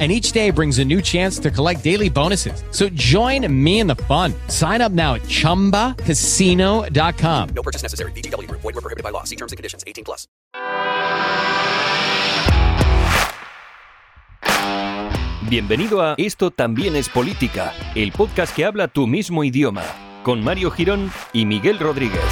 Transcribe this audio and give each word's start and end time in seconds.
and 0.00 0.10
each 0.10 0.32
day 0.32 0.50
brings 0.50 0.80
a 0.80 0.84
new 0.84 1.00
chance 1.00 1.38
to 1.38 1.52
collect 1.52 1.84
daily 1.84 2.10
bonuses. 2.10 2.64
So 2.72 2.88
join 2.88 3.46
me 3.48 3.78
in 3.78 3.86
the 3.86 3.94
fun. 3.94 4.34
Sign 4.48 4.80
up 4.80 4.90
now 4.90 5.14
at 5.14 5.22
ChumbaCasino.com. 5.22 7.48
No 7.54 7.62
purchase 7.62 7.82
necessary. 7.84 8.10
BGW. 8.12 8.50
Void 8.50 8.64
were 8.64 8.72
prohibited 8.72 9.04
by 9.04 9.10
law. 9.10 9.22
See 9.22 9.36
terms 9.36 9.52
and 9.52 9.56
conditions. 9.56 9.84
18 9.86 10.04
plus. 10.04 10.26
Bienvenido 15.48 16.02
a 16.02 16.14
Esto 16.16 16.50
también 16.50 16.96
es 16.96 17.08
política, 17.08 17.72
el 17.94 18.12
podcast 18.12 18.54
que 18.56 18.64
habla 18.64 18.88
tu 18.88 19.06
mismo 19.06 19.44
idioma, 19.44 19.84
con 20.22 20.42
Mario 20.42 20.70
Girón 20.70 21.12
y 21.32 21.44
Miguel 21.44 21.78
Rodríguez. 21.78 22.22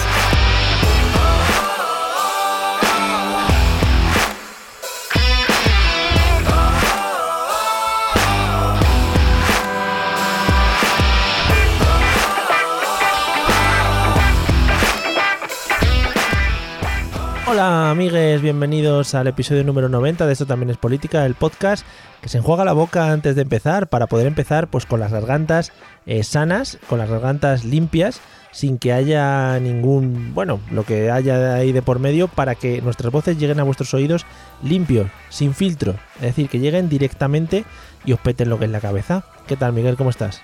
Hola 17.64 17.92
amigues, 17.92 18.42
bienvenidos 18.42 19.14
al 19.14 19.28
episodio 19.28 19.62
número 19.62 19.88
90 19.88 20.26
de 20.26 20.32
Esto 20.32 20.46
también 20.46 20.70
es 20.70 20.78
política, 20.78 21.24
el 21.24 21.36
podcast 21.36 21.86
que 22.20 22.28
se 22.28 22.38
enjuaga 22.38 22.64
la 22.64 22.72
boca 22.72 23.12
antes 23.12 23.36
de 23.36 23.42
empezar 23.42 23.86
para 23.86 24.08
poder 24.08 24.26
empezar 24.26 24.66
pues 24.66 24.84
con 24.84 24.98
las 24.98 25.12
gargantas 25.12 25.70
eh, 26.04 26.24
sanas, 26.24 26.78
con 26.88 26.98
las 26.98 27.08
gargantas 27.08 27.64
limpias, 27.64 28.20
sin 28.50 28.78
que 28.78 28.92
haya 28.92 29.60
ningún, 29.60 30.34
bueno, 30.34 30.58
lo 30.72 30.82
que 30.82 31.12
haya 31.12 31.54
ahí 31.54 31.70
de 31.70 31.82
por 31.82 32.00
medio 32.00 32.26
para 32.26 32.56
que 32.56 32.82
nuestras 32.82 33.12
voces 33.12 33.38
lleguen 33.38 33.60
a 33.60 33.62
vuestros 33.62 33.94
oídos 33.94 34.26
limpios, 34.64 35.06
sin 35.28 35.54
filtro, 35.54 35.94
es 36.16 36.22
decir, 36.22 36.48
que 36.48 36.58
lleguen 36.58 36.88
directamente 36.88 37.64
y 38.04 38.12
os 38.12 38.18
peten 38.18 38.48
lo 38.48 38.58
que 38.58 38.64
es 38.64 38.72
la 38.72 38.80
cabeza. 38.80 39.22
¿Qué 39.46 39.56
tal 39.56 39.72
Miguel? 39.72 39.96
¿Cómo 39.96 40.10
estás? 40.10 40.42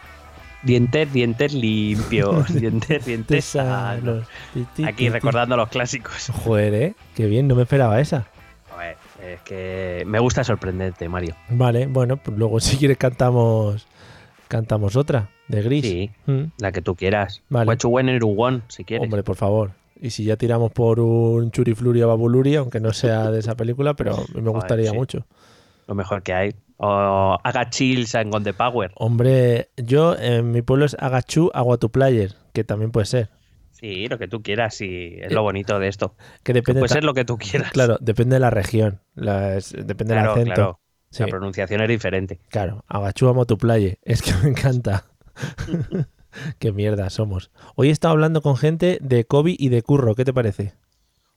Dientes, 0.63 1.13
dientes 1.13 1.55
limpios, 1.55 2.53
dientes, 2.61 3.05
dientes 3.07 3.45
sanos. 3.45 4.27
Aquí 4.85 5.09
recordando 5.09 5.57
los 5.57 5.69
clásicos. 5.69 6.31
Joder, 6.45 6.75
¿eh? 6.75 6.95
Qué 7.15 7.27
bien, 7.27 7.47
no 7.47 7.55
me 7.55 7.63
esperaba 7.63 8.01
esa. 8.01 8.27
Joder, 8.71 8.97
es 9.25 9.41
que 9.43 10.03
me 10.07 10.19
gusta 10.19 10.43
sorprenderte, 10.45 11.09
Mario. 11.09 11.35
Vale, 11.49 11.87
bueno, 11.87 12.17
pues 12.17 12.37
luego 12.37 12.59
si 12.61 12.77
quieres 12.77 12.97
cantamos 12.99 13.87
cantamos 14.49 14.97
otra, 14.97 15.29
de 15.47 15.63
gris. 15.63 15.85
Sí, 15.85 16.11
Mm. 16.27 16.45
la 16.59 16.73
que 16.73 16.81
tú 16.83 16.95
quieras. 16.97 17.43
Vale. 17.51 17.77
One, 17.85 18.63
si 18.69 18.85
quieres. 18.85 19.05
Hombre, 19.05 19.23
por 19.23 19.37
favor. 19.37 19.73
Y 20.01 20.11
si 20.11 20.25
ya 20.25 20.37
tiramos 20.37 20.73
por 20.73 21.01
un 21.01 21.51
Churifluria 21.51 22.07
Babuluri, 22.07 22.57
aunque 22.57 22.81
no 22.81 22.93
sea 22.93 23.31
de 23.31 23.41
esa 23.41 23.57
película, 23.57 23.95
pero 23.95 24.25
me 24.35 24.49
gustaría 24.51 24.91
sí. 24.91 24.97
mucho. 24.97 25.27
Lo 25.87 25.95
mejor 25.95 26.23
que 26.23 26.33
hay. 26.33 26.55
O 26.81 27.39
haga 27.43 27.71
chills 27.71 28.15
and 28.15 28.35
on 28.35 28.45
the 28.45 28.53
power. 28.55 28.93
Hombre, 28.95 29.69
yo 29.77 30.17
en 30.17 30.53
mi 30.53 30.63
pueblo 30.63 30.85
es 30.87 30.97
Agachú 30.99 31.51
Aguatuplayer, 31.53 32.35
que 32.53 32.63
también 32.65 32.93
puede 32.93 33.07
ser. 33.07 33.31
Sí, 33.73 34.09
lo 34.09 34.19
que 34.19 34.27
tú 34.29 34.43
quieras, 34.43 34.75
sí. 34.75 35.17
Es 35.21 35.33
lo 35.33 35.43
bonito 35.43 35.79
de 35.79 35.89
esto. 35.89 36.15
Que 36.43 36.53
depende 36.53 36.81
Puede 36.81 36.93
ser 36.95 37.05
lo 37.05 37.15
que 37.15 37.25
tú 37.25 37.37
quieras. 37.39 37.71
Claro, 37.73 37.99
depende 38.01 38.37
de 38.37 38.41
la 38.41 38.51
región, 38.51 39.01
depende 39.15 40.15
claro, 40.15 40.35
del 40.35 40.43
acento. 40.43 40.55
claro. 40.55 40.81
Sí, 41.11 41.23
La 41.23 41.29
pronunciación 41.29 41.81
es 41.81 41.89
diferente. 41.89 42.39
claro, 42.49 42.85
Agachú 42.87 43.29
Aguatuplayer, 43.29 43.99
es 44.05 44.23
que 44.23 44.33
me 44.43 44.51
encanta. 44.51 45.05
Qué 46.59 46.73
mierda 46.73 47.09
somos. 47.11 47.51
Hoy 47.75 47.89
he 47.89 47.93
estado 47.93 48.13
hablando 48.13 48.43
con 48.43 48.57
gente 48.57 48.99
de 49.01 49.25
Kobe 49.25 49.57
y 49.59 49.71
de 49.71 49.83
Curro, 49.83 50.15
¿qué 50.15 50.25
te 50.25 50.33
parece? 50.33 50.75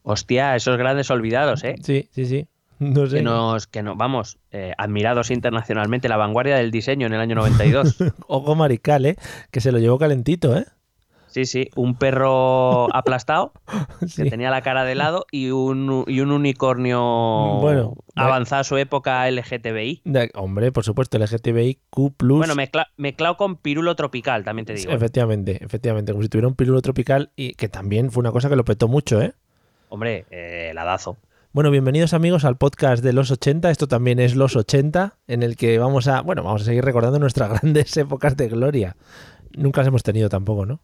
Hostia, 0.03 0.55
esos 0.55 0.77
grandes 0.77 1.09
olvidados, 1.09 1.63
¿eh? 1.63 1.75
Sí, 1.81 2.09
sí, 2.11 2.25
sí. 2.25 2.47
No 2.95 3.05
sé. 3.07 3.17
Que 3.17 3.21
nos, 3.23 3.67
que 3.67 3.83
nos, 3.83 3.95
vamos, 3.95 4.39
eh, 4.51 4.73
admirados 4.77 5.29
internacionalmente, 5.31 6.09
la 6.09 6.17
vanguardia 6.17 6.55
del 6.57 6.71
diseño 6.71 7.05
en 7.07 7.13
el 7.13 7.19
año 7.21 7.35
92. 7.35 7.97
Ojo 8.27 8.55
marical, 8.55 9.05
¿eh? 9.05 9.15
Que 9.51 9.61
se 9.61 9.71
lo 9.71 9.77
llevó 9.79 9.97
calentito, 9.99 10.57
¿eh? 10.57 10.65
Sí, 11.27 11.45
sí, 11.45 11.69
un 11.77 11.95
perro 11.95 12.87
aplastado 12.93 13.53
Sí. 14.05 14.23
que 14.23 14.29
tenía 14.29 14.49
la 14.49 14.61
cara 14.61 14.83
de 14.83 14.95
lado 14.95 15.25
y 15.31 15.51
un, 15.51 16.03
y 16.07 16.19
un 16.19 16.31
unicornio 16.31 16.99
Bueno, 17.61 17.95
avanzada 18.15 18.61
a 18.61 18.63
su 18.65 18.75
época 18.77 19.29
LGTBI. 19.31 20.01
De- 20.03 20.31
hombre, 20.33 20.73
por 20.73 20.83
supuesto, 20.83 21.17
LGTBIQ+. 21.17 21.79
Bueno, 22.19 22.55
mezcla- 22.55 22.87
mezclado 22.97 23.37
con 23.37 23.55
pirulo 23.55 23.95
tropical, 23.95 24.43
también 24.43 24.65
te 24.65 24.73
digo. 24.73 24.91
Efectivamente, 24.91 25.63
efectivamente. 25.63 26.11
Como 26.11 26.23
si 26.23 26.29
tuviera 26.29 26.47
un 26.49 26.55
pirulo 26.55 26.81
tropical 26.81 27.29
y 27.37 27.53
que 27.53 27.69
también 27.69 28.11
fue 28.11 28.21
una 28.21 28.31
cosa 28.31 28.49
que 28.49 28.55
lo 28.57 28.65
petó 28.65 28.87
mucho, 28.89 29.21
¿eh? 29.21 29.33
Hombre, 29.89 30.25
eh, 30.31 30.71
ladazo. 30.73 31.15
Bueno, 31.53 31.69
bienvenidos 31.69 32.13
amigos 32.13 32.45
al 32.45 32.55
podcast 32.57 33.03
de 33.03 33.11
los 33.11 33.29
80. 33.29 33.71
Esto 33.71 33.87
también 33.87 34.19
es 34.19 34.35
los 34.35 34.55
80, 34.55 35.17
en 35.27 35.43
el 35.43 35.57
que 35.57 35.77
vamos 35.79 36.07
a, 36.07 36.21
bueno, 36.21 36.43
vamos 36.43 36.61
a 36.61 36.65
seguir 36.65 36.83
recordando 36.85 37.19
nuestras 37.19 37.49
grandes 37.61 37.95
épocas 37.97 38.37
de 38.37 38.47
gloria. 38.47 38.95
Nunca 39.57 39.81
las 39.81 39.89
hemos 39.89 40.03
tenido 40.03 40.29
tampoco, 40.29 40.65
¿no? 40.65 40.79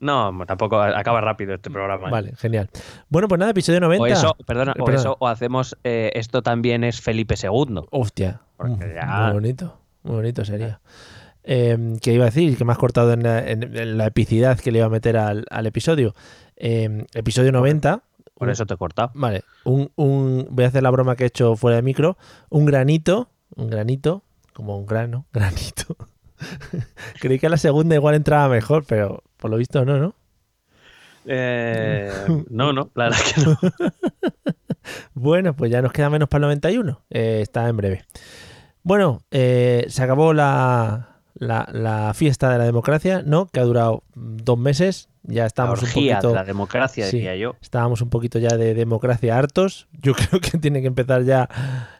No, 0.00 0.32
tampoco 0.46 0.80
acaba 0.80 1.20
rápido 1.20 1.54
este 1.54 1.70
programa. 1.70 2.08
¿eh? 2.08 2.10
Vale, 2.10 2.32
genial. 2.36 2.70
Bueno, 3.08 3.26
pues 3.28 3.38
nada, 3.38 3.50
episodio 3.50 3.80
90. 3.80 4.02
O 4.02 4.06
eso, 4.06 4.36
perdona, 4.46 4.72
o 4.78 4.84
perdona. 4.84 5.00
eso, 5.00 5.16
o 5.18 5.26
hacemos 5.28 5.76
eh, 5.84 6.10
esto 6.14 6.40
también 6.42 6.84
es 6.84 7.00
Felipe 7.00 7.34
II. 7.42 7.80
Hostia, 7.90 8.40
Porque 8.56 8.94
ya- 8.94 9.24
muy 9.24 9.32
bonito, 9.34 9.78
muy 10.04 10.14
bonito 10.16 10.44
sería. 10.44 10.80
Eh, 11.42 11.96
¿Qué 12.00 12.12
iba 12.14 12.24
a 12.24 12.26
decir? 12.26 12.56
Que 12.56 12.64
me 12.64 12.72
has 12.72 12.78
cortado 12.78 13.12
en 13.12 13.24
la, 13.24 13.40
en- 13.46 13.76
en 13.76 13.98
la 13.98 14.06
epicidad 14.06 14.58
que 14.58 14.70
le 14.70 14.78
iba 14.78 14.86
a 14.86 14.90
meter 14.90 15.16
al, 15.16 15.44
al 15.50 15.66
episodio. 15.66 16.14
Eh, 16.56 17.04
episodio 17.14 17.50
90. 17.52 18.02
Por 18.38 18.50
eso 18.50 18.64
te 18.66 18.74
he 18.74 18.76
cortado. 18.76 19.10
Vale, 19.14 19.42
un, 19.64 19.90
un- 19.96 20.46
voy 20.50 20.64
a 20.64 20.68
hacer 20.68 20.82
la 20.82 20.90
broma 20.90 21.16
que 21.16 21.24
he 21.24 21.26
hecho 21.26 21.56
fuera 21.56 21.76
de 21.76 21.82
micro. 21.82 22.16
Un 22.50 22.64
granito, 22.66 23.28
un 23.56 23.68
granito, 23.68 24.22
como 24.52 24.78
un 24.78 24.86
grano, 24.86 25.26
granito. 25.32 25.96
Creí 27.20 27.38
que 27.38 27.48
a 27.48 27.50
la 27.50 27.56
segunda 27.56 27.94
igual 27.96 28.14
entraba 28.14 28.48
mejor, 28.48 28.84
pero 28.86 29.24
por 29.38 29.50
lo 29.50 29.56
visto 29.56 29.84
no, 29.84 29.98
¿no? 29.98 30.14
Eh, 31.26 32.10
no, 32.50 32.72
no, 32.72 32.90
la 32.94 33.04
verdad 33.04 33.18
que 33.34 33.40
no. 33.42 33.58
Bueno, 35.14 35.54
pues 35.54 35.70
ya 35.70 35.82
nos 35.82 35.92
queda 35.92 36.08
menos 36.10 36.28
para 36.28 36.38
el 36.38 36.42
91. 36.60 37.02
Eh, 37.10 37.40
está 37.42 37.68
en 37.68 37.76
breve. 37.76 38.04
Bueno, 38.82 39.20
eh, 39.30 39.84
se 39.88 40.02
acabó 40.02 40.32
la, 40.32 41.17
la, 41.38 41.68
la 41.72 42.12
fiesta 42.14 42.50
de 42.50 42.58
la 42.58 42.64
democracia, 42.64 43.22
¿no? 43.24 43.46
Que 43.46 43.60
ha 43.60 43.64
durado 43.64 44.02
mm, 44.14 44.36
dos 44.44 44.58
meses. 44.58 45.08
Ya 45.24 45.42
La 45.42 45.46
estábamos 45.46 45.82
un 45.82 45.88
poquito. 45.90 46.28
de 46.28 46.34
la 46.34 46.44
democracia, 46.44 47.06
Sí. 47.06 47.16
decía 47.18 47.36
yo. 47.36 47.54
Estábamos 47.60 48.00
un 48.00 48.08
poquito 48.10 48.38
ya 48.38 48.56
de 48.56 48.74
democracia 48.74 49.36
hartos. 49.36 49.86
Yo 50.00 50.14
creo 50.30 50.40
que 50.40 50.58
tiene 50.58 50.80
que 50.80 50.86
empezar 50.88 51.24
ya 51.24 51.48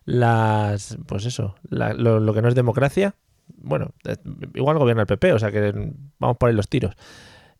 las. 0.04 0.96
Pues 1.06 1.26
eso, 1.26 1.54
la- 1.68 1.92
lo, 1.94 2.20
lo 2.20 2.34
que 2.34 2.42
no 2.42 2.48
es 2.48 2.54
democracia. 2.54 3.14
Bueno, 3.56 3.90
eh, 4.04 4.16
igual 4.54 4.78
gobierna 4.78 5.02
el 5.02 5.06
PP, 5.06 5.32
o 5.32 5.38
sea 5.38 5.50
que 5.50 5.72
vamos 6.18 6.36
por 6.36 6.48
ahí 6.48 6.54
los 6.54 6.68
tiros. 6.68 6.94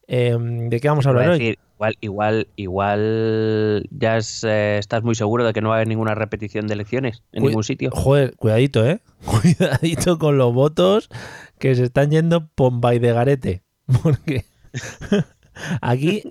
Eh, 0.06 0.36
¿De 0.40 0.80
qué 0.80 0.88
vamos 0.88 1.06
a 1.06 1.10
hablar 1.10 1.28
hoy? 1.30 1.58
igual, 1.76 1.96
igual, 2.00 2.48
igual 2.56 3.86
ya 3.90 4.16
es, 4.16 4.42
eh, 4.44 4.78
estás 4.78 5.02
muy 5.02 5.14
seguro 5.14 5.44
de 5.44 5.52
que 5.52 5.60
no 5.60 5.68
va 5.68 5.74
a 5.74 5.78
haber 5.78 5.88
ninguna 5.88 6.14
repetición 6.14 6.66
de 6.66 6.74
elecciones 6.74 7.22
en 7.32 7.42
ningún 7.44 7.62
sitio. 7.64 7.90
Joder, 7.92 8.34
cuidadito, 8.36 8.86
¿eh? 8.86 9.00
Cuidadito 9.24 10.18
con 10.18 10.38
los 10.38 10.52
votos 10.54 11.08
que 11.58 11.74
se 11.74 11.84
están 11.84 12.10
yendo 12.10 12.48
Pombay 12.48 12.98
de 12.98 13.12
garete. 13.12 13.62
Porque 14.02 14.44
aquí, 15.80 16.22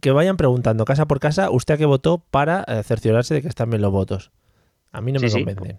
que 0.00 0.10
vayan 0.10 0.36
preguntando 0.36 0.84
casa 0.84 1.06
por 1.06 1.20
casa, 1.20 1.50
¿usted 1.50 1.74
a 1.74 1.76
qué 1.76 1.86
votó 1.86 2.18
para 2.18 2.64
eh, 2.66 2.82
cerciorarse 2.82 3.34
de 3.34 3.42
que 3.42 3.48
están 3.48 3.70
bien 3.70 3.82
los 3.82 3.92
votos? 3.92 4.32
A 4.92 5.00
mí 5.00 5.12
no 5.12 5.20
me 5.20 5.28
sí. 5.28 5.44
convencen. 5.44 5.78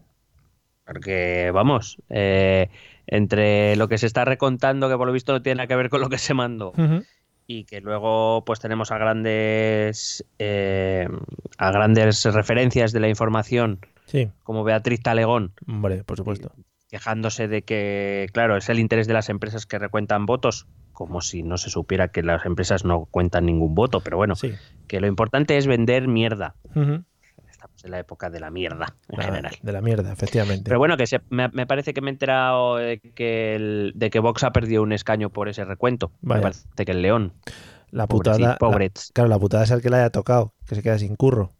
Porque, 0.85 1.51
vamos, 1.53 1.97
eh, 2.09 2.69
entre 3.07 3.75
lo 3.75 3.87
que 3.87 3.97
se 3.97 4.05
está 4.05 4.23
recontando, 4.23 4.89
que 4.89 4.95
por 4.95 5.07
lo 5.07 5.13
visto 5.13 5.33
no 5.33 5.41
tiene 5.41 5.57
nada 5.57 5.67
que 5.67 5.75
ver 5.75 5.89
con 5.89 5.99
lo 5.99 6.09
que 6.09 6.17
se 6.17 6.33
mandó, 6.33 6.71
y 7.45 7.65
que 7.65 7.81
luego 7.81 8.43
pues 8.45 8.59
tenemos 8.59 8.91
a 8.91 8.97
grandes 8.97 10.25
eh, 10.39 11.07
a 11.57 11.71
grandes 11.71 12.23
referencias 12.23 12.93
de 12.93 12.99
la 13.01 13.09
información, 13.09 13.79
Sí, 14.05 14.31
como 14.43 14.63
Beatriz 14.63 15.01
Talegón, 15.01 15.51
hombre, 15.67 16.05
por 16.05 16.15
supuesto. 16.15 16.53
Quejándose 16.89 17.47
de 17.47 17.63
que, 17.63 18.27
claro, 18.33 18.57
es 18.57 18.69
el 18.69 18.79
interés 18.79 19.07
de 19.07 19.13
las 19.13 19.29
empresas 19.29 19.65
que 19.65 19.77
recuentan 19.79 20.25
votos, 20.25 20.67
como 20.93 21.21
si 21.21 21.43
no 21.43 21.57
se 21.57 21.69
supiera 21.69 22.07
que 22.07 22.23
las 22.23 22.45
empresas 22.45 22.85
no 22.85 23.05
cuentan 23.05 23.45
ningún 23.45 23.75
voto, 23.75 24.01
pero 24.01 24.17
bueno, 24.17 24.35
Sí. 24.35 24.53
que 24.87 24.99
lo 24.99 25.07
importante 25.07 25.57
es 25.57 25.67
vender 25.67 26.07
mierda. 26.07 26.55
Estamos 27.49 27.83
en 27.83 27.91
la 27.91 27.99
época 27.99 28.29
de 28.29 28.39
la 28.39 28.51
mierda, 28.51 28.95
en 29.09 29.17
La- 29.19 29.25
general. 29.25 29.55
De 29.61 29.71
la 29.71 29.81
mierda, 29.81 30.13
efectivamente. 30.13 30.63
Pero 30.65 30.77
bueno, 30.79 30.95
que 30.95 31.07
se- 31.07 31.21
me, 31.29 31.49
me 31.49 31.65
parece 31.65 31.93
que 31.93 32.01
me 32.01 32.09
he 32.09 32.13
enterado 32.13 32.77
de 32.77 32.99
que, 32.99 33.55
el- 33.55 33.93
de 33.95 34.09
que 34.09 34.19
Vox 34.19 34.43
ha 34.43 34.51
perdido 34.51 34.83
un 34.83 34.91
escaño 34.93 35.29
por 35.31 35.49
ese 35.49 35.65
recuento. 35.65 36.11
Vaya. 36.21 36.37
Me 36.39 36.41
parece 36.43 36.85
que 36.85 36.91
el 36.91 37.01
León. 37.01 37.33
la 37.89 38.05
Pobrecito, 38.05 38.35
putada. 38.37 38.51
la- 38.53 38.57
pobrets. 38.57 39.11
claro, 39.13 39.29
la 39.29 39.39
putada 39.39 39.63
es 39.63 39.71
el 39.71 39.81
que 39.81 39.89
le 39.89 39.95
haya 39.95 40.09
tocado, 40.09 40.53
que 40.67 40.75
se 40.75 40.83
queda 40.83 40.99
sin 40.99 41.15
curro. 41.15 41.53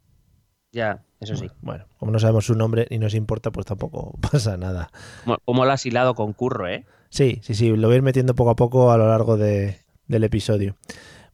Ya, 0.73 1.03
eso 1.19 1.35
sí. 1.35 1.49
Bueno, 1.61 1.85
como 1.97 2.11
no 2.11 2.19
sabemos 2.19 2.45
su 2.45 2.55
nombre 2.55 2.87
y 2.89 2.97
nos 2.99 3.13
importa, 3.15 3.51
pues 3.51 3.65
tampoco 3.65 4.17
pasa 4.31 4.57
nada. 4.57 4.89
Como, 5.23 5.37
como 5.45 5.65
lo 5.65 5.71
has 5.71 5.85
hilado 5.85 6.13
con 6.15 6.33
curro, 6.33 6.67
¿eh? 6.67 6.85
Sí, 7.09 7.39
sí, 7.41 7.53
sí, 7.55 7.69
lo 7.75 7.87
voy 7.87 7.95
a 7.95 7.97
ir 7.97 8.03
metiendo 8.03 8.35
poco 8.35 8.49
a 8.51 8.55
poco 8.55 8.91
a 8.91 8.97
lo 8.97 9.07
largo 9.07 9.37
de- 9.37 9.79
del 10.07 10.23
episodio. 10.23 10.75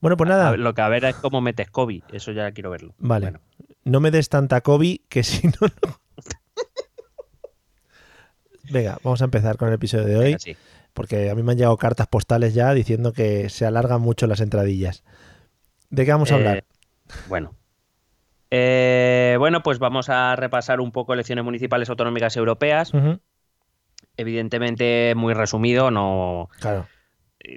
Bueno, 0.01 0.17
pues 0.17 0.29
nada, 0.29 0.49
A 0.49 0.57
Lo 0.57 0.73
que 0.73 0.81
a 0.81 0.89
ver 0.89 1.05
es 1.05 1.15
cómo 1.15 1.39
metes 1.41 1.69
Kobe, 1.69 2.01
eso 2.11 2.31
ya 2.31 2.51
quiero 2.51 2.69
verlo. 2.71 2.93
vale. 2.99 3.25
Bueno, 3.27 3.39
No 3.85 3.99
me 3.99 4.11
des 4.11 4.29
tanta 4.29 4.61
Kobe 4.61 5.01
que 5.09 5.23
si 5.23 5.47
no, 5.47 5.53
no. 5.61 5.99
Venga, 8.71 8.97
vamos 9.03 9.21
a 9.21 9.25
empezar 9.25 9.57
con 9.57 9.67
el 9.67 9.73
episodio 9.75 10.05
de 10.05 10.15
hoy, 10.17 10.23
venga, 10.25 10.39
sí. 10.39 10.55
porque 10.93 11.29
a 11.29 11.35
mí 11.35 11.43
me 11.43 11.51
han 11.51 11.57
llegado 11.57 11.75
cartas 11.77 12.07
postales 12.07 12.53
ya 12.53 12.73
diciendo 12.73 13.11
que 13.13 13.49
se 13.49 13.65
alargan 13.65 14.01
mucho 14.01 14.25
las 14.27 14.39
entradillas. 14.39 15.03
¿De 15.89 16.05
qué 16.05 16.11
vamos 16.11 16.31
a 16.31 16.35
Eh, 16.35 16.37
hablar? 16.37 16.63
Bueno. 17.27 17.55
Eh, 18.55 19.35
bueno, 19.39 19.63
pues 19.63 19.79
vamos 19.79 20.09
a 20.09 20.35
repasar 20.35 20.79
un 20.79 20.91
poco 20.91 21.15
elecciones 21.15 21.43
municipales 21.43 21.89
autonómicas 21.89 22.37
europeas. 22.37 22.91
Evidentemente, 24.15 25.15
muy 25.15 25.33
resumido, 25.33 25.89
no. 25.89 26.49
Claro, 26.59 26.85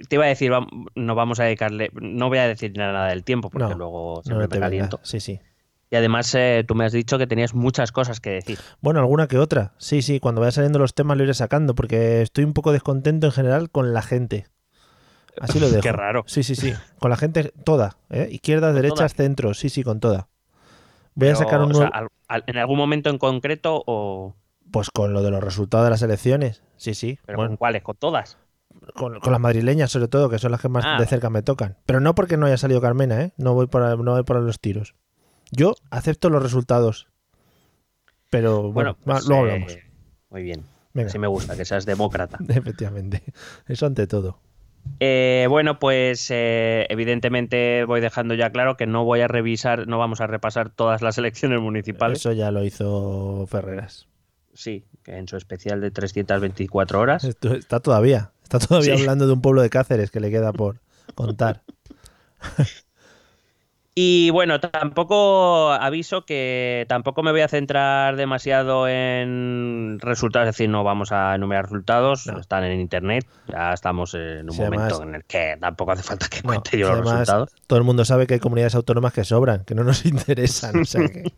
Te 0.09 0.15
iba 0.15 0.25
a 0.25 0.29
decir, 0.29 0.51
no 0.95 1.13
vamos 1.15 1.39
a 1.39 1.43
dedicarle. 1.43 1.91
No 1.93 2.29
voy 2.29 2.39
a 2.39 2.47
decir 2.47 2.73
nada 2.75 3.09
del 3.09 3.23
tiempo, 3.23 3.51
porque 3.51 3.69
No, 3.69 3.77
luego 3.77 4.21
siempre 4.23 4.47
no 4.47 4.55
me 4.55 4.59
caliento. 4.59 4.99
Sí, 5.03 5.19
sí. 5.19 5.39
Y 5.91 5.95
además, 5.95 6.33
eh, 6.33 6.65
tú 6.67 6.73
me 6.73 6.83
has 6.83 6.93
dicho 6.93 7.19
que 7.19 7.27
tenías 7.27 7.53
muchas 7.53 7.91
cosas 7.91 8.19
que 8.19 8.31
decir. 8.31 8.57
Bueno, 8.81 8.99
alguna 8.99 9.27
que 9.27 9.37
otra. 9.37 9.73
Sí, 9.77 10.01
sí, 10.01 10.19
cuando 10.19 10.41
vaya 10.41 10.51
saliendo 10.51 10.79
los 10.79 10.95
temas 10.95 11.15
lo 11.15 11.23
iré 11.23 11.35
sacando, 11.35 11.75
porque 11.75 12.23
estoy 12.23 12.43
un 12.43 12.53
poco 12.53 12.71
descontento 12.71 13.27
en 13.27 13.33
general 13.33 13.69
con 13.69 13.93
la 13.93 14.01
gente. 14.01 14.47
Así 15.39 15.59
lo 15.59 15.69
dejo. 15.69 15.83
Qué 15.83 15.91
raro. 15.91 16.23
Sí, 16.25 16.41
sí, 16.41 16.55
sí. 16.55 16.73
Con 16.97 17.11
la 17.11 17.17
gente 17.17 17.53
toda, 17.63 17.97
¿eh? 18.09 18.29
Izquierdas, 18.31 18.73
¿Con 18.73 18.81
derechas, 18.81 19.13
centros. 19.13 19.59
Sí, 19.59 19.69
sí, 19.69 19.83
con 19.83 19.99
toda. 19.99 20.27
Voy 21.17 21.29
a 21.29 21.35
sacar 21.35 21.59
un 21.61 21.71
o 21.71 21.73
sea, 21.75 21.89
nuevo... 21.89 21.95
al- 21.95 22.07
al- 22.27 22.43
¿En 22.47 22.57
algún 22.57 22.77
momento 22.77 23.09
en 23.09 23.17
concreto 23.17 23.83
o.? 23.85 24.35
Pues 24.71 24.89
con 24.91 25.13
lo 25.13 25.21
de 25.23 25.31
los 25.31 25.43
resultados 25.43 25.85
de 25.85 25.91
las 25.91 26.01
elecciones. 26.01 26.61
Sí, 26.75 26.93
sí. 26.93 27.19
¿Pero 27.25 27.37
Bueno, 27.37 27.49
con 27.51 27.57
cuáles? 27.57 27.83
¿Con 27.83 27.95
todas? 27.97 28.37
con, 28.95 29.19
con 29.19 29.31
las 29.31 29.41
madrileñas, 29.41 29.91
sobre 29.91 30.07
todo, 30.07 30.29
que 30.29 30.37
son 30.39 30.51
las 30.51 30.61
que 30.61 30.69
más 30.69 30.83
Ah. 30.85 30.97
de 30.99 31.05
cerca 31.07 31.29
me 31.29 31.41
tocan. 31.41 31.77
Pero 31.85 31.99
no 31.99 32.13
porque 32.15 32.37
no 32.37 32.45
haya 32.45 32.57
salido 32.57 32.79
Carmena, 32.81 33.21
¿eh? 33.21 33.33
No 33.37 33.53
voy 33.53 33.67
por, 33.67 33.81
no 34.03 34.11
voy 34.13 34.23
por 34.23 34.39
los 34.41 34.59
tiros. 34.59 34.93
Yo 35.51 35.73
acepto 35.89 36.29
los 36.29 36.43
resultados. 36.43 37.07
Pero 38.29 38.71
bueno, 38.71 38.95
pues, 39.03 39.17
va, 39.17 39.27
luego 39.27 39.47
eh, 39.47 39.51
hablamos. 39.53 39.77
Muy 40.29 40.43
bien. 40.43 40.63
Venga, 40.93 41.09
Así 41.09 41.17
me 41.19 41.27
gusta, 41.27 41.55
que 41.55 41.65
seas 41.65 41.85
demócrata. 41.85 42.37
efectivamente. 42.49 43.23
Eso 43.67 43.85
ante 43.85 44.05
todo. 44.07 44.39
Eh, 44.99 45.45
bueno, 45.49 45.79
pues 45.79 46.27
eh, 46.31 46.85
evidentemente 46.89 47.83
voy 47.85 48.01
dejando 48.01 48.33
ya 48.33 48.49
claro 48.51 48.77
que 48.77 48.87
no 48.87 49.03
voy 49.05 49.21
a 49.21 49.27
revisar, 49.27 49.87
no 49.87 49.97
vamos 49.97 50.21
a 50.21 50.27
repasar 50.27 50.69
todas 50.69 51.01
las 51.01 51.17
elecciones 51.17 51.61
municipales. 51.61 52.19
Eso 52.19 52.31
ya 52.33 52.51
lo 52.51 52.63
hizo 52.63 53.45
Ferreras. 53.47 54.07
Sí, 54.53 54.85
en 55.05 55.27
su 55.27 55.37
especial 55.37 55.81
de 55.81 55.91
324 55.91 56.99
horas. 56.99 57.23
Esto 57.25 57.53
está 57.53 57.79
todavía. 57.79 58.31
Está 58.43 58.59
todavía 58.59 58.95
Sí. 58.95 59.01
hablando 59.01 59.27
de 59.27 59.33
un 59.33 59.41
pueblo 59.41 59.61
de 59.61 59.69
Cáceres 59.69 60.09
que 60.09 60.19
le 60.19 60.31
queda 60.31 60.53
por 60.53 60.79
contar. 61.15 61.63
Y 63.99 64.29
bueno, 64.29 64.59
tampoco 64.59 65.71
aviso 65.71 66.23
que 66.23 66.85
tampoco 66.87 67.23
me 67.23 67.31
voy 67.31 67.41
a 67.41 67.47
centrar 67.47 68.15
demasiado 68.15 68.87
en 68.87 69.97
resultados, 69.99 70.49
es 70.49 70.53
decir, 70.55 70.69
no 70.69 70.83
vamos 70.83 71.11
a 71.11 71.33
enumerar 71.33 71.63
resultados, 71.63 72.27
No. 72.27 72.39
están 72.39 72.63
en 72.63 72.79
internet, 72.79 73.25
ya 73.47 73.73
estamos 73.73 74.13
en 74.13 74.47
un 74.51 74.55
momento 74.55 74.97
además- 74.97 75.01
en 75.01 75.15
el 75.15 75.23
que 75.25 75.57
tampoco 75.59 75.93
hace 75.93 76.03
falta 76.03 76.27
que 76.27 76.41
No, 76.43 76.49
cuente 76.49 76.77
yo 76.77 76.89
los 76.89 76.95
además, 76.97 77.13
resultados. 77.21 77.55
todo 77.65 77.79
el 77.79 77.85
mundo 77.85 78.05
sabe 78.05 78.27
que 78.27 78.35
hay 78.35 78.39
comunidades 78.39 78.75
autónomas 78.75 79.13
que 79.13 79.23
sobran, 79.23 79.63
que 79.65 79.73
no 79.73 79.83
nos 79.83 80.05
interesan. 80.05 80.79
O 80.81 80.85
sea 80.85 81.01
que, 81.07 81.33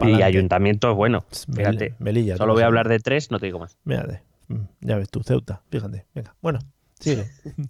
Y 0.06 0.20
ayuntamientos, 0.20 0.94
bueno, 0.94 1.24
fíjate, 1.50 1.94
Melilla. 1.98 2.36
solo 2.36 2.52
voy 2.52 2.64
a 2.64 2.66
hablar 2.66 2.88
de 2.90 2.98
tres, 2.98 3.30
no 3.30 3.38
te 3.38 3.46
digo 3.46 3.58
más. 3.58 3.78
Mírate. 3.84 4.22
Mm, 4.48 4.64
Ya 4.82 4.96
ves 4.98 5.08
tú, 5.08 5.22
Ceuta, 5.22 5.62
fíjate. 5.70 6.04
Venga, 6.14 6.34
bueno, 6.42 6.58
sigue. 7.00 7.24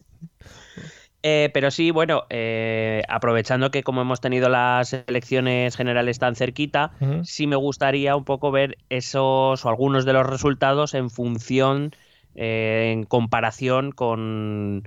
Eh, 1.26 1.48
pero 1.54 1.70
sí, 1.70 1.90
bueno, 1.90 2.24
eh, 2.28 3.02
aprovechando 3.08 3.70
que 3.70 3.82
como 3.82 4.02
hemos 4.02 4.20
tenido 4.20 4.50
las 4.50 4.92
elecciones 4.92 5.74
generales 5.74 6.18
tan 6.18 6.36
cerquita, 6.36 6.92
sí 7.24 7.46
me 7.46 7.56
gustaría 7.56 8.14
un 8.14 8.26
poco 8.26 8.50
ver 8.50 8.76
esos 8.90 9.64
o 9.64 9.68
algunos 9.70 10.04
de 10.04 10.12
los 10.12 10.26
resultados 10.26 10.92
en 10.92 11.08
función, 11.08 11.92
eh, 12.34 12.90
en 12.92 13.04
comparación 13.04 13.90
con, 13.90 14.86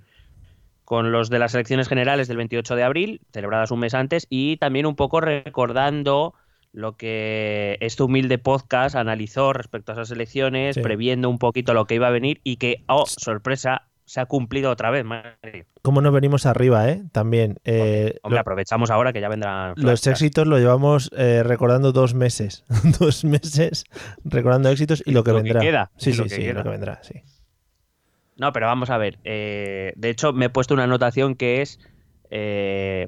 con 0.85 1.11
los 1.11 1.31
de 1.31 1.39
las 1.39 1.55
elecciones 1.55 1.89
generales 1.89 2.27
del 2.27 2.37
28 2.37 2.75
de 2.75 2.83
abril, 2.83 3.21
celebradas 3.33 3.71
un 3.71 3.79
mes 3.79 3.95
antes, 3.95 4.27
y 4.29 4.57
también 4.57 4.85
un 4.85 4.95
poco 4.95 5.19
recordando 5.21 6.35
lo 6.71 6.97
que 6.97 7.77
este 7.81 8.03
humilde 8.03 8.37
podcast 8.37 8.95
analizó 8.95 9.53
respecto 9.53 9.91
a 9.91 9.95
esas 9.95 10.11
elecciones, 10.11 10.75
Sí. 10.75 10.81
previendo 10.81 11.31
un 11.31 11.39
poquito 11.39 11.73
lo 11.73 11.85
que 11.85 11.95
iba 11.95 12.05
a 12.09 12.11
venir 12.11 12.41
y 12.43 12.57
que, 12.57 12.83
oh, 12.87 13.05
sorpresa, 13.07 13.86
se 14.07 14.19
ha 14.21 14.25
cumplido 14.25 14.71
otra 14.71 14.89
vez, 14.89 15.03
Mario. 15.05 15.65
¿Cómo 15.81 16.01
nos 16.01 16.13
venimos 16.13 16.45
arriba, 16.45 16.89
eh? 16.89 17.03
También. 17.11 17.59
eh, 17.65 18.17
Hombre, 18.23 18.37
lo- 18.37 18.41
aprovechamos 18.41 18.89
ahora 18.89 19.11
que 19.13 19.19
ya 19.21 19.27
vendrán. 19.29 19.73
los 19.75 20.07
éxitos 20.07 20.47
los 20.47 20.59
llevamos 20.59 21.11
eh, 21.15 21.43
recordando 21.43 21.91
dos 21.91 22.13
meses. 22.13 22.63
dos 22.99 23.23
meses 23.25 23.83
recordando 24.23 24.69
éxitos 24.69 25.03
y 25.05 25.11
lo 25.11 25.23
que 25.23 25.31
Lo 25.31 25.37
que 25.37 25.43
vendrá. 25.43 25.61
queda, 25.61 25.91
sí, 25.97 26.13
sí, 26.13 26.17
lo 26.17 26.23
que 26.23 26.29
sí, 26.31 26.41
queda. 26.41 26.53
lo 26.53 26.63
que 26.63 26.69
vendrá, 26.69 26.99
sí. 27.03 27.21
No, 28.37 28.51
pero 28.53 28.67
vamos 28.67 28.89
a 28.89 28.97
ver. 28.97 29.19
eh, 29.25 29.93
de 29.97 30.09
hecho, 30.09 30.31
me 30.33 30.45
he 30.45 30.49
puesto 30.49 30.73
una 30.73 30.83
anotación 30.85 31.35
que 31.35 31.61
es. 31.61 31.79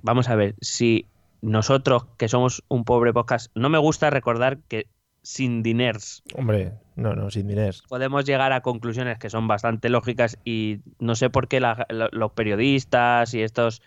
vamos 0.03 0.27
a 0.29 0.35
ver, 0.35 0.55
si 0.61 1.05
nosotros, 1.41 2.05
que 2.17 2.27
somos 2.27 2.63
un 2.67 2.83
pobre 2.83 3.13
podcast, 3.13 3.51
no 3.55 3.69
me 3.69 3.77
gusta 3.77 4.09
recordar 4.09 4.57
que 4.67 4.87
sin 5.21 5.61
diners 5.63 6.23
Hombre, 6.35 6.73
no, 6.95 7.13
no, 7.15 7.29
sin 7.29 7.47
dinero. 7.47 7.73
podemos 7.87 8.25
llegar 8.25 8.51
a 8.53 8.61
conclusiones 8.61 9.17
que 9.19 9.29
son 9.29 9.47
bastante 9.47 9.89
lógicas 9.89 10.37
y 10.45 10.79
no 10.99 11.15
sé 11.15 11.29
por 11.29 11.47
qué 11.47 11.59
la- 11.59 11.85
los 11.89 12.31
periodistas 12.31 13.33
y 13.33 13.41
estos. 13.41 13.81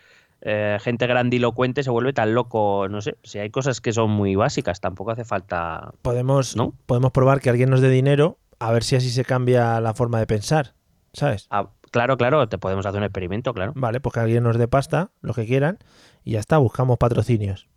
eh, 0.45 0.79
gente 0.81 1.07
grandilocuente 1.07 1.85
se 1.85 1.91
vuelve 1.91 2.13
tan 2.13 2.35
loco, 2.35 2.89
no 2.89 3.01
sé, 3.01 3.17
si 3.23 3.39
hay 3.39 3.51
cosas 3.51 3.81
que 3.81 3.93
son 3.93 4.11
muy 4.11 4.35
básicas, 4.35 4.81
tampoco 4.81 5.13
hace 5.13 5.25
falta 5.25 5.93
Podemos, 6.03 6.57
¿No? 6.57 6.75
podemos 6.87 7.13
probar 7.13 7.41
que 7.41 7.49
alguien 7.49 7.71
nos 7.71 7.81
dé 7.81 7.89
dinero 7.91 8.39
a 8.59 8.73
ver 8.73 8.83
si 8.83 8.97
así 8.97 9.11
se 9.11 9.25
cambia 9.25 9.81
la 9.81 9.95
forma 9.95 10.19
de 10.19 10.27
pensar. 10.27 10.75
¿Sabes? 11.13 11.47
Ah, 11.51 11.69
claro, 11.93 12.17
claro, 12.17 12.49
te 12.49 12.59
podemos 12.59 12.85
hacer 12.87 12.99
un 12.99 13.05
experimento, 13.05 13.55
claro. 13.55 13.73
Vale, 13.77 14.01
pues 14.01 14.15
que 14.15 14.21
alguien 14.21 14.43
nos 14.43 14.57
dé 14.59 14.67
pasta, 14.67 15.11
lo 15.21 15.33
que 15.33 15.47
quieran, 15.47 15.79
y 16.25 16.33
ya 16.33 16.41
está, 16.41 16.59
buscamos 16.59 16.99
patrocinios. 16.99 17.69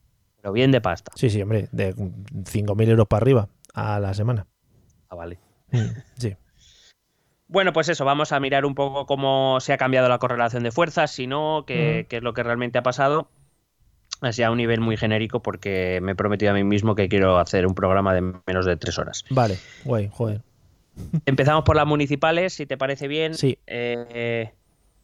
Pero 0.45 0.53
bien 0.53 0.69
de 0.71 0.79
pasta. 0.79 1.11
Sí, 1.15 1.31
sí, 1.31 1.41
hombre, 1.41 1.69
de 1.71 1.95
5.000 1.95 2.87
euros 2.87 3.07
para 3.07 3.23
arriba 3.23 3.49
a 3.73 3.99
la 3.99 4.13
semana. 4.13 4.45
Ah, 5.09 5.15
vale. 5.15 5.39
Mm, 5.71 5.79
Sí. 6.19 6.35
Bueno, 7.47 7.73
pues 7.73 7.89
eso, 7.89 8.05
vamos 8.05 8.31
a 8.31 8.39
mirar 8.39 8.63
un 8.63 8.75
poco 8.75 9.07
cómo 9.07 9.59
se 9.59 9.73
ha 9.73 9.77
cambiado 9.79 10.07
la 10.07 10.19
correlación 10.19 10.61
de 10.61 10.71
fuerzas, 10.71 11.09
si 11.09 11.25
no, 11.25 11.63
qué, 11.65 12.03
Mm. 12.03 12.07
qué 12.09 12.17
es 12.17 12.21
lo 12.23 12.35
que 12.35 12.43
realmente 12.43 12.77
ha 12.77 12.83
pasado. 12.83 13.27
Así 14.21 14.43
a 14.43 14.51
un 14.51 14.57
nivel 14.57 14.81
muy 14.81 14.97
genérico, 14.97 15.41
porque 15.41 15.97
me 16.03 16.11
he 16.11 16.15
prometido 16.15 16.51
a 16.51 16.53
mí 16.53 16.63
mismo 16.63 16.93
que 16.93 17.09
quiero 17.09 17.39
hacer 17.39 17.65
un 17.65 17.73
programa 17.73 18.13
de 18.13 18.21
menos 18.45 18.67
de 18.67 18.77
tres 18.77 18.99
horas. 18.99 19.25
Vale, 19.31 19.57
guay, 19.83 20.09
joder. 20.13 20.41
Empezamos 21.25 21.63
por 21.63 21.75
las 21.75 21.87
municipales, 21.87 22.53
si 22.53 22.67
te 22.67 22.77
parece 22.77 23.07
bien. 23.07 23.33
Sí. 23.33 23.57
Eh, 23.65 24.51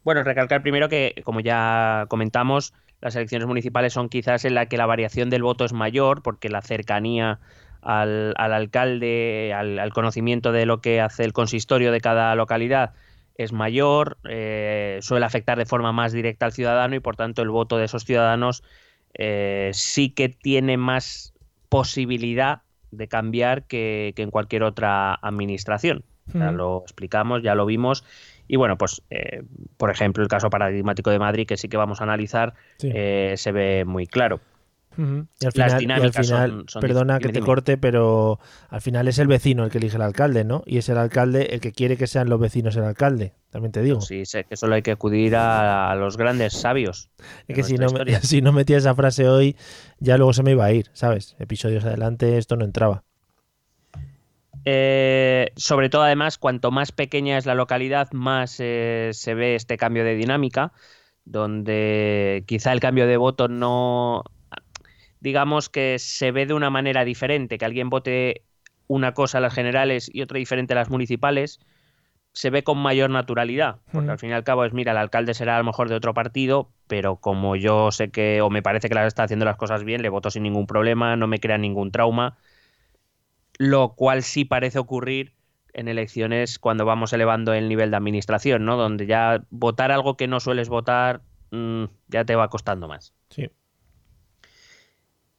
bueno, 0.04 0.22
recalcar 0.22 0.62
primero 0.62 0.88
que, 0.88 1.16
como 1.24 1.40
ya 1.40 2.06
comentamos, 2.10 2.76
las 3.02 3.16
elecciones 3.16 3.48
municipales 3.48 3.94
son 3.94 4.10
quizás 4.10 4.46
en 4.46 4.56
la 4.56 4.68
que 4.68 4.78
la 4.78 4.86
variación 4.86 5.30
del 5.30 5.44
voto 5.44 5.66
es 5.66 5.74
mayor, 5.74 6.22
porque 6.22 6.50
la 6.50 6.62
cercanía 6.62 7.40
al, 7.82 8.34
al 8.38 8.54
alcalde, 8.54 9.54
al, 9.56 9.80
al 9.80 9.92
conocimiento 9.92 10.52
de 10.52 10.66
lo 10.66 10.82
que 10.82 11.02
hace 11.02 11.24
el 11.24 11.34
consistorio 11.34 11.92
de 11.92 12.00
cada 12.00 12.34
localidad 12.36 12.94
es 13.36 13.54
mayor, 13.54 14.18
eh, 14.30 15.00
suele 15.02 15.26
afectar 15.26 15.58
de 15.58 15.66
forma 15.66 15.92
más 15.92 16.12
directa 16.12 16.46
al 16.46 16.52
ciudadano 16.52 16.96
y 16.96 17.00
por 17.00 17.16
tanto 17.16 17.42
el 17.42 17.50
voto 17.50 17.78
de 17.78 17.86
esos 17.86 18.06
ciudadanos 18.06 18.64
eh, 19.14 19.72
sí 19.74 20.10
que 20.10 20.30
tiene 20.30 20.78
más 20.78 21.34
posibilidad 21.70 22.62
de 22.92 23.08
cambiar 23.08 23.64
que, 23.64 24.14
que 24.16 24.22
en 24.22 24.32
cualquier 24.32 24.64
otra 24.64 25.14
administración. 25.16 26.04
Ya 26.34 26.52
lo 26.52 26.82
explicamos, 26.84 27.42
ya 27.44 27.56
lo 27.56 27.66
vimos. 27.66 28.06
Y 28.54 28.58
bueno, 28.58 28.78
pues, 28.78 29.02
eh, 29.10 29.44
por 29.78 29.90
ejemplo, 29.92 30.22
el 30.22 30.28
caso 30.28 30.50
paradigmático 30.50 31.10
de 31.10 31.20
Madrid, 31.20 31.48
que 31.48 31.56
sí 31.56 31.70
que 31.70 31.78
vamos 31.78 32.02
a 32.02 32.04
analizar, 32.04 32.54
Sí. 32.80 32.92
eh, 32.94 33.36
se 33.38 33.54
ve 33.54 33.86
muy 33.86 34.08
claro. 34.08 34.42
Y 34.98 35.02
al 35.04 35.28
las 35.40 35.54
final, 35.54 35.70
y 35.70 35.74
al 35.74 35.80
dinámicas 35.80 36.28
final 36.28 36.50
son- 36.50 36.66
son 36.68 36.82
perdona 36.82 37.20
que 37.20 37.28
te 37.30 37.36
dime. 37.36 37.46
corte, 37.46 37.78
pero 37.78 38.40
al 38.68 38.82
final 38.82 39.08
es 39.08 39.20
el 39.20 39.28
vecino 39.28 39.64
el 39.64 39.72
que 39.72 39.78
elige 39.78 39.96
el 39.96 40.02
alcalde, 40.02 40.44
¿no? 40.44 40.64
Y 40.66 40.80
es 40.80 40.90
el 40.90 40.98
alcalde 40.98 41.56
el 41.56 41.62
que 41.62 41.72
quiere 41.72 41.96
que 41.96 42.08
sean 42.08 42.28
los 42.30 42.42
vecinos 42.42 42.76
el 42.76 42.84
alcalde, 42.84 43.32
también 43.52 43.72
te 43.72 43.82
digo. 43.82 44.02
Sí, 44.02 44.26
sé 44.26 44.44
que 44.44 44.58
solo 44.58 44.76
hay 44.76 44.82
que 44.82 44.92
acudir 44.92 45.38
a, 45.38 45.90
a 45.90 45.96
los 45.96 46.18
grandes 46.18 46.52
sabios. 46.52 47.10
es 47.48 47.56
que 47.56 47.64
si 47.64 47.76
no, 47.78 47.86
historia. 47.86 48.20
si 48.22 48.42
no 48.42 48.52
metía 48.52 48.78
esa 48.80 48.94
frase 48.94 49.30
hoy, 49.30 49.56
ya 50.00 50.18
luego 50.18 50.34
se 50.34 50.44
me 50.44 50.52
iba 50.52 50.66
a 50.66 50.74
ir, 50.74 50.90
¿sabes? 50.92 51.38
Episodios 51.40 51.86
adelante 51.86 52.38
esto 52.38 52.58
no 52.58 52.66
entraba. 52.66 53.06
Eh, 54.66 55.52
sobre 55.56 55.90
todo, 55.90 56.04
además, 56.04 56.38
cuanto 56.38 56.72
más 56.72 56.92
pequeña 56.92 57.38
es 57.38 57.46
la 57.46 57.56
localidad, 57.56 58.12
más 58.12 58.58
eh, 58.60 59.10
se 59.14 59.34
ve 59.34 59.56
este 59.56 59.78
cambio 59.78 60.04
de 60.04 60.16
dinámica, 60.16 60.74
donde 61.26 62.44
quizá 62.48 62.72
el 62.72 62.80
cambio 62.80 63.08
de 63.08 63.18
voto 63.18 63.48
no 63.48 64.24
digamos 65.22 65.70
que 65.70 65.98
se 66.00 66.32
ve 66.32 66.46
de 66.46 66.54
una 66.54 66.70
manera 66.70 67.06
diferente, 67.06 67.58
que 67.58 67.66
alguien 67.66 67.90
vote 67.90 68.44
una 68.88 69.14
cosa 69.14 69.38
a 69.38 69.42
las 69.42 69.54
generales 69.54 70.10
y 70.12 70.22
otra 70.22 70.38
diferente 70.38 70.74
a 70.74 70.76
las 70.76 70.90
municipales, 70.90 71.60
se 72.34 72.50
ve 72.50 72.64
con 72.64 72.78
mayor 72.78 73.10
naturalidad, 73.10 73.78
porque 73.92 74.08
Mm. 74.08 74.12
al 74.12 74.20
fin 74.20 74.30
y 74.32 74.34
al 74.34 74.44
cabo 74.44 74.66
es, 74.66 74.74
mira, 74.74 74.94
el 74.94 74.98
alcalde 74.98 75.34
será 75.34 75.56
a 75.56 75.60
lo 75.60 75.66
mejor 75.66 75.90
de 75.90 75.96
otro 75.96 76.14
partido, 76.14 76.72
pero 76.88 77.18
como 77.18 77.56
yo 77.56 77.92
sé 77.92 78.10
que, 78.10 78.42
o 78.42 78.50
me 78.50 78.62
parece 78.62 78.90
que 78.90 78.96
las 78.96 79.08
está 79.08 79.24
haciendo 79.24 79.46
las 79.46 79.58
cosas 79.58 79.84
bien, 79.84 80.02
le 80.02 80.10
voto 80.10 80.32
sin 80.32 80.44
ningún 80.44 80.66
problema, 80.66 81.16
no 81.16 81.28
me 81.28 81.40
crea 81.40 81.58
ningún 81.58 81.92
trauma, 81.92 82.38
lo 83.64 83.94
cual 83.94 84.24
sí 84.24 84.44
parece 84.44 84.80
ocurrir 84.80 85.34
en 85.74 85.88
elecciones 85.88 86.58
cuando 86.58 86.84
vamos 86.84 87.14
elevando 87.14 87.54
el 87.54 87.70
nivel 87.70 87.92
de 87.92 87.98
administración, 87.98 88.66
¿no? 88.66 88.76
Donde 88.76 89.06
ya 89.06 89.44
votar 89.52 89.92
algo 89.92 90.18
que 90.18 90.28
no 90.28 90.40
sueles 90.40 90.68
votar 90.68 91.22
mm, 91.52 91.84
ya 92.08 92.26
te 92.26 92.36
va 92.36 92.50
costando 92.50 92.88
más. 92.88 93.14
Sí. 93.30 93.50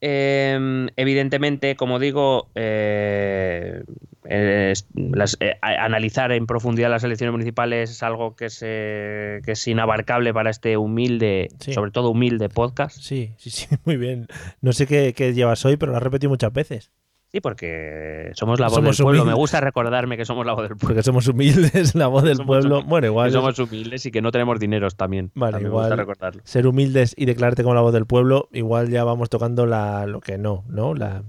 Eh, 0.00 0.86
evidentemente, 0.96 1.76
como 1.76 1.98
digo, 1.98 2.50
eh, 2.54 3.82
las- 4.24 5.36
eh, 5.40 5.54
analizar 5.60 6.32
en 6.32 6.46
profundidad 6.46 6.90
las 6.90 7.04
elecciones 7.04 7.32
municipales 7.32 7.90
es 7.90 8.02
algo 8.02 8.34
que, 8.34 8.50
se, 8.50 9.40
que 9.44 9.52
es 9.52 9.68
inabarcable 9.68 10.32
para 10.34 10.50
este 10.50 10.76
humilde, 10.76 11.48
Sí. 11.60 11.72
sobre 11.72 11.90
todo 11.92 12.10
humilde 12.10 12.48
podcast. 12.48 12.98
Sí, 13.00 13.34
sí, 13.36 13.50
sí, 13.50 13.66
muy 13.84 13.96
bien. 13.96 14.26
No 14.60 14.72
sé 14.72 14.86
qué, 14.86 15.12
qué 15.12 15.34
llevas 15.34 15.64
hoy, 15.64 15.76
pero 15.76 15.92
lo 15.92 15.98
has 15.98 16.02
repetido 16.02 16.30
muchas 16.30 16.52
veces. 16.52 16.90
Sí, 17.32 17.40
porque 17.40 18.30
somos 18.34 18.60
la 18.60 18.66
voz 18.66 18.74
Somos 18.76 18.98
del 18.98 19.04
pueblo. 19.04 19.24
Me 19.24 19.32
gusta 19.32 19.58
recordarme 19.62 20.18
que 20.18 20.26
somos 20.26 20.44
la 20.44 20.52
voz 20.52 20.64
del 20.68 20.76
pueblo. 20.76 20.88
Porque 20.88 21.02
somos 21.02 21.26
humildes, 21.28 21.94
la 21.94 22.06
voz 22.08 22.24
del 22.24 22.36
Somos 22.36 22.46
pueblo. 22.46 22.68
humildes. 22.76 22.90
Bueno, 22.90 23.06
igual 23.06 23.28
Que 23.28 23.32
somos 23.32 23.58
humildes 23.58 24.04
y 24.06 24.10
que 24.10 24.20
no 24.20 24.30
tenemos 24.32 24.60
dineros 24.60 24.96
también. 24.96 25.30
Vale, 25.34 25.52
También 25.52 25.70
me 25.70 25.74
gusta 25.74 25.86
igual- 25.94 25.98
recordarlo. 25.98 26.42
ser 26.44 26.66
humildes 26.66 27.14
y 27.16 27.24
declararte 27.24 27.62
como 27.62 27.74
la 27.74 27.80
voz 27.80 27.94
del 27.94 28.04
pueblo, 28.04 28.48
igual 28.52 28.90
ya 28.90 29.02
vamos 29.04 29.30
tocando 29.30 29.64
la 29.64 30.04
lo 30.06 30.20
que 30.20 30.36
no, 30.36 30.64
¿no? 30.68 30.94
La 30.94 31.22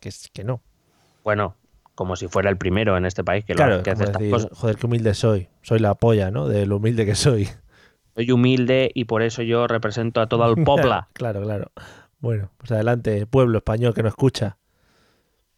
que 0.00 0.08
es 0.08 0.30
que 0.32 0.42
no. 0.42 0.60
Bueno, 1.22 1.54
como 1.94 2.16
si 2.16 2.26
fuera 2.26 2.50
el 2.50 2.56
primero 2.56 2.96
en 2.96 3.06
este 3.06 3.22
país 3.22 3.44
que, 3.44 3.54
lo- 3.54 3.58
Claro, 3.58 3.82
que 3.84 3.90
hace 3.90 4.02
estas 4.02 4.22
cosas. 4.28 4.50
joder, 4.52 4.76
qué 4.76 4.86
humilde 4.86 5.14
soy. 5.14 5.48
Soy 5.62 5.78
la 5.78 5.94
polla, 5.94 6.32
¿no? 6.32 6.48
De 6.48 6.66
lo 6.66 6.78
humilde 6.78 7.06
que 7.06 7.14
soy. 7.14 7.48
Soy 8.16 8.32
humilde 8.32 8.90
y 8.94 9.04
por 9.04 9.22
eso 9.22 9.42
yo 9.42 9.68
represento 9.68 10.20
a 10.20 10.26
todo 10.26 10.44
el 10.50 10.56
pueblo. 10.64 11.06
claro, 11.12 11.40
claro. 11.42 11.70
Bueno, 12.18 12.50
pues 12.56 12.72
adelante, 12.72 13.26
pueblo 13.26 13.58
español 13.58 13.94
que 13.94 14.02
no 14.02 14.08
escucha. 14.08 14.56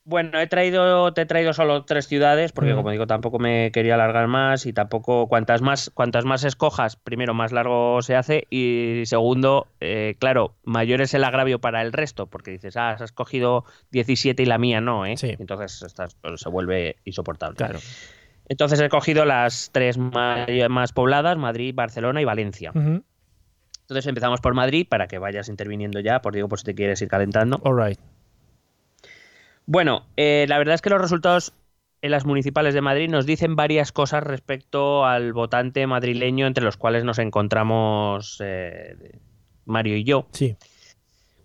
Bueno, 0.08 0.40
he 0.40 0.46
traído, 0.46 1.12
te 1.12 1.20
he 1.20 1.26
traído 1.26 1.52
solo 1.52 1.84
tres 1.84 2.06
ciudades, 2.08 2.52
porque 2.52 2.72
Mm. 2.72 2.76
como 2.76 2.90
digo, 2.90 3.06
tampoco 3.06 3.38
me 3.38 3.70
quería 3.72 3.92
alargar 3.92 4.26
más 4.26 4.64
y 4.64 4.72
tampoco 4.72 5.28
cuantas 5.28 5.60
más, 5.60 5.90
cuantas 5.92 6.24
más 6.24 6.44
escojas, 6.44 6.96
primero 6.96 7.34
más 7.34 7.52
largo 7.52 8.00
se 8.00 8.16
hace 8.16 8.46
y 8.48 9.02
segundo, 9.04 9.66
eh, 9.80 10.16
claro, 10.18 10.54
mayor 10.64 11.02
es 11.02 11.12
el 11.12 11.24
agravio 11.24 11.58
para 11.58 11.82
el 11.82 11.92
resto, 11.92 12.26
porque 12.26 12.50
dices, 12.52 12.78
ah, 12.78 12.88
has 12.92 13.02
escogido 13.02 13.64
17 13.90 14.42
y 14.42 14.46
la 14.46 14.56
mía 14.56 14.80
no, 14.80 15.04
¿eh? 15.04 15.18
Sí. 15.18 15.36
Entonces 15.38 15.82
estás- 15.82 16.14
pues, 16.14 16.40
se 16.40 16.48
vuelve 16.48 16.96
insoportable. 17.04 17.56
Claro. 17.56 17.78
Entonces 18.48 18.80
he 18.80 18.88
cogido 18.88 19.26
las 19.26 19.68
tres 19.74 19.98
más 19.98 20.92
pobladas, 20.94 21.36
Madrid, 21.36 21.74
Barcelona 21.74 22.22
y 22.22 22.24
Valencia. 22.24 22.72
Entonces 22.74 24.06
empezamos 24.06 24.40
por 24.40 24.54
Madrid 24.54 24.86
para 24.88 25.06
que 25.06 25.18
vayas 25.18 25.50
interviniendo 25.50 26.00
ya, 26.00 26.22
por 26.22 26.32
digo, 26.34 26.48
por 26.48 26.58
si 26.60 26.64
te 26.64 26.74
quieres 26.74 27.02
ir 27.02 27.08
calentando. 27.08 27.60
All 27.62 27.76
right. 27.78 27.98
Bueno, 29.68 30.06
eh, 30.16 30.46
la 30.48 30.56
verdad 30.56 30.76
es 30.76 30.80
que 30.80 30.88
los 30.88 30.98
resultados 30.98 31.52
en 32.00 32.10
las 32.10 32.24
municipales 32.24 32.72
de 32.72 32.80
Madrid 32.80 33.10
nos 33.10 33.26
dicen 33.26 33.54
varias 33.54 33.92
cosas 33.92 34.24
respecto 34.24 35.04
al 35.04 35.34
votante 35.34 35.86
madrileño, 35.86 36.46
entre 36.46 36.64
los 36.64 36.78
cuales 36.78 37.04
nos 37.04 37.18
encontramos 37.18 38.40
eh, 38.42 38.96
Mario 39.66 39.98
y 39.98 40.04
yo. 40.04 40.26
Sí. 40.32 40.56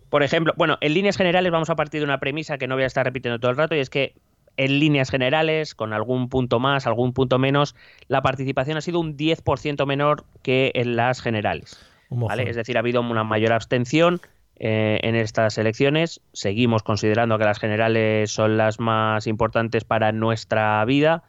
Por 0.08 0.22
ejemplo, 0.22 0.54
bueno, 0.56 0.78
en 0.80 0.94
líneas 0.94 1.18
generales 1.18 1.52
vamos 1.52 1.68
a 1.68 1.76
partir 1.76 2.00
de 2.00 2.06
una 2.06 2.18
premisa 2.18 2.56
que 2.56 2.66
no 2.66 2.76
voy 2.76 2.84
a 2.84 2.86
estar 2.86 3.04
repitiendo 3.04 3.38
todo 3.38 3.50
el 3.50 3.58
rato, 3.58 3.74
y 3.74 3.80
es 3.80 3.90
que 3.90 4.14
en 4.56 4.78
líneas 4.80 5.10
generales, 5.10 5.74
con 5.74 5.92
algún 5.92 6.30
punto 6.30 6.58
más, 6.60 6.86
algún 6.86 7.12
punto 7.12 7.38
menos, 7.38 7.76
la 8.08 8.22
participación 8.22 8.78
ha 8.78 8.80
sido 8.80 9.00
un 9.00 9.18
10% 9.18 9.84
menor 9.84 10.24
que 10.42 10.72
en 10.74 10.96
las 10.96 11.20
generales. 11.20 11.78
¿vale? 12.08 12.48
Es 12.48 12.56
decir, 12.56 12.78
ha 12.78 12.80
habido 12.80 13.02
una 13.02 13.24
mayor 13.24 13.52
abstención 13.52 14.22
eh, 14.56 15.00
en 15.02 15.14
estas 15.16 15.58
elecciones. 15.58 16.20
Seguimos 16.32 16.82
considerando 16.82 17.38
que 17.38 17.44
las 17.44 17.58
generales 17.58 18.30
son 18.30 18.56
las 18.56 18.80
más 18.80 19.26
importantes 19.26 19.84
para 19.84 20.12
nuestra 20.12 20.84
vida. 20.84 21.24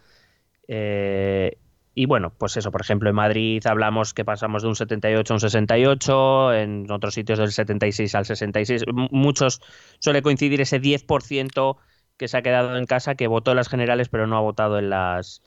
Eh, 0.68 1.58
y 1.94 2.08
bueno, 2.08 2.34
pues 2.38 2.58
eso, 2.58 2.72
por 2.72 2.82
ejemplo, 2.82 3.10
en 3.10 3.16
Madrid 3.16 3.66
hablamos 3.68 4.14
que 4.14 4.26
pasamos 4.26 4.64
de 4.64 4.70
un 4.70 4.76
78 4.76 5.34
a 5.34 5.36
un 5.36 5.40
68, 5.40 6.54
en 6.54 6.92
otros 6.92 7.14
sitios 7.14 7.40
del 7.40 7.52
76 7.52 8.16
al 8.16 8.26
66. 8.26 8.84
M- 8.88 9.08
Muchos 9.12 9.62
suele 10.00 10.22
coincidir 10.22 10.60
ese 10.62 10.80
10% 10.82 11.78
que 12.18 12.28
se 12.28 12.38
ha 12.38 12.42
quedado 12.42 12.78
en 12.78 12.86
casa, 12.86 13.16
que 13.16 13.28
votó 13.28 13.52
en 13.52 13.58
las 13.58 13.70
generales, 13.70 14.10
pero 14.10 14.28
no 14.28 14.38
ha 14.38 14.42
votado 14.42 14.78
en 14.80 14.90
las 14.90 15.42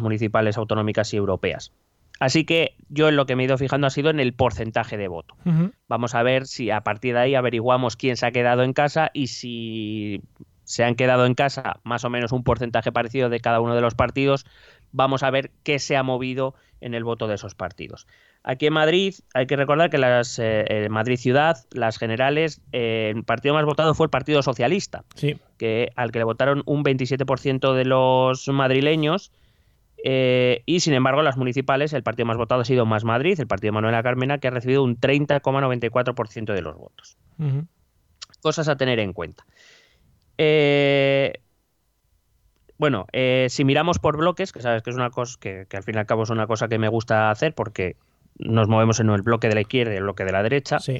municipales 0.00 0.58
autonómicas 0.58 1.12
y 1.14 1.16
europeas. 1.16 1.72
Así 2.20 2.44
que 2.44 2.76
yo 2.90 3.08
en 3.08 3.16
lo 3.16 3.24
que 3.26 3.34
me 3.34 3.42
he 3.42 3.46
ido 3.46 3.58
fijando 3.58 3.86
ha 3.86 3.90
sido 3.90 4.10
en 4.10 4.20
el 4.20 4.34
porcentaje 4.34 4.96
de 4.96 5.08
voto. 5.08 5.34
Vamos 5.88 6.14
a 6.14 6.22
ver 6.22 6.46
si 6.46 6.70
a 6.70 6.82
partir 6.82 7.14
de 7.14 7.20
ahí 7.20 7.34
averiguamos 7.34 7.96
quién 7.96 8.16
se 8.16 8.26
ha 8.26 8.30
quedado 8.30 8.62
en 8.62 8.74
casa 8.74 9.10
y 9.14 9.28
si 9.28 10.20
se 10.64 10.84
han 10.84 10.94
quedado 10.94 11.26
en 11.26 11.34
casa 11.34 11.80
más 11.82 12.04
o 12.04 12.10
menos 12.10 12.30
un 12.30 12.44
porcentaje 12.44 12.92
parecido 12.92 13.30
de 13.30 13.40
cada 13.40 13.60
uno 13.60 13.74
de 13.74 13.80
los 13.80 13.94
partidos, 13.94 14.44
vamos 14.92 15.22
a 15.22 15.30
ver 15.30 15.50
qué 15.64 15.78
se 15.78 15.96
ha 15.96 16.02
movido 16.02 16.54
en 16.80 16.94
el 16.94 17.04
voto 17.04 17.26
de 17.26 17.34
esos 17.34 17.54
partidos. 17.54 18.06
Aquí 18.42 18.66
en 18.66 18.74
Madrid 18.74 19.14
hay 19.34 19.46
que 19.46 19.56
recordar 19.56 19.90
que 19.90 19.98
las 19.98 20.38
eh, 20.38 20.64
eh, 20.68 20.88
Madrid 20.88 21.16
Ciudad, 21.16 21.56
las 21.72 21.98
generales, 21.98 22.60
eh, 22.72 23.12
el 23.14 23.24
partido 23.24 23.54
más 23.54 23.64
votado 23.64 23.94
fue 23.94 24.06
el 24.06 24.10
Partido 24.10 24.42
Socialista, 24.42 25.04
Sí. 25.14 25.36
que 25.58 25.90
al 25.96 26.12
que 26.12 26.18
le 26.18 26.24
votaron 26.24 26.62
un 26.66 26.84
27% 26.84 27.74
de 27.74 27.84
los 27.84 28.46
madrileños. 28.48 29.32
Eh, 30.04 30.62
y 30.66 30.80
sin 30.80 30.94
embargo, 30.94 31.22
las 31.22 31.36
municipales, 31.36 31.92
el 31.92 32.02
partido 32.02 32.26
más 32.26 32.36
votado 32.36 32.62
ha 32.62 32.64
sido 32.64 32.86
Más 32.86 33.04
Madrid, 33.04 33.38
el 33.38 33.46
partido 33.46 33.68
de 33.68 33.74
Manuela 33.74 34.02
Carmena, 34.02 34.38
que 34.38 34.48
ha 34.48 34.50
recibido 34.50 34.82
un 34.82 34.98
30,94% 34.98 36.54
de 36.54 36.62
los 36.62 36.76
votos. 36.76 37.18
Cosas 38.42 38.68
a 38.68 38.76
tener 38.76 38.98
en 39.00 39.12
cuenta. 39.12 39.44
Eh, 40.38 41.40
bueno, 42.78 43.06
eh, 43.12 43.46
si 43.50 43.64
miramos 43.64 43.98
por 43.98 44.16
bloques, 44.16 44.52
que 44.52 44.60
sabes 44.60 44.82
que 44.82 44.90
es 44.90 44.96
una 44.96 45.10
cosa 45.10 45.36
que, 45.38 45.66
que 45.68 45.76
al 45.76 45.82
fin 45.82 45.96
y 45.96 45.98
al 45.98 46.06
cabo 46.06 46.22
es 46.22 46.30
una 46.30 46.46
cosa 46.46 46.68
que 46.68 46.78
me 46.78 46.88
gusta 46.88 47.30
hacer 47.30 47.54
porque 47.54 47.96
nos 48.38 48.68
movemos 48.68 49.00
en 49.00 49.10
el 49.10 49.22
bloque 49.22 49.48
de 49.48 49.54
la 49.54 49.60
izquierda 49.60 49.92
y 49.92 49.96
el 49.96 50.04
bloque 50.04 50.24
de 50.24 50.32
la 50.32 50.42
derecha. 50.42 50.78
Sí. 50.78 50.98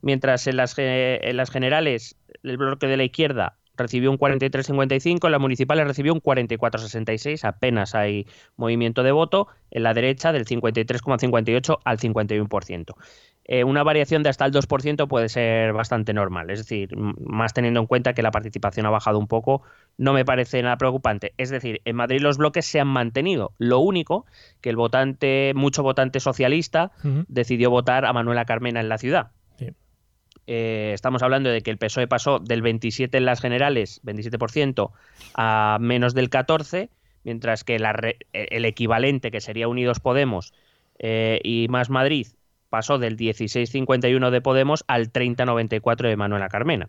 Mientras 0.00 0.46
en 0.46 0.56
las, 0.56 0.74
en 0.78 1.36
las 1.36 1.50
generales 1.50 2.16
el 2.42 2.56
bloque 2.56 2.86
de 2.86 2.96
la 2.96 3.04
izquierda 3.04 3.58
recibió 3.78 4.10
un 4.10 4.18
43,55, 4.18 5.26
en 5.26 5.32
las 5.32 5.40
municipales 5.40 5.86
recibió 5.86 6.12
un 6.12 6.20
44,66, 6.20 7.44
apenas 7.44 7.94
hay 7.94 8.26
movimiento 8.56 9.02
de 9.02 9.12
voto, 9.12 9.48
en 9.70 9.82
la 9.82 9.94
derecha 9.94 10.32
del 10.32 10.44
53,58 10.44 11.78
al 11.84 11.98
51%. 11.98 12.94
Eh, 13.50 13.64
una 13.64 13.82
variación 13.82 14.22
de 14.22 14.28
hasta 14.28 14.44
el 14.44 14.52
2% 14.52 15.08
puede 15.08 15.30
ser 15.30 15.72
bastante 15.72 16.12
normal, 16.12 16.50
es 16.50 16.58
decir, 16.58 16.94
más 16.96 17.54
teniendo 17.54 17.80
en 17.80 17.86
cuenta 17.86 18.12
que 18.12 18.20
la 18.20 18.30
participación 18.30 18.84
ha 18.84 18.90
bajado 18.90 19.18
un 19.18 19.26
poco, 19.26 19.62
no 19.96 20.12
me 20.12 20.26
parece 20.26 20.62
nada 20.62 20.76
preocupante. 20.76 21.32
Es 21.38 21.48
decir, 21.48 21.80
en 21.86 21.96
Madrid 21.96 22.20
los 22.20 22.36
bloques 22.36 22.66
se 22.66 22.78
han 22.78 22.88
mantenido, 22.88 23.52
lo 23.56 23.78
único 23.78 24.26
que 24.60 24.68
el 24.68 24.76
votante, 24.76 25.52
mucho 25.54 25.82
votante 25.82 26.20
socialista, 26.20 26.92
decidió 27.28 27.70
votar 27.70 28.04
a 28.04 28.12
Manuela 28.12 28.44
Carmena 28.44 28.80
en 28.80 28.90
la 28.90 28.98
ciudad. 28.98 29.30
Eh, 30.50 30.92
estamos 30.94 31.22
hablando 31.22 31.50
de 31.50 31.60
que 31.60 31.70
el 31.70 31.76
PSOE 31.76 32.04
E 32.04 32.08
pasó 32.08 32.38
del 32.38 32.62
27 32.62 33.18
en 33.18 33.26
las 33.26 33.40
generales, 33.42 34.00
27%, 34.02 34.92
a 35.34 35.76
menos 35.78 36.14
del 36.14 36.30
14%, 36.30 36.88
mientras 37.22 37.64
que 37.64 37.78
la 37.78 37.92
re- 37.92 38.16
el 38.32 38.64
equivalente, 38.64 39.30
que 39.30 39.42
sería 39.42 39.68
Unidos 39.68 40.00
Podemos 40.00 40.54
eh, 40.98 41.38
y 41.44 41.66
Más 41.68 41.90
Madrid, 41.90 42.28
pasó 42.70 42.98
del 42.98 43.18
16,51 43.18 44.30
de 44.30 44.40
Podemos 44.40 44.84
al 44.88 45.12
30,94 45.12 46.08
de 46.08 46.16
Manuela 46.16 46.48
Carmena. 46.48 46.88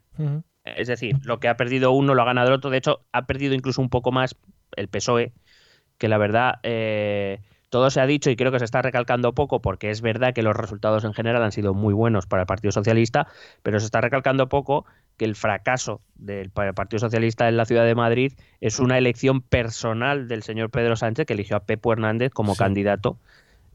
Es 0.63 0.87
decir, 0.87 1.17
lo 1.23 1.39
que 1.41 1.49
ha 1.49 1.57
perdido 1.57 1.91
uno 1.91 2.15
lo 2.15 2.21
ha 2.21 2.25
ganado 2.25 2.47
el 2.47 2.53
otro. 2.53 2.69
De 2.69 2.77
hecho, 2.77 3.01
ha 3.11 3.25
perdido 3.25 3.55
incluso 3.55 3.81
un 3.81 3.89
poco 3.89 4.11
más 4.13 4.35
el 4.77 4.87
PSOE, 4.87 5.23
E, 5.23 5.31
que 5.97 6.07
la 6.07 6.17
verdad 6.17 6.59
eh, 6.63 7.39
todo 7.69 7.89
se 7.89 8.01
ha 8.01 8.05
dicho 8.07 8.29
y 8.29 8.35
creo 8.35 8.51
que 8.51 8.59
se 8.59 8.65
está 8.65 8.81
recalcando 8.81 9.33
poco 9.33 9.61
porque 9.61 9.89
es 9.91 10.01
verdad 10.01 10.33
que 10.33 10.41
los 10.41 10.55
resultados 10.55 11.03
en 11.03 11.13
general 11.13 11.43
han 11.43 11.51
sido 11.51 11.73
muy 11.73 11.93
buenos 11.93 12.25
para 12.25 12.43
el 12.43 12.47
Partido 12.47 12.71
Socialista, 12.71 13.27
pero 13.63 13.79
se 13.79 13.85
está 13.85 14.01
recalcando 14.01 14.49
poco 14.49 14.85
que 15.17 15.25
el 15.25 15.35
fracaso 15.35 16.01
del 16.15 16.49
pa- 16.49 16.73
Partido 16.73 16.99
Socialista 16.99 17.47
en 17.47 17.57
la 17.57 17.65
ciudad 17.65 17.85
de 17.85 17.93
Madrid 17.95 18.33
es 18.61 18.79
una 18.79 18.97
elección 18.97 19.41
personal 19.41 20.27
del 20.27 20.43
señor 20.43 20.69
Pedro 20.69 20.95
Sánchez 20.95 21.25
que 21.25 21.33
eligió 21.33 21.57
a 21.57 21.59
Pepo 21.65 21.93
Hernández 21.93 22.31
como 22.31 22.53
Sí. 22.53 22.59
candidato 22.59 23.17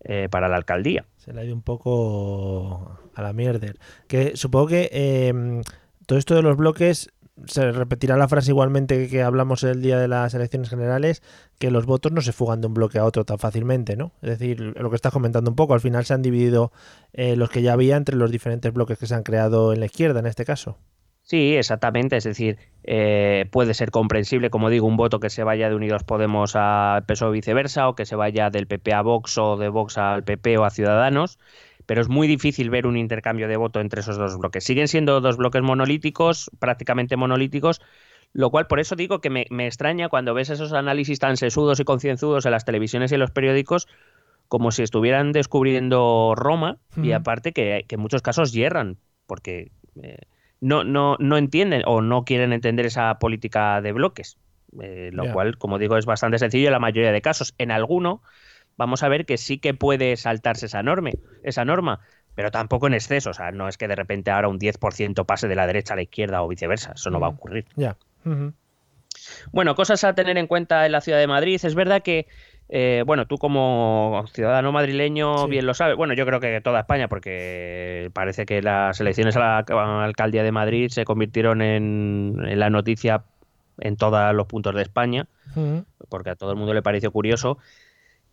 eh, 0.07 0.29
para 0.31 0.49
la 0.49 0.57
alcaldía. 0.57 1.05
Se 1.17 1.33
le 1.33 1.41
ha 1.41 1.45
ido 1.45 1.55
un 1.55 1.63
poco 1.63 2.99
a 3.15 3.23
la 3.23 3.33
mierda. 3.33 3.73
Que 4.09 4.37
supongo 4.37 4.67
que 4.69 4.91
eh, 4.93 5.63
todo 6.07 6.19
esto 6.19 6.35
de 6.35 6.43
los 6.43 6.57
bloques 6.57 7.11
se 7.47 7.73
repetirá 7.73 8.17
la 8.17 8.29
frase 8.29 8.51
igualmente 8.51 9.09
que 9.09 9.23
hablamos 9.23 9.63
el 9.65 9.83
día 9.83 9.99
de 9.99 10.09
las 10.09 10.35
elecciones 10.35 10.71
generales, 10.71 11.23
que 11.59 11.71
los 11.71 11.87
votos 11.87 12.13
no 12.13 12.21
se 12.21 12.33
fugan 12.33 12.61
de 12.61 12.69
un 12.69 12.75
bloque 12.75 12.99
a 12.99 13.05
otro 13.05 13.25
tan 13.25 13.39
fácilmente, 13.39 13.97
¿no? 13.97 14.13
Es 14.23 14.39
decir, 14.39 14.61
lo 14.61 14.91
que 14.91 14.97
estás 14.97 15.13
comentando 15.13 15.51
un 15.51 15.57
poco, 15.57 15.75
al 15.75 15.81
final 15.81 16.05
se 16.05 16.15
han 16.15 16.23
dividido 16.23 16.73
eh, 17.13 17.37
los 17.37 17.51
que 17.51 17.63
ya 17.63 17.73
había 17.73 17.97
entre 17.97 18.17
los 18.17 18.31
diferentes 18.31 18.73
bloques 18.73 18.99
que 18.99 19.07
se 19.07 19.15
han 19.15 19.23
creado 19.23 19.73
en 19.73 19.81
la 19.81 19.87
izquierda, 19.87 20.21
en 20.21 20.27
este 20.27 20.45
caso. 20.45 20.79
Sí, 21.23 21.57
exactamente. 21.57 22.19
Es 22.19 22.25
decir, 22.25 22.59
eh, 22.83 23.47
puede 23.51 23.73
ser 23.73 23.91
comprensible, 23.91 24.51
como 24.51 24.69
digo, 24.69 24.87
un 24.87 24.99
voto 24.99 25.21
que 25.21 25.31
se 25.31 25.43
vaya 25.43 25.71
de 25.71 25.75
Unidos 25.75 26.05
Podemos 26.05 26.53
a 26.55 27.03
PSOE 27.07 27.29
o 27.29 27.33
viceversa, 27.33 27.89
o 27.89 27.95
que 27.95 28.05
se 28.05 28.15
vaya 28.15 28.51
del 28.51 28.67
PP 28.67 28.93
a 28.93 29.01
Vox 29.01 29.39
o 29.39 29.57
de 29.57 29.71
Vox 29.71 29.97
al 29.97 30.23
PP 30.23 30.59
o 30.59 30.65
a 30.65 30.71
Ciudadanos, 30.71 31.39
pero 31.87 32.01
es 32.01 32.09
muy 32.09 32.27
difícil 32.27 32.71
ver 32.71 32.87
un 32.87 32.97
intercambio 32.97 33.49
de 33.49 33.57
voto 33.57 33.81
entre 33.81 34.01
esos 34.01 34.17
dos 34.17 34.39
bloques. 34.39 34.65
Siguen 34.65 34.89
siendo 34.89 35.21
dos 35.21 35.37
bloques 35.37 35.63
monolíticos, 35.63 36.51
prácticamente 36.59 37.17
monolíticos, 37.17 37.81
lo 38.33 38.51
cual 38.51 38.67
por 38.67 38.81
eso 38.81 38.97
digo 38.97 39.21
que 39.21 39.31
me, 39.31 39.47
me 39.51 39.67
extraña 39.67 40.09
cuando 40.09 40.35
ves 40.35 40.51
esos 40.51 40.73
análisis 40.73 41.19
tan 41.19 41.37
sesudos 41.37 41.81
y 41.81 41.85
concienzudos 41.85 42.47
en 42.47 42.53
las 42.53 42.65
televisiones 42.65 43.13
y 43.13 43.15
en 43.15 43.21
los 43.21 43.31
periódicos, 43.31 43.87
como 44.49 44.71
si 44.73 44.83
estuvieran 44.83 45.33
descubriendo 45.33 46.35
Roma, 46.37 46.79
y 47.01 47.13
aparte 47.13 47.53
que, 47.53 47.85
que 47.89 47.95
en 47.95 48.01
muchos 48.01 48.23
casos 48.23 48.53
hierran, 48.53 48.99
porque 49.27 49.73
eh, 50.03 50.19
no, 50.61 50.85
no, 50.85 51.17
no 51.19 51.37
entienden 51.37 51.83
o 51.87 52.01
no 52.01 52.25
quieren 52.25 52.53
entender 52.53 52.87
esa 52.87 53.19
política 53.19 53.81
de 53.81 53.93
bloques. 53.93 54.39
eh, 54.83 55.11
lo 55.13 55.33
cual, 55.33 55.57
como 55.59 55.79
digo, 55.79 55.97
es 55.97 56.07
bastante 56.07 56.39
sencillo 56.39 56.69
en 56.69 56.73
la 56.73 56.79
mayoría 56.79 57.13
de 57.13 57.23
casos. 57.23 57.55
En 57.59 57.71
alguno 57.71 58.23
vamos 58.77 59.03
a 59.03 59.09
ver 59.09 59.27
que 59.27 59.37
sí 59.39 59.59
que 59.59 59.75
puede 59.75 60.17
saltarse 60.17 60.67
esa 60.67 60.83
norma, 60.83 61.11
esa 61.43 61.65
norma, 61.65 62.01
pero 62.35 62.51
tampoco 62.51 62.87
en 62.87 62.95
exceso. 62.95 63.31
O 63.31 63.35
sea, 63.35 63.53
no 63.53 63.69
es 63.69 63.77
que 63.79 63.89
de 63.89 63.97
repente 63.97 64.31
ahora 64.31 64.49
un 64.49 64.59
10% 64.59 65.25
pase 65.25 65.49
de 65.49 65.55
la 65.57 65.67
derecha 65.67 65.95
a 65.95 65.97
la 65.97 66.03
izquierda 66.03 66.43
o 66.43 66.49
viceversa. 66.49 66.93
Eso 66.95 67.11
no 67.11 67.21
va 67.21 67.29
a 67.29 67.31
ocurrir. 67.31 67.67
Ya. 67.77 67.97
Bueno, 69.53 69.75
cosas 69.75 70.03
a 70.05 70.15
tener 70.15 70.37
en 70.39 70.47
cuenta 70.47 70.87
en 70.87 70.93
la 70.93 71.01
ciudad 71.01 71.19
de 71.19 71.27
Madrid. 71.27 71.61
Es 71.63 71.75
verdad 71.75 72.03
que, 72.03 72.27
eh, 72.69 73.05
bueno, 73.07 73.27
tú 73.27 73.39
como 73.39 74.25
ciudadano 74.33 74.73
madrileño 74.73 75.39
Sí. 75.39 75.51
bien 75.51 75.67
lo 75.67 75.75
sabes. 75.75 75.97
Bueno, 75.97 76.15
yo 76.15 76.27
creo 76.27 76.41
que 76.41 76.61
toda 76.61 76.81
España, 76.81 77.09
porque 77.09 78.11
parece 78.13 78.45
que 78.47 78.61
las 78.63 79.01
elecciones 79.01 79.37
a 79.37 79.41
la, 79.41 79.59
a 79.59 79.65
la 79.75 80.05
alcaldía 80.05 80.43
de 80.43 80.53
Madrid 80.53 80.89
se 80.91 81.05
convirtieron 81.05 81.63
en, 81.63 82.37
en 82.45 82.59
la 82.59 82.71
noticia 82.71 83.23
en 83.79 83.97
todos 83.97 84.35
los 84.35 84.47
puntos 84.47 84.75
de 84.75 84.83
España, 84.83 85.27
porque 86.09 86.31
a 86.31 86.37
todo 86.37 86.51
el 86.53 86.57
mundo 86.57 86.75
le 86.75 86.83
pareció 86.83 87.11
curioso 87.11 87.59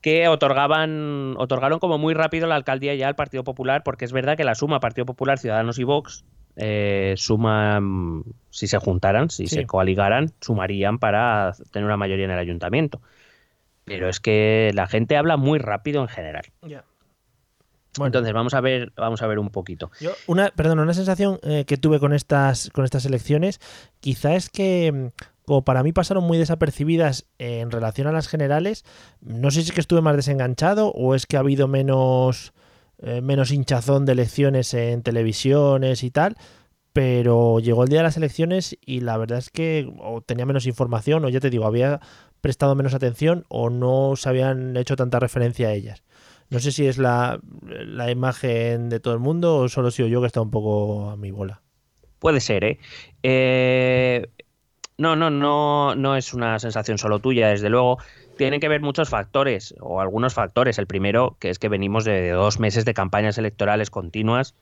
que 0.01 0.27
otorgaban 0.27 1.35
otorgaron 1.37 1.79
como 1.79 1.97
muy 1.97 2.13
rápido 2.13 2.47
la 2.47 2.55
alcaldía 2.55 2.95
ya 2.95 3.07
al 3.07 3.15
Partido 3.15 3.43
Popular, 3.43 3.83
porque 3.83 4.05
es 4.05 4.11
verdad 4.11 4.35
que 4.35 4.43
la 4.43 4.55
suma 4.55 4.79
Partido 4.79 5.05
Popular, 5.05 5.37
Ciudadanos 5.39 5.77
y 5.79 5.83
Vox 5.83 6.25
eh, 6.57 7.13
suman, 7.17 8.23
si 8.49 8.67
se 8.67 8.77
juntaran, 8.77 9.29
si 9.29 9.47
Sí. 9.47 9.55
se 9.55 9.65
coaligaran, 9.65 10.31
sumarían 10.41 10.99
para 10.99 11.53
tener 11.71 11.85
una 11.85 11.97
mayoría 11.97 12.25
en 12.25 12.31
el 12.31 12.39
ayuntamiento. 12.39 13.01
Pero 13.85 14.09
es 14.09 14.19
que 14.19 14.71
la 14.73 14.85
gente 14.87 15.17
habla 15.17 15.37
muy 15.37 15.59
rápido 15.59 16.01
en 16.01 16.07
general. 16.07 16.43
Ya. 16.61 16.83
Bueno. 17.97 18.07
Entonces 18.07 18.33
vamos 18.33 18.53
a 18.53 18.61
ver, 18.61 18.93
vamos 18.95 19.21
a 19.21 19.27
ver 19.27 19.37
un 19.39 19.49
poquito. 19.49 19.91
Yo, 19.99 20.11
una, 20.27 20.49
perdón, 20.49 20.79
una 20.79 20.93
sensación 20.93 21.39
eh, 21.43 21.65
que 21.65 21.77
tuve 21.77 21.99
con 21.99 22.13
estas, 22.13 22.69
con 22.71 22.85
estas 22.85 23.05
elecciones, 23.05 23.59
quizá 23.99 24.35
es 24.35 24.49
que, 24.49 24.91
mm, 24.91 25.07
como 25.51 25.65
para 25.65 25.83
mí 25.83 25.91
pasaron 25.91 26.23
muy 26.23 26.37
desapercibidas 26.37 27.25
en 27.37 27.71
relación 27.71 28.07
a 28.07 28.13
las 28.13 28.29
generales, 28.29 28.85
no 29.19 29.51
sé 29.51 29.63
si 29.63 29.67
es 29.67 29.73
que 29.73 29.81
estuve 29.81 29.99
más 29.99 30.15
desenganchado 30.15 30.93
o 30.93 31.13
es 31.13 31.25
que 31.25 31.35
ha 31.35 31.41
habido 31.41 31.67
menos, 31.67 32.53
eh, 32.99 33.19
menos 33.19 33.51
hinchazón 33.51 34.05
de 34.05 34.13
elecciones 34.13 34.73
en 34.73 35.03
televisiones 35.03 36.03
y 36.03 36.09
tal, 36.09 36.37
pero 36.93 37.59
llegó 37.59 37.83
el 37.83 37.89
día 37.89 37.99
de 37.99 38.03
las 38.03 38.15
elecciones 38.15 38.77
y 38.85 39.01
la 39.01 39.17
verdad 39.17 39.39
es 39.39 39.49
que 39.49 39.91
tenía 40.25 40.45
menos 40.45 40.65
información 40.67 41.25
o 41.25 41.27
ya 41.27 41.41
te 41.41 41.49
digo, 41.49 41.65
había 41.65 41.99
prestado 42.39 42.73
menos 42.73 42.93
atención 42.93 43.43
o 43.49 43.69
no 43.69 44.15
se 44.15 44.29
habían 44.29 44.77
hecho 44.77 44.95
tanta 44.95 45.19
referencia 45.19 45.67
a 45.67 45.73
ellas. 45.73 46.01
No 46.49 46.59
sé 46.59 46.71
si 46.71 46.87
es 46.87 46.97
la, 46.97 47.41
la 47.67 48.09
imagen 48.09 48.87
de 48.87 49.01
todo 49.01 49.13
el 49.13 49.19
mundo 49.19 49.57
o 49.57 49.67
solo 49.67 49.91
sido 49.91 50.07
yo 50.07 50.21
que 50.21 50.27
está 50.27 50.39
un 50.39 50.49
poco 50.49 51.09
a 51.09 51.17
mi 51.17 51.31
bola. 51.31 51.61
Puede 52.19 52.39
ser, 52.39 52.63
¿eh? 52.63 52.79
Eh, 53.23 54.27
no, 55.01 55.15
no, 55.15 55.29
no, 55.29 55.95
no 55.95 56.15
es 56.15 56.33
una 56.33 56.57
sensación 56.59 56.97
solo 56.97 57.19
tuya, 57.19 57.49
desde 57.49 57.69
luego. 57.69 57.97
Tienen 58.37 58.59
que 58.59 58.69
ver 58.69 58.81
muchos 58.81 59.09
factores, 59.09 59.75
o 59.81 59.99
algunos 59.99 60.33
factores. 60.33 60.79
El 60.79 60.87
primero, 60.87 61.35
que 61.39 61.49
es 61.49 61.59
que 61.59 61.67
venimos 61.69 62.05
de 62.05 62.29
dos 62.31 62.59
meses 62.59 62.85
de 62.85 62.93
campañas 62.93 63.37
electorales 63.37 63.89
continuas, 63.89 64.55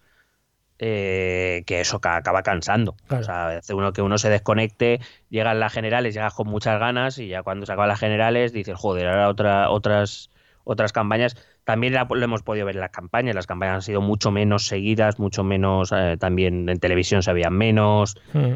eh, 0.80 1.64
que 1.66 1.82
eso 1.82 2.00
ca- 2.00 2.16
acaba 2.18 2.42
cansando. 2.42 2.96
Claro. 3.08 3.22
O 3.22 3.26
sea, 3.26 3.48
hace 3.58 3.74
uno 3.74 3.92
que 3.94 4.02
uno 4.02 4.18
se 4.18 4.30
desconecte, 4.30 5.00
llegan 5.30 5.60
las 5.60 5.74
generales, 5.74 6.14
llegas 6.14 6.34
con 6.34 6.48
muchas 6.48 6.80
ganas, 6.80 7.18
y 7.20 7.28
ya 7.28 7.44
cuando 7.44 7.66
se 7.66 7.74
acaban 7.74 7.90
las 7.90 8.00
generales 8.00 8.54
dices, 8.54 8.76
joder, 8.78 9.08
ahora 9.08 9.30
otra, 9.30 9.70
otras, 9.70 10.30
otras 10.64 10.94
campañas. 10.94 11.36
También 11.66 11.94
la- 11.94 12.08
lo 12.10 12.24
hemos 12.24 12.44
podido 12.44 12.66
ver 12.66 12.76
en 12.76 12.82
las 12.82 12.92
campañas. 12.92 13.36
Las 13.36 13.46
campañas 13.48 13.76
han 13.76 13.82
sido 13.82 14.02
mucho 14.02 14.32
menos 14.32 14.66
seguidas, 14.68 15.20
mucho 15.20 15.44
menos, 15.44 15.92
eh, 15.96 16.16
también 16.20 16.70
en 16.70 16.80
televisión 16.80 17.24
se 17.24 17.34
veían 17.34 17.54
menos 17.54 18.16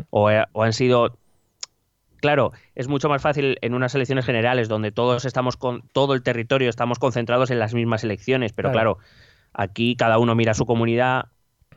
o, 0.09 0.31
eh, 0.31 0.45
o 0.53 0.63
han 0.63 0.73
sido 0.73 1.17
claro 2.23 2.53
es 2.73 2.87
mucho 2.87 3.09
más 3.09 3.21
fácil 3.21 3.57
en 3.61 3.73
unas 3.73 3.93
elecciones 3.95 4.25
generales 4.25 4.69
donde 4.69 4.91
todos 4.93 5.25
estamos 5.25 5.57
con 5.57 5.81
todo 5.91 6.13
el 6.13 6.23
territorio 6.23 6.69
estamos 6.69 6.97
concentrados 6.97 7.51
en 7.51 7.59
las 7.59 7.73
mismas 7.73 8.03
elecciones 8.05 8.53
pero 8.53 8.71
Claro. 8.71 8.95
claro, 8.95 9.07
aquí 9.53 9.95
cada 9.97 10.17
uno 10.19 10.33
mira 10.33 10.53
su 10.53 10.65
comunidad 10.65 11.25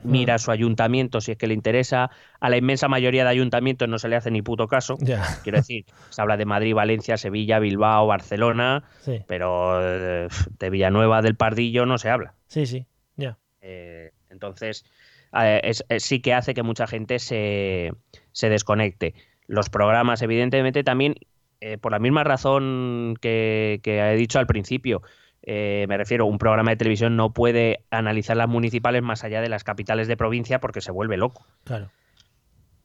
mira 0.03 0.39
su 0.39 0.53
ayuntamiento 0.53 1.21
si 1.21 1.33
es 1.33 1.37
que 1.39 1.49
le 1.49 1.55
interesa 1.55 2.11
a 2.39 2.49
la 2.49 2.57
inmensa 2.57 2.87
mayoría 2.87 3.25
de 3.25 3.31
ayuntamientos 3.31 3.89
no 3.89 3.99
se 3.99 4.09
le 4.09 4.15
hace 4.15 4.31
ni 4.31 4.41
puto 4.41 4.69
caso 4.69 4.99
quiero 5.43 5.59
decir 5.59 5.85
se 6.11 6.23
habla 6.23 6.37
de 6.37 6.45
Madrid 6.45 6.75
Valencia 6.75 7.17
Sevilla 7.17 7.59
Bilbao 7.59 8.07
Barcelona 8.07 8.85
sí, 9.01 9.25
pero 9.27 9.81
eh, 9.83 10.29
de 10.61 10.71
Villanueva 10.71 11.23
del 11.23 11.35
Pardillo 11.35 11.87
no 11.87 11.99
se 11.99 12.09
habla 12.09 12.35
sí, 12.47 12.67
sí, 12.67 12.87
ya. 13.17 13.37
eh, 13.63 14.13
entonces, 14.31 14.85
eh, 15.33 15.61
es- 15.65 15.85
es- 15.89 16.05
sí 16.05 16.21
que 16.21 16.35
hace 16.35 16.55
que 16.55 16.63
mucha 16.63 16.87
gente 16.87 17.19
se, 17.19 17.91
se 18.33 18.49
desconecte. 18.49 19.15
Los 19.49 19.71
programas, 19.71 20.23
evidentemente, 20.23 20.83
también, 20.85 21.15
eh, 21.61 21.79
por 21.79 21.93
la 21.93 21.99
misma 21.99 22.25
razón 22.25 23.15
que, 23.21 23.81
que 23.83 24.01
he 24.01 24.17
dicho 24.17 24.39
al 24.39 24.47
principio, 24.47 25.03
eh, 25.43 25.87
me 25.89 25.97
refiero, 25.97 26.27
un 26.27 26.39
programa 26.39 26.73
de 26.73 26.77
televisión 26.77 27.17
no 27.17 27.33
puede 27.33 27.85
analizar 27.91 28.37
las 28.37 28.49
municipales 28.49 29.03
más 29.03 29.23
allá 29.23 29.41
de 29.41 29.49
las 29.49 29.63
capitales 29.63 30.09
de 30.09 30.17
provincia 30.17 30.59
porque 30.61 30.81
se 30.81 30.91
vuelve 30.91 31.17
loco. 31.17 31.47
Claro. 31.65 31.91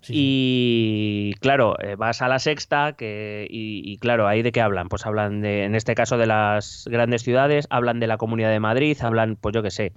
Sí, 0.02 0.14
sí. 0.14 0.20
Y 0.20 1.34
claro, 1.42 1.76
eh, 1.80 1.96
vas 1.96 2.22
a 2.24 2.28
la 2.28 2.40
sexta 2.40 2.94
que, 2.94 3.48
y, 3.50 3.82
y 3.86 3.98
claro, 3.98 4.28
ahí 4.28 4.42
de 4.42 4.52
qué 4.52 4.62
hablan. 4.62 4.90
Pues 4.90 5.06
hablan 5.06 5.42
de, 5.42 5.64
en 5.64 5.76
este 5.76 5.94
caso 5.96 6.18
de 6.18 6.26
las 6.26 6.86
grandes 6.90 7.22
ciudades, 7.22 7.68
hablan 7.70 8.00
de 8.00 8.08
la 8.08 8.18
Comunidad 8.18 8.50
de 8.50 8.60
Madrid, 8.60 8.98
hablan, 9.02 9.36
pues 9.36 9.54
yo 9.54 9.62
qué 9.62 9.70
sé, 9.72 9.94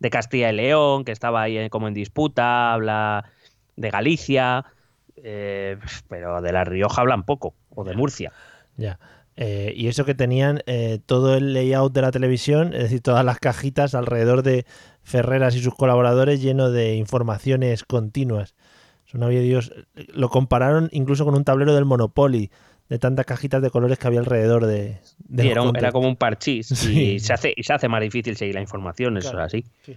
de 0.00 0.10
Castilla 0.10 0.50
y 0.50 0.56
León, 0.56 1.04
que 1.04 1.12
estaba 1.12 1.42
ahí 1.42 1.56
en- 1.56 1.68
como 1.68 1.86
en 1.86 1.94
disputa, 1.94 2.72
habla 2.72 3.30
de 3.76 3.90
Galicia, 3.90 4.64
eh, 5.16 5.78
pero 6.08 6.40
de 6.42 6.52
La 6.52 6.64
Rioja 6.64 7.00
hablan 7.00 7.24
poco, 7.24 7.54
o 7.70 7.84
de 7.84 7.94
Murcia. 7.94 8.32
Ya. 8.76 8.98
Eh, 9.36 9.72
y 9.74 9.88
eso 9.88 10.04
que 10.04 10.14
tenían 10.14 10.62
eh, 10.66 11.00
todo 11.04 11.36
el 11.36 11.54
layout 11.54 11.92
de 11.92 12.02
la 12.02 12.12
televisión, 12.12 12.72
es 12.72 12.84
decir, 12.84 13.00
todas 13.00 13.24
las 13.24 13.40
cajitas 13.40 13.94
alrededor 13.94 14.42
de 14.42 14.64
Ferreras 15.02 15.56
y 15.56 15.60
sus 15.60 15.74
colaboradores 15.74 16.40
lleno 16.40 16.70
de 16.70 16.94
informaciones 16.94 17.82
continuas. 17.84 18.54
Eso 19.06 19.18
no 19.18 19.26
había 19.26 19.40
Dios. 19.40 19.72
Lo 19.94 20.28
compararon 20.28 20.88
incluso 20.92 21.24
con 21.24 21.34
un 21.34 21.44
tablero 21.44 21.74
del 21.74 21.84
Monopoly, 21.84 22.50
de 22.88 22.98
tantas 22.98 23.26
cajitas 23.26 23.60
de 23.60 23.70
colores 23.70 23.98
que 23.98 24.06
había 24.06 24.20
alrededor 24.20 24.66
de. 24.66 25.00
de 25.18 25.42
Sí, 25.42 25.54
los 25.54 25.74
era, 25.74 25.90
como 25.90 26.06
un 26.08 26.16
parchís 26.16 26.68
Sí. 26.74 27.14
y, 27.14 27.18
se 27.18 27.32
hace, 27.32 27.52
y 27.56 27.64
se 27.64 27.72
hace 27.72 27.88
más 27.88 28.00
difícil 28.00 28.36
seguir 28.36 28.54
la 28.54 28.60
información, 28.60 29.16
eso 29.16 29.30
es 29.30 29.34
así. 29.34 29.64
sí. 29.82 29.96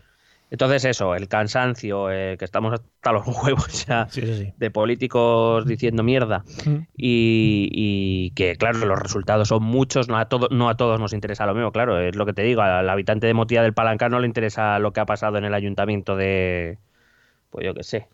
Entonces 0.50 0.86
eso, 0.86 1.14
el 1.14 1.28
cansancio, 1.28 2.10
eh, 2.10 2.38
que 2.40 2.46
estamos 2.46 2.74
hasta 2.74 3.12
los 3.12 3.26
huevos 3.44 3.86
ya 3.86 4.08
Sí, 4.10 4.22
sí, 4.22 4.38
sí. 4.46 4.54
de 4.56 4.72
políticos 4.72 5.66
diciendo 5.66 6.04
mierda 6.04 6.44
Mm. 6.66 6.76
y, 6.96 7.70
y 7.74 8.32
que 8.32 8.56
claro 8.56 8.80
los 8.86 8.98
resultados 9.00 9.50
son 9.50 9.64
muchos 9.64 10.08
no 10.08 10.18
a 10.18 10.30
todos 10.30 10.50
no 10.52 10.70
a 10.70 10.78
todos 10.78 11.00
nos 11.02 11.12
interesa 11.14 11.46
lo 11.46 11.54
mismo 11.54 11.72
claro 11.74 12.00
es 12.00 12.16
lo 12.16 12.26
que 12.26 12.32
te 12.34 12.44
digo 12.44 12.62
al 12.62 12.90
habitante 12.90 13.28
de 13.28 13.34
Motilla 13.34 13.62
del 13.62 13.74
Palancar 13.74 14.10
no 14.10 14.20
le 14.22 14.28
interesa 14.28 14.80
lo 14.80 14.94
que 14.94 15.02
ha 15.02 15.06
pasado 15.06 15.38
en 15.38 15.44
el 15.46 15.54
ayuntamiento 15.54 16.16
de 16.16 16.78
pues 17.50 17.66
yo 17.66 17.74
qué 17.74 17.84
sé 17.84 18.08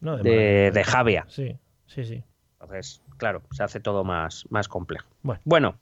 No, 0.00 0.16
de 0.16 0.22
de, 0.24 0.30
maravilla. 0.36 0.70
de 0.72 0.84
Javia 0.84 1.24
Sí, 1.28 1.56
sí, 1.86 2.04
sí. 2.04 2.24
entonces 2.60 3.02
claro 3.16 3.42
se 3.52 3.62
hace 3.62 3.78
todo 3.80 4.02
más 4.02 4.44
más 4.50 4.66
complejo 4.68 5.06
Bueno. 5.22 5.40
bueno 5.44 5.78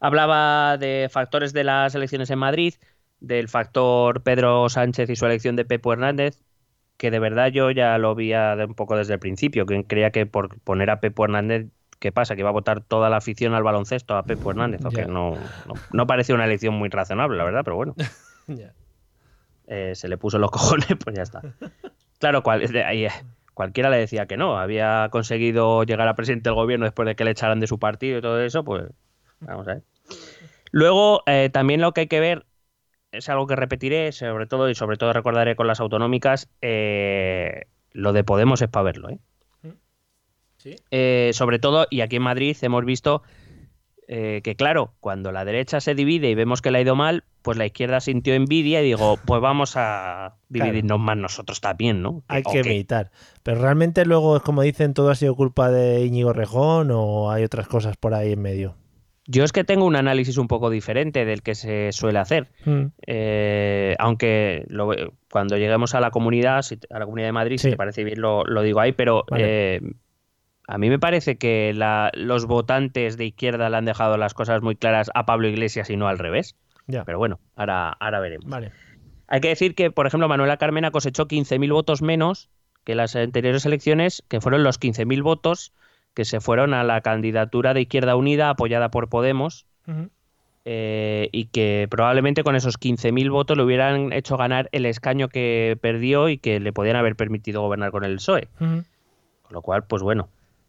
hablaba 0.00 0.76
de 0.78 1.08
factores 1.10 1.52
de 1.52 1.64
las 1.64 1.94
elecciones 1.94 2.30
en 2.30 2.38
Madrid 2.38 2.74
del 3.22 3.48
factor 3.48 4.22
Pedro 4.22 4.68
Sánchez 4.68 5.08
y 5.10 5.16
su 5.16 5.26
elección 5.26 5.56
de 5.56 5.64
Pepo 5.64 5.92
Hernández 5.92 6.40
que 7.02 7.10
de 7.10 7.18
verdad 7.18 7.48
yo 7.48 7.68
ya 7.72 7.98
lo 7.98 8.14
de 8.14 8.64
un 8.64 8.74
poco 8.74 8.96
desde 8.96 9.14
el 9.14 9.18
principio, 9.18 9.66
que 9.66 9.84
creía 9.84 10.12
que 10.12 10.24
por 10.24 10.60
poner 10.60 10.88
a 10.88 11.00
Pepo 11.00 11.24
Hernández, 11.24 11.66
¿qué 11.98 12.12
pasa? 12.12 12.36
Que 12.36 12.42
iba 12.42 12.50
a 12.50 12.52
votar 12.52 12.80
toda 12.80 13.10
la 13.10 13.16
afición 13.16 13.54
al 13.54 13.64
baloncesto 13.64 14.16
a 14.16 14.22
Pepo 14.22 14.50
Hernández, 14.50 14.84
o 14.84 14.90
Ya. 14.90 14.98
que 15.06 15.06
no, 15.06 15.36
no, 15.66 16.04
una 16.34 16.44
elección 16.44 16.74
muy 16.74 16.88
razonable, 16.90 17.36
la 17.36 17.42
verdad, 17.42 17.62
pero 17.64 17.74
bueno, 17.74 17.96
eh, 19.66 19.94
se 19.96 20.08
le 20.08 20.16
puso 20.16 20.38
los 20.38 20.50
cojones, 20.52 20.86
pues 21.02 21.16
ya 21.16 21.22
está. 21.22 21.42
Claro, 22.20 22.44
cual- 22.44 22.64
de 22.68 22.84
ahí, 22.84 23.06
eh, 23.06 23.10
cualquiera 23.52 23.90
le 23.90 23.96
decía 23.96 24.26
que 24.26 24.36
no, 24.36 24.56
había 24.56 25.08
conseguido 25.10 25.82
llegar 25.82 26.06
a 26.06 26.14
presidente 26.14 26.50
del 26.50 26.54
gobierno 26.54 26.84
después 26.84 27.06
de 27.06 27.16
que 27.16 27.24
le 27.24 27.32
echaran 27.32 27.58
de 27.58 27.66
su 27.66 27.80
partido 27.80 28.18
y 28.18 28.22
todo 28.22 28.40
eso, 28.40 28.62
pues 28.62 28.84
vamos 29.40 29.66
a 29.66 29.74
ver. 29.74 29.82
Luego, 30.70 31.24
eh, 31.26 31.50
también 31.52 31.80
lo 31.80 31.92
que 31.92 32.02
hay 32.02 32.06
que 32.06 32.20
ver 32.20 32.46
es 33.12 33.28
algo 33.28 33.46
que 33.46 33.56
repetiré, 33.56 34.10
sobre 34.12 34.46
todo 34.46 34.68
y 34.70 34.74
sobre 34.74 34.96
todo 34.96 35.12
recordaré 35.12 35.54
con 35.54 35.66
las 35.66 35.80
autonómicas, 35.80 36.48
eh, 36.62 37.66
lo 37.92 38.12
de 38.12 38.24
Podemos 38.24 38.62
es 38.62 38.68
para 38.68 38.84
verlo, 38.84 39.10
¿eh? 39.10 39.18
Sí. 40.56 40.76
Eh, 40.92 41.30
sobre 41.34 41.58
todo, 41.58 41.86
y 41.90 42.02
aquí 42.02 42.16
en 42.16 42.22
Madrid 42.22 42.56
hemos 42.62 42.84
visto 42.84 43.22
eh, 44.06 44.42
que, 44.44 44.54
claro, 44.54 44.94
cuando 45.00 45.32
la 45.32 45.44
derecha 45.44 45.80
se 45.80 45.96
divide 45.96 46.30
y 46.30 46.36
vemos 46.36 46.62
que 46.62 46.70
le 46.70 46.78
ha 46.78 46.82
ido 46.82 46.94
mal, 46.94 47.24
pues 47.42 47.58
la 47.58 47.66
izquierda 47.66 48.00
sintió 48.00 48.32
envidia 48.34 48.80
y 48.80 48.84
digo, 48.84 49.18
pues 49.26 49.40
vamos 49.40 49.74
a 49.76 50.36
dividirnos 50.48 51.00
más 51.00 51.16
nosotros 51.16 51.60
también, 51.60 52.00
¿no? 52.00 52.22
Hay 52.28 52.42
¿O 52.46 52.52
que 52.52 52.62
qué? 52.62 52.68
meditar. 52.68 53.10
Pero 53.42 53.60
realmente 53.60 54.04
luego 54.04 54.36
es 54.36 54.42
como 54.42 54.62
dicen, 54.62 54.94
todo 54.94 55.10
ha 55.10 55.16
sido 55.16 55.34
culpa 55.34 55.70
de 55.70 56.04
Íñigo 56.04 56.32
Rejón 56.32 56.90
o 56.92 57.32
hay 57.32 57.42
otras 57.42 57.66
cosas 57.66 57.96
por 57.96 58.14
ahí 58.14 58.32
en 58.32 58.42
medio. 58.42 58.76
Yo 59.26 59.44
es 59.44 59.52
que 59.52 59.62
tengo 59.62 59.84
un 59.84 59.94
análisis 59.96 60.36
un 60.36 60.48
poco 60.48 60.68
diferente 60.68 61.24
del 61.24 61.42
que 61.42 61.54
se 61.54 61.92
suele 61.92 62.18
hacer. 62.18 62.48
Mm, 62.64 62.86
Eh, 63.06 63.94
aunque 63.98 64.64
lo- 64.68 64.90
cuando 65.30 65.56
lleguemos 65.56 65.94
a 65.94 66.00
la 66.00 66.10
comunidad, 66.10 66.64
a 66.90 66.98
la 66.98 67.04
comunidad 67.04 67.28
de 67.28 67.32
Madrid, 67.32 67.56
Sí. 67.58 67.68
si 67.68 67.70
te 67.70 67.76
parece 67.76 68.02
bien, 68.04 68.20
lo, 68.20 68.44
lo 68.44 68.62
digo 68.62 68.80
ahí, 68.80 68.92
pero 68.92 69.24
Vale. 69.30 69.44
eh, 69.76 69.80
a 70.66 70.78
mí 70.78 70.88
me 70.90 70.98
parece 70.98 71.36
que 71.38 71.72
la- 71.74 72.10
los 72.14 72.46
votantes 72.46 73.16
de 73.16 73.26
izquierda 73.26 73.70
le 73.70 73.76
han 73.76 73.84
dejado 73.84 74.16
las 74.16 74.34
cosas 74.34 74.60
muy 74.62 74.74
claras 74.74 75.10
a 75.14 75.24
Pablo 75.24 75.46
Iglesias 75.48 75.88
y 75.90 75.96
no 75.96 76.08
al 76.08 76.18
revés. 76.18 76.56
Ya. 76.88 77.04
Pero 77.04 77.18
bueno, 77.18 77.38
ahora, 77.54 77.90
ahora 77.90 78.18
veremos. 78.20 78.50
Vale. 78.50 78.72
Hay 79.28 79.40
que 79.40 79.48
decir 79.48 79.74
que, 79.76 79.90
por 79.92 80.06
ejemplo, 80.08 80.28
Manuela 80.28 80.56
Carmena 80.56 80.90
cosechó 80.90 81.26
15.000 81.28 81.72
votos 81.72 82.02
menos 82.02 82.50
que 82.84 82.96
las 82.96 83.14
anteriores 83.14 83.64
elecciones, 83.66 84.24
que 84.28 84.40
fueron 84.40 84.64
los 84.64 84.78
15.000 84.78 85.22
votos 85.22 85.72
que 86.14 86.24
se 86.24 86.40
fueron 86.40 86.74
a 86.74 86.84
la 86.84 87.00
candidatura 87.00 87.74
de 87.74 87.82
Izquierda 87.82 88.16
Unida 88.16 88.50
apoyada 88.50 88.90
por 88.90 89.08
Podemos 89.08 89.66
eh, 90.64 91.28
y 91.32 91.46
que 91.46 91.88
probablemente 91.90 92.44
con 92.44 92.54
esos 92.54 92.78
15.000 92.78 93.30
votos 93.30 93.56
le 93.56 93.64
hubieran 93.64 94.12
hecho 94.12 94.36
ganar 94.36 94.68
el 94.72 94.86
escaño 94.86 95.28
que 95.28 95.76
perdió 95.80 96.28
y 96.28 96.38
que 96.38 96.60
le 96.60 96.72
podían 96.72 96.96
haber 96.96 97.16
permitido 97.16 97.62
gobernar 97.62 97.90
con 97.90 98.04
el 98.04 98.16
PSOE. 98.16 98.48
Con 98.58 98.84
lo 99.50 99.62
cual, 99.62 99.84
pues 99.84 100.02
bueno, 100.02 100.28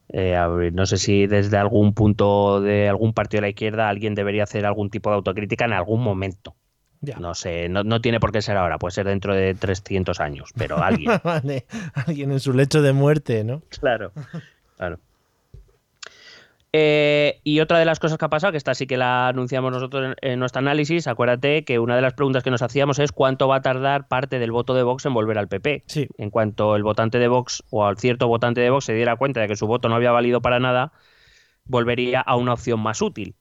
eh, 0.10 0.72
no 0.74 0.86
sé 0.86 0.98
si 0.98 1.28
desde 1.28 1.58
algún 1.58 1.94
punto 1.94 2.62
de 2.62 2.90
algún 2.90 3.14
partido 3.14 3.40
de 3.40 3.48
la 3.48 3.50
izquierda 3.50 3.90
alguien 3.90 4.16
debería 4.16 4.44
hacer 4.44 4.66
algún 4.66 4.90
tipo 4.90 5.10
de 5.10 5.18
autocrítica 5.18 5.66
en 5.66 5.74
algún 5.74 6.02
momento. 6.02 6.56
Ya. 7.02 7.18
No 7.18 7.34
sé, 7.36 7.68
no, 7.68 7.84
no 7.84 8.00
tiene 8.00 8.22
por 8.22 8.32
qué 8.32 8.42
ser 8.42 8.56
ahora, 8.56 8.80
puede 8.80 8.94
ser 8.94 9.06
dentro 9.06 9.36
de 9.36 9.54
300 9.54 10.20
años, 10.22 10.52
pero 10.58 10.78
alguien. 10.84 11.12
vale. 11.24 11.66
Alguien 11.94 12.32
en 12.32 12.40
su 12.40 12.54
lecho 12.54 12.82
de 12.82 12.94
muerte, 12.94 13.44
¿no? 13.44 13.62
Claro, 13.70 14.12
claro. 14.78 15.00
Eh, 16.76 17.40
y 17.44 17.60
otra 17.60 17.78
de 17.78 17.86
las 17.86 18.00
cosas 18.00 18.18
que 18.18 18.26
ha 18.26 18.30
pasado, 18.30 18.52
que 18.52 18.58
esta 18.58 18.74
sí 18.74 18.88
que 18.88 18.98
la 18.98 19.28
anunciamos 19.28 19.72
nosotros 19.72 20.16
en, 20.22 20.32
en 20.32 20.40
nuestro 20.40 20.60
análisis, 20.60 21.06
acuérdate 21.08 21.64
que 21.66 21.78
una 21.78 21.96
de 21.96 22.02
las 22.02 22.16
preguntas 22.16 22.42
que 22.44 22.50
nos 22.50 22.64
hacíamos 22.64 22.98
es 22.98 23.12
cuánto 23.12 23.48
va 23.48 23.58
a 23.58 23.62
tardar 23.62 24.08
parte 24.08 24.40
del 24.40 24.52
voto 24.52 24.74
de 24.74 24.82
Vox 24.82 25.06
en 25.06 25.14
volver 25.14 25.38
al 25.38 25.48
PP. 25.48 25.86
Sí. 25.88 26.08
En 26.18 26.32
cuanto 26.32 26.76
el 26.76 26.82
votante 26.84 27.20
de 27.20 27.28
Vox 27.28 27.64
o 27.70 27.86
al 27.86 27.98
cierto 28.00 28.28
votante 28.28 28.62
de 28.62 28.72
Vox 28.72 28.86
se 28.86 28.94
diera 28.96 29.16
cuenta 29.18 29.40
de 29.42 29.48
que 29.48 29.56
su 29.56 29.68
voto 29.68 29.88
no 29.88 29.96
había 29.96 30.12
valido 30.12 30.42
para 30.42 30.60
nada, 30.60 30.94
volvería 31.66 32.22
a 32.22 32.36
una 32.38 32.54
opción 32.54 32.80
más 32.82 33.02
útil. 33.02 33.36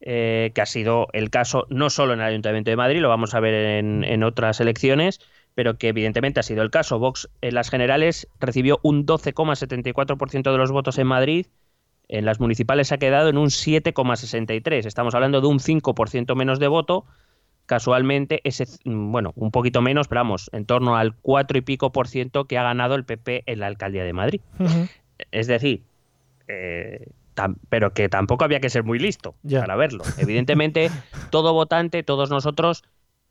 eh, 0.00 0.52
que 0.54 0.60
ha 0.62 0.66
sido 0.66 1.08
el 1.12 1.30
caso 1.30 1.66
no 1.70 1.90
solo 1.90 2.12
en 2.14 2.20
el 2.20 2.26
Ayuntamiento 2.26 2.70
de 2.70 2.76
Madrid, 2.76 3.00
lo 3.00 3.08
vamos 3.08 3.34
a 3.34 3.40
ver 3.40 3.54
en, 3.78 4.04
en 4.04 4.22
otras 4.24 4.60
elecciones, 4.60 5.20
pero 5.54 5.78
que 5.78 5.88
evidentemente 5.88 6.40
ha 6.40 6.42
sido 6.42 6.62
el 6.62 6.70
caso. 6.70 6.98
Vox 6.98 7.30
en 7.40 7.54
las 7.54 7.70
generales 7.70 8.28
recibió 8.40 8.80
un 8.82 9.06
12,74% 9.06 10.50
de 10.52 10.58
los 10.58 10.72
votos 10.72 10.98
en 10.98 11.06
Madrid, 11.06 11.46
en 12.08 12.24
las 12.24 12.40
municipales 12.40 12.88
se 12.88 12.94
ha 12.94 12.98
quedado 12.98 13.28
en 13.28 13.38
un 13.38 13.48
7,63%. 13.48 14.86
Estamos 14.86 15.14
hablando 15.14 15.40
de 15.40 15.46
un 15.46 15.58
5% 15.58 16.34
menos 16.34 16.58
de 16.58 16.68
voto. 16.68 17.04
Casualmente, 17.66 18.40
ese, 18.44 18.66
bueno, 18.84 19.32
un 19.36 19.50
poquito 19.50 19.82
menos, 19.82 20.08
pero 20.08 20.20
vamos, 20.20 20.50
en 20.52 20.66
torno 20.66 20.96
al 20.96 21.14
4 21.14 21.58
y 21.58 21.60
pico 21.62 21.92
por 21.92 22.08
ciento 22.08 22.46
que 22.46 22.58
ha 22.58 22.62
ganado 22.62 22.96
el 22.96 23.04
PP 23.04 23.44
en 23.46 23.60
la 23.60 23.66
alcaldía 23.68 24.04
de 24.04 24.12
Madrid. 24.12 24.40
Es 25.30 25.46
decir, 25.46 25.84
eh, 26.48 27.06
pero 27.68 27.94
que 27.94 28.08
tampoco 28.08 28.44
había 28.44 28.60
que 28.60 28.68
ser 28.68 28.84
muy 28.84 28.98
listo 28.98 29.34
para 29.48 29.76
verlo. 29.76 30.04
Evidentemente, 30.18 30.90
todo 31.30 31.52
votante, 31.54 32.02
todos 32.02 32.30
nosotros, 32.30 32.84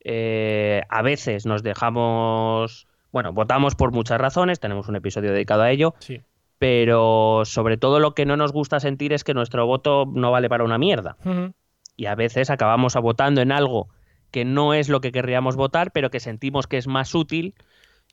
eh, 0.03 0.81
a 0.89 1.01
veces 1.01 1.45
nos 1.45 1.61
dejamos, 1.61 2.87
bueno, 3.11 3.33
votamos 3.33 3.75
por 3.75 3.91
muchas 3.91 4.19
razones, 4.19 4.59
tenemos 4.59 4.87
un 4.87 4.95
episodio 4.95 5.31
dedicado 5.31 5.61
a 5.61 5.71
ello, 5.71 5.93
Sí. 5.99 6.21
Pero 6.61 7.41
sobre 7.43 7.75
todo 7.77 7.99
lo 7.99 8.13
que 8.13 8.27
no 8.27 8.37
nos 8.37 8.51
gusta 8.51 8.79
sentir 8.79 9.13
es 9.13 9.23
que 9.23 9.33
nuestro 9.33 9.65
voto 9.65 10.05
no 10.13 10.29
vale 10.29 10.47
para 10.47 10.63
una 10.63 10.77
mierda. 10.77 11.17
Y 11.97 12.05
a 12.05 12.13
veces 12.13 12.51
acabamos 12.51 12.93
votando 12.93 13.41
en 13.41 13.51
algo 13.51 13.89
que 14.29 14.45
no 14.45 14.75
es 14.75 14.87
lo 14.87 15.01
que 15.01 15.11
querríamos 15.11 15.55
votar, 15.55 15.91
pero 15.91 16.11
que 16.11 16.19
sentimos 16.19 16.67
que 16.67 16.77
es 16.77 16.85
más 16.85 17.15
útil 17.15 17.55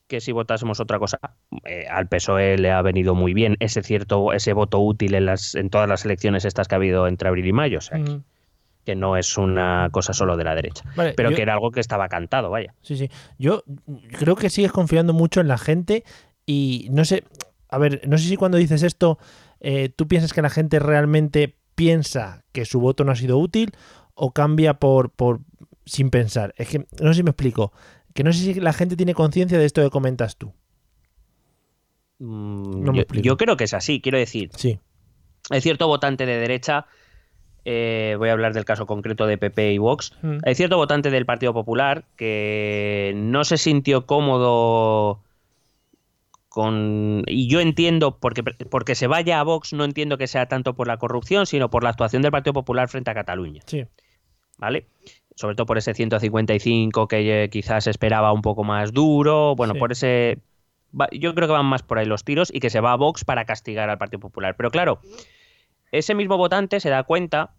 que 0.07 0.23
si 0.23 0.33
votásemos 0.33 0.81
otra 0.81 0.99
cosa. 0.99 1.19
Eh, 1.67 1.85
al 1.91 2.09
PSOE 2.09 2.57
le 2.57 2.71
ha 2.73 2.81
venido 2.81 3.15
muy 3.15 3.35
bien 3.35 3.59
ese 3.61 3.83
cierto, 3.83 4.33
ese 4.33 4.55
voto 4.55 4.81
útil 4.81 5.13
en 5.15 5.27
las, 5.27 5.55
en 5.55 5.69
todas 5.69 5.87
las 5.87 6.07
elecciones 6.07 6.47
estas 6.47 6.69
que 6.69 6.75
ha 6.75 6.79
habido 6.79 7.07
entre 7.07 7.29
abril 7.29 7.45
y 7.45 7.53
mayo. 7.53 7.77
O 7.77 7.83
sea, 7.83 8.01
que, 8.87 8.97
no 8.97 9.19
es 9.19 9.37
una 9.37 9.91
cosa 9.93 10.15
solo 10.15 10.39
de 10.39 10.45
la 10.45 10.55
derecha. 10.55 10.85
Vale, 10.97 11.13
Pero 11.13 11.29
yo- 11.29 11.37
que 11.37 11.43
era 11.43 11.53
algo 11.53 11.71
que 11.71 11.81
estaba 11.81 12.09
cantado, 12.09 12.49
vaya. 12.49 12.73
Sí, 12.81 12.97
sí. 12.97 13.11
Yo 13.39 13.63
creo 14.19 14.37
que 14.37 14.49
sigues 14.49 14.73
confiando 14.73 15.13
mucho 15.13 15.43
en 15.43 15.49
la 15.49 15.59
gente 15.59 16.03
y 16.47 16.89
no 16.91 17.05
sé, 17.05 17.25
a 17.69 17.79
ver, 17.79 18.01
no 18.09 18.19
sé 18.19 18.29
si 18.29 18.37
cuando 18.37 18.59
dices 18.59 18.83
esto, 18.83 19.19
eh, 19.61 19.89
tú 19.95 20.07
piensas 20.09 20.33
que 20.33 20.43
la 20.43 20.51
gente 20.51 20.79
realmente 20.79 21.57
piensa 21.75 22.45
que 22.53 22.65
su 22.65 22.81
voto 22.81 23.05
no 23.05 23.13
ha 23.13 23.17
sido 23.17 23.39
útil 23.39 23.73
o 24.15 24.33
cambia 24.33 24.75
por, 24.75 25.11
por 25.11 25.41
sin 25.87 26.11
pensar. 26.11 26.55
Es 26.57 26.69
que 26.69 26.87
no 27.01 27.09
sé 27.13 27.19
si 27.19 27.23
me 27.23 27.31
explico. 27.31 27.73
Que 28.15 28.25
no 28.25 28.33
sé 28.33 28.39
si 28.41 28.55
la 28.61 28.73
gente 28.73 28.97
tiene 28.97 29.15
conciencia 29.15 29.59
de 29.59 29.65
esto 29.65 29.83
que 29.83 29.91
comentas 29.91 30.37
tú. 30.37 30.53
Mm, 32.19 32.83
No 32.85 32.93
me 32.93 32.99
yo, 32.99 33.03
explico. 33.03 33.25
yo 33.25 33.37
creo 33.37 33.57
que 33.57 33.65
es 33.65 33.75
así. 33.75 34.01
Quiero 34.01 34.19
decir, 34.19 34.51
Sí. 34.57 34.79
hay 35.51 35.61
cierto 35.61 35.87
votante 35.87 36.27
de 36.27 36.37
derecha, 36.39 36.87
eh, 37.65 38.17
voy 38.19 38.29
a 38.29 38.33
hablar 38.33 38.55
del 38.55 38.65
caso 38.65 38.87
concreto 38.87 39.27
de 39.27 39.39
PP 39.39 39.73
y 39.73 39.79
Vox, 39.79 40.13
Mm. 40.23 40.39
hay 40.45 40.55
cierto 40.55 40.77
votante 40.77 41.11
del 41.11 41.27
Partido 41.27 41.53
Popular 41.53 42.05
que 42.17 43.13
no 43.17 43.45
se 43.45 43.57
sintió 43.59 44.07
cómodo 44.07 45.21
con... 46.49 47.23
Y 47.27 47.49
yo 47.49 47.61
entiendo, 47.61 48.19
porque, 48.19 48.43
porque 48.43 48.95
se 48.95 49.07
vaya 49.07 49.39
a 49.41 49.43
Vox, 49.43 49.73
no 49.73 49.85
entiendo 49.85 50.17
que 50.19 50.27
sea 50.27 50.47
tanto 50.47 50.75
por 50.75 50.87
la 50.89 50.97
corrupción, 50.97 51.47
sino 51.47 51.71
por 51.71 51.85
la 51.85 51.91
actuación 51.91 52.23
del 52.23 52.31
Partido 52.33 52.55
Popular 52.55 52.89
frente 52.89 53.11
a 53.11 53.15
Cataluña, 53.15 53.63
Sí. 53.67 53.85
¿vale? 54.57 54.87
Sobre 55.37 55.55
todo 55.55 55.67
por 55.67 55.79
ese 55.79 55.95
155 55.95 57.07
que 57.07 57.45
eh, 57.45 57.51
quizás 57.51 57.87
esperaba 57.87 58.33
un 58.33 58.43
poco 58.43 58.65
más 58.65 58.93
duro, 58.93 59.55
bueno, 59.57 59.75
Sí. 59.75 59.79
por 59.79 59.93
ese... 59.93 60.39
Yo 61.13 61.35
creo 61.35 61.47
que 61.47 61.53
van 61.53 61.67
más 61.67 61.83
por 61.83 61.99
ahí 61.99 62.07
los 62.07 62.25
tiros 62.25 62.51
y 62.53 62.61
que 62.61 62.71
se 62.71 62.81
va 62.81 62.93
a 62.93 62.97
Vox 62.97 63.25
para 63.25 63.45
castigar 63.45 63.91
al 63.91 63.99
Partido 63.99 64.21
Popular. 64.21 64.57
Pero 64.57 64.71
claro, 64.71 65.01
ese 65.93 66.15
mismo 66.15 66.39
votante 66.39 66.81
se 66.81 66.89
da 66.89 67.03
cuenta 67.03 67.53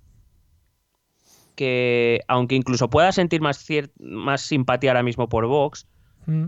que, 1.56 2.22
aunque 2.28 2.56
incluso 2.56 2.90
pueda 2.90 3.12
sentir 3.12 3.42
más, 3.42 3.68
cier- 3.70 3.92
más 4.00 4.42
simpatía 4.42 4.92
ahora 4.92 5.04
mismo 5.04 5.30
por 5.30 5.46
Vox, 5.48 5.88
Mm. 6.26 6.48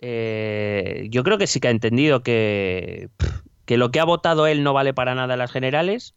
Eh, 0.00 1.08
yo 1.10 1.24
creo 1.24 1.38
que 1.38 1.46
sí 1.46 1.60
que 1.60 1.68
ha 1.68 1.72
entendido 1.72 2.22
que, 2.22 3.08
que 3.64 3.76
lo 3.76 3.90
que 3.90 4.00
ha 4.00 4.04
votado 4.04 4.46
él 4.46 4.62
no 4.62 4.72
vale 4.72 4.94
para 4.94 5.14
nada 5.14 5.34
en 5.34 5.38
las 5.38 5.52
generales 5.52 6.14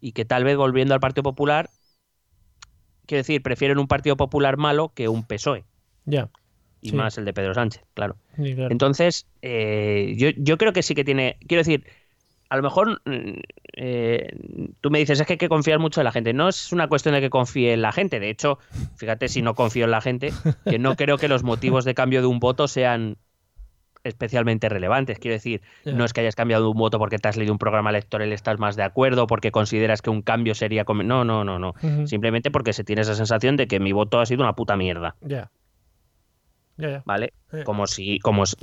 y 0.00 0.12
que 0.12 0.24
tal 0.24 0.44
vez 0.44 0.56
volviendo 0.56 0.94
al 0.94 1.00
Partido 1.00 1.22
Popular, 1.22 1.70
quiero 3.06 3.20
decir, 3.20 3.42
prefieren 3.42 3.78
un 3.78 3.86
Partido 3.86 4.16
Popular 4.16 4.56
malo 4.56 4.92
que 4.94 5.08
un 5.08 5.24
PSOE. 5.24 5.64
Ya. 6.04 6.30
Y 6.80 6.90
Sí. 6.90 6.96
más 6.96 7.16
el 7.16 7.24
de 7.24 7.32
Pedro 7.32 7.54
Sánchez, 7.54 7.82
claro. 7.94 8.16
Sí, 8.36 8.54
claro. 8.54 8.70
Entonces, 8.70 9.26
eh, 9.40 10.14
yo, 10.18 10.28
yo 10.36 10.58
creo 10.58 10.72
que 10.74 10.82
sí 10.82 10.94
que 10.94 11.04
tiene. 11.04 11.38
Quiero 11.46 11.60
decir, 11.60 11.86
a 12.54 12.56
lo 12.56 12.62
mejor 12.62 13.02
mm, 13.04 13.40
eh, 13.76 14.28
tú 14.80 14.90
me 14.90 15.00
dices 15.00 15.20
es 15.20 15.26
que 15.26 15.32
hay 15.34 15.38
que 15.38 15.48
confiar 15.48 15.80
mucho 15.80 16.00
en 16.00 16.04
la 16.04 16.12
gente. 16.12 16.32
No 16.32 16.48
es 16.48 16.72
una 16.72 16.86
cuestión 16.88 17.14
de 17.14 17.20
que 17.20 17.30
confíe 17.30 17.72
en 17.72 17.82
la 17.82 17.90
gente. 17.92 18.20
De 18.20 18.30
hecho, 18.30 18.58
fíjate 18.96 19.28
si 19.28 19.42
no 19.42 19.54
confío 19.54 19.84
en 19.86 19.90
la 19.90 20.00
gente, 20.00 20.32
que 20.64 20.78
no 20.78 20.94
creo 20.94 21.18
que 21.18 21.26
los 21.28 21.42
motivos 21.42 21.84
de 21.84 21.94
cambio 21.94 22.20
de 22.20 22.28
un 22.28 22.38
voto 22.38 22.68
sean 22.68 23.16
especialmente 24.04 24.68
relevantes. 24.68 25.18
Quiero 25.18 25.34
decir, 25.34 25.62
no 25.84 26.04
es 26.04 26.12
que 26.12 26.20
hayas 26.20 26.36
cambiado 26.36 26.70
un 26.70 26.76
voto 26.76 26.98
porque 26.98 27.18
te 27.18 27.26
has 27.28 27.36
leído 27.36 27.52
un 27.52 27.58
programa 27.58 27.90
electoral 27.90 28.28
y 28.28 28.34
estás 28.34 28.58
más 28.58 28.76
de 28.76 28.82
acuerdo, 28.84 29.26
porque 29.26 29.50
consideras 29.50 30.00
que 30.02 30.10
un 30.10 30.22
cambio 30.22 30.54
sería... 30.54 30.84
No, 30.86 31.24
no, 31.24 31.42
no, 31.42 31.58
no. 31.58 31.74
Simplemente 32.06 32.50
porque 32.52 32.72
se 32.72 32.84
tiene 32.84 33.02
esa 33.02 33.14
sensación 33.16 33.56
de 33.56 33.66
que 33.66 33.80
mi 33.80 33.92
voto 33.92 34.20
ha 34.20 34.26
sido 34.26 34.42
una 34.42 34.54
puta 34.54 34.76
mierda. 34.76 35.16
Ya. 35.22 35.50
Ya, 36.76 36.90
ya. 36.90 37.02
¿vale? 37.04 37.32
Como 37.64 37.86
si, 37.86 38.18
como 38.20 38.46
si- 38.46 38.56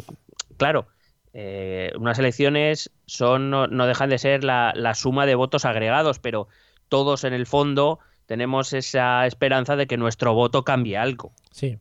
claro, 0.58 0.88
eh, 1.34 1.92
unas 1.98 2.20
elecciones 2.20 2.92
son, 3.06 3.50
no, 3.50 3.68
no 3.68 3.86
dejan 3.88 4.10
de 4.10 4.18
ser 4.18 4.44
la, 4.44 4.74
la 4.76 4.94
suma 4.94 5.26
de 5.26 5.36
votos 5.36 5.66
agregados, 5.66 6.20
pero 6.20 6.48
todos 6.90 7.24
en 7.24 7.34
el 7.34 7.46
fondo 7.46 8.00
tenemos 8.26 8.74
esa 8.74 9.26
esperanza 9.26 9.76
de 9.76 9.88
que 9.88 9.98
nuestro 9.98 10.34
voto 10.34 10.64
cambie 10.64 10.98
algo, 10.98 11.34
Sí. 11.52 11.80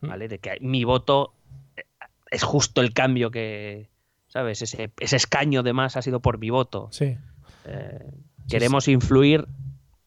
Mm. 0.00 0.08
¿vale? 0.08 0.28
De 0.28 0.38
que 0.38 0.58
mi 0.60 0.84
voto 0.84 1.34
eh, 1.76 1.82
es 2.30 2.42
justo 2.42 2.80
el 2.80 2.92
cambio 2.92 3.30
que, 3.30 3.88
¿sabes? 4.28 4.62
Ese, 4.62 4.92
ese 5.00 5.16
escaño 5.16 5.62
de 5.62 5.72
más 5.72 5.96
ha 5.96 6.02
sido 6.02 6.20
por 6.20 6.38
mi 6.38 6.50
voto. 6.50 6.88
Sí. 6.90 7.16
Eh, 7.66 8.10
queremos 8.48 8.88
influir 8.88 9.46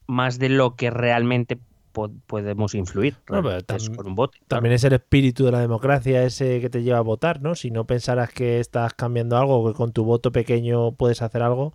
más 0.08 0.40
de 0.40 0.50
lo 0.50 0.76
que 0.76 0.90
realmente 0.90 1.58
po- 1.98 2.12
podemos 2.28 2.76
influir 2.76 3.16
No, 3.30 3.42
tam- 3.42 3.96
con 3.96 4.08
un 4.08 4.16
voto. 4.16 4.34
claro. 4.34 4.48
También 4.48 4.74
es 4.74 4.84
el 4.84 4.94
espíritu 4.94 5.46
de 5.46 5.52
la 5.52 5.60
democracia 5.60 6.24
ese 6.24 6.62
que 6.62 6.70
te 6.70 6.84
lleva 6.84 7.00
a 7.00 7.02
votar, 7.02 7.42
¿no? 7.42 7.56
Si 7.56 7.72
no 7.72 7.86
pensaras 7.86 8.32
que 8.32 8.60
estás 8.60 8.94
cambiando 8.94 9.36
algo, 9.38 9.68
que 9.68 9.76
con 9.76 9.92
tu 9.92 10.04
voto 10.06 10.32
pequeño 10.32 10.92
puedes 10.92 11.22
hacer 11.24 11.42
algo, 11.42 11.74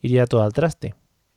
iría 0.00 0.26
todo 0.26 0.42
al 0.42 0.52
traste. 0.52 0.94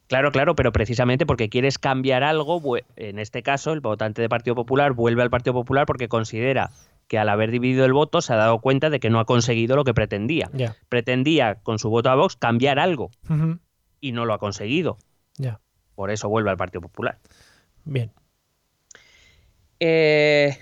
Claro, 0.08 0.32
claro, 0.32 0.56
pero 0.56 0.72
precisamente 0.72 1.26
porque 1.26 1.50
quieres 1.50 1.78
cambiar 1.78 2.24
algo, 2.24 2.62
en 2.96 3.20
este 3.20 3.44
caso 3.44 3.72
el 3.74 3.80
votante 3.82 4.22
del 4.22 4.30
Partido 4.30 4.56
Popular 4.56 4.94
vuelve 4.94 5.22
al 5.24 5.30
Partido 5.30 5.54
Popular 5.54 5.86
porque 5.86 6.08
considera 6.10 6.72
que 7.08 7.18
al 7.18 7.28
haber 7.30 7.52
dividido 7.52 7.84
el 7.86 7.92
voto 7.94 8.22
se 8.22 8.32
ha 8.34 8.38
dado 8.38 8.60
cuenta 8.60 8.90
de 8.90 9.00
que 9.02 9.10
no 9.10 9.20
ha 9.20 9.26
conseguido 9.26 9.76
lo 9.76 9.84
que 9.84 9.94
pretendía. 9.94 10.50
Pretendía 10.90 11.56
con 11.56 11.78
su 11.80 11.90
voto 11.90 12.10
a 12.10 12.16
Vox 12.16 12.36
cambiar 12.38 12.80
algo 12.80 13.10
y 14.00 14.12
no 14.14 14.26
lo 14.26 14.34
ha 14.34 14.38
conseguido. 14.40 14.98
Ya. 15.38 15.60
Por 15.96 16.10
eso 16.12 16.28
vuelve 16.30 16.50
al 16.50 16.58
Partido 16.58 16.82
Popular. 16.82 17.18
Bien. 17.86 18.12
Eh, 19.84 20.56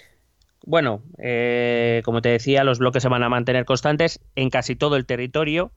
bueno, 0.65 1.03
eh, 1.17 2.01
como 2.05 2.21
te 2.21 2.29
decía, 2.29 2.63
los 2.63 2.79
bloques 2.79 3.03
se 3.03 3.10
van 3.10 3.21
a 3.23 3.27
mantener 3.29 3.65
constantes 3.65 4.21
en 4.36 4.49
casi 4.49 4.75
todo 4.77 4.95
el 4.95 5.05
territorio. 5.05 5.71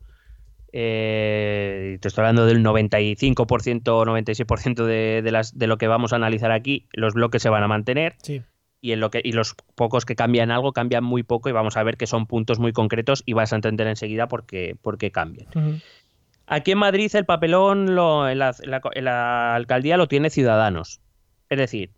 Eh, 0.73 1.99
te 2.01 2.09
estoy 2.09 2.23
hablando 2.23 2.47
del 2.47 2.63
95% 2.65 3.89
o 3.89 4.05
96% 4.07 4.85
de, 4.87 5.21
de, 5.23 5.31
las, 5.33 5.59
de 5.59 5.67
lo 5.67 5.77
que 5.77 5.89
vamos 5.89 6.13
a 6.13 6.17
analizar 6.17 6.53
aquí. 6.53 6.87
Los 6.93 7.15
bloques 7.15 7.43
se 7.43 7.49
van 7.51 7.63
a 7.65 7.69
mantener 7.69 8.15
Sí. 8.23 8.43
y, 8.81 8.93
en 8.93 9.01
lo 9.01 9.11
que, 9.11 9.21
y 9.25 9.33
los 9.33 9.55
pocos 9.75 10.05
que 10.05 10.15
cambian 10.15 10.51
algo 10.51 10.73
cambian 10.73 11.03
muy 11.05 11.25
poco 11.25 11.49
y 11.49 11.53
vamos 11.53 11.77
a 11.77 11.83
ver 11.83 11.97
que 11.97 12.07
son 12.07 12.27
puntos 12.27 12.59
muy 12.61 12.73
concretos 12.73 13.23
y 13.27 13.33
vas 13.33 13.53
a 13.53 13.57
entender 13.57 13.87
enseguida 13.89 14.29
por 14.29 14.47
qué, 14.47 14.77
por 14.81 14.99
qué 14.99 15.11
cambian. 15.11 15.49
Aquí 16.47 16.71
en 16.73 16.79
Madrid 16.79 17.11
el 17.15 17.25
papelón 17.27 17.95
lo- 17.95 18.29
en, 18.29 18.39
la, 18.39 18.55
en 18.63 18.71
la- 18.71 18.81
en 18.95 19.05
la 19.05 19.55
alcaldía 19.57 19.97
lo 19.97 20.07
tiene 20.09 20.31
Ciudadanos. 20.31 21.01
Es 21.51 21.59
decir, 21.59 21.91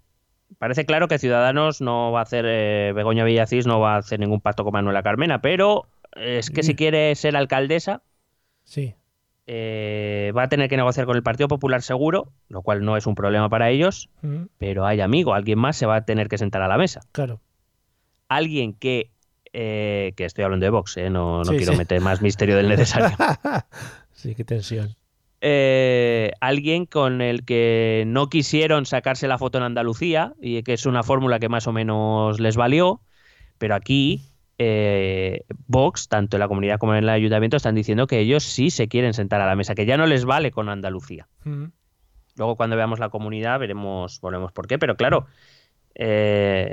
parece 0.59 0.85
claro 0.87 1.09
que 1.09 1.19
Ciudadanos 1.19 1.81
no 1.81 2.12
va 2.12 2.21
a 2.21 2.23
hacer, 2.23 2.45
eh, 2.49 2.93
Begoña 2.95 3.25
Villacís 3.25 3.67
no 3.67 3.81
va 3.81 3.95
a 3.95 3.99
hacer 3.99 4.21
ningún 4.21 4.40
pacto 4.40 4.64
con 4.64 4.73
Manuela 4.73 5.03
Carmena, 5.03 5.40
pero 5.40 5.87
es 6.17 6.51
que 6.51 6.62
si 6.62 6.73
Mm. 6.73 6.77
quiere 6.77 7.14
ser 7.14 7.37
alcaldesa 7.37 8.03
Sí. 8.64 8.95
eh, 9.47 10.33
va 10.37 10.45
a 10.45 10.49
tener 10.49 10.69
que 10.71 10.77
negociar 10.77 11.05
con 11.07 11.17
el 11.17 11.23
Partido 11.23 11.49
Popular 11.49 11.83
seguro, 11.83 12.33
lo 12.49 12.62
cual 12.62 12.83
no 12.85 12.97
es 12.97 13.07
un 13.07 13.14
problema 13.14 13.49
para 13.51 13.69
ellos, 13.71 14.09
Ujú. 14.23 14.49
pero 14.59 14.87
hay 14.87 15.01
amigo, 15.03 15.35
alguien 15.35 15.59
más 15.59 15.77
se 15.77 15.85
va 15.87 15.97
a 15.97 16.05
tener 16.07 16.29
que 16.29 16.38
sentar 16.38 16.62
a 16.62 16.69
la 16.69 16.79
mesa. 16.79 17.01
Claro. 17.12 17.40
Alguien 18.29 18.73
que, 18.73 19.11
eh, 19.53 20.12
que 20.17 20.25
estoy 20.25 20.45
hablando 20.45 20.64
de 20.64 20.71
Vox, 20.71 20.97
eh, 20.97 21.11
no, 21.11 21.38
no 21.38 21.45
Sí, 21.53 21.57
quiero 21.59 21.73
sí. 21.73 21.79
meter 21.79 22.01
más 22.01 22.23
misterio 22.23 22.57
del 22.57 22.69
necesario. 22.69 23.09
sí, 24.12 24.35
qué 24.35 24.45
tensión. 24.45 24.95
Eh, 25.46 26.33
alguien 26.40 26.87
con 26.87 27.20
el 27.20 27.44
que 27.44 28.04
no 28.07 28.30
quisieron 28.30 28.87
sacarse 28.87 29.28
la 29.28 29.37
foto 29.37 29.59
en 29.59 29.64
Andalucía 29.64 30.33
y 30.40 30.62
que 30.62 30.72
es 30.72 30.87
una 30.87 31.02
fórmula 31.02 31.38
que 31.38 31.50
más 31.50 31.66
o 31.66 31.72
menos 31.72 32.40
les 32.40 32.57
valió, 32.57 33.02
pero 33.59 33.74
aquí 33.74 34.22
eh, 34.57 35.44
Vox, 35.66 36.09
tanto 36.09 36.38
en 36.38 36.40
la 36.40 36.48
comunidad 36.48 36.78
como 36.78 36.94
en 36.94 37.04
el 37.04 37.11
ayuntamiento, 37.11 37.59
están 37.59 37.74
diciendo 37.74 38.07
que 38.07 38.20
ellos 38.20 38.42
sí 38.42 38.70
se 38.70 38.88
quieren 38.88 39.12
sentar 39.12 39.42
a 39.42 39.46
la 39.46 39.54
mesa, 39.54 39.74
que 39.74 39.85
ya 39.85 39.98
no 39.98 40.07
les 40.07 40.24
vale 40.24 40.50
con 40.50 40.70
Andalucía. 40.70 41.28
Luego 42.37 42.57
cuando 42.57 42.76
veamos 42.76 42.98
la 42.98 43.11
comunidad 43.11 43.59
veremos, 43.59 44.22
volvemos 44.22 44.50
por 44.50 44.66
qué, 44.66 44.78
pero 44.78 44.96
claro, 44.96 45.26
eh, 45.94 46.72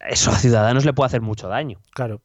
eso 0.00 0.32
a 0.32 0.34
Ciudadanos 0.34 0.84
le 0.84 0.94
puede 0.94 1.06
hacer 1.06 1.20
mucho 1.20 1.46
daño. 1.46 1.78
Claro. 1.92 2.22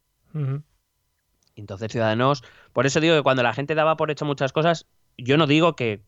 Entonces, 1.55 1.91
Ciudadanos, 1.91 2.43
por 2.73 2.87
eso 2.87 2.99
digo 2.99 3.15
que 3.15 3.21
cuando 3.21 3.43
la 3.43 3.53
gente 3.53 3.75
daba 3.75 3.97
por 3.97 4.09
hecho 4.09 4.25
muchas 4.25 4.51
cosas, 4.51 4.87
yo 5.17 5.37
no 5.37 5.47
digo 5.47 5.75
que 5.75 6.01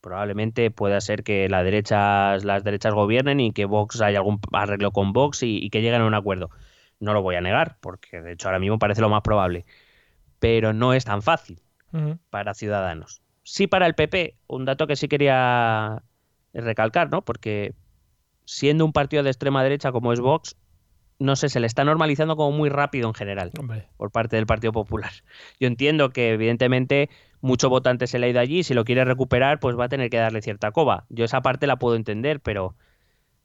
probablemente 0.00 0.70
pueda 0.70 1.00
ser 1.00 1.24
que 1.24 1.48
la 1.48 1.62
derecha, 1.62 2.36
las 2.36 2.62
derechas 2.62 2.94
gobiernen 2.94 3.40
y 3.40 3.52
que 3.52 3.64
Vox 3.64 4.00
haya 4.00 4.18
algún 4.18 4.40
arreglo 4.52 4.92
con 4.92 5.12
Vox 5.12 5.42
y, 5.42 5.58
y 5.58 5.70
que 5.70 5.82
lleguen 5.82 6.02
a 6.02 6.06
un 6.06 6.14
acuerdo. 6.14 6.50
No 7.00 7.12
lo 7.12 7.22
voy 7.22 7.34
a 7.34 7.40
negar, 7.40 7.76
porque 7.80 8.20
de 8.20 8.32
hecho 8.32 8.48
ahora 8.48 8.58
mismo 8.58 8.78
parece 8.78 9.00
lo 9.00 9.08
más 9.08 9.22
probable. 9.22 9.66
Pero 10.38 10.72
no 10.72 10.94
es 10.94 11.04
tan 11.04 11.22
fácil 11.22 11.60
para 12.30 12.54
Ciudadanos. 12.54 13.22
Sí 13.42 13.66
para 13.66 13.86
el 13.86 13.94
PP, 13.94 14.36
un 14.48 14.64
dato 14.64 14.86
que 14.86 14.96
sí 14.96 15.08
quería 15.08 16.02
recalcar, 16.52 17.10
¿no? 17.10 17.22
Porque 17.22 17.74
siendo 18.44 18.84
un 18.84 18.92
partido 18.92 19.22
de 19.22 19.30
extrema 19.30 19.62
derecha 19.62 19.92
como 19.92 20.12
es 20.12 20.20
Vox, 20.20 20.56
no 21.18 21.36
sé, 21.36 21.48
se 21.48 21.60
le 21.60 21.66
está 21.66 21.84
normalizando 21.84 22.36
como 22.36 22.56
muy 22.56 22.68
rápido 22.68 23.08
en 23.08 23.14
general 23.14 23.50
Hombre. 23.58 23.88
por 23.96 24.10
parte 24.10 24.36
del 24.36 24.46
Partido 24.46 24.72
Popular. 24.72 25.10
Yo 25.60 25.66
entiendo 25.68 26.10
que 26.10 26.30
evidentemente 26.30 27.10
mucho 27.40 27.68
votante 27.68 28.06
se 28.06 28.18
le 28.18 28.26
ha 28.26 28.30
ido 28.30 28.40
allí, 28.40 28.62
si 28.62 28.74
lo 28.74 28.84
quiere 28.84 29.04
recuperar, 29.04 29.60
pues 29.60 29.78
va 29.78 29.84
a 29.84 29.88
tener 29.88 30.10
que 30.10 30.18
darle 30.18 30.42
cierta 30.42 30.72
coba. 30.72 31.04
Yo 31.08 31.24
esa 31.24 31.42
parte 31.42 31.66
la 31.66 31.76
puedo 31.76 31.96
entender, 31.96 32.40
pero 32.40 32.74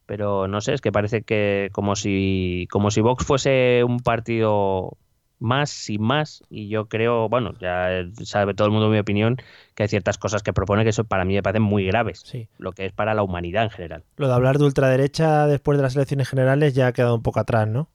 pero 0.06 0.48
no 0.48 0.60
sé, 0.60 0.74
es 0.74 0.82
que 0.82 0.92
parece 0.92 1.22
que 1.22 1.70
como 1.72 1.96
si 1.96 2.68
como 2.70 2.92
si 2.92 3.02
Vox 3.02 3.26
fuese 3.26 3.84
un 3.86 4.00
partido 4.00 4.98
más 5.42 5.90
y 5.90 5.98
más 5.98 6.44
y 6.50 6.70
yo 6.70 6.88
creo, 6.88 7.28
bueno, 7.28 7.54
ya 7.60 7.90
sabe 8.24 8.54
todo 8.54 8.68
el 8.68 8.72
mundo 8.72 8.88
mi 8.90 9.00
opinión, 9.00 9.38
que 9.76 9.84
hay 9.84 9.90
ciertas 9.90 10.18
cosas 10.18 10.44
que 10.44 10.54
propone 10.54 10.84
que 10.84 10.92
eso 10.92 11.04
para 11.04 11.26
mí 11.26 11.34
me 11.34 11.42
parecen 11.44 11.64
muy 11.64 11.86
graves, 11.88 12.20
Sí. 12.24 12.48
lo 12.60 12.72
que 12.72 12.86
es 12.86 12.94
para 12.94 13.14
la 13.16 13.24
humanidad 13.24 13.64
en 13.64 13.70
general. 13.72 14.04
Lo 14.18 14.28
de 14.28 14.34
hablar 14.36 14.58
de 14.60 14.66
ultraderecha 14.66 15.48
después 15.48 15.78
de 15.78 15.82
las 15.84 15.96
elecciones 15.96 16.30
generales 16.30 16.74
ya 16.76 16.88
ha 16.88 16.94
quedado 16.94 17.16
un 17.16 17.24
poco 17.24 17.40
atrás, 17.40 17.68
¿no? 17.68 17.90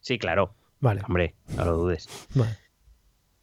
Sí, 0.00 0.18
claro, 0.18 0.54
Vale. 0.80 1.02
hombre, 1.06 1.34
no 1.56 1.64
lo 1.64 1.76
dudes. 1.76 2.08
Vale. 2.34 2.58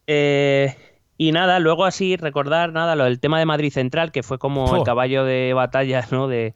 Eh, 0.07 0.75
y 1.17 1.31
nada, 1.31 1.59
luego 1.59 1.85
así 1.85 2.15
recordar 2.17 2.71
nada 2.73 2.95
lo 2.95 3.03
del 3.05 3.19
tema 3.19 3.39
de 3.39 3.45
Madrid 3.45 3.71
Central, 3.71 4.11
que 4.11 4.23
fue 4.23 4.37
como 4.39 4.75
el 4.75 4.83
caballo 4.83 5.23
de 5.23 5.53
batalla 5.53 6.05
¿no? 6.11 6.27
de, 6.27 6.55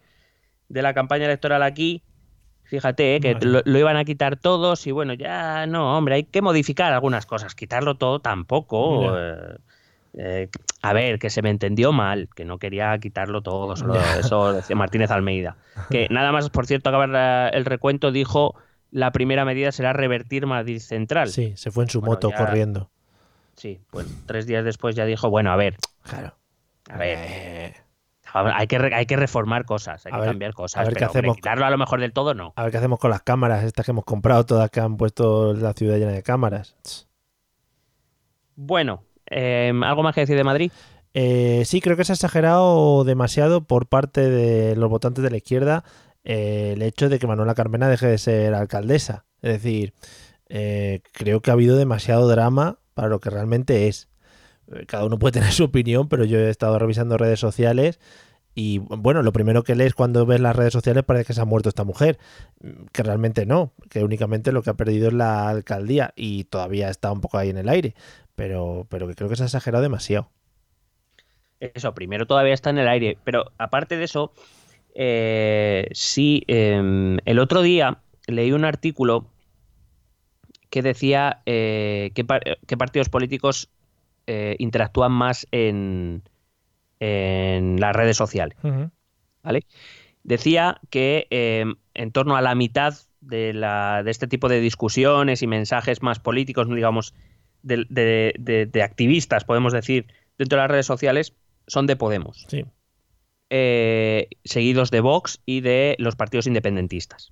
de 0.70 0.82
la 0.82 0.94
campaña 0.94 1.26
electoral 1.26 1.64
aquí. 1.64 2.04
Fíjate 2.66 3.16
eh, 3.16 3.20
que 3.20 3.34
Vale. 3.36 3.46
lo, 3.46 3.62
lo 3.66 3.78
iban 3.80 3.98
a 3.98 4.06
quitar 4.06 4.36
todos 4.38 4.88
y 4.88 4.92
bueno, 4.92 5.14
ya 5.14 5.68
no, 5.68 5.98
hombre, 5.98 6.16
hay 6.16 6.24
que 6.24 6.42
modificar 6.42 6.92
algunas 6.94 7.26
cosas. 7.26 7.56
Quitarlo 7.56 7.96
todo 7.96 8.20
tampoco. 8.20 9.18
eh, 9.18 9.58
eh, 10.16 10.48
a 10.82 10.94
ver, 10.94 11.18
que 11.18 11.30
se 11.30 11.42
me 11.42 11.50
entendió 11.50 11.92
mal, 11.92 12.30
que 12.36 12.46
no 12.46 12.60
quería 12.60 12.98
quitarlo 13.00 13.42
todo, 13.42 13.76
solo 13.76 13.96
eso 14.20 14.54
decía 14.54 14.76
Martínez 14.76 15.12
Almeida. 15.12 15.58
Que 15.90 16.08
nada 16.12 16.32
más, 16.32 16.50
por 16.50 16.66
cierto, 16.68 16.90
acabar 16.90 17.10
la- 17.10 17.50
el 17.50 17.66
recuento, 17.66 18.12
dijo 18.12 18.56
la 18.92 19.12
primera 19.12 19.44
medida 19.44 19.72
será 19.72 19.92
revertir 19.94 20.46
Madrid 20.46 20.80
Central. 20.80 21.30
Sí, 21.30 21.54
se 21.58 21.72
fue 21.72 21.84
en 21.86 21.90
su 21.90 22.00
Bueno, 22.00 22.14
moto 22.14 22.30
ya- 22.30 22.38
corriendo. 22.38 22.90
Sí, 23.56 23.80
pues 23.92 24.08
tres 24.26 24.46
días 24.48 24.64
después 24.66 24.96
ya 24.96 25.06
dijo, 25.06 25.30
bueno, 25.30 25.52
a 25.52 25.56
ver, 25.56 25.78
Claro. 26.04 26.36
a 26.90 26.98
ver, 26.98 27.74
hay 28.34 28.68
que, 28.68 28.78
hay 28.78 29.06
que 29.06 29.16
reformar 29.16 29.66
cosas, 29.66 30.06
hay 30.06 30.12
A 30.12 30.16
que 30.16 30.22
ver- 30.22 30.30
cambiar 30.32 30.54
cosas, 30.54 30.82
a 30.82 30.84
ver 30.86 30.96
qué 30.96 31.06
hombre, 31.06 31.20
hacemos. 31.20 31.36
quitarlo 31.38 31.66
a 31.66 31.70
lo 31.70 31.78
mejor 31.78 32.00
del 32.02 32.14
todo 32.14 32.34
no. 32.34 32.54
a 32.56 32.64
ver 32.64 32.72
qué 32.72 32.78
hacemos 32.78 33.00
con 33.00 33.10
las 33.12 33.22
cámaras, 33.22 33.64
estas 33.64 33.86
que 33.86 33.92
hemos 33.92 34.06
comprado, 34.06 34.46
todas 34.46 34.70
que 34.72 34.80
han 34.80 34.98
puesto 34.98 35.54
la 35.54 35.74
ciudad 35.74 35.98
llena 35.98 36.12
de 36.12 36.24
cámaras. 36.24 36.76
Bueno, 38.56 39.04
eh, 39.30 39.72
¿algo 39.84 40.04
más 40.04 40.14
que 40.16 40.22
decir 40.22 40.38
de 40.38 40.44
Madrid? 40.44 40.72
Eh, 41.14 41.64
sí, 41.66 41.82
creo 41.82 41.96
que 41.98 42.06
se 42.06 42.12
ha 42.14 42.16
exagerado 42.16 43.04
demasiado 43.04 43.66
por 43.66 43.88
parte 43.88 44.30
de 44.30 44.76
los 44.76 44.90
votantes 44.90 45.24
de 45.24 45.30
la 45.32 45.38
izquierda 45.38 45.84
eh, 46.24 46.72
el 46.76 46.82
hecho 46.82 47.10
de 47.10 47.20
que 47.20 47.28
Manuela 47.28 47.54
Carmena 47.56 47.88
deje 47.88 48.08
de 48.08 48.18
ser 48.18 48.54
alcaldesa. 48.54 49.26
Es 49.42 49.54
decir, 49.54 49.94
eh, 50.50 51.02
creo 51.12 51.42
que 51.42 51.52
ha 51.52 51.54
habido 51.54 51.78
demasiado 51.78 52.28
drama 52.28 52.80
para 52.94 53.10
lo 53.10 53.20
que 53.20 53.30
realmente 53.30 53.88
es. 53.88 54.08
Eh, 54.72 54.86
Cada 54.88 55.06
uno 55.06 55.20
puede 55.20 55.34
tener 55.40 55.52
su 55.52 55.66
opinión, 55.66 56.08
pero 56.10 56.26
yo 56.26 56.40
he 56.40 56.50
estado 56.50 56.80
revisando 56.80 57.18
redes 57.18 57.40
sociales 57.40 58.00
y 58.56 58.80
bueno, 58.80 59.24
lo 59.24 59.34
primero 59.34 59.64
que 59.64 59.76
lees 59.76 59.96
cuando 59.96 60.26
ves 60.26 60.40
las 60.42 60.56
redes 60.56 60.74
sociales 60.74 61.04
parece 61.04 61.26
que 61.26 61.34
se 61.34 61.42
ha 61.42 61.46
muerto 61.46 61.70
esta 61.70 61.84
mujer, 61.86 62.20
Mm, 62.62 62.86
que 62.94 63.04
realmente 63.04 63.46
no, 63.46 63.74
que 63.90 64.04
únicamente 64.04 64.52
lo 64.52 64.64
que 64.64 64.72
ha 64.72 64.76
perdido 64.76 65.08
es 65.10 65.14
la 65.14 65.50
alcaldía 65.50 66.14
y 66.16 66.46
todavía 66.46 66.90
está 66.90 67.12
un 67.12 67.22
poco 67.22 67.38
ahí 67.38 67.50
en 67.50 67.58
el 67.58 67.70
aire, 67.70 67.96
pero, 68.36 68.88
pero 68.90 69.08
que 69.08 69.16
creo 69.16 69.30
que 69.30 69.36
se 69.38 69.44
ha 69.44 69.48
exagerado 69.48 69.84
demasiado. 69.84 70.30
Eso, 71.60 71.94
primero 71.94 72.28
todavía 72.28 72.54
está 72.54 72.70
en 72.72 72.78
el 72.80 72.88
aire, 72.88 73.18
pero 73.24 73.54
aparte 73.58 73.96
de 73.98 74.04
eso, 74.04 74.34
eh, 74.96 75.88
sí, 75.94 76.44
eh, 76.48 77.18
el 77.26 77.40
otro 77.40 77.62
día 77.62 78.02
leí 78.28 78.52
un 78.52 78.66
artículo 78.66 79.28
que 80.70 80.82
decía 80.82 81.42
eh, 81.46 82.12
qué 82.16 82.78
partidos 82.78 83.10
políticos 83.10 83.70
eh, 84.28 84.56
interactúan 84.60 85.12
más 85.12 85.48
en, 85.52 86.24
en 87.00 87.80
las 87.80 87.96
redes 87.96 88.18
sociales. 88.18 88.58
¿vale? 89.44 89.66
Decía 90.24 90.80
que 90.90 91.28
eh, 91.32 91.66
en 91.94 92.12
torno 92.12 92.36
a 92.38 92.42
la 92.42 92.56
mitad 92.56 92.94
de, 93.22 93.54
la, 93.54 94.04
de 94.04 94.12
este 94.12 94.28
tipo 94.28 94.48
de 94.50 94.60
discusiones 94.62 95.42
y 95.42 95.48
mensajes 95.48 96.02
más 96.02 96.20
políticos, 96.20 96.68
digamos, 96.70 97.14
de, 97.62 97.86
de- 97.90 98.82
activistas, 98.84 99.44
podemos 99.46 99.74
decir, 99.74 100.08
dentro 100.38 100.58
de 100.58 100.64
las 100.64 100.72
redes 100.72 100.86
sociales, 100.86 101.34
son 101.68 101.88
de 101.88 101.96
Podemos, 101.96 102.46
Sí. 102.50 102.66
eh, 103.50 104.28
seguidos 104.44 104.92
de 104.92 105.00
Vox 105.02 105.42
y 105.46 105.62
de 105.62 105.96
los 106.00 106.16
partidos 106.16 106.48
independentistas, 106.48 107.32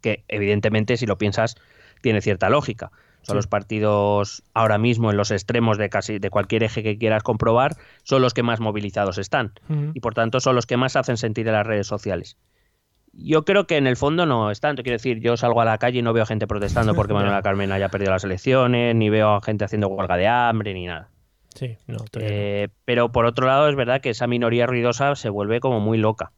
que 0.00 0.24
evidentemente, 0.28 0.96
si 0.96 1.06
lo 1.06 1.18
piensas, 1.18 1.56
tiene 2.02 2.20
cierta 2.20 2.48
lógica. 2.50 2.90
Son 3.28 3.36
los 3.36 3.46
partidos 3.46 4.42
ahora 4.54 4.78
mismo 4.78 5.10
en 5.10 5.16
los 5.16 5.30
extremos 5.30 5.76
de 5.76 5.90
casi 5.90 6.18
de 6.18 6.30
cualquier 6.30 6.62
eje 6.62 6.82
que 6.82 6.96
quieras 6.96 7.22
comprobar, 7.22 7.76
son 8.02 8.22
los 8.22 8.32
que 8.32 8.42
más 8.42 8.58
movilizados 8.58 9.18
están. 9.18 9.52
Y 9.92 10.00
por 10.00 10.14
tanto 10.14 10.40
son 10.40 10.56
los 10.56 10.66
que 10.66 10.76
más 10.76 10.96
hacen 10.96 11.18
sentir 11.18 11.46
en 11.46 11.52
las 11.52 11.66
redes 11.66 11.86
sociales. 11.86 12.38
Yo 13.12 13.44
creo 13.44 13.66
que 13.66 13.76
en 13.76 13.86
el 13.86 13.96
fondo 13.96 14.26
no 14.26 14.50
es 14.50 14.60
tanto. 14.60 14.82
Quiero 14.82 14.96
decir, 14.96 15.20
yo 15.20 15.36
salgo 15.36 15.60
a 15.60 15.64
la 15.64 15.78
calle 15.78 15.98
y 15.98 16.02
no 16.02 16.12
veo 16.12 16.24
gente 16.24 16.46
protestando 16.46 16.94
porque 16.94 17.12
Manuela 17.14 17.42
Carmen 17.42 17.72
haya 17.72 17.88
perdido 17.88 18.12
las 18.12 18.24
elecciones, 18.24 18.94
ni 18.94 19.10
veo 19.10 19.34
a 19.34 19.42
gente 19.42 19.64
haciendo 19.64 19.88
huelga 19.88 20.16
de 20.16 20.26
hambre, 20.26 20.72
ni 20.72 20.86
nada. 20.86 21.10
Sí, 21.54 21.76
no. 21.86 21.98
Eh, 22.20 22.68
pero 22.84 23.10
por 23.10 23.26
otro 23.26 23.46
lado, 23.46 23.68
es 23.68 23.74
verdad 23.74 24.00
que 24.00 24.10
esa 24.10 24.26
minoría 24.26 24.66
ruidosa 24.66 25.14
se 25.16 25.28
vuelve 25.28 25.60
como 25.60 25.80
muy 25.80 25.98
loca. 25.98 26.32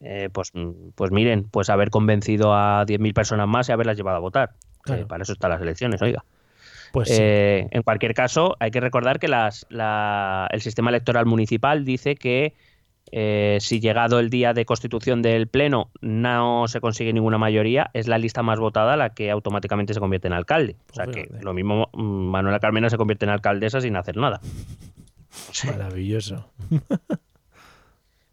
Eh, 0.00 0.28
pues, 0.32 0.52
pues 0.94 1.10
miren, 1.10 1.44
pues 1.44 1.68
haber 1.70 1.90
convencido 1.90 2.54
a 2.54 2.84
10.000 2.86 3.12
personas 3.14 3.48
más 3.48 3.68
y 3.68 3.72
haberlas 3.72 3.96
llevado 3.96 4.16
a 4.16 4.20
votar. 4.20 4.50
Claro. 4.82 5.02
Eh, 5.02 5.06
para 5.06 5.22
eso 5.22 5.32
están 5.32 5.50
las 5.50 5.60
elecciones, 5.62 6.02
oiga. 6.02 6.24
Pues 6.92 7.08
sí. 7.08 7.16
Eh, 7.18 7.68
en 7.70 7.82
cualquier 7.82 8.12
caso, 8.14 8.54
hay 8.60 8.70
que 8.70 8.80
recordar 8.80 9.18
que 9.18 9.28
las, 9.28 9.64
la- 9.70 10.46
el 10.52 10.60
sistema 10.60 10.90
electoral 10.90 11.24
municipal 11.26 11.84
dice 11.84 12.16
que 12.16 12.54
eh, 13.14 13.58
si 13.60 13.80
llegado 13.80 14.18
el 14.20 14.30
día 14.30 14.52
de 14.54 14.64
constitución 14.64 15.22
del 15.22 15.46
Pleno 15.46 15.90
no 16.00 16.66
se 16.68 16.80
consigue 16.80 17.12
ninguna 17.12 17.36
mayoría, 17.38 17.90
es 17.94 18.08
la 18.08 18.16
lista 18.18 18.42
más 18.42 18.58
votada 18.58 18.96
la 18.96 19.10
que 19.10 19.30
automáticamente 19.30 19.92
se 19.94 20.00
convierte 20.00 20.28
en 20.28 20.32
alcalde. 20.34 20.76
O 20.90 20.94
sea 20.94 21.04
Pues 21.04 21.16
que 21.16 21.22
fíjate. 21.24 21.42
lo 21.44 21.52
mismo 21.54 21.88
mm, 21.92 22.02
Manuela 22.02 22.58
Carmena 22.60 22.88
se 22.90 22.96
convierte 22.96 23.24
en 23.24 23.30
alcaldesa 23.30 23.80
sin 23.80 23.96
hacer 23.96 24.16
nada. 24.16 24.40
Maravilloso. 25.66 26.50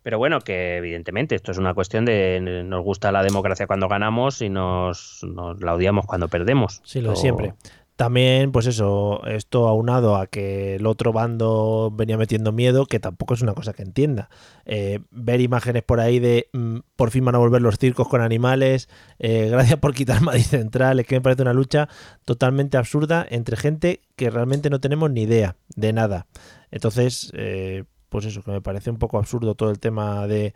Pero 0.09 0.17
bueno, 0.17 0.39
que 0.41 0.77
evidentemente 0.77 1.35
esto 1.35 1.51
es 1.51 1.59
una 1.59 1.75
cuestión 1.75 2.03
de 2.03 2.63
nos 2.65 2.83
gusta 2.83 3.11
la 3.11 3.21
democracia 3.21 3.67
cuando 3.67 3.87
ganamos 3.87 4.41
y 4.41 4.49
nos, 4.49 5.23
nos 5.23 5.61
la 5.61 5.75
odiamos 5.75 6.07
cuando 6.07 6.27
perdemos. 6.29 6.81
Sí, 6.83 6.99
lo 6.99 7.09
de 7.09 7.13
O- 7.13 7.15
siempre. 7.15 7.53
También, 7.95 8.51
pues 8.51 8.65
eso, 8.65 9.23
esto 9.27 9.67
aunado 9.67 10.15
a 10.15 10.25
que 10.25 10.77
el 10.77 10.87
otro 10.87 11.13
bando 11.13 11.91
venía 11.93 12.17
metiendo 12.17 12.51
miedo, 12.51 12.87
que 12.87 12.99
tampoco 12.99 13.35
es 13.35 13.43
una 13.43 13.53
cosa 13.53 13.73
que 13.73 13.83
entienda. 13.83 14.31
Eh, 14.65 14.97
ver 15.11 15.41
imágenes 15.41 15.83
por 15.83 15.99
ahí 15.99 16.17
de 16.17 16.47
mm, 16.53 16.77
por 16.95 17.11
fin 17.11 17.23
van 17.23 17.35
a 17.35 17.37
volver 17.37 17.61
los 17.61 17.77
circos 17.77 18.07
con 18.07 18.21
animales, 18.21 18.89
eh, 19.19 19.47
gracias 19.51 19.77
por 19.77 19.93
quitar 19.93 20.21
Madrid 20.23 20.41
Central, 20.41 20.99
es 20.99 21.05
que 21.05 21.17
me 21.17 21.21
parece 21.21 21.43
una 21.43 21.53
lucha 21.53 21.87
totalmente 22.25 22.77
absurda 22.77 23.27
entre 23.29 23.57
gente 23.57 24.01
que 24.15 24.31
realmente 24.31 24.71
no 24.71 24.79
tenemos 24.79 25.11
ni 25.11 25.21
idea 25.21 25.55
de 25.75 25.93
nada. 25.93 26.25
Entonces, 26.71 27.31
eh, 27.35 27.83
pues 28.09 28.25
eso, 28.25 28.41
que 28.43 28.51
me 28.51 28.61
parece 28.61 28.89
un 28.89 28.97
poco 28.97 29.17
absurdo 29.17 29.55
todo 29.55 29.69
el 29.71 29.79
tema 29.79 30.27
de 30.27 30.53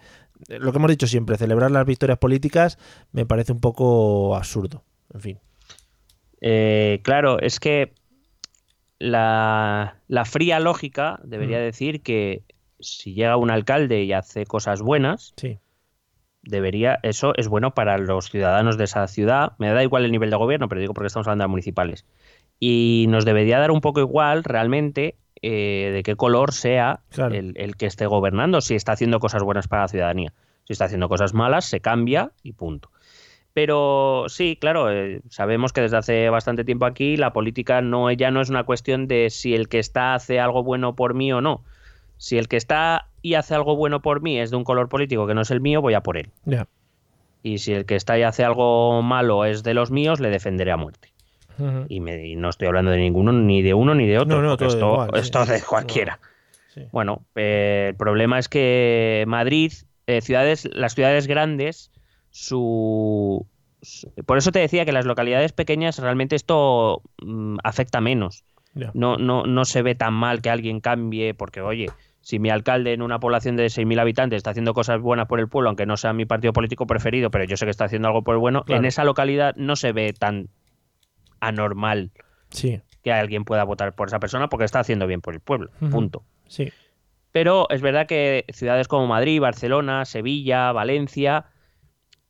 de 0.48 0.60
lo 0.60 0.72
que 0.72 0.78
hemos 0.80 0.90
dicho 0.92 1.08
siempre, 1.08 1.38
celebrar 1.38 1.72
las 1.72 1.86
victorias 1.86 2.18
políticas 2.18 2.78
me 3.14 3.26
parece 3.26 3.52
un 3.54 3.62
poco 3.62 4.36
absurdo. 4.36 4.84
En 5.14 5.22
fin. 5.22 5.40
Eh, 6.42 7.00
claro, 7.04 7.40
es 7.40 7.60
que 7.62 7.94
la, 9.00 9.98
la 10.08 10.26
fría 10.26 10.60
lógica 10.60 11.20
debería 11.24 11.60
Mm. 11.60 11.62
decir 11.62 12.02
que 12.02 12.44
si 12.80 13.14
llega 13.14 13.38
un 13.38 13.52
alcalde 13.52 14.04
y 14.04 14.14
hace 14.14 14.46
cosas 14.46 14.82
buenas, 14.82 15.34
Sí. 15.38 15.60
debería, 16.42 17.00
eso 17.04 17.34
es 17.38 17.48
bueno 17.48 17.74
para 17.74 17.98
los 17.98 18.30
ciudadanos 18.30 18.78
de 18.78 18.84
esa 18.86 19.08
ciudad. 19.08 19.54
Me 19.60 19.70
da 19.70 19.84
igual 19.84 20.04
el 20.04 20.12
nivel 20.12 20.30
de 20.30 20.36
gobierno, 20.36 20.68
pero 20.68 20.82
digo 20.82 20.94
porque 20.94 21.08
estamos 21.08 21.28
hablando 21.28 21.44
de 21.46 21.50
municipales. 21.50 22.06
Y 22.60 23.06
nos 23.10 23.24
debería 23.26 23.60
dar 23.60 23.72
un 23.72 23.82
poco 23.82 24.00
igual 24.02 24.44
realmente 24.44 25.16
eh, 25.44 25.92
de 25.94 26.02
qué 26.04 26.16
color 26.16 26.54
sea 26.54 27.02
Claro. 27.12 27.36
el, 27.36 27.54
el 27.58 27.76
que 27.78 27.86
esté 27.86 28.08
gobernando, 28.08 28.62
si 28.62 28.74
está 28.74 28.94
haciendo 28.94 29.20
cosas 29.20 29.44
buenas 29.44 29.68
para 29.68 29.84
la 29.84 29.88
ciudadanía. 29.90 30.34
Si 30.66 30.74
está 30.74 30.86
haciendo 30.86 31.10
cosas 31.10 31.34
malas, 31.34 31.66
se 31.66 31.80
cambia 31.82 32.32
y 32.42 32.54
punto. 32.54 32.90
Pero 33.54 34.26
sí, 34.30 34.58
claro, 34.60 34.92
eh, 34.92 35.22
sabemos 35.30 35.74
que 35.74 35.82
desde 35.82 35.98
hace 35.98 36.30
bastante 36.30 36.64
tiempo 36.64 36.86
aquí 36.86 37.18
la 37.18 37.34
política 37.34 37.82
no 37.82 38.10
ya 38.12 38.32
no 38.32 38.42
es 38.42 38.50
una 38.50 38.64
cuestión 38.64 39.08
de 39.08 39.30
si 39.30 39.54
el 39.54 39.68
que 39.70 39.78
está 39.80 40.16
hace 40.16 40.40
algo 40.40 40.64
bueno 40.64 40.96
por 40.96 41.14
mí 41.14 41.32
o 41.32 41.42
no. 41.42 41.64
Si 42.18 42.38
el 42.38 42.48
que 42.48 42.58
está 42.58 43.10
y 43.22 43.36
hace 43.36 43.54
algo 43.54 43.76
bueno 43.76 44.02
por 44.02 44.22
mí 44.22 44.40
es 44.40 44.50
de 44.50 44.58
un 44.58 44.64
color 44.64 44.90
político 44.90 45.28
que 45.28 45.34
no 45.36 45.42
es 45.42 45.52
el 45.52 45.62
mío, 45.62 45.82
voy 45.82 45.94
a 45.94 46.02
por 46.02 46.18
él. 46.18 46.32
Y 47.44 47.58
si 47.60 47.74
el 47.74 47.86
que 47.86 47.96
está 47.96 48.18
y 48.18 48.24
hace 48.24 48.44
algo 48.44 49.02
malo 49.04 49.46
es 49.46 49.62
de 49.64 49.74
los 49.74 49.92
míos, 49.92 50.20
le 50.20 50.30
defenderé 50.30 50.72
a 50.72 50.78
muerte. 50.78 51.10
Y, 51.90 52.00
me- 52.00 52.28
y 52.28 52.36
no 52.36 52.50
estoy 52.50 52.68
hablando 52.68 52.92
de 52.92 52.98
ninguno, 52.98 53.32
ni 53.32 53.62
de 53.62 53.74
uno 53.74 53.94
ni 53.96 54.08
de 54.08 54.18
otro. 54.20 54.38
No, 54.38 54.42
no, 54.42 54.50
porque 54.58 54.66
todo 54.66 55.06
esto, 55.14 55.38
igual, 55.38 55.48
sí. 55.48 55.52
de 55.54 55.62
cualquiera. 55.62 56.20
Sí. 56.74 56.82
Bueno, 56.92 57.26
eh, 57.36 57.88
el 57.90 57.96
problema 57.96 58.40
es 58.40 58.50
que 58.50 59.24
Madrid, 59.28 59.72
eh, 60.08 60.22
ciudades, 60.22 60.68
las 60.74 60.96
ciudades 60.96 61.28
grandes, 61.28 61.92
su, 62.32 63.46
su- 63.82 64.12
por 64.26 64.38
eso 64.38 64.52
te 64.52 64.60
decía 64.60 64.86
que 64.86 64.92
las 64.92 65.06
localidades 65.06 65.52
pequeñas 65.54 66.00
realmente 66.00 66.36
esto 66.36 67.02
mm, 67.24 67.58
afecta 67.64 68.02
menos. 68.02 68.44
No, 68.96 69.18
no, 69.18 69.44
no 69.44 69.66
se 69.66 69.84
ve 69.84 69.94
tan 69.94 70.16
mal 70.16 70.42
que 70.42 70.50
alguien 70.50 70.80
cambie, 70.80 71.36
porque 71.36 71.62
oye, 71.62 71.92
si 72.22 72.40
mi 72.40 72.50
alcalde 72.50 72.94
en 72.94 73.04
una 73.04 73.20
población 73.20 73.56
de 73.56 73.70
6.000 73.70 74.00
habitantes 74.00 74.38
está 74.38 74.50
haciendo 74.50 74.74
cosas 74.74 75.00
buenas 75.00 75.28
por 75.28 75.40
el 75.40 75.48
pueblo, 75.48 75.70
aunque 75.70 75.86
no 75.86 75.96
sea 75.96 76.12
mi 76.14 76.26
partido 76.26 76.54
político 76.54 76.88
preferido, 76.88 77.30
pero 77.30 77.44
yo 77.44 77.56
sé 77.56 77.66
que 77.66 77.70
está 77.72 77.86
haciendo 77.86 78.08
algo 78.08 78.24
por 78.24 78.34
el 78.34 78.40
bueno, 78.40 78.64
Claro. 78.64 78.80
en 78.80 78.86
esa 78.86 79.04
localidad 79.04 79.56
no 79.58 79.76
se 79.76 79.92
ve 79.92 80.12
tan 80.14 80.48
anormal 81.48 82.12
Sí, 82.54 82.82
que 83.04 83.12
alguien 83.12 83.44
pueda 83.44 83.64
votar 83.64 83.94
por 83.94 84.08
esa 84.08 84.20
persona 84.20 84.48
porque 84.48 84.66
está 84.66 84.80
haciendo 84.80 85.08
bien 85.08 85.22
por 85.22 85.34
el 85.34 85.40
pueblo. 85.40 85.70
Punto. 85.92 86.24
sí. 86.48 86.72
Pero 87.32 87.68
es 87.72 87.82
verdad 87.82 88.06
que 88.06 88.46
ciudades 88.54 88.88
como 88.88 89.08
Madrid, 89.08 89.42
Barcelona, 89.42 90.06
Sevilla, 90.06 90.72
Valencia 90.72 91.48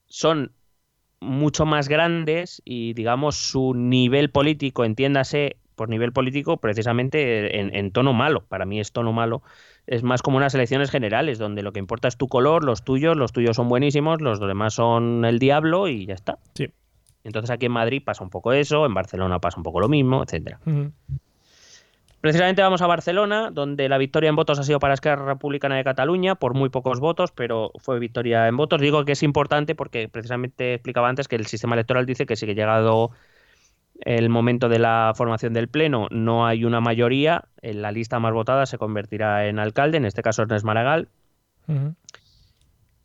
son 0.06 0.54
mucho 1.20 1.66
más 1.66 1.90
grandes 1.90 2.62
y 2.64 2.94
digamos 2.94 3.36
su 3.36 3.74
nivel 3.74 4.30
político, 4.30 4.86
entiéndase 4.86 5.58
por 5.76 5.90
nivel 5.90 6.14
político 6.14 6.56
precisamente 6.56 7.60
en, 7.60 7.76
en 7.76 7.92
tono 7.92 8.14
malo, 8.14 8.46
para 8.48 8.64
mí 8.64 8.80
es 8.80 8.94
tono 8.94 9.12
malo, 9.12 9.44
es 9.88 10.04
más 10.04 10.22
como 10.22 10.38
unas 10.38 10.56
elecciones 10.56 10.90
generales 10.90 11.38
donde 11.38 11.64
lo 11.64 11.74
que 11.74 11.80
importa 11.80 12.08
es 12.08 12.16
tu 12.16 12.30
color, 12.30 12.64
los 12.64 12.86
tuyos, 12.86 13.18
los 13.18 13.34
tuyos 13.34 13.58
son 13.58 13.68
buenísimos, 13.68 14.22
los 14.22 14.40
demás 14.40 14.76
son 14.76 15.26
el 15.26 15.38
diablo 15.38 15.90
y 15.90 16.06
ya 16.06 16.14
está. 16.14 16.38
Sí. 16.54 16.70
Entonces 17.24 17.50
aquí 17.50 17.68
en 17.68 17.72
Madrid 17.72 18.02
pasa 18.04 18.24
un 18.24 18.30
poco 18.30 18.54
eso, 18.54 18.86
en 18.86 18.94
Barcelona 18.94 19.40
pasa 19.40 19.58
un 19.58 19.64
poco 19.64 19.80
lo 19.80 19.88
mismo, 19.88 20.24
etcétera. 20.24 20.60
Precisamente 22.24 22.62
vamos 22.62 22.82
a 22.82 22.88
Barcelona, 22.88 23.50
donde 23.52 23.90
la 23.90 23.98
victoria 23.98 24.30
en 24.30 24.38
votos 24.38 24.58
ha 24.58 24.64
sido 24.64 24.80
para 24.80 24.94
Esquerra 24.94 25.26
Republicana 25.26 25.76
de 25.76 25.84
Cataluña 25.84 26.36
por 26.36 26.54
muy 26.54 26.70
pocos 26.70 27.02
votos, 27.02 27.32
pero 27.32 27.72
fue 27.80 28.00
victoria 28.00 28.48
en 28.48 28.56
votos. 28.56 28.80
Digo 28.80 29.04
que 29.04 29.12
es 29.12 29.24
importante 29.24 29.76
porque 29.76 30.08
precisamente 30.08 30.76
explicaba 30.76 31.10
antes 31.10 31.28
que 31.28 31.36
el 31.36 31.48
sistema 31.48 31.76
electoral 31.76 32.06
dice 32.06 32.26
que 32.26 32.38
si 32.38 32.46
que 32.46 32.56
llegado 32.56 33.12
el 34.00 34.30
momento 34.30 34.70
de 34.70 34.80
la 34.80 35.12
formación 35.16 35.52
del 35.52 35.68
pleno 35.68 36.08
no 36.12 36.46
hay 36.48 36.64
una 36.64 36.80
mayoría, 36.80 37.44
en 37.62 37.82
la 37.82 37.92
lista 37.92 38.20
más 38.20 38.34
votada 38.34 38.66
se 38.66 38.78
convertirá 38.78 39.48
en 39.48 39.60
alcalde, 39.60 39.98
en 39.98 40.06
este 40.06 40.22
caso 40.22 40.44
Ernest 40.44 40.66
Maragall. 40.66 41.10
Ujú. 41.68 41.94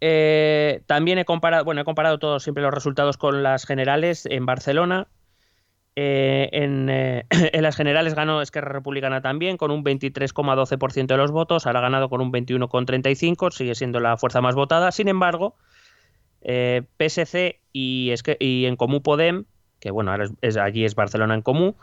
Eh, 0.00 0.82
también 0.86 1.18
he 1.18 1.24
comparado, 1.24 1.64
bueno, 1.64 1.80
he 1.80 1.84
comparado 1.84 2.18
todos 2.18 2.42
siempre 2.42 2.62
los 2.62 2.72
resultados 2.72 3.16
con 3.16 3.42
las 3.42 3.66
generales 3.66 4.26
en 4.26 4.46
Barcelona. 4.46 5.08
Eh, 5.96 6.48
en, 6.52 6.88
eh, 6.88 7.24
en 7.52 7.62
las 7.62 7.74
generales 7.76 8.14
ganó 8.14 8.40
Esquerra 8.40 8.72
Republicana 8.72 9.20
también 9.20 9.56
con 9.56 9.70
un 9.72 9.82
23,12% 9.84 11.06
de 11.06 11.16
los 11.16 11.32
votos, 11.32 11.66
ahora 11.66 11.80
ha 11.80 11.82
ganado 11.82 12.08
con 12.08 12.20
un 12.20 12.30
21,35%, 12.32 13.50
sigue 13.50 13.74
siendo 13.74 13.98
la 13.98 14.16
fuerza 14.16 14.40
más 14.40 14.54
votada. 14.54 14.92
Sin 14.92 15.08
embargo, 15.08 15.56
PSC 16.98 17.60
y, 17.72 18.10
Esque- 18.12 18.36
y 18.38 18.66
en 18.66 18.76
Comú 18.76 19.02
Podem, 19.02 19.44
que 19.80 19.90
bueno, 19.90 20.12
ahora 20.12 20.24
es- 20.24 20.32
es- 20.40 20.56
allí 20.56 20.84
es 20.84 20.94
Barcelona 20.94 21.34
en 21.34 21.42
Comú, 21.42 21.74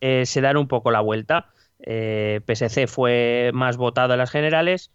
se 0.00 0.40
dan 0.40 0.56
un 0.56 0.68
poco 0.68 0.90
la 0.90 1.00
vuelta. 1.00 1.46
PSC 1.78 2.86
fue 2.86 3.50
más 3.52 3.76
votado 3.76 4.14
en 4.14 4.18
las 4.18 4.30
generales, 4.30 4.90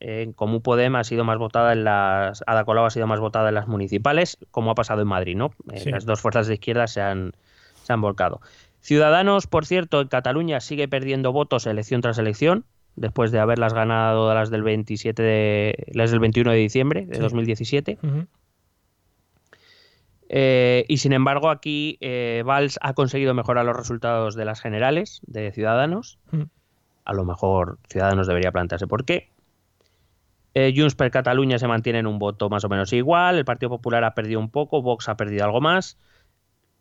en 0.00 0.32
Comú 0.32 0.60
Podem 0.62 0.94
ha 0.96 1.04
sido 1.04 1.24
más 1.24 1.38
votada 1.38 1.72
en 1.72 1.84
las. 1.84 2.42
Ada 2.46 2.64
Colau 2.64 2.84
ha 2.84 2.90
sido 2.90 3.06
más 3.06 3.20
votada 3.20 3.48
en 3.48 3.54
las 3.54 3.66
municipales, 3.68 4.38
como 4.50 4.70
ha 4.70 4.74
pasado 4.74 5.02
en 5.02 5.08
Madrid, 5.08 5.36
¿no? 5.36 5.50
Eh, 5.72 5.80
Sí. 5.80 5.90
Las 5.90 6.04
dos 6.06 6.20
fuerzas 6.20 6.46
de 6.46 6.54
izquierda 6.54 6.86
se 6.86 7.00
han, 7.00 7.32
se 7.82 7.92
han 7.92 8.00
volcado. 8.00 8.40
Ciudadanos, 8.80 9.46
por 9.46 9.66
cierto, 9.66 10.00
en 10.00 10.08
Cataluña 10.08 10.60
sigue 10.60 10.86
perdiendo 10.88 11.32
votos 11.32 11.66
elección 11.66 12.00
tras 12.00 12.18
elección, 12.18 12.64
después 12.96 13.32
de 13.32 13.40
haberlas 13.40 13.74
ganado 13.74 14.32
las 14.34 14.50
del 14.50 14.62
27 14.62 15.20
de, 15.22 15.84
las 15.92 16.10
del 16.12 16.20
21 16.20 16.52
de 16.52 16.56
diciembre 16.58 17.06
de 17.06 17.16
Sí. 17.16 17.20
2017. 17.20 17.98
Ujú. 18.02 18.26
Eh, 20.30 20.84
y 20.88 20.98
sin 20.98 21.12
embargo, 21.12 21.48
aquí 21.50 21.96
eh, 22.00 22.42
Valls 22.46 22.78
ha 22.82 22.92
conseguido 22.92 23.32
mejorar 23.34 23.64
los 23.64 23.76
resultados 23.76 24.34
de 24.34 24.44
las 24.44 24.60
generales 24.60 25.20
de 25.26 25.50
Ciudadanos. 25.52 26.18
Mm. 26.32 26.42
A 27.04 27.12
lo 27.14 27.24
mejor 27.24 27.78
Ciudadanos 27.88 28.26
debería 28.26 28.52
plantearse 28.52 28.86
por 28.86 29.04
qué. 29.04 29.30
Eh, 30.54 30.72
Junts 30.76 30.94
per 30.94 31.10
Cataluña 31.10 31.58
se 31.58 31.68
mantiene 31.68 32.00
en 32.00 32.06
un 32.06 32.18
voto 32.18 32.48
más 32.48 32.64
o 32.64 32.68
menos 32.68 32.92
igual. 32.92 33.36
El 33.38 33.44
Partido 33.44 33.70
Popular 33.70 34.04
ha 34.04 34.14
perdido 34.14 34.40
un 34.40 34.50
poco. 34.50 34.82
Vox 34.82 35.08
ha 35.08 35.16
perdido 35.16 35.44
algo 35.44 35.60
más. 35.60 35.98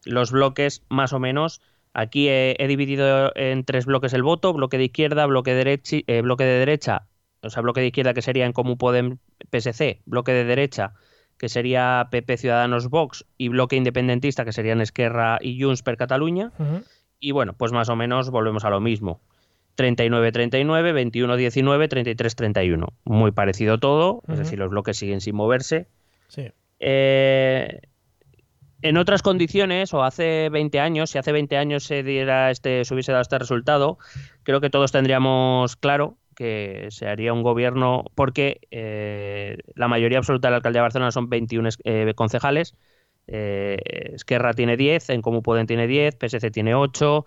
Los 0.05 0.31
bloques, 0.31 0.83
más 0.89 1.13
o 1.13 1.19
menos. 1.19 1.61
Aquí 1.93 2.29
he, 2.29 2.55
he 2.59 2.67
dividido 2.67 3.31
en 3.35 3.63
tres 3.63 3.85
bloques 3.85 4.13
el 4.13 4.23
voto: 4.23 4.53
bloque 4.53 4.77
de 4.77 4.85
izquierda, 4.85 5.25
bloque 5.25 5.51
de, 5.51 5.57
derecha, 5.57 5.97
eh, 6.07 6.21
bloque 6.21 6.43
de 6.43 6.59
derecha, 6.59 7.07
o 7.41 7.49
sea, 7.49 7.61
bloque 7.61 7.81
de 7.81 7.87
izquierda 7.87 8.13
que 8.13 8.21
sería 8.21 8.45
en 8.45 8.53
Comú 8.53 8.77
Podem 8.77 9.17
PSC, 9.51 10.01
bloque 10.05 10.31
de 10.31 10.45
derecha 10.45 10.93
que 11.37 11.49
sería 11.49 12.07
PP 12.11 12.37
Ciudadanos 12.37 12.89
Vox 12.89 13.25
y 13.37 13.49
bloque 13.49 13.75
independentista 13.75 14.43
que 14.43 14.51
serían 14.51 14.81
Esquerra 14.81 15.37
y 15.41 15.61
Junts 15.61 15.83
per 15.83 15.97
Cataluña. 15.97 16.51
Y 17.19 17.31
bueno, 17.31 17.53
pues 17.53 17.71
más 17.71 17.89
o 17.89 17.95
menos 17.95 18.29
volvemos 18.29 18.65
a 18.65 18.69
lo 18.69 18.79
mismo. 18.79 19.21
39-39, 19.77 20.93
21-19, 20.93 21.87
33-31. 21.87 22.87
Muy 23.05 23.31
parecido 23.31 23.77
todo, 23.77 24.21
es 24.27 24.33
Ujú. 24.33 24.39
decir, 24.39 24.59
los 24.59 24.69
bloques 24.69 24.97
siguen 24.97 25.21
sin 25.21 25.35
moverse. 25.35 25.87
Sí. 26.27 26.47
Eh, 26.79 27.79
en 28.81 28.97
otras 28.97 29.21
condiciones, 29.23 29.93
o 29.93 30.03
hace 30.03 30.49
20 30.49 30.79
años, 30.79 31.09
si 31.09 31.17
hace 31.17 31.31
20 31.31 31.57
años 31.57 31.83
se 31.83 32.03
diera 32.03 32.51
este, 32.51 32.85
se 32.85 32.93
hubiese 32.93 33.11
dado 33.11 33.21
este 33.23 33.39
resultado, 33.39 33.97
creo 34.43 34.61
que 34.61 34.69
todos 34.69 34.91
tendríamos 34.91 35.75
claro 35.75 36.17
que 36.35 36.87
se 36.91 37.07
haría 37.07 37.33
un 37.33 37.41
gobierno, 37.41 38.05
porque 38.13 38.59
eh, 38.69 39.57
la 39.73 39.87
mayoría 39.87 40.19
absoluta 40.19 40.49
de 40.49 40.51
la 40.51 40.57
alcaldía 40.57 40.81
de 40.81 40.83
Barcelona 40.83 41.11
son 41.11 41.29
21 41.29 41.69
es- 41.69 41.79
eh, 41.83 42.13
concejales. 42.15 42.75
Eh, 43.25 43.77
Esquerra 44.13 44.53
tiene 44.53 44.77
10, 44.77 45.09
En 45.09 45.21
Comú 45.23 45.41
Podem 45.41 45.65
tiene 45.65 45.87
10, 45.87 46.15
PSC 46.15 46.51
tiene 46.51 46.75
8, 46.75 47.25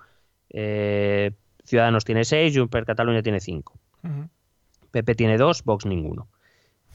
eh, 0.50 1.32
Ciudadanos 1.70 2.04
tiene 2.04 2.24
6, 2.24 2.56
Junts 2.56 2.70
per 2.70 2.84
Catalunya 2.84 3.22
tiene 3.22 3.40
5. 3.40 3.78
Ujú. 4.02 4.28
PP 4.90 5.14
tiene 5.14 5.38
dos, 5.38 5.62
Vox 5.64 5.86
ninguno. 5.86 6.28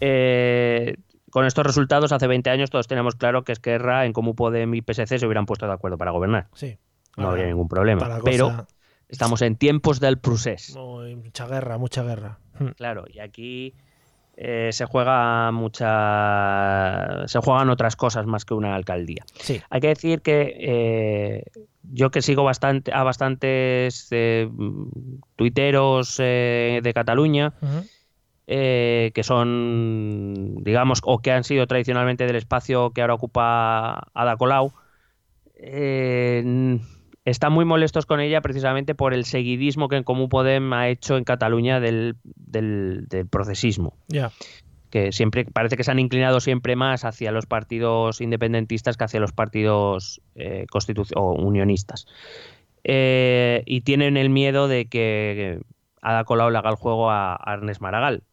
Eh, 0.01 0.97
con 1.31 1.45
estos 1.45 1.65
resultados, 1.65 2.11
hace 2.11 2.27
20 2.27 2.49
años 2.49 2.69
todos 2.69 2.87
teníamos 2.87 3.15
claro 3.15 3.43
que 3.43 3.51
Esquerra, 3.53 4.05
en 4.05 4.13
Comú 4.13 4.35
Podem 4.35 4.73
y 4.75 4.81
PSC 4.81 5.17
se 5.19 5.25
hubieran 5.25 5.45
puesto 5.45 5.65
de 5.65 5.73
acuerdo 5.73 5.97
para 5.97 6.11
gobernar. 6.11 6.47
Sí. 6.53 6.77
No 7.17 7.23
Ahora, 7.23 7.31
habría 7.31 7.47
ningún 7.47 7.67
problema. 7.69 8.19
Pero 8.23 8.45
cosa- 8.49 8.67
estamos 9.07 9.41
en 9.41 9.55
tiempos 9.55 9.99
del 10.01 10.17
procés. 10.17 10.75
Mucha 10.75 11.47
guerra, 11.47 11.77
mucha 11.77 12.03
guerra. 12.03 12.39
Claro, 12.75 13.05
y 13.09 13.19
aquí 13.19 13.73
eh, 14.37 14.69
se 14.71 14.85
juega 14.85 15.51
mucha. 15.51 17.27
Se 17.27 17.39
juegan 17.39 17.69
otras 17.69 17.95
cosas 17.95 18.25
más 18.25 18.45
que 18.45 18.53
una 18.53 18.75
alcaldía. 18.75 19.23
Sí. 19.35 19.61
Hay 19.69 19.81
que 19.81 19.87
decir 19.87 20.21
que 20.21 20.55
eh, 20.59 21.43
yo 21.83 22.11
que 22.11 22.21
sigo 22.21 22.43
bastante 22.43 22.93
a 22.93 23.03
bastantes 23.03 24.07
eh, 24.11 24.49
tuiteros 25.35 26.17
de 26.17 26.91
Cataluña, 26.93 27.53
que 28.45 29.21
son, 29.23 30.63
digamos, 30.63 31.01
o 31.03 31.19
que 31.19 31.31
han 31.31 31.43
sido 31.43 31.65
tradicionalmente 31.67 32.25
del 32.27 32.35
espacio 32.35 32.91
que 32.91 33.01
ahora 33.01 33.13
ocupa 33.13 34.07
Ada 34.13 34.37
Colau, 34.37 34.73
eh, 35.55 36.79
están 37.25 37.51
muy 37.51 37.65
molestos 37.65 38.05
con 38.05 38.19
ella 38.19 38.39
precisamente 38.41 38.95
por 38.95 39.13
el 39.13 39.25
seguidismo 39.25 39.89
que 39.89 39.97
en 39.97 40.03
Comú 40.03 40.29
Podem 40.29 40.71
ha 40.73 40.87
hecho 40.89 41.17
en 41.17 41.23
Cataluña 41.23 41.79
del, 41.79 42.15
del- 42.23 43.07
del 43.09 43.27
procesismo 43.27 43.97
que 44.91 45.11
siempre 45.11 45.43
parece 45.45 45.75
que 45.75 45.83
se 45.83 45.91
han 45.91 45.99
inclinado 45.99 46.39
siempre 46.39 46.75
más 46.77 47.03
hacia 47.03 47.31
los 47.31 47.45
partidos 47.47 48.21
independentistas 48.21 48.95
que 48.95 49.03
hacia 49.03 49.19
los 49.19 49.33
partidos 49.33 50.21
eh, 50.35 50.65
o 51.15 51.33
unionistas. 51.33 52.05
Eh, 52.83 53.63
y 53.65 53.81
tienen 53.81 54.15
el 54.15 54.29
miedo 54.29 54.67
de 54.67 54.85
que 54.85 55.59
Ada 56.01 56.23
Colau 56.23 56.51
le 56.51 56.59
haga 56.59 56.69
el 56.69 56.75
juego 56.75 57.09
a, 57.09 57.35
a 57.35 57.53
Ernest 57.55 57.81
Maragall, 57.81 58.23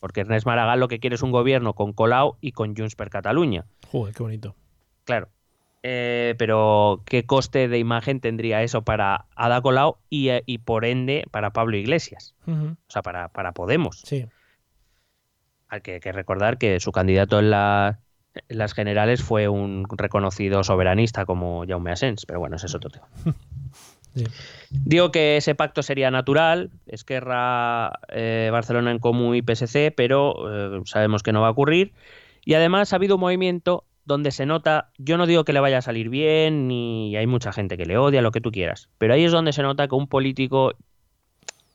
porque 0.00 0.20
Ernest 0.22 0.46
Maragall 0.46 0.80
lo 0.80 0.88
que 0.88 0.98
quiere 0.98 1.14
es 1.16 1.22
un 1.22 1.30
gobierno 1.30 1.74
con 1.74 1.92
Colau 1.92 2.36
y 2.40 2.52
con 2.52 2.74
Junts 2.74 2.96
per 2.96 3.10
Catalunya. 3.10 3.66
Joder, 3.92 4.14
qué 4.14 4.22
bonito. 4.22 4.54
Claro. 5.04 5.28
Eh, 5.82 6.34
pero 6.38 7.02
¿qué 7.06 7.24
coste 7.26 7.68
de 7.68 7.78
imagen 7.78 8.20
tendría 8.20 8.62
eso 8.62 8.82
para 8.82 9.26
Ada 9.36 9.60
Colau 9.60 9.98
y, 10.10 10.30
eh, 10.30 10.42
y 10.46 10.58
por 10.58 10.84
ende 10.84 11.24
para 11.30 11.52
Pablo 11.52 11.76
Iglesias? 11.76 12.34
O 12.48 12.74
sea, 12.88 13.02
para, 13.02 13.28
para 13.28 13.52
Podemos. 13.52 14.00
Sí. 14.04 14.26
Hay 15.68 15.80
que, 15.80 16.00
que 16.00 16.12
recordar 16.12 16.58
que 16.58 16.80
su 16.80 16.92
candidato 16.92 17.38
en, 17.38 17.50
la- 17.50 18.00
en 18.48 18.58
las 18.58 18.72
generales 18.74 19.22
fue 19.22 19.48
un 19.48 19.84
reconocido 19.90 20.62
soberanista 20.64 21.24
como 21.24 21.64
Jaume 21.66 21.92
Asens, 21.92 22.26
pero 22.26 22.40
bueno, 22.40 22.56
ese 22.56 22.66
es 22.66 22.74
otro 22.74 22.90
tema. 22.90 23.06
Sí. 24.16 24.24
Digo 24.70 25.10
que 25.12 25.36
ese 25.36 25.54
pacto 25.54 25.82
sería 25.82 26.10
natural, 26.10 26.70
Esquerra, 26.86 27.92
eh, 28.08 28.48
Barcelona 28.50 28.90
en 28.90 28.98
Comú 28.98 29.34
y 29.34 29.42
PSC, 29.42 29.90
pero 29.94 30.78
eh, 30.78 30.80
sabemos 30.86 31.22
que 31.22 31.32
no 31.34 31.42
va 31.42 31.48
a 31.48 31.50
ocurrir. 31.50 31.92
Y 32.42 32.54
además 32.54 32.94
ha 32.94 32.96
habido 32.96 33.16
un 33.16 33.20
movimiento 33.20 33.84
donde 34.06 34.30
se 34.30 34.46
nota, 34.46 34.90
yo 34.98 35.18
no 35.18 35.26
digo 35.26 35.44
que 35.44 35.52
le 35.52 35.60
vaya 35.60 35.78
a 35.78 35.82
salir 35.82 36.08
bien, 36.08 36.66
ni 36.68 37.14
hay 37.16 37.26
mucha 37.26 37.52
gente 37.52 37.76
que 37.76 37.84
le 37.86 37.98
odia, 37.98 38.22
lo 38.22 38.30
que 38.30 38.40
tú 38.40 38.50
quieras, 38.52 38.88
pero 38.98 39.12
ahí 39.14 39.24
es 39.24 39.32
donde 39.32 39.52
se 39.52 39.62
nota 39.62 39.86
que 39.88 39.94
un 39.94 40.06
político 40.06 40.72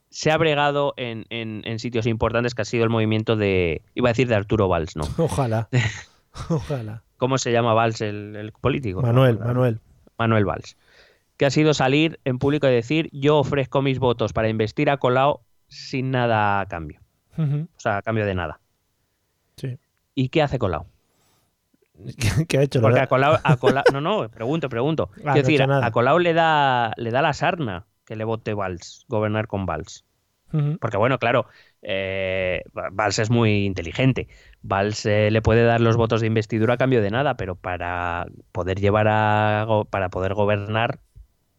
se 0.09 0.31
ha 0.31 0.37
bregado 0.37 0.93
en, 0.97 1.25
en- 1.29 1.61
en 1.65 1.79
sitios 1.79 2.05
importantes, 2.07 2.55
que 2.55 2.63
ha 2.63 2.65
sido 2.65 2.83
el 2.83 2.89
movimiento 2.89 3.35
de, 3.35 3.81
iba 3.95 4.09
a 4.09 4.13
decir 4.13 4.27
de 4.27 4.35
Arturo 4.35 4.67
Valls, 4.67 4.95
¿no? 4.95 5.03
Ojalá. 5.17 5.69
Ojalá. 6.49 7.03
¿Cómo 7.17 7.37
se 7.37 7.51
llama 7.51 7.73
Valls 7.73 8.01
el, 8.01 8.35
el 8.35 8.51
político? 8.51 9.01
Manuel, 9.01 9.37
No, 9.39 9.45
Manuel. 9.45 9.79
Manuel 10.17 10.45
Valls, 10.45 10.75
que 11.37 11.45
ha 11.45 11.49
sido 11.51 11.73
salir 11.73 12.19
en 12.25 12.39
público 12.39 12.67
y 12.67 12.71
decir 12.71 13.09
yo 13.11 13.37
ofrezco 13.37 13.81
mis 13.81 13.99
votos 13.99 14.33
para 14.33 14.49
investir 14.49 14.89
a 14.89 14.97
Colau 14.97 15.41
sin 15.67 16.11
nada 16.11 16.59
a 16.59 16.65
cambio, 16.67 16.99
o 17.37 17.79
sea, 17.79 17.97
a 17.97 18.01
cambio 18.01 18.25
de 18.25 18.35
nada. 18.35 18.59
Sí. 19.57 19.77
¿Y 20.15 20.29
qué 20.29 20.41
hace 20.41 20.59
Colau? 20.59 20.85
¿Qué- 22.17 22.45
¿Qué 22.47 22.57
ha 22.57 22.61
hecho? 22.63 22.81
Porque 22.81 22.97
¿Lo- 22.97 23.03
a 23.03 23.07
Colau, 23.07 23.33
a 23.43 23.57
Colau- 23.57 23.83
no, 23.93 24.01
no, 24.01 24.29
pregunto, 24.29 24.69
pregunto. 24.69 25.09
Ah, 25.25 25.33
Quiero 25.33 25.35
no 25.35 25.35
decir, 25.35 25.61
a 25.63 25.91
Colau 25.91 26.19
le 26.19 26.33
da, 26.33 26.93
le 26.97 27.11
da 27.11 27.21
la 27.21 27.33
sarna 27.33 27.85
que 28.05 28.15
le 28.15 28.23
vote 28.23 28.53
Valls, 28.53 29.05
gobernar 29.07 29.47
con 29.47 29.65
Valls. 29.65 30.05
Porque 30.81 30.97
bueno, 30.97 31.17
claro, 31.17 31.45
eh, 31.81 32.63
Valls 32.91 33.19
es 33.19 33.29
muy 33.29 33.63
inteligente. 33.63 34.27
Valls 34.61 35.05
eh, 35.05 35.31
le 35.31 35.41
puede 35.41 35.63
dar 35.63 35.79
los 35.79 35.95
votos 35.95 36.19
de 36.19 36.27
investidura 36.27 36.73
a 36.73 36.77
cambio 36.77 37.01
de 37.01 37.09
nada, 37.09 37.35
pero 37.37 37.55
para 37.55 38.25
poder 38.51 38.77
llevar 38.81 39.07
a 39.09 39.65
para 39.89 40.09
poder 40.09 40.33
gobernar 40.33 40.99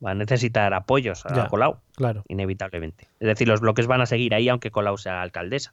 va 0.04 0.10
a 0.10 0.14
necesitar 0.14 0.74
apoyos 0.74 1.24
a 1.24 1.34
Ya. 1.34 1.46
Colau, 1.48 1.78
Claro. 1.96 2.22
inevitablemente. 2.28 3.08
Es 3.18 3.28
decir, 3.28 3.48
los 3.48 3.60
bloques 3.62 3.86
van 3.86 4.02
a 4.02 4.06
seguir 4.06 4.34
ahí 4.34 4.50
aunque 4.50 4.70
Colau 4.70 4.98
sea 4.98 5.22
alcaldesa. 5.22 5.72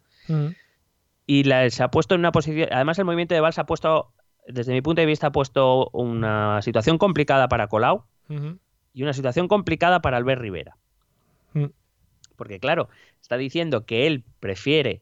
Y 1.25 1.43
la- 1.43 1.69
se 1.69 1.83
ha 1.83 1.91
puesto 1.91 2.15
en 2.15 2.21
una 2.21 2.31
posición, 2.31 2.69
además 2.71 2.97
el 2.99 3.05
movimiento 3.05 3.35
de 3.35 3.41
Valls 3.41 3.59
ha 3.59 3.65
puesto, 3.65 4.13
desde 4.51 4.73
mi 4.73 4.81
punto 4.81 5.01
de 5.01 5.05
vista, 5.05 5.27
ha 5.27 5.31
puesto 5.31 5.89
una 5.93 6.61
situación 6.61 6.97
complicada 6.97 7.47
para 7.47 7.67
Colau 7.67 8.03
y 8.93 9.03
una 9.03 9.13
situación 9.13 9.47
complicada 9.47 10.01
para 10.01 10.17
Albert 10.17 10.41
Rivera. 10.41 10.75
Mm. 11.53 11.65
Porque 12.35 12.59
claro, 12.59 12.89
está 13.21 13.37
diciendo 13.37 13.85
que 13.85 14.07
él 14.07 14.23
prefiere, 14.39 15.01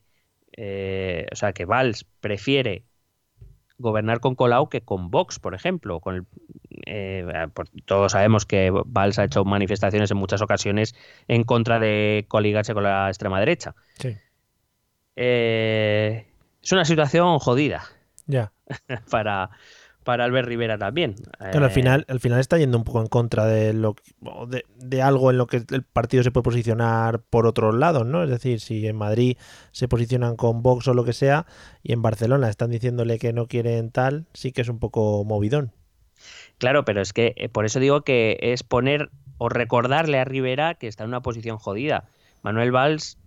eh, 0.55 1.25
o 1.31 1.35
sea, 1.35 1.53
que 1.53 1.65
Valls 1.65 2.05
prefiere 2.19 2.83
gobernar 3.79 4.19
con 4.19 4.33
Colau 4.35 4.69
que 4.69 4.81
con 4.81 5.11
Vox, 5.11 5.37
por 5.39 5.53
ejemplo. 5.53 5.99
Con 5.99 6.15
el- 6.15 6.25
eh, 6.87 7.47
por- 7.53 7.69
todos 7.85 8.13
sabemos 8.13 8.45
que 8.45 8.71
Valls 8.71 9.19
ha 9.19 9.25
hecho 9.25 9.45
manifestaciones 9.45 10.09
en 10.09 10.17
muchas 10.17 10.41
ocasiones 10.41 10.95
en 11.27 11.43
contra 11.43 11.79
de 11.79 12.25
coligarse 12.27 12.73
con 12.73 12.83
la 12.83 13.07
extrema 13.09 13.39
derecha. 13.39 13.75
Sí. 13.99 14.15
Eh, 15.15 16.27
es 16.61 16.71
una 16.71 16.85
situación 16.85 17.39
jodida 17.39 17.83
Ya. 18.27 18.51
para, 19.11 19.49
para 20.03 20.26
Albert 20.26 20.47
Rivera 20.47 20.78
también. 20.78 21.15
Claro, 21.49 21.65
al 21.65 21.72
Eh, 21.72 21.74
final, 21.74 22.05
al 22.09 22.20
final 22.20 22.39
está 22.39 22.57
yendo 22.57 22.78
un 22.78 22.84
poco 22.84 22.99
en 23.01 23.07
contra 23.07 23.45
de 23.45 23.74
lo 23.74 23.95
de, 24.47 24.65
de 24.76 25.01
algo 25.01 25.32
en 25.32 25.38
lo 25.38 25.47
que 25.47 25.63
el 25.70 25.84
partido 25.84 26.24
se 26.24 26.32
puede 26.32 26.43
posicionar 26.43 27.22
por 27.24 27.47
otros 27.47 27.74
lados, 27.76 28.05
¿no? 28.05 28.24
Es 28.24 28.30
decir, 28.30 28.59
si 28.59 28.86
en 28.88 28.97
Madrid 28.97 29.38
se 29.72 29.88
posicionan 29.88 30.36
con 30.36 30.61
Vox 30.61 30.88
o 30.89 30.93
lo 30.93 31.03
que 31.05 31.13
sea, 31.13 31.45
y 31.84 31.93
en 31.93 32.01
Barcelona 32.01 32.49
están 32.49 32.70
diciéndole 32.72 33.18
que 33.20 33.34
no 33.34 33.47
quieren 33.47 33.91
tal, 33.91 34.28
sí 34.34 34.51
que 34.51 34.61
es 34.61 34.70
un 34.70 34.80
poco 34.80 35.24
movidón. 35.26 35.74
Claro, 36.57 36.86
pero 36.86 37.01
es 37.01 37.13
que 37.13 37.34
eh, 37.38 37.49
por 37.49 37.65
eso 37.65 37.80
digo 37.80 38.01
que 38.01 38.38
es 38.41 38.63
poner 38.63 39.11
o 39.38 39.49
recordarle 39.49 40.20
a 40.20 40.26
Rivera 40.26 40.76
que 40.76 40.88
está 40.88 41.03
en 41.03 41.09
una 41.09 41.22
posición 41.22 41.57
jodida. 41.57 42.09
Manuel 42.41 42.72
Valls, 42.72 43.20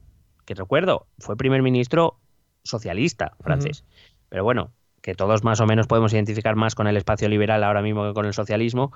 que 0.45 0.55
recuerdo, 0.55 1.09
fue 1.19 1.37
primer 1.37 1.63
ministro 1.63 2.21
socialista 2.65 3.37
francés. 3.41 3.85
Pero 4.29 4.45
bueno, 4.45 4.73
que 5.03 5.15
todos 5.15 5.45
más 5.45 5.61
o 5.61 5.67
menos 5.67 5.87
podemos 5.87 6.13
identificar 6.13 6.57
más 6.57 6.75
con 6.75 6.87
el 6.87 6.97
espacio 6.97 7.29
liberal 7.29 7.65
ahora 7.65 7.83
mismo 7.83 8.07
que 8.07 8.15
con 8.15 8.27
el 8.27 8.35
socialismo. 8.35 8.93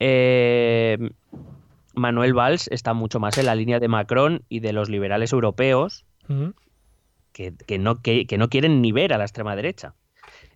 Eh, 0.00 0.98
Manuel 1.94 2.34
Valls 2.34 2.68
está 2.68 2.94
mucho 2.94 3.20
más 3.20 3.36
en 3.38 3.46
la 3.46 3.54
línea 3.54 3.78
de 3.78 3.88
Macron 3.88 4.42
y 4.48 4.60
de 4.60 4.72
los 4.72 4.88
liberales 4.88 5.32
europeos 5.32 6.04
que, 7.32 7.52
que 7.66 7.78
no, 7.78 8.00
que, 8.00 8.26
que 8.26 8.38
no 8.38 8.48
quieren 8.48 8.80
ni 8.82 8.92
ver 8.92 9.12
a 9.12 9.18
la 9.18 9.24
extrema 9.24 9.54
derecha. 9.56 9.94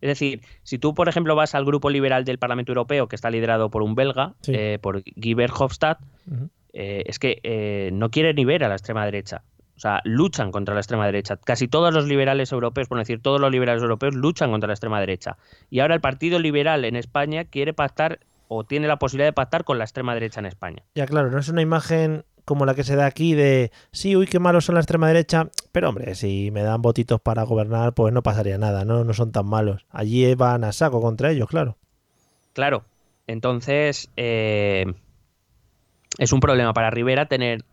Es 0.01 0.09
decir, 0.09 0.41
si 0.63 0.79
tú, 0.79 0.95
por 0.95 1.09
ejemplo, 1.09 1.35
vas 1.35 1.55
al 1.55 1.65
grupo 1.65 1.91
liberal 1.91 2.25
del 2.25 2.39
Parlamento 2.39 2.73
Europeo, 2.73 3.09
que 3.09 3.17
está 3.17 3.31
liderado 3.31 3.71
por 3.71 3.83
un 3.83 3.95
belga, 3.95 4.35
Sí. 4.41 4.53
eh, 4.55 4.79
por 4.81 5.03
Guy 5.17 5.35
Verhofstadt, 5.35 6.01
eh, 6.73 7.05
es 7.07 7.19
que 7.19 7.91
no 7.93 8.11
quieren 8.11 8.37
ni 8.37 8.45
ver 8.45 8.65
a 8.65 8.69
la 8.69 8.75
extrema 8.75 9.05
derecha. 9.05 9.43
O 9.77 9.81
sea, 9.81 10.01
luchan 10.05 10.51
contra 10.53 10.75
la 10.75 10.81
extrema 10.81 11.05
derecha. 11.05 11.37
Casi 11.37 11.69
todos 11.69 11.93
los 11.93 12.07
liberales 12.07 12.51
europeos, 12.53 12.89
por 12.89 12.99
decir 12.99 13.21
todos 13.21 13.41
los 13.41 13.51
liberales 13.51 13.83
europeos, 13.83 14.15
luchan 14.15 14.51
contra 14.51 14.69
la 14.69 14.73
extrema 14.73 15.01
derecha. 15.01 15.37
Y 15.71 15.81
ahora 15.81 15.95
el 15.95 16.01
Partido 16.01 16.39
Liberal 16.39 16.85
en 16.85 16.97
España 16.97 17.45
quiere 17.45 17.75
pactar 17.75 18.21
o 18.49 18.65
tiene 18.65 18.89
la 18.89 18.99
posibilidad 18.99 19.29
de 19.29 19.33
pactar 19.35 19.65
con 19.65 19.79
la 19.79 19.85
extrema 19.85 20.15
derecha 20.15 20.41
en 20.41 20.47
España. 20.47 20.83
Ya, 20.95 21.07
claro, 21.07 21.31
no 21.31 21.39
es 21.39 21.49
una 21.49 21.63
imagen 21.63 22.25
como 22.47 22.65
la 22.65 22.75
que 22.75 22.85
se 22.85 22.95
da 22.95 23.07
aquí 23.07 23.35
de, 23.35 23.73
sí, 23.91 24.17
uy, 24.17 24.27
qué 24.27 24.39
malos 24.39 24.65
son 24.65 24.77
la 24.77 24.81
extrema 24.81 25.09
derecha, 25.09 25.49
pero 25.73 25.89
hombre, 25.89 26.15
si 26.15 26.51
me 26.53 26.63
dan 26.63 26.81
votitos 26.81 27.21
para 27.21 27.43
gobernar, 27.43 27.93
pues 27.93 28.15
no 28.15 28.23
pasaría 28.23 28.57
nada, 28.57 28.85
¿no? 28.85 29.03
No 29.03 29.13
son 29.15 29.33
tan 29.33 29.47
malos. 29.47 29.85
Allí 29.91 30.33
van 30.37 30.63
a 30.63 30.73
saco 30.73 31.01
contra 31.01 31.33
ellos, 31.33 31.49
claro. 31.49 31.77
Claro. 32.53 32.85
Entonces, 33.27 34.11
eh, 34.17 34.87
es 36.19 36.33
un 36.33 36.39
problema 36.39 36.73
para 36.73 36.91
Rivera 36.91 37.27
tener, 37.27 37.65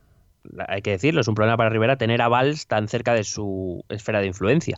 hay 0.67 0.81
que 0.81 0.91
decirlo, 0.91 1.21
es 1.21 1.27
un 1.27 1.35
problema 1.35 1.57
para 1.57 1.69
Rivera 1.69 1.97
tener 1.97 2.21
a 2.21 2.27
Valls 2.27 2.67
tan 2.67 2.87
cerca 2.87 3.13
de 3.13 3.23
su 3.23 3.83
esfera 3.89 4.21
de 4.21 4.27
influencia. 4.27 4.77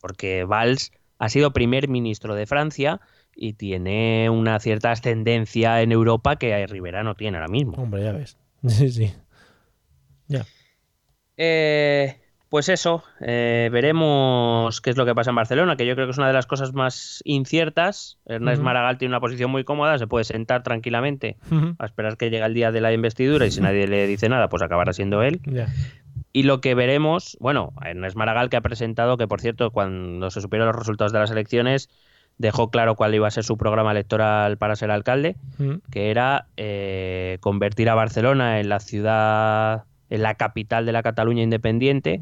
Porque 0.00 0.44
Valls 0.44 0.92
ha 1.18 1.28
sido 1.28 1.52
primer 1.52 1.88
ministro 1.88 2.34
de 2.34 2.46
Francia 2.46 3.00
y 3.34 3.54
tiene 3.54 4.30
una 4.30 4.58
cierta 4.60 4.90
ascendencia 4.90 5.82
en 5.82 5.92
Europa 5.92 6.36
que 6.36 6.66
Rivera 6.66 7.02
no 7.02 7.14
tiene 7.14 7.38
ahora 7.38 7.48
mismo. 7.48 7.74
Hombre, 7.76 8.02
ya 8.02 8.12
ves. 8.12 8.36
Sí, 8.66 8.90
sí. 8.90 9.12
Ya. 10.26 10.44
Eh, 11.36 12.20
pues 12.48 12.68
eso, 12.68 13.04
eh, 13.20 13.68
veremos 13.70 14.80
qué 14.80 14.90
es 14.90 14.96
lo 14.96 15.04
que 15.04 15.14
pasa 15.14 15.30
en 15.30 15.36
Barcelona, 15.36 15.76
que 15.76 15.86
yo 15.86 15.94
creo 15.94 16.06
que 16.06 16.12
es 16.12 16.18
una 16.18 16.28
de 16.28 16.32
las 16.32 16.46
cosas 16.46 16.72
más 16.72 17.20
inciertas. 17.24 18.18
Ernest 18.24 18.58
Ujú. 18.58 18.64
Maragall 18.64 18.96
tiene 18.96 19.12
una 19.12 19.20
posición 19.20 19.50
muy 19.50 19.64
cómoda, 19.64 19.98
se 19.98 20.06
puede 20.06 20.24
sentar 20.24 20.62
tranquilamente 20.62 21.36
a 21.78 21.84
esperar 21.84 22.16
que 22.16 22.30
llegue 22.30 22.44
el 22.44 22.54
día 22.54 22.72
de 22.72 22.80
la 22.80 22.92
investidura 22.92 23.46
y 23.46 23.50
si 23.50 23.60
nadie 23.60 23.86
le 23.86 24.06
dice 24.06 24.28
nada, 24.28 24.48
pues 24.48 24.62
acabará 24.62 24.92
siendo 24.92 25.22
él. 25.22 25.40
Y 26.32 26.44
lo 26.44 26.60
que 26.60 26.74
veremos, 26.74 27.36
bueno, 27.40 27.72
Ernest 27.84 28.16
Maragall 28.16 28.48
que 28.48 28.56
ha 28.56 28.60
presentado, 28.62 29.16
que 29.16 29.28
por 29.28 29.40
cierto, 29.40 29.70
cuando 29.70 30.30
se 30.30 30.40
supieron 30.40 30.68
los 30.68 30.76
resultados 30.76 31.12
de 31.12 31.18
las 31.18 31.30
elecciones, 31.30 31.90
dejó 32.38 32.70
claro 32.70 32.94
cuál 32.94 33.14
iba 33.14 33.26
a 33.28 33.30
ser 33.30 33.44
su 33.44 33.58
programa 33.58 33.90
electoral 33.90 34.56
para 34.56 34.76
ser 34.76 34.90
alcalde, 34.90 35.36
que 35.90 36.10
era 36.10 36.46
eh, 36.56 37.38
convertir 37.40 37.90
a 37.90 37.94
Barcelona 37.94 38.60
en 38.60 38.68
la 38.68 38.80
ciudad, 38.80 39.84
en 40.10 40.22
la 40.22 40.34
capital 40.34 40.86
de 40.86 40.92
la 40.92 41.02
Cataluña 41.02 41.42
independiente, 41.42 42.20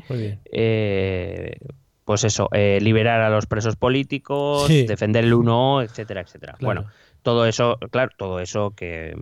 eh, 0.53 1.57
pues 2.05 2.25
eso, 2.25 2.49
eh, 2.53 2.79
liberar 2.81 3.21
a 3.21 3.31
los 3.31 3.47
presos 3.47 3.77
políticos, 3.77 4.67
Sí. 4.67 4.87
defender 4.87 5.25
el 5.25 5.35
1 5.35 5.83
etcétera, 5.83 6.21
etcétera. 6.21 6.55
Claro. 6.59 6.83
Bueno, 6.83 6.91
todo 7.23 7.47
eso, 7.47 7.79
claro, 7.91 8.11
todo 8.17 8.41
eso 8.41 8.71
que, 8.77 9.17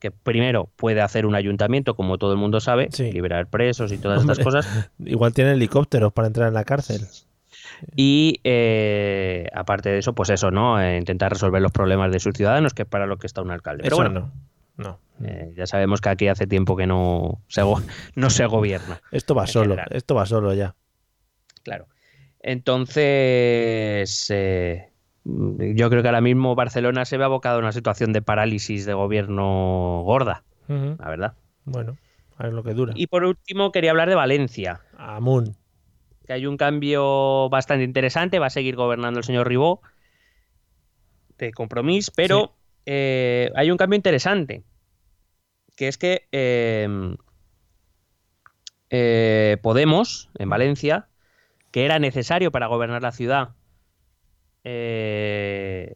que 0.00 0.10
primero 0.10 0.68
puede 0.76 1.00
hacer 1.00 1.26
un 1.26 1.34
ayuntamiento, 1.34 1.94
como 1.94 2.18
todo 2.18 2.32
el 2.32 2.38
mundo 2.38 2.60
sabe, 2.60 2.88
Sí. 2.90 3.12
liberar 3.12 3.46
presos 3.48 3.92
y 3.92 3.98
todas 3.98 4.20
Hombre. 4.20 4.32
estas 4.32 4.44
cosas. 4.44 4.90
Igual 5.04 5.32
tiene 5.32 5.52
helicópteros 5.52 6.12
para 6.12 6.26
entrar 6.28 6.48
en 6.48 6.54
la 6.54 6.64
cárcel. 6.64 7.02
Y 7.94 8.40
eh, 8.44 9.46
aparte 9.54 9.88
de 9.90 9.98
eso, 9.98 10.12
pues 10.12 10.30
eso, 10.30 10.50
¿no? 10.50 10.80
Eh, 10.80 10.98
intentar 10.98 11.32
resolver 11.32 11.62
los 11.62 11.70
problemas 11.70 12.10
de 12.10 12.18
sus 12.18 12.34
ciudadanos, 12.34 12.74
que 12.74 12.82
es 12.82 12.88
para 12.88 13.06
lo 13.06 13.18
que 13.18 13.26
está 13.28 13.42
un 13.42 13.52
alcalde. 13.52 13.84
Pero 13.84 13.94
Eso 13.96 14.02
bueno, 14.10 14.32
no. 14.76 14.84
No. 14.84 14.98
Eh, 15.24 15.52
ya 15.56 15.66
sabemos 15.66 16.00
que 16.00 16.08
aquí 16.08 16.28
hace 16.28 16.46
tiempo 16.46 16.76
que 16.76 16.86
no 16.86 17.42
se, 17.48 17.62
no 18.14 18.30
se 18.30 18.46
gobierna. 18.46 19.00
Esto 19.12 19.34
va 19.34 19.46
solo. 19.46 19.70
general. 19.74 19.88
Esto 19.92 20.14
va 20.14 20.26
solo 20.26 20.54
ya. 20.54 20.74
Claro. 21.62 21.86
Entonces, 22.40 24.26
eh, 24.30 24.90
yo 25.24 25.90
creo 25.90 26.02
que 26.02 26.08
ahora 26.08 26.20
mismo 26.20 26.54
Barcelona 26.54 27.04
se 27.04 27.16
ve 27.18 27.24
abocado 27.24 27.56
a 27.56 27.60
una 27.60 27.72
situación 27.72 28.12
de 28.12 28.22
parálisis 28.22 28.86
de 28.86 28.94
gobierno 28.94 30.02
gorda, 30.04 30.44
la 30.68 31.08
verdad. 31.10 31.34
Bueno, 31.64 31.96
a 32.36 32.44
ver 32.44 32.52
lo 32.52 32.62
que 32.62 32.74
dura. 32.74 32.92
Y 32.96 33.06
por 33.08 33.24
último, 33.24 33.72
quería 33.72 33.90
hablar 33.90 34.08
de 34.08 34.14
Valencia, 34.14 34.80
Amun. 34.96 35.56
que 36.26 36.32
hay 36.32 36.46
un 36.46 36.56
cambio 36.56 37.48
bastante 37.50 37.84
interesante. 37.84 38.38
Va 38.38 38.46
a 38.46 38.50
seguir 38.50 38.76
gobernando 38.76 39.18
el 39.18 39.24
señor 39.24 39.48
Ribó 39.48 39.80
de 41.38 41.52
compromiso, 41.52 42.12
pero 42.16 42.46
Sí. 42.46 42.82
eh, 42.86 43.50
hay 43.54 43.70
un 43.70 43.76
cambio 43.76 43.96
interesante, 43.96 44.62
que 45.78 45.86
es 45.88 45.96
que 45.96 46.26
eh, 46.32 46.88
eh, 48.90 49.56
Podemos, 49.62 50.28
en 50.38 50.48
Valencia, 50.50 51.08
que 51.70 51.84
era 51.84 51.98
necesario 51.98 52.50
para 52.50 52.66
gobernar 52.66 53.00
la 53.02 53.12
ciudad 53.12 53.50
eh, 54.64 55.94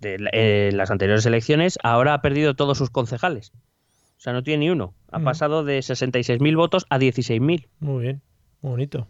de 0.00 0.18
la- 0.18 0.30
eh, 0.32 0.70
las 0.74 0.90
anteriores 0.90 1.24
elecciones, 1.26 1.78
ahora 1.82 2.14
ha 2.14 2.22
perdido 2.22 2.54
todos 2.54 2.76
sus 2.78 2.90
concejales. 2.90 3.52
O 3.54 4.20
sea, 4.20 4.32
no 4.32 4.42
tiene 4.42 4.66
ni 4.66 4.70
uno. 4.70 4.94
Ha 5.10 5.18
Mm. 5.20 5.24
pasado 5.24 5.64
de 5.64 5.80
66.000 5.82 6.56
votos 6.56 6.86
a 6.90 6.98
16.000. 6.98 7.68
Muy 7.80 8.02
bien. 8.02 8.22
Bonito. 8.60 9.08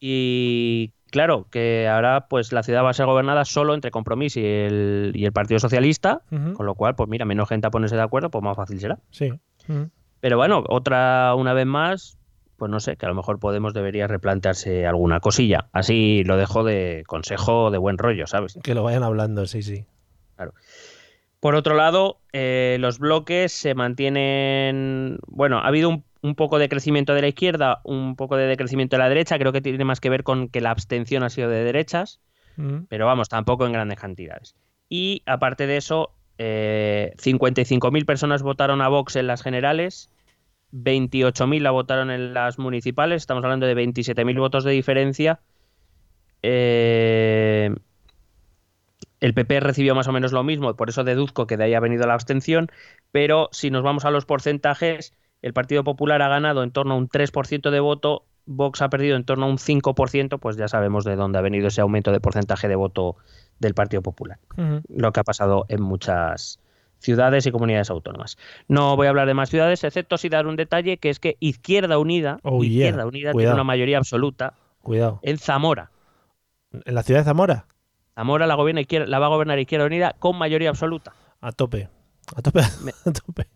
Y 0.00 0.92
claro, 1.14 1.46
que 1.48 1.86
ahora 1.86 2.26
pues 2.28 2.52
la 2.52 2.64
ciudad 2.64 2.82
va 2.82 2.90
a 2.90 2.92
ser 2.92 3.06
gobernada 3.06 3.44
solo 3.44 3.72
entre 3.72 3.92
Compromís 3.92 4.36
y 4.36 4.44
el, 4.44 5.12
y 5.14 5.26
el 5.26 5.32
Partido 5.32 5.60
Socialista, 5.60 6.22
con 6.28 6.66
lo 6.66 6.74
cual, 6.74 6.96
pues 6.96 7.08
mira, 7.08 7.24
menos 7.24 7.48
gente 7.48 7.68
a 7.68 7.70
ponerse 7.70 7.94
de 7.94 8.02
acuerdo, 8.02 8.32
pues 8.32 8.42
más 8.42 8.56
fácil 8.56 8.80
será. 8.80 8.98
Sí. 9.10 9.32
Pero 10.18 10.36
bueno, 10.36 10.64
otra, 10.68 11.36
una 11.36 11.52
vez 11.52 11.66
más, 11.66 12.18
pues 12.56 12.68
no 12.68 12.80
sé, 12.80 12.96
que 12.96 13.06
a 13.06 13.08
lo 13.08 13.14
mejor 13.14 13.38
Podemos 13.38 13.74
debería 13.74 14.08
replantearse 14.08 14.88
alguna 14.88 15.20
cosilla. 15.20 15.68
Así 15.72 16.24
lo 16.24 16.36
dejo 16.36 16.64
de 16.64 17.04
consejo 17.06 17.70
de 17.70 17.78
buen 17.78 17.96
rollo, 17.96 18.26
¿sabes? 18.26 18.58
Que 18.64 18.74
lo 18.74 18.82
vayan 18.82 19.04
hablando, 19.04 19.46
sí, 19.46 19.62
sí. 19.62 19.86
Por 21.38 21.54
otro 21.54 21.76
lado, 21.76 22.18
eh, 22.32 22.76
los 22.80 22.98
bloques 22.98 23.52
se 23.52 23.76
mantienen. 23.76 25.20
Bueno, 25.28 25.58
ha 25.58 25.68
habido 25.68 25.90
un, 25.90 26.04
un 26.24 26.34
poco 26.34 26.58
de 26.58 26.70
crecimiento 26.70 27.12
de 27.12 27.20
la 27.20 27.28
izquierda, 27.28 27.82
un 27.84 28.16
poco 28.16 28.38
de 28.38 28.46
decrecimiento 28.46 28.96
de 28.96 29.02
la 29.02 29.10
derecha. 29.10 29.38
Creo 29.38 29.52
que 29.52 29.60
tiene 29.60 29.84
más 29.84 30.00
que 30.00 30.08
ver 30.08 30.22
con 30.22 30.48
que 30.48 30.62
la 30.62 30.70
abstención 30.70 31.22
ha 31.22 31.28
sido 31.28 31.50
de 31.50 31.62
derechas, 31.62 32.18
Ujú. 32.56 32.86
pero 32.88 33.04
vamos, 33.04 33.28
tampoco 33.28 33.66
en 33.66 33.72
grandes 33.72 34.00
cantidades. 34.00 34.54
Y 34.88 35.22
aparte 35.26 35.66
de 35.66 35.76
eso, 35.76 36.12
eh, 36.38 37.12
55.000 37.18 38.06
personas 38.06 38.42
votaron 38.42 38.80
a 38.80 38.88
Vox 38.88 39.16
en 39.16 39.26
las 39.26 39.42
generales, 39.42 40.08
28.000 40.72 41.62
la 41.62 41.72
votaron 41.72 42.10
en 42.10 42.32
las 42.32 42.58
municipales. 42.58 43.20
Estamos 43.22 43.44
hablando 43.44 43.66
de 43.66 43.74
27.000 43.74 44.38
votos 44.38 44.64
de 44.64 44.72
diferencia. 44.72 45.40
Eh, 46.42 47.70
el 49.20 49.34
PP 49.34 49.60
recibió 49.60 49.94
más 49.94 50.08
o 50.08 50.12
menos 50.12 50.32
lo 50.32 50.42
mismo, 50.42 50.74
por 50.74 50.88
eso 50.88 51.04
deduzco 51.04 51.46
que 51.46 51.58
de 51.58 51.64
ahí 51.64 51.74
ha 51.74 51.80
venido 51.80 52.06
la 52.06 52.14
abstención, 52.14 52.70
pero 53.12 53.50
si 53.52 53.70
nos 53.70 53.82
vamos 53.82 54.06
a 54.06 54.10
los 54.10 54.24
porcentajes, 54.24 55.12
el 55.44 55.52
Partido 55.52 55.84
Popular 55.84 56.22
ha 56.22 56.28
ganado 56.28 56.62
en 56.62 56.70
torno 56.70 56.94
a 56.94 56.96
un 56.96 57.06
3% 57.06 57.70
de 57.70 57.78
voto, 57.80 58.24
Vox 58.46 58.80
ha 58.80 58.88
perdido 58.88 59.14
en 59.16 59.24
torno 59.24 59.44
a 59.44 59.48
un 59.50 59.58
5%, 59.58 60.38
pues 60.38 60.56
ya 60.56 60.68
sabemos 60.68 61.04
de 61.04 61.16
dónde 61.16 61.36
ha 61.38 61.42
venido 61.42 61.68
ese 61.68 61.82
aumento 61.82 62.12
de 62.12 62.20
porcentaje 62.20 62.66
de 62.66 62.76
voto 62.76 63.16
del 63.58 63.74
Partido 63.74 64.00
Popular, 64.00 64.38
lo 64.88 65.12
que 65.12 65.20
ha 65.20 65.24
pasado 65.24 65.66
en 65.68 65.82
muchas 65.82 66.60
ciudades 66.98 67.44
y 67.44 67.50
comunidades 67.50 67.90
autónomas. 67.90 68.38
No 68.68 68.96
voy 68.96 69.06
a 69.06 69.10
hablar 69.10 69.26
de 69.26 69.34
más 69.34 69.50
ciudades, 69.50 69.84
excepto 69.84 70.16
si 70.16 70.30
dar 70.30 70.46
un 70.46 70.56
detalle, 70.56 70.96
que 70.96 71.10
es 71.10 71.20
que 71.20 71.36
Izquierda 71.40 71.98
Unida, 71.98 72.38
Oh, 72.42 72.62
yeah. 72.62 72.86
Izquierda 72.86 73.06
Unida 73.06 73.32
Cuidado. 73.32 73.38
tiene 73.50 73.54
una 73.54 73.64
mayoría 73.64 73.98
absoluta 73.98 74.54
Cuidado. 74.80 75.20
en 75.22 75.36
Zamora. 75.36 75.90
¿En 76.72 76.94
la 76.94 77.02
ciudad 77.02 77.20
de 77.20 77.24
Zamora? 77.24 77.66
Zamora 78.14 78.46
la, 78.46 78.54
gobierna 78.54 78.80
izquierda, 78.80 79.06
la 79.08 79.18
va 79.18 79.26
a 79.26 79.28
gobernar 79.28 79.58
Izquierda 79.58 79.84
Unida 79.84 80.16
con 80.18 80.38
mayoría 80.38 80.70
absoluta. 80.70 81.12
A 81.42 81.52
tope. 81.52 81.90
A 82.34 82.40
tope. 82.40 82.60
A 83.04 83.12
tope. 83.12 83.46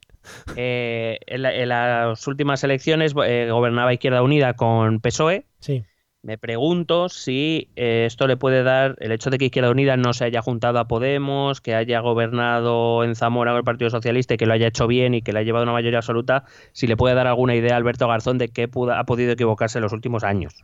Eh, 0.57 1.19
en, 1.27 1.43
la- 1.43 1.55
en 1.55 1.69
las 1.69 2.27
últimas 2.27 2.63
elecciones 2.65 3.15
eh, 3.25 3.49
gobernaba 3.51 3.93
Izquierda 3.93 4.23
Unida 4.23 4.55
con 4.55 5.01
PSOE. 5.01 5.47
Sí. 5.61 5.85
Me 6.21 6.37
pregunto 6.37 7.09
si 7.09 7.71
eh, 7.77 8.03
esto 8.07 8.27
le 8.27 8.37
puede 8.37 8.65
dar 8.65 8.97
el 8.99 9.13
hecho 9.13 9.31
de 9.31 9.39
que 9.39 9.45
Izquierda 9.47 9.71
Unida 9.71 9.97
no 9.97 10.13
se 10.13 10.25
haya 10.25 10.43
juntado 10.43 10.81
a 10.81 10.89
Podemos, 10.89 11.61
que 11.61 11.77
haya 11.77 12.01
gobernado 12.01 13.05
en 13.05 13.15
Zamora 13.15 13.53
con 13.53 13.59
el 13.59 13.65
Partido 13.65 13.89
Socialista 13.89 14.35
y 14.35 14.37
que 14.37 14.45
lo 14.45 14.53
haya 14.53 14.67
hecho 14.67 14.89
bien 14.89 15.15
y 15.15 15.23
que 15.23 15.33
le 15.33 15.39
haya 15.39 15.47
llevado 15.47 15.63
una 15.63 15.73
mayoría 15.73 16.01
absoluta, 16.01 16.45
si 16.73 16.89
le 16.89 16.97
puede 16.97 17.15
dar 17.15 17.29
alguna 17.29 17.55
idea 17.55 17.75
a 17.75 17.77
Alberto 17.77 18.09
Garzón 18.09 18.37
de 18.37 18.49
pudo- 18.69 18.99
ha 18.99 19.05
podido 19.05 19.31
equivocarse 19.33 19.79
en 19.79 19.83
los 19.85 19.93
últimos 19.93 20.25
años. 20.25 20.55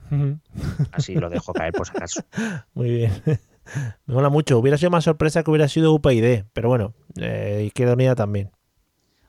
Así 0.91 1.15
lo 1.15 1.31
dejo 1.31 1.53
caer 1.53 1.73
por 1.73 1.87
si 1.87 1.97
acaso. 1.97 2.23
Muy 2.75 2.91
bien. 2.91 3.13
Me 4.07 4.15
mola 4.15 4.29
mucho. 4.29 4.59
Hubiera 4.59 4.77
sido 4.77 4.91
más 4.91 5.05
sorpresa 5.05 5.45
que 5.45 5.51
hubiera 5.51 5.69
sido 5.69 5.93
UPyD, 5.95 6.45
pero 6.53 6.69
bueno, 6.69 6.95
eh, 7.19 7.63
Izquierda 7.67 7.95
Unida 7.95 8.15
también. 8.17 8.51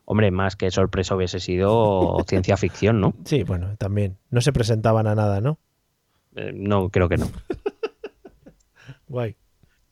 Hombre, 0.06 0.30
más 0.32 0.56
que 0.56 0.70
sorpresa 0.72 1.16
hubiese 1.16 1.40
sido 1.40 2.18
ciencia 2.28 2.58
ficción, 2.58 3.02
¿no? 3.02 3.14
Sí, 3.26 3.44
bueno, 3.44 3.76
también. 3.78 4.18
No 4.30 4.42
se 4.42 4.54
presentaban 4.54 5.08
a 5.08 5.16
nada, 5.16 5.42
¿no? 5.42 5.58
Eh, 6.36 6.52
no, 6.54 6.90
creo 6.90 7.10
que 7.10 7.18
no. 7.18 7.28
Guay. 9.08 9.36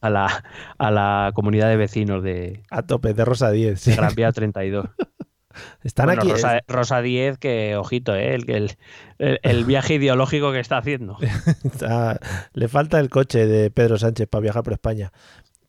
A 0.02 0.10
la, 0.10 0.44
a 0.78 0.92
la 0.92 1.32
comunidad 1.34 1.70
de 1.70 1.78
vecinos 1.78 2.22
de, 2.24 2.62
A 2.70 2.82
tope, 2.84 3.14
de 3.14 3.24
Rosa 3.24 3.52
10. 3.52 3.80
sí. 3.80 3.92
de 3.92 3.96
Gran 3.96 4.14
Vía 4.16 4.32
32. 4.32 4.86
Están 5.84 6.08
Bueno, 6.08 6.24
aquí. 6.24 6.32
Rosa, 6.32 6.60
Rosa 6.68 7.02
10, 7.02 7.38
que 7.38 7.76
ojito, 7.78 8.16
¿eh? 8.16 8.36
el, 8.36 8.76
el, 9.20 9.66
viaje 9.66 9.94
ideológico 9.96 10.52
que 10.52 10.60
está 10.60 10.78
haciendo. 10.78 11.16
está- 11.64 12.20
le 12.54 12.68
falta 12.68 13.00
el 13.00 13.10
coche 13.10 13.46
de 13.46 13.70
Pedro 13.72 13.98
Sánchez 13.98 14.28
para 14.28 14.42
viajar 14.42 14.64
por 14.64 14.74
España. 14.74 15.14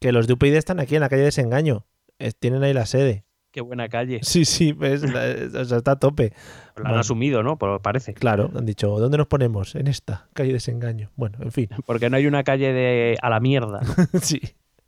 Que 0.00 0.10
los 0.10 0.26
de 0.26 0.32
UPyD 0.32 0.54
están 0.54 0.80
aquí 0.80 0.94
en 0.96 1.02
la 1.02 1.08
calle 1.10 1.22
Desengaño. 1.22 1.86
Eh, 2.18 2.32
Tienen 2.32 2.62
ahí 2.64 2.72
la 2.72 2.86
sede. 2.86 3.23
Qué 3.54 3.60
buena 3.60 3.88
calle. 3.88 4.18
Sí, 4.24 4.44
sí, 4.44 4.76
o 4.76 5.64
sea, 5.64 5.76
está 5.78 5.92
a 5.92 5.96
tope. 6.00 6.32
Lo 6.74 6.80
han 6.80 6.82
Bueno. 6.90 6.98
asumido, 6.98 7.44
¿no? 7.44 7.56
Por- 7.56 7.80
parece. 7.82 8.12
Claro, 8.12 8.50
han 8.52 8.66
dicho, 8.66 8.88
¿dónde 8.98 9.16
nos 9.16 9.28
ponemos? 9.28 9.76
En 9.76 9.86
esta, 9.86 10.26
calle 10.32 10.52
Desengaño. 10.52 11.12
Bueno, 11.14 11.38
en 11.40 11.52
fin. 11.52 11.68
Porque 11.86 12.10
no 12.10 12.16
hay 12.16 12.26
una 12.26 12.42
calle 12.42 12.72
de 12.72 13.16
a 13.22 13.30
la 13.30 13.38
mierda. 13.38 13.80
¿no? 14.12 14.20
sí. 14.20 14.40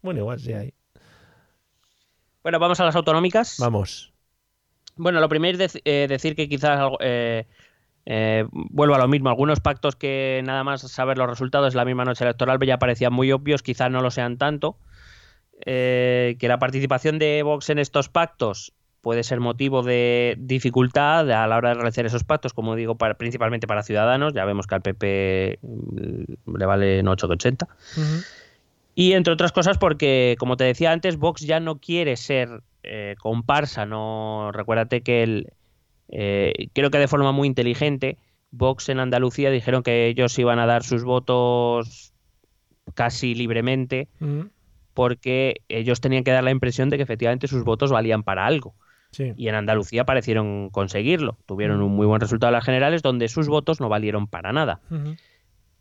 Bueno, 0.02 0.18
igual 0.18 0.40
sí 0.40 0.52
hay. 0.52 0.74
Bueno, 2.42 2.58
vamos 2.58 2.80
a 2.80 2.84
las 2.84 2.96
autonómicas. 2.96 3.56
Vamos. 3.60 4.12
Bueno, 4.96 5.20
lo 5.20 5.28
primero 5.28 5.62
es 5.62 5.78
eh, 5.84 6.06
decir 6.08 6.34
que 6.34 6.48
quizás 6.48 6.80
algo- 6.80 6.98
eh, 7.00 7.46
eh, 8.04 8.46
vuelvo 8.50 8.96
a 8.96 8.98
lo 8.98 9.06
mismo. 9.06 9.28
Algunos 9.28 9.60
pactos 9.60 9.94
que 9.94 10.42
nada 10.44 10.64
más 10.64 10.80
saber 10.80 11.18
los 11.18 11.30
resultados 11.30 11.76
la 11.76 11.84
misma 11.84 12.04
noche 12.04 12.24
electoral 12.24 12.58
ya 12.66 12.78
parecían 12.80 13.12
muy 13.12 13.30
obvios, 13.30 13.62
quizás 13.62 13.92
no 13.92 14.00
lo 14.00 14.10
sean 14.10 14.38
tanto. 14.38 14.76
Eh, 15.64 16.36
que 16.38 16.48
la 16.48 16.59
participación 16.59 17.18
de 17.18 17.42
Vox 17.42 17.70
en 17.70 17.78
estos 17.78 18.09
pactos 18.09 18.72
puede 19.00 19.22
ser 19.22 19.40
motivo 19.40 19.82
de 19.82 20.36
dificultad 20.38 21.30
a 21.30 21.46
la 21.46 21.57
hora 21.57 21.70
de 21.70 21.74
realizar 21.76 22.04
esos 22.04 22.24
pactos, 22.24 22.52
como 22.52 22.74
digo, 22.74 22.96
para, 22.96 23.14
principalmente 23.14 23.66
para 23.66 23.82
ciudadanos. 23.82 24.34
Ya 24.34 24.44
vemos 24.44 24.66
que 24.66 24.74
al 24.74 24.82
PP 24.82 25.59
mm, 25.62 26.57
le 26.57 26.66
vale 26.66 27.04
8,80. 27.04 27.68
Ujú. 27.96 28.24
Y 28.96 29.12
entre 29.12 29.32
otras 29.32 29.52
cosas 29.52 29.78
porque, 29.78 30.36
como 30.38 30.57
te 30.57 30.64
decía 30.64 30.90
antes, 30.90 31.18
Vox 31.18 31.42
ya 31.42 31.61
no 31.61 31.78
quiere 31.78 32.16
ser 32.16 32.62
eh, 32.82 33.14
comparsa. 33.20 33.86
No, 33.86 34.50
recuérdate 34.52 35.02
que 35.02 35.22
el, 35.22 35.52
eh, 36.09 36.68
creo 36.72 36.90
que 36.90 36.98
de 36.98 37.07
forma 37.07 37.30
muy 37.32 37.46
inteligente, 37.46 38.16
Vox 38.50 38.88
en 38.88 39.00
Andalucía 39.00 39.50
dijeron 39.50 39.82
que 39.82 40.07
ellos 40.07 40.38
iban 40.38 40.59
a 40.59 40.66
dar 40.66 40.82
sus 40.82 41.04
votos 41.04 42.12
casi 42.94 43.34
libremente. 43.34 44.09
Porque 44.97 45.62
ellos 45.68 46.01
tenían 46.01 46.24
que 46.24 46.32
dar 46.32 46.42
la 46.42 46.51
impresión 46.51 46.88
de 46.90 46.97
que 46.97 47.05
efectivamente 47.05 47.47
sus 47.47 47.62
votos 47.62 47.92
valían 47.92 48.24
para 48.24 48.47
algo. 48.47 48.74
Sí. 49.12 49.32
Y 49.36 49.47
en 49.47 49.55
Andalucía 49.55 50.05
parecieron 50.05 50.70
conseguirlo. 50.70 51.38
Tuvieron 51.47 51.82
un 51.82 51.92
muy 51.92 52.07
buen 52.07 52.20
resultado 52.20 52.49
en 52.49 52.55
las 52.55 52.64
generales 52.64 53.03
donde 53.03 53.28
sus 53.28 53.47
votos 53.47 53.80
no 53.80 53.88
valieron 53.88 54.26
para 54.26 54.53
nada. 54.53 54.80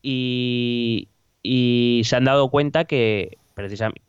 Y 0.03 1.07
se 2.03 2.15
han 2.15 2.25
dado 2.25 2.49
cuenta 2.49 2.85
que 2.85 3.37
precisamente 3.55 4.01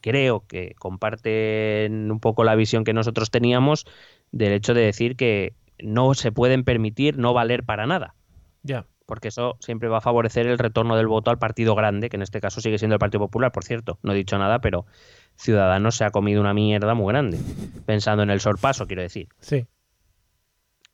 creo 0.00 0.44
que 0.46 0.74
comparten 0.78 2.10
un 2.10 2.20
poco 2.20 2.44
la 2.44 2.56
visión 2.56 2.84
que 2.84 2.92
nosotros 2.92 3.30
teníamos 3.30 3.86
del 4.32 4.52
hecho 4.52 4.74
de 4.74 4.82
decir 4.82 5.16
que 5.16 5.54
no 5.78 6.14
se 6.14 6.32
pueden 6.32 6.64
permitir 6.64 7.18
no 7.18 7.32
valer 7.32 7.64
para 7.64 7.86
nada 7.86 8.14
Ya. 8.62 8.86
Porque 9.10 9.26
eso 9.26 9.56
siempre 9.58 9.88
va 9.88 9.98
a 9.98 10.00
favorecer 10.00 10.46
el 10.46 10.56
retorno 10.56 10.96
del 10.96 11.08
voto 11.08 11.32
al 11.32 11.38
partido 11.40 11.74
grande, 11.74 12.08
que 12.08 12.16
en 12.16 12.22
este 12.22 12.40
caso 12.40 12.60
sigue 12.60 12.78
siendo 12.78 12.94
el 12.94 13.00
Partido 13.00 13.18
Popular, 13.18 13.50
por 13.50 13.64
cierto. 13.64 13.98
No 14.04 14.12
he 14.12 14.14
dicho 14.14 14.38
nada, 14.38 14.60
pero 14.60 14.86
Ciudadanos 15.34 15.96
se 15.96 16.04
ha 16.04 16.10
comido 16.10 16.40
una 16.40 16.54
mierda 16.54 16.94
muy 16.94 17.12
grande, 17.12 17.40
pensando 17.86 18.22
en 18.22 18.30
el 18.30 18.38
sorpaso, 18.38 18.86
quiero 18.86 19.02
decir. 19.02 19.26
Sí. 19.40 19.66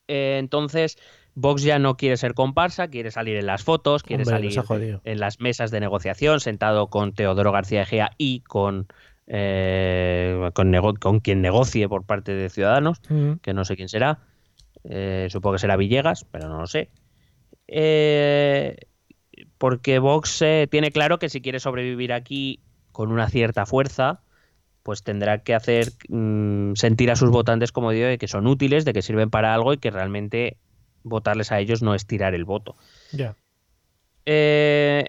Eh, 0.08 0.38
entonces, 0.38 0.96
Vox 1.34 1.62
ya 1.62 1.78
no 1.78 1.98
quiere 1.98 2.16
ser 2.16 2.32
comparsa, 2.32 2.88
quiere 2.88 3.10
salir 3.10 3.36
en 3.36 3.44
las 3.44 3.62
fotos, 3.62 4.02
quiere 4.02 4.22
Hombre, 4.22 4.50
salir 4.50 5.00
en 5.04 5.20
las 5.20 5.38
mesas 5.38 5.70
de 5.70 5.80
negociación, 5.80 6.40
sentado 6.40 6.86
con 6.86 7.12
Teodoro 7.12 7.52
García 7.52 7.82
Egea 7.82 8.12
y 8.16 8.40
con, 8.40 8.86
eh, 9.26 10.50
con, 10.54 11.20
quien 11.20 11.42
negocie 11.42 11.86
por 11.86 12.06
parte 12.06 12.32
de 12.32 12.48
Ciudadanos 12.48 13.02
que 13.42 13.52
no 13.52 13.66
sé 13.66 13.76
quién 13.76 13.90
será. 13.90 14.20
Eh, 14.84 15.28
supongo 15.28 15.56
que 15.56 15.58
será 15.58 15.76
Villegas, 15.76 16.24
pero 16.30 16.48
no 16.48 16.60
lo 16.60 16.66
sé. 16.66 16.88
Eh, 17.68 18.76
porque 19.58 19.98
Vox 19.98 20.42
eh, 20.42 20.68
tiene 20.70 20.90
claro 20.90 21.18
que 21.18 21.28
si 21.28 21.40
quiere 21.40 21.60
sobrevivir 21.60 22.12
aquí 22.12 22.60
con 22.92 23.12
una 23.12 23.28
cierta 23.28 23.66
fuerza, 23.66 24.20
pues 24.82 25.02
tendrá 25.02 25.38
que 25.38 25.54
hacer 25.54 25.92
mm, 26.08 26.74
sentir 26.74 27.10
a 27.10 27.16
sus 27.16 27.30
votantes, 27.30 27.72
como 27.72 27.90
digo, 27.90 28.06
de 28.06 28.18
que 28.18 28.28
son 28.28 28.46
útiles, 28.46 28.84
de 28.84 28.92
que 28.92 29.02
sirven 29.02 29.30
para 29.30 29.52
algo 29.54 29.72
y 29.72 29.78
que 29.78 29.90
realmente 29.90 30.58
votarles 31.02 31.52
a 31.52 31.60
ellos 31.60 31.82
no 31.82 31.94
es 31.94 32.06
tirar 32.06 32.34
el 32.34 32.44
voto. 32.44 32.76
Ya. 33.12 33.34
Eh, 34.26 35.06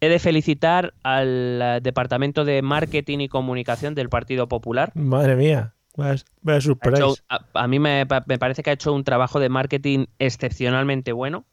he 0.00 0.08
de 0.08 0.18
felicitar 0.18 0.94
al 1.02 1.80
Departamento 1.82 2.44
de 2.44 2.62
Marketing 2.62 3.18
y 3.18 3.28
Comunicación 3.28 3.94
del 3.94 4.08
Partido 4.08 4.48
Popular, 4.48 4.92
Madre 4.94 5.36
mía. 5.36 5.74
Vaya, 5.98 6.60
surprise. 6.60 6.96
hecho- 7.02 7.14
a, 7.28 7.40
a 7.54 7.66
mí 7.68 7.78
me, 7.78 8.06
me 8.26 8.38
parece 8.38 8.62
que 8.62 8.70
ha 8.70 8.72
hecho 8.72 8.92
un 8.92 9.02
trabajo 9.04 9.40
de 9.40 9.48
marketing 9.48 10.06
excepcionalmente 10.18 11.12
bueno, 11.12 11.44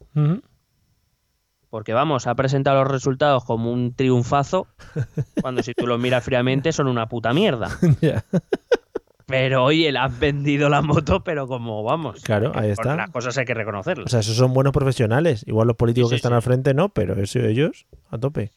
porque 1.68 1.92
vamos, 1.92 2.26
ha 2.26 2.34
presentado 2.34 2.82
los 2.84 2.90
resultados 2.92 3.44
como 3.44 3.72
un 3.72 3.92
triunfazo, 3.94 4.66
cuando 5.42 5.62
si 5.62 5.74
tú 5.74 5.86
los 5.86 5.98
miras 5.98 6.24
fríamente 6.24 6.72
son 6.72 6.86
una 6.86 7.08
puta 7.08 7.32
mierda. 7.34 7.68
Pero 9.26 9.64
oye, 9.64 9.90
le 9.90 9.98
han 9.98 10.20
vendido 10.20 10.68
la 10.68 10.82
moto, 10.82 11.24
pero 11.24 11.48
como 11.48 11.82
vamos. 11.82 12.22
Claro, 12.22 12.52
ahí 12.54 12.70
está. 12.70 12.94
Las 12.94 13.10
cosas 13.10 13.36
hay 13.36 13.44
que 13.44 13.54
reconocerlas. 13.54 14.06
O 14.06 14.08
sea, 14.08 14.20
esos 14.20 14.36
son 14.36 14.54
buenos 14.54 14.72
profesionales. 14.72 15.42
Igual 15.48 15.66
los 15.66 15.76
políticos 15.76 16.10
Sí, 16.10 16.14
que 16.14 16.18
sí, 16.18 16.20
están 16.20 16.30
sí. 16.30 16.36
al 16.36 16.42
frente 16.42 16.74
no, 16.74 16.90
pero 16.90 17.20
eso 17.20 17.40
ellos 17.40 17.86
a 18.08 18.18
tope. 18.18 18.52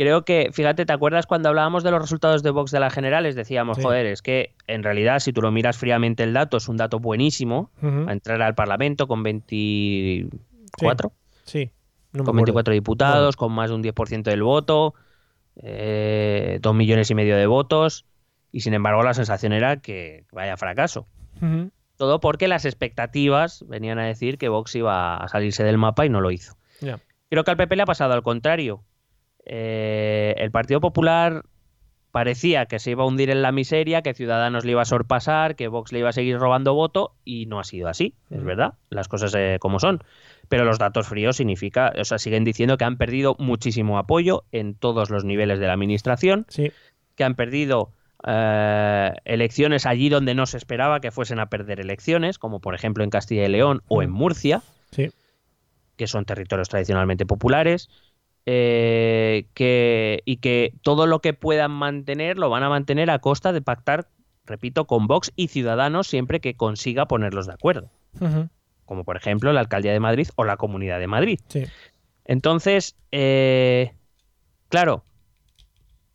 Creo 0.00 0.24
que, 0.24 0.48
fíjate, 0.50 0.86
¿te 0.86 0.94
acuerdas 0.94 1.26
cuando 1.26 1.50
hablábamos 1.50 1.84
de 1.84 1.90
los 1.90 2.00
resultados 2.00 2.42
de 2.42 2.48
Vox 2.48 2.70
de 2.70 2.80
las 2.80 2.94
generales? 2.94 3.34
Decíamos, 3.34 3.76
Sí. 3.76 3.82
joder, 3.82 4.06
es 4.06 4.22
que 4.22 4.54
en 4.66 4.82
realidad 4.82 5.18
si 5.18 5.30
tú 5.30 5.42
lo 5.42 5.50
miras 5.50 5.76
fríamente 5.76 6.22
el 6.22 6.32
dato, 6.32 6.56
es 6.56 6.68
un 6.68 6.78
dato 6.78 7.00
buenísimo, 7.00 7.70
a 7.82 8.10
entrar 8.10 8.40
al 8.40 8.54
Parlamento 8.54 9.06
con 9.06 9.22
24. 9.22 11.12
Sí. 11.44 11.70
No 12.14 12.20
me 12.20 12.24
con 12.24 12.28
acuerdo. 12.30 12.34
24 12.36 12.72
diputados, 12.72 13.36
con 13.36 13.52
más 13.52 13.68
de 13.68 13.76
un 13.76 13.82
10% 13.82 14.30
del 14.30 14.42
voto, 14.42 14.94
eh, 15.56 16.58
dos 16.62 16.74
millones 16.74 17.10
y 17.10 17.14
medio 17.14 17.36
de 17.36 17.44
votos, 17.44 18.06
y 18.52 18.60
sin 18.60 18.72
embargo 18.72 19.02
la 19.02 19.12
sensación 19.12 19.52
era 19.52 19.82
que 19.82 20.24
vaya 20.32 20.56
fracaso. 20.56 21.08
Todo 21.98 22.20
porque 22.20 22.48
las 22.48 22.64
expectativas 22.64 23.66
venían 23.68 23.98
a 23.98 24.06
decir 24.06 24.38
que 24.38 24.48
Vox 24.48 24.74
iba 24.76 25.18
a 25.18 25.28
salirse 25.28 25.62
del 25.62 25.76
mapa 25.76 26.06
y 26.06 26.08
no 26.08 26.22
lo 26.22 26.30
hizo. 26.30 26.56
Creo 27.28 27.44
que 27.44 27.50
al 27.50 27.58
PP 27.58 27.76
le 27.76 27.82
ha 27.82 27.86
pasado 27.86 28.14
al 28.14 28.22
contrario. 28.22 28.82
Eh, 29.46 30.34
el 30.38 30.50
Partido 30.50 30.80
Popular 30.80 31.44
parecía 32.12 32.66
que 32.66 32.78
se 32.80 32.90
iba 32.90 33.04
a 33.04 33.06
hundir 33.06 33.30
en 33.30 33.40
la 33.42 33.52
miseria, 33.52 34.02
que 34.02 34.14
Ciudadanos 34.14 34.64
le 34.64 34.72
iba 34.72 34.82
a 34.82 34.86
sorpasar, 34.86 35.54
que 35.54 35.68
Vox 35.68 35.92
le 35.92 36.00
iba 36.00 36.08
a 36.08 36.12
seguir 36.12 36.38
robando 36.38 36.74
voto 36.74 37.12
y 37.24 37.46
no 37.46 37.60
ha 37.60 37.64
sido 37.64 37.88
así, 37.88 38.14
es 38.30 38.42
Mm. 38.42 38.46
verdad, 38.46 38.74
las 38.90 39.06
cosas 39.06 39.32
eh, 39.36 39.58
como 39.60 39.78
son. 39.78 40.02
Pero 40.48 40.64
los 40.64 40.78
datos 40.80 41.06
fríos 41.06 41.36
significa, 41.36 41.92
o 41.96 42.04
sea, 42.04 42.18
siguen 42.18 42.42
diciendo 42.44 42.76
que 42.76 42.84
han 42.84 42.96
perdido 42.96 43.36
muchísimo 43.38 43.96
apoyo 43.96 44.42
en 44.50 44.74
todos 44.74 45.08
los 45.10 45.24
niveles 45.24 45.60
de 45.60 45.66
la 45.68 45.74
administración, 45.74 46.46
Sí. 46.48 46.72
que 47.14 47.24
han 47.24 47.36
perdido 47.36 47.92
eh, 48.26 49.12
elecciones 49.24 49.86
allí 49.86 50.10
donde 50.10 50.34
no 50.34 50.44
se 50.46 50.58
esperaba 50.58 51.00
que 51.00 51.10
fuesen 51.10 51.38
a 51.38 51.46
perder 51.46 51.80
elecciones, 51.80 52.38
como 52.38 52.60
por 52.60 52.74
ejemplo 52.74 53.02
en 53.02 53.08
Castilla 53.10 53.46
y 53.46 53.48
León 53.48 53.82
o 53.88 54.02
en 54.02 54.10
Mm. 54.10 54.14
Murcia 54.14 54.62
Sí. 54.90 55.10
que 55.96 56.06
son 56.06 56.24
territorios 56.26 56.68
tradicionalmente 56.68 57.24
populares, 57.24 57.88
eh, 58.46 59.46
que, 59.54 60.22
y 60.24 60.38
que 60.38 60.72
todo 60.82 61.06
lo 61.06 61.20
que 61.20 61.34
puedan 61.34 61.70
mantener 61.70 62.38
lo 62.38 62.50
van 62.50 62.62
a 62.62 62.68
mantener 62.68 63.10
a 63.10 63.18
costa 63.18 63.52
de 63.52 63.62
pactar, 63.62 64.08
repito, 64.46 64.86
con 64.86 65.06
Vox 65.06 65.32
y 65.36 65.48
Ciudadanos 65.48 66.06
siempre 66.06 66.40
que 66.40 66.54
consiga 66.54 67.06
ponerlos 67.06 67.46
de 67.46 67.52
acuerdo, 67.52 67.90
como 68.86 69.04
por 69.04 69.16
ejemplo 69.16 69.52
la 69.52 69.60
Alcaldía 69.60 69.92
de 69.92 70.00
Madrid 70.00 70.28
o 70.36 70.44
la 70.44 70.56
Comunidad 70.56 70.98
de 70.98 71.06
Madrid. 71.06 71.40
Sí. 71.48 71.64
Entonces, 72.24 72.96
eh, 73.12 73.92
claro, 74.68 75.04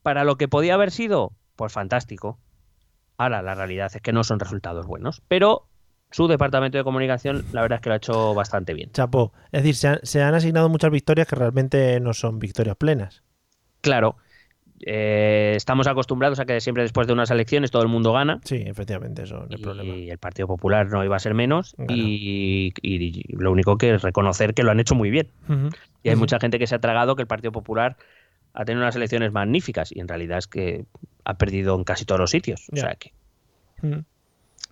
para 0.01 0.23
lo 0.23 0.37
que 0.37 0.47
podía 0.47 0.75
haber 0.75 0.91
sido, 0.91 1.33
pues 1.55 1.73
fantástico. 1.73 2.39
Ahora, 3.17 3.41
la 3.41 3.55
realidad 3.55 3.91
es 3.93 4.01
que 4.01 4.13
no 4.13 4.23
son 4.23 4.39
resultados 4.39 4.85
buenos, 4.85 5.21
pero 5.27 5.67
su 6.11 6.27
departamento 6.27 6.77
de 6.77 6.83
comunicación, 6.83 7.45
la 7.51 7.61
verdad 7.61 7.77
es 7.77 7.81
que 7.81 7.89
lo 7.89 7.93
ha 7.93 7.97
hecho 7.97 8.33
bastante 8.33 8.73
bien. 8.73 8.91
Chapo. 8.91 9.33
Es 9.51 9.63
decir, 9.63 9.75
se 9.75 9.87
han, 9.87 9.99
se 10.03 10.21
han 10.21 10.33
asignado 10.33 10.69
muchas 10.69 10.91
victorias 10.91 11.27
que 11.27 11.35
realmente 11.35 11.99
no 11.99 12.13
son 12.13 12.39
victorias 12.39 12.77
plenas. 12.77 13.23
Claro, 13.81 14.17
eh, 14.81 15.53
estamos 15.55 15.87
acostumbrados 15.87 16.39
a 16.39 16.45
que 16.45 16.59
siempre 16.59 16.83
después 16.83 17.07
de 17.07 17.13
unas 17.13 17.31
elecciones 17.31 17.71
todo 17.71 17.81
el 17.81 17.87
mundo 17.87 18.11
gana. 18.11 18.39
Sí, 18.43 18.63
efectivamente, 18.65 19.23
eso 19.23 19.45
no 19.49 19.55
es 19.55 19.59
y 19.59 19.63
problema. 19.63 19.93
el 19.93 20.17
Partido 20.17 20.47
Popular 20.47 20.87
no 20.87 21.03
iba 21.03 21.15
a 21.15 21.19
ser 21.19 21.33
menos 21.33 21.75
y, 21.89 22.73
y 22.81 23.33
lo 23.35 23.51
único 23.51 23.77
que 23.77 23.95
es 23.95 24.01
reconocer 24.01 24.53
que 24.53 24.63
lo 24.63 24.71
han 24.71 24.79
hecho 24.79 24.95
muy 24.95 25.09
bien. 25.09 25.29
Y 26.03 26.09
hay 26.09 26.15
mucha 26.15 26.39
gente 26.39 26.59
que 26.59 26.67
se 26.67 26.75
ha 26.75 26.79
tragado 26.79 27.15
que 27.15 27.21
el 27.21 27.27
Partido 27.27 27.51
Popular 27.51 27.97
ha 28.53 28.65
tenido 28.65 28.83
unas 28.83 28.95
elecciones 28.95 29.31
magníficas 29.31 29.91
y 29.91 29.99
en 29.99 30.07
realidad 30.07 30.37
es 30.37 30.47
que 30.47 30.85
ha 31.23 31.37
perdido 31.37 31.75
en 31.75 31.83
casi 31.83 32.05
todos 32.05 32.19
los 32.19 32.31
sitios. 32.31 32.67
O 32.71 32.75
sea 32.75 32.95
que... 32.95 33.11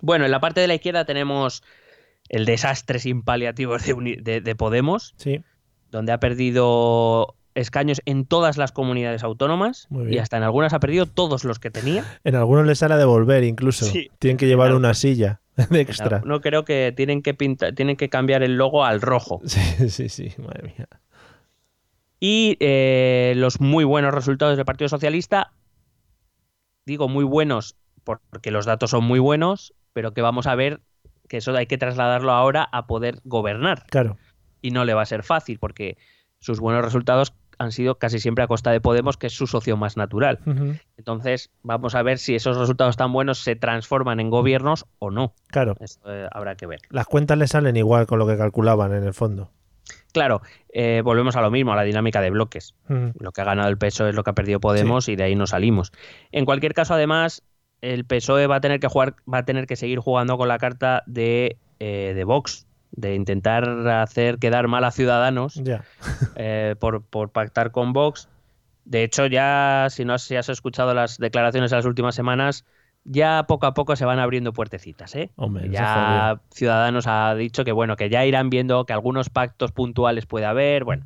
Bueno, 0.05 0.25
en 0.25 0.31
la 0.31 0.41
parte 0.41 0.59
de 0.59 0.67
la 0.67 0.75
izquierda 0.75 1.05
tenemos 1.05 1.63
el 2.27 2.45
desastre 2.45 2.99
sin 2.99 3.21
paliativos 3.23 3.85
de, 3.85 3.93
Uni- 3.93 4.17
de- 4.17 4.41
de 4.41 4.55
Podemos, 4.55 5.13
Sí. 5.15 5.41
donde 5.91 6.11
ha 6.11 6.19
perdido 6.19 7.35
escaños 7.55 8.01
en 8.05 8.25
todas 8.25 8.57
las 8.57 8.71
comunidades 8.73 9.23
autónomas 9.23 9.87
y 10.09 10.17
hasta 10.17 10.35
en 10.37 10.43
algunas 10.43 10.73
ha 10.73 10.79
perdido 10.81 11.05
todos 11.05 11.45
los 11.45 11.59
que 11.59 11.71
tenía. 11.71 12.03
En 12.25 12.35
algunos 12.35 12.65
les 12.65 12.79
sale 12.79 12.95
a 12.95 12.97
devolver 12.97 13.43
incluso. 13.45 13.85
Sí. 13.85 14.09
Tienen 14.19 14.35
que 14.37 14.45
llevar 14.47 14.73
una 14.75 14.93
silla 14.93 15.39
de 15.69 15.79
extra. 15.81 16.21
No 16.25 16.41
creo 16.41 16.65
que 16.65 16.91
tienen 16.97 17.21
que 17.21 17.33
pintar, 17.33 17.73
tienen 17.73 17.95
que 17.95 18.09
cambiar 18.09 18.43
el 18.43 18.57
logo 18.57 18.83
al 18.83 18.99
rojo. 19.01 19.39
Sí, 19.45 19.89
sí, 19.89 20.09
sí, 20.09 20.33
madre 20.39 20.63
mía. 20.63 20.87
Y 22.19 22.57
eh, 22.59 23.33
los 23.37 23.61
muy 23.61 23.83
buenos 23.85 24.13
resultados 24.13 24.57
del 24.57 24.65
Partido 24.65 24.89
Socialista, 24.89 25.53
digo 26.85 27.07
muy 27.07 27.23
buenos 27.23 27.75
porque 28.03 28.51
los 28.51 28.65
datos 28.65 28.89
son 28.91 29.03
muy 29.05 29.19
buenos, 29.19 29.73
pero 29.93 30.13
que 30.13 30.21
vamos 30.21 30.47
a 30.47 30.55
ver 30.55 30.81
que 31.29 31.37
eso 31.37 31.55
hay 31.55 31.67
que 31.67 31.77
trasladarlo 31.77 32.31
ahora 32.31 32.67
a 32.71 32.85
poder 32.87 33.19
gobernar. 33.23 33.85
Claro. 33.89 34.17
Y 34.61 34.71
no 34.71 34.85
le 34.85 34.93
va 34.93 35.01
a 35.01 35.05
ser 35.05 35.23
fácil 35.23 35.59
porque 35.59 35.97
sus 36.39 36.59
buenos 36.59 36.83
resultados 36.83 37.33
han 37.57 37.71
sido 37.71 37.95
casi 37.95 38.19
siempre 38.19 38.43
a 38.43 38.47
costa 38.47 38.71
de 38.71 38.81
Podemos, 38.81 39.17
que 39.17 39.27
es 39.27 39.33
su 39.33 39.47
socio 39.47 39.77
más 39.77 39.97
natural. 39.97 40.39
Entonces, 40.97 41.51
vamos 41.61 41.95
a 41.95 42.03
ver 42.03 42.17
si 42.17 42.35
esos 42.35 42.57
resultados 42.57 42.97
tan 42.97 43.13
buenos 43.13 43.39
se 43.39 43.55
transforman 43.55 44.19
en 44.19 44.29
gobiernos 44.29 44.85
o 44.99 45.11
no. 45.11 45.33
Claro. 45.47 45.75
Eso 45.79 45.99
eh, 46.05 46.27
habrá 46.31 46.55
que 46.55 46.65
ver. 46.65 46.79
Las 46.89 47.05
cuentas 47.05 47.37
les 47.37 47.51
salen 47.51 47.77
igual 47.77 48.07
con 48.07 48.19
lo 48.19 48.27
que 48.27 48.37
calculaban 48.37 48.93
en 48.93 49.03
el 49.03 49.13
fondo. 49.13 49.51
Claro, 50.13 50.41
eh, 50.69 51.01
volvemos 51.03 51.35
a 51.35 51.41
lo 51.41 51.49
mismo, 51.49 51.73
a 51.73 51.75
la 51.75 51.83
dinámica 51.83 52.21
de 52.21 52.29
bloques. 52.29 52.75
Lo 52.87 53.31
que 53.31 53.41
ha 53.41 53.45
ganado 53.45 53.69
el 53.69 53.77
peso 53.77 54.07
es 54.07 54.15
lo 54.15 54.23
que 54.23 54.29
ha 54.29 54.33
perdido 54.33 54.59
Podemos 54.59 55.09
y 55.09 55.15
de 55.15 55.23
ahí 55.23 55.35
no 55.35 55.47
salimos. 55.47 55.91
En 56.31 56.45
cualquier 56.45 56.73
caso, 56.73 56.93
además, 56.93 57.43
el 57.83 58.05
PSOE 58.05 58.47
va 58.47 58.55
a 58.55 58.61
tener 58.61 58.79
que 58.79 58.87
jugar, 58.87 59.15
va 59.31 59.39
a 59.39 59.45
tener 59.45 59.67
que 59.67 59.75
seguir 59.75 59.99
jugando 59.99 60.37
con 60.37 60.47
la 60.47 60.57
carta 60.57 61.03
de, 61.05 61.57
eh, 61.79 62.13
de 62.15 62.23
Vox, 62.23 62.65
de 62.91 63.13
intentar 63.13 63.67
hacer 63.89 64.39
quedar 64.39 64.69
mal 64.69 64.85
a 64.85 64.91
Ciudadanos 64.91 65.61
eh, 66.35 66.75
por, 66.79 67.03
por 67.03 67.29
pactar 67.29 67.71
con 67.71 67.91
Vox. 67.91 68.29
De 68.85 69.03
hecho, 69.03 69.25
ya 69.25 69.87
si 69.89 70.05
no 70.05 70.13
has, 70.13 70.23
si 70.23 70.37
has 70.37 70.47
escuchado 70.47 70.93
las 70.93 71.17
declaraciones 71.17 71.71
de 71.71 71.77
las 71.77 71.85
últimas 71.85 72.15
semanas, 72.15 72.63
ya 73.03 73.43
poco 73.47 73.65
a 73.65 73.73
poco 73.73 73.97
se 73.97 74.05
van 74.05 74.19
abriendo 74.19 74.53
puertecitas, 74.53 75.13
¿eh? 75.15 75.31
Hombre, 75.35 75.69
ya 75.69 76.39
Ciudadanos 76.51 77.05
ha 77.07 77.35
dicho 77.35 77.65
que 77.65 77.73
bueno, 77.73 77.97
que 77.97 78.09
ya 78.09 78.25
irán 78.25 78.49
viendo 78.49 78.85
que 78.85 78.93
algunos 78.93 79.29
pactos 79.29 79.73
puntuales 79.73 80.25
puede 80.25 80.45
haber, 80.45 80.85
bueno. 80.85 81.05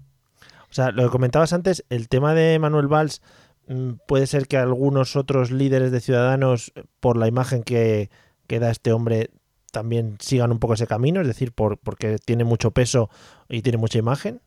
O 0.69 0.73
sea, 0.73 0.91
lo 0.91 1.03
que 1.03 1.09
comentabas 1.09 1.53
antes, 1.53 1.85
el 1.89 2.07
tema 2.07 2.35
de 2.35 2.59
Manuel 2.59 2.87
Valls, 2.87 3.23
puede 4.07 4.27
ser 4.27 4.47
que 4.47 4.57
algunos 4.57 5.15
otros 5.15 5.51
líderes 5.51 5.91
de 5.91 5.99
Ciudadanos, 5.99 6.71
eh, 6.75 6.83
por 6.99 7.17
la 7.17 7.27
imagen 7.27 7.63
que, 7.63 8.09
que 8.47 8.59
da 8.59 8.71
este 8.71 8.91
hombre, 8.91 9.29
también 9.71 10.17
sigan 10.19 10.51
un 10.51 10.59
poco 10.59 10.73
ese 10.73 10.87
camino, 10.87 11.21
es 11.21 11.27
decir, 11.27 11.51
por, 11.51 11.77
porque 11.77 12.17
tiene 12.23 12.43
mucho 12.43 12.71
peso 12.71 13.09
y 13.49 13.61
tiene 13.61 13.77
mucha 13.77 13.99
imagen. 13.99 14.41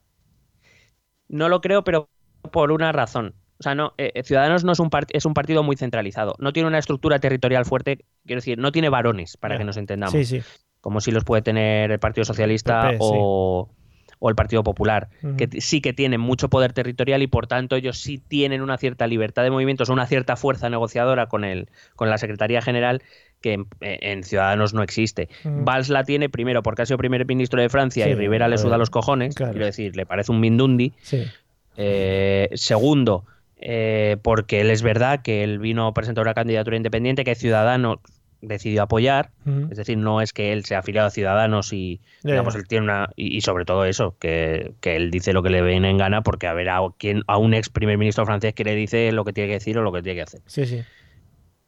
No 1.28 1.48
lo 1.48 1.60
creo, 1.60 1.84
pero 1.84 2.08
por 2.50 2.72
una 2.72 2.92
razón. 2.92 3.34
O 3.58 3.62
sea, 3.62 3.74
no, 3.74 3.92
eh, 3.98 4.22
Ciudadanos 4.24 4.64
no 4.64 4.72
es 4.72 4.80
un, 4.80 4.88
es 5.10 5.26
un 5.26 5.34
partido 5.34 5.62
muy 5.62 5.76
centralizado. 5.76 6.34
No 6.38 6.52
tiene 6.52 6.68
una 6.68 6.78
estructura 6.78 7.18
territorial 7.18 7.66
fuerte, 7.66 8.06
quiero 8.24 8.38
decir, 8.40 8.58
no 8.58 8.72
tiene 8.72 8.88
varones, 8.88 9.36
para 9.36 9.58
que 9.58 9.64
nos 9.64 9.76
entendamos. 9.76 10.12
Sí, 10.12 10.24
sí. 10.24 10.42
Como 10.80 11.02
si 11.02 11.10
los 11.10 11.24
puede 11.24 11.42
tener 11.42 11.90
el 11.90 11.98
Partido 11.98 12.24
Socialista 12.24 12.88
PP, 12.88 12.98
sí. 12.98 13.76
O, 14.20 14.28
el 14.28 14.36
Partido 14.36 14.62
Popular. 14.62 15.08
Que 15.36 15.48
sí 15.60 15.80
que 15.80 15.92
tienen 15.92 16.20
mucho 16.20 16.48
poder 16.48 16.72
territorial 16.72 17.22
y 17.22 17.26
por 17.26 17.46
tanto 17.46 17.76
ellos 17.76 17.98
sí 17.98 18.18
tienen 18.18 18.62
una 18.62 18.78
cierta 18.78 19.06
libertad 19.06 19.42
de 19.42 19.50
movimientos, 19.50 19.88
una 19.88 20.06
cierta 20.06 20.36
fuerza 20.36 20.70
negociadora 20.70 21.26
con 21.26 21.44
el 21.44 21.68
con 21.96 22.08
la 22.08 22.18
Secretaría 22.18 22.62
General 22.62 23.02
que 23.40 23.54
en, 23.54 23.66
en 23.80 24.22
Ciudadanos 24.22 24.74
no 24.74 24.82
existe. 24.82 25.28
Valls 25.44 25.88
la 25.88 26.04
tiene 26.04 26.28
primero 26.28 26.62
porque 26.62 26.82
ha 26.82 26.86
sido 26.86 26.98
primer 26.98 27.26
ministro 27.26 27.60
de 27.60 27.68
Francia 27.68 28.04
Sí, 28.04 28.10
y 28.10 28.14
Rivera 28.14 28.48
le 28.48 28.58
suda 28.58 28.78
los 28.78 28.90
cojones, 28.90 29.34
claro. 29.34 29.52
quiero 29.52 29.66
decir, 29.66 29.96
le 29.96 30.06
parece 30.06 30.30
un 30.32 30.40
mindundi. 30.40 30.92
Sí. 31.02 31.24
Eh, 31.76 32.50
segundo, 32.54 33.24
eh, 33.58 34.16
porque 34.22 34.60
él 34.60 34.70
es 34.70 34.82
verdad 34.82 35.22
que 35.22 35.42
él 35.44 35.58
vino 35.58 35.86
a 35.86 35.94
presentar 35.94 36.22
una 36.22 36.34
candidatura 36.34 36.76
independiente 36.76 37.24
que 37.24 37.34
Ciudadanos 37.34 37.98
decidió 38.42 38.82
apoyar, 38.82 39.30
es 39.70 39.76
decir, 39.76 39.98
no 39.98 40.20
es 40.20 40.32
que 40.32 40.52
él 40.52 40.64
sea 40.64 40.78
afiliado 40.78 41.08
a 41.08 41.10
Ciudadanos 41.10 41.72
y, 41.72 42.00
digamos, 42.22 42.54
él 42.54 42.66
tiene 42.66 42.84
una. 42.84 43.10
Y, 43.16 43.36
y 43.36 43.40
sobre 43.40 43.64
todo 43.64 43.84
eso, 43.84 44.16
que, 44.18 44.72
que 44.80 44.96
él 44.96 45.10
dice 45.10 45.32
lo 45.32 45.42
que 45.42 45.50
le 45.50 45.62
viene 45.62 45.90
en 45.90 45.98
gana, 45.98 46.22
porque 46.22 46.46
a 46.46 46.54
ver 46.54 46.70
a, 46.70 46.80
quién, 46.98 47.22
a 47.26 47.36
un 47.36 47.54
ex 47.54 47.68
primer 47.68 47.98
ministro 47.98 48.24
francés 48.26 48.54
que 48.54 48.64
le 48.64 48.74
dice 48.74 49.12
lo 49.12 49.24
que 49.24 49.32
tiene 49.32 49.48
que 49.48 49.54
decir 49.54 49.78
o 49.78 49.82
lo 49.82 49.92
que 49.92 50.02
tiene 50.02 50.16
que 50.16 50.22
hacer. 50.22 50.40
Sí, 50.46 50.66
sí. 50.66 50.82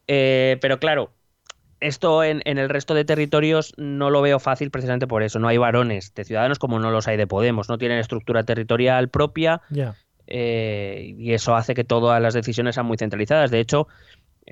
Eh, 0.09 0.59
pero 0.61 0.79
claro, 0.79 1.13
esto 1.81 2.23
en, 2.25 2.43
en 2.45 2.59
el 2.59 2.69
resto 2.69 2.95
de 2.95 3.05
territorios 3.05 3.75
no 3.77 4.11
lo 4.11 4.23
veo 4.23 4.39
fácil 4.39 4.71
precisamente 4.71 5.07
por 5.07 5.23
eso. 5.23 5.39
No 5.39 5.49
hay 5.49 5.59
varones 5.59 6.15
de 6.15 6.25
Ciudadanos 6.25 6.59
como 6.59 6.79
no 6.79 6.91
los 6.91 7.09
hay 7.09 7.17
de 7.17 7.27
Podemos. 7.27 7.69
No 7.69 7.79
tienen 7.79 7.99
estructura 7.99 8.45
territorial 8.45 9.09
propia 9.09 9.61
eh, 10.27 11.15
y 11.19 11.33
eso 11.33 11.55
hace 11.55 11.75
que 11.75 11.85
todas 11.85 12.23
las 12.23 12.35
decisiones 12.35 12.77
sean 12.77 12.87
muy 12.87 12.97
centralizadas. 12.97 13.51
De 13.51 13.61
hecho, 13.61 13.89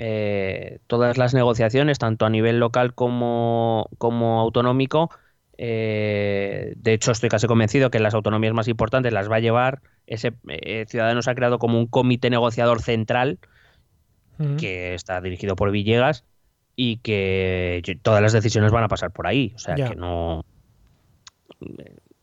eh, 0.02 0.78
todas 0.86 1.18
las 1.18 1.34
negociaciones, 1.34 1.98
tanto 1.98 2.24
a 2.24 2.30
nivel 2.30 2.58
local 2.58 2.94
como, 2.94 3.90
como 3.98 4.40
autonómico, 4.40 5.10
eh, 5.58 6.72
de 6.78 6.94
hecho 6.94 7.12
estoy 7.12 7.28
casi 7.28 7.46
convencido 7.46 7.90
que 7.90 7.98
las 8.00 8.14
autonomías 8.14 8.54
más 8.54 8.66
importantes 8.66 9.12
las 9.12 9.30
va 9.30 9.36
a 9.36 9.40
llevar. 9.40 9.82
Ese 10.06 10.32
eh, 10.48 10.86
Ciudadanos 10.88 11.28
ha 11.28 11.34
creado 11.34 11.58
como 11.58 11.78
un 11.78 11.86
comité 11.86 12.30
negociador 12.30 12.80
central 12.80 13.38
que 14.56 14.94
está 14.94 15.20
dirigido 15.20 15.54
por 15.54 15.70
Villegas 15.70 16.24
y 16.76 16.96
que 16.96 17.82
todas 18.00 18.22
las 18.22 18.32
decisiones 18.32 18.72
van 18.72 18.84
a 18.84 18.88
pasar 18.88 19.10
por 19.10 19.26
ahí. 19.26 19.52
O 19.54 19.58
sea 19.58 19.76
Ya. 19.76 19.90
que 19.90 19.96
no. 19.96 20.46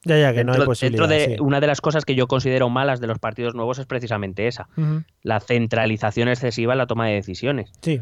Ya, 0.08 0.18
ya, 0.18 0.34
que 0.34 0.44
no 0.44 0.54
hay 0.54 0.58
Dentro, 0.60 0.66
posibilidad. 0.72 1.08
dentro 1.10 1.28
de 1.30 1.36
sí. 1.36 1.42
una 1.42 1.60
de 1.60 1.68
las 1.68 1.82
cosas 1.82 2.06
que 2.06 2.16
yo 2.16 2.28
considero 2.28 2.70
malas 2.70 3.00
de 3.00 3.08
los 3.08 3.20
partidos 3.20 3.54
nuevos 3.56 3.78
es 3.80 3.86
precisamente 3.86 4.48
esa, 4.48 4.68
la 5.24 5.40
centralización 5.40 6.28
excesiva 6.30 6.74
en 6.74 6.78
la 6.80 6.88
toma 6.88 7.08
de 7.08 7.14
decisiones. 7.16 7.72
Sí. 7.82 8.02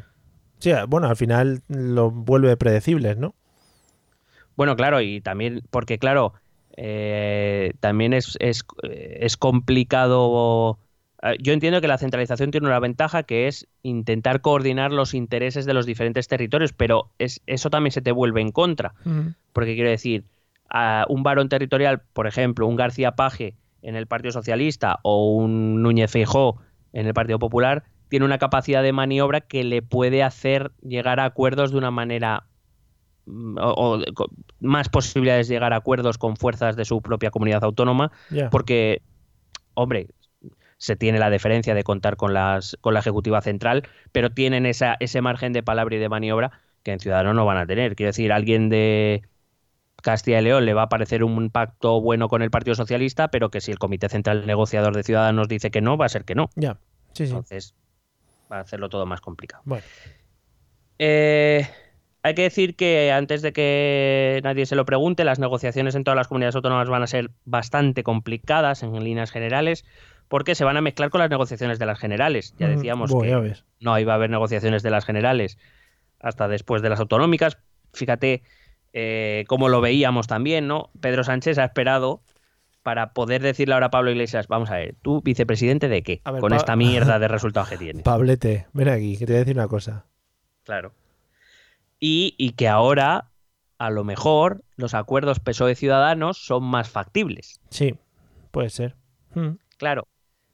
Sí, 0.60 0.72
bueno, 0.88 1.08
al 1.08 1.18
final 1.18 1.62
lo 1.68 2.10
vuelve 2.12 2.56
predecibles, 2.56 3.18
¿no? 3.18 3.36
Bueno, 4.56 4.76
claro, 4.78 5.02
y 5.02 5.20
también, 5.20 5.62
porque 5.70 6.00
claro, 6.00 6.34
eh, 6.78 7.74
también 7.82 8.14
es, 8.14 8.38
es, 8.40 8.64
es 8.84 9.36
complicado. 9.38 10.80
eh, 11.22 11.36
Yo 11.42 11.52
entiendo 11.54 11.82
que 11.82 11.88
la 11.90 11.98
centralización 11.98 12.52
tiene 12.52 12.68
una 12.68 12.80
ventaja 12.80 13.24
que 13.24 13.48
es 13.48 13.68
intentar 13.84 14.40
coordinar 14.42 14.92
los 14.94 15.14
intereses 15.14 15.66
de 15.66 15.74
los 15.74 15.86
diferentes 15.86 16.28
territorios, 16.30 16.72
pero 16.74 17.10
es, 17.20 17.42
eso 17.48 17.70
también 17.70 17.92
se 17.92 18.02
te 18.02 18.12
vuelve 18.14 18.40
en 18.42 18.52
contra. 18.52 18.94
Porque 19.52 19.76
quiero 19.76 19.90
decir, 19.90 20.24
a 20.70 21.06
un 21.10 21.24
varón 21.24 21.50
territorial, 21.50 22.02
por 22.14 22.28
ejemplo, 22.28 22.68
un 22.68 22.76
García 22.76 23.14
Paje 23.14 23.56
en 23.82 23.96
el 23.96 24.08
Partido 24.08 24.32
Socialista 24.32 25.00
o 25.04 25.36
un 25.36 25.82
Núñez 25.82 26.12
Feijó 26.12 26.62
en 26.94 27.08
el 27.08 27.14
Partido 27.14 27.40
Popular, 27.40 27.84
tiene 28.10 28.26
una 28.26 28.38
capacidad 28.38 28.82
de 28.84 28.94
maniobra 28.94 29.42
que 29.42 29.64
le 29.64 29.82
puede 29.82 30.24
hacer 30.24 30.72
llegar 30.82 31.20
a 31.20 31.26
acuerdos 31.26 31.72
de 31.72 31.78
una 31.78 31.92
manera 31.92 32.46
mm, 33.26 33.58
o, 33.60 34.00
más 34.60 34.90
posibilidades 34.90 35.48
de 35.48 35.56
llegar 35.56 35.74
a 35.74 35.78
acuerdos 35.78 36.18
con 36.18 36.36
fuerzas 36.36 36.76
de 36.76 36.86
su 36.86 37.02
propia 37.02 37.32
comunidad 37.32 37.64
autónoma, 37.64 38.12
porque, 38.52 39.02
hombre, 39.74 40.08
se 40.78 40.96
tiene 40.96 41.20
la 41.20 41.30
deferencia 41.30 41.74
de 41.74 41.84
contar 41.84 42.16
con, 42.16 42.34
las, 42.34 42.78
con 42.82 42.94
la 42.94 43.00
Ejecutiva 43.00 43.42
Central, 43.42 43.88
pero 44.12 44.32
tienen 44.32 44.66
esa, 44.66 44.98
ese 45.00 45.22
margen 45.22 45.54
de 45.54 45.64
palabra 45.64 45.96
y 45.96 46.00
de 46.00 46.10
maniobra 46.10 46.52
que 46.84 46.92
en 46.92 47.00
Ciudadanos 47.00 47.36
no 47.36 47.46
van 47.46 47.58
a 47.58 47.66
tener. 47.66 47.96
Quiero 47.96 48.10
decir, 48.10 48.32
alguien 48.32 48.70
de 48.70 49.24
Castilla 50.06 50.40
y 50.40 50.44
León 50.44 50.66
le 50.66 50.76
va 50.76 50.84
a 50.84 50.90
parecer 50.90 51.24
un 51.24 51.50
pacto 51.50 52.00
bueno 52.00 52.30
con 52.30 52.44
el 52.44 52.52
Partido 52.52 52.76
Socialista, 52.76 53.30
pero 53.30 53.50
que 53.50 53.60
si 53.60 53.72
el 53.72 53.80
Comité 53.80 54.08
Central 54.08 54.46
Negociador 54.46 54.96
de 54.96 55.02
Ciudadanos 55.02 55.48
dice 55.48 55.72
que 55.72 55.82
no, 55.82 55.98
va 55.98 56.06
a 56.06 56.10
ser 56.10 56.26
que 56.26 56.36
no. 56.36 56.52
Ya. 56.56 56.78
Sí, 57.14 57.26
sí. 57.26 57.32
Entonces, 57.32 57.74
va 58.52 58.58
a 58.58 58.60
hacerlo 58.60 58.88
todo 58.88 59.08
más 59.08 59.20
complicado. 59.20 59.64
Bueno. 59.66 59.84
Eh, 61.00 61.68
hay 62.22 62.36
que 62.36 62.44
decir 62.44 62.76
que 62.76 63.12
antes 63.12 63.42
de 63.42 63.52
que 63.52 64.42
nadie 64.44 64.68
se 64.68 64.76
lo 64.76 64.86
pregunte, 64.86 65.24
las 65.24 65.40
negociaciones 65.40 65.96
en 65.96 66.04
todas 66.04 66.16
las 66.16 66.28
comunidades 66.28 66.56
autónomas 66.56 66.88
van 66.88 67.02
a 67.02 67.08
ser 67.08 67.32
bastante 67.44 68.04
complicadas 68.04 68.84
en 68.84 69.04
líneas 69.04 69.32
generales, 69.32 69.86
porque 70.28 70.54
se 70.54 70.66
van 70.66 70.78
a 70.78 70.82
mezclar 70.82 71.10
con 71.10 71.20
las 71.20 71.32
negociaciones 71.32 71.80
de 71.80 71.88
las 71.88 71.98
generales. 71.98 72.54
Ya 72.60 72.68
Ujú. 72.68 72.76
decíamos 72.76 73.12
que 73.20 73.28
ya 73.28 73.42
no 73.80 73.98
iba 73.98 74.14
a 74.14 74.16
haber 74.18 74.30
negociaciones 74.30 74.84
de 74.84 74.92
las 74.92 75.04
generales 75.04 75.58
hasta 76.20 76.48
después 76.48 76.84
de 76.84 76.90
las 76.90 77.00
autonómicas. 77.00 77.58
Fíjate 77.92 78.44
eh, 78.98 79.44
cómo 79.50 79.68
lo 79.68 79.82
veíamos 79.82 80.26
también, 80.28 80.68
¿no? 80.68 80.90
Pedro 81.02 81.24
Sánchez 81.26 81.58
ha 81.58 81.66
esperado 81.66 82.22
para 82.82 83.12
poder 83.14 83.42
decirle 83.42 83.74
ahora 83.74 83.88
a 83.88 83.90
Pablo 83.92 84.10
Iglesias, 84.12 84.48
vamos 84.48 84.70
a 84.72 84.76
ver, 84.76 84.96
¿tú 85.02 85.22
vicepresidente 85.22 85.90
de 85.90 86.02
qué? 86.02 86.22
Ver, 86.24 86.40
Con 86.40 86.52
Pa- 86.52 86.56
esta 86.56 86.76
mierda 86.76 87.20
de 87.20 87.28
resultados 87.28 87.68
que 87.70 87.78
tienes. 87.78 88.04
Pablete, 88.04 88.68
ven 88.74 88.88
aquí, 88.90 89.18
que 89.18 89.26
te 89.26 89.34
voy 89.34 89.38
a 89.38 89.40
decir 89.40 89.58
una 89.58 89.68
cosa. 89.68 90.06
Claro. 90.64 90.94
Y, 92.00 92.36
y 92.38 92.52
que 92.52 92.68
ahora, 92.68 93.32
a 93.80 93.90
lo 93.90 94.04
mejor, 94.04 94.64
los 94.76 94.94
acuerdos 94.94 95.40
PSOE 95.40 95.72
E 95.72 95.76
Ciudadanos 95.76 96.38
son 96.38 96.64
más 96.64 96.90
factibles. 96.90 97.60
Sí, 97.70 97.96
puede 98.52 98.70
ser. 98.70 98.96
Mm. 99.34 99.58
Claro. 99.78 100.08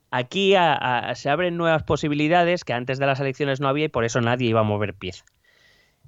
Aquí 0.10 0.56
a- 0.56 0.74
a- 0.74 1.16
se 1.16 1.30
abren 1.30 1.58
nuevas 1.58 1.84
posibilidades 1.84 2.64
que 2.64 2.74
antes 2.74 2.98
de 3.00 3.06
las 3.06 3.20
elecciones 3.20 3.60
no 3.60 3.68
había 3.68 3.86
y 3.86 3.90
por 3.90 4.04
eso 4.06 4.20
nadie 4.22 4.50
iba 4.50 4.62
a 4.62 4.64
mover 4.64 4.94
pieza. 4.94 5.26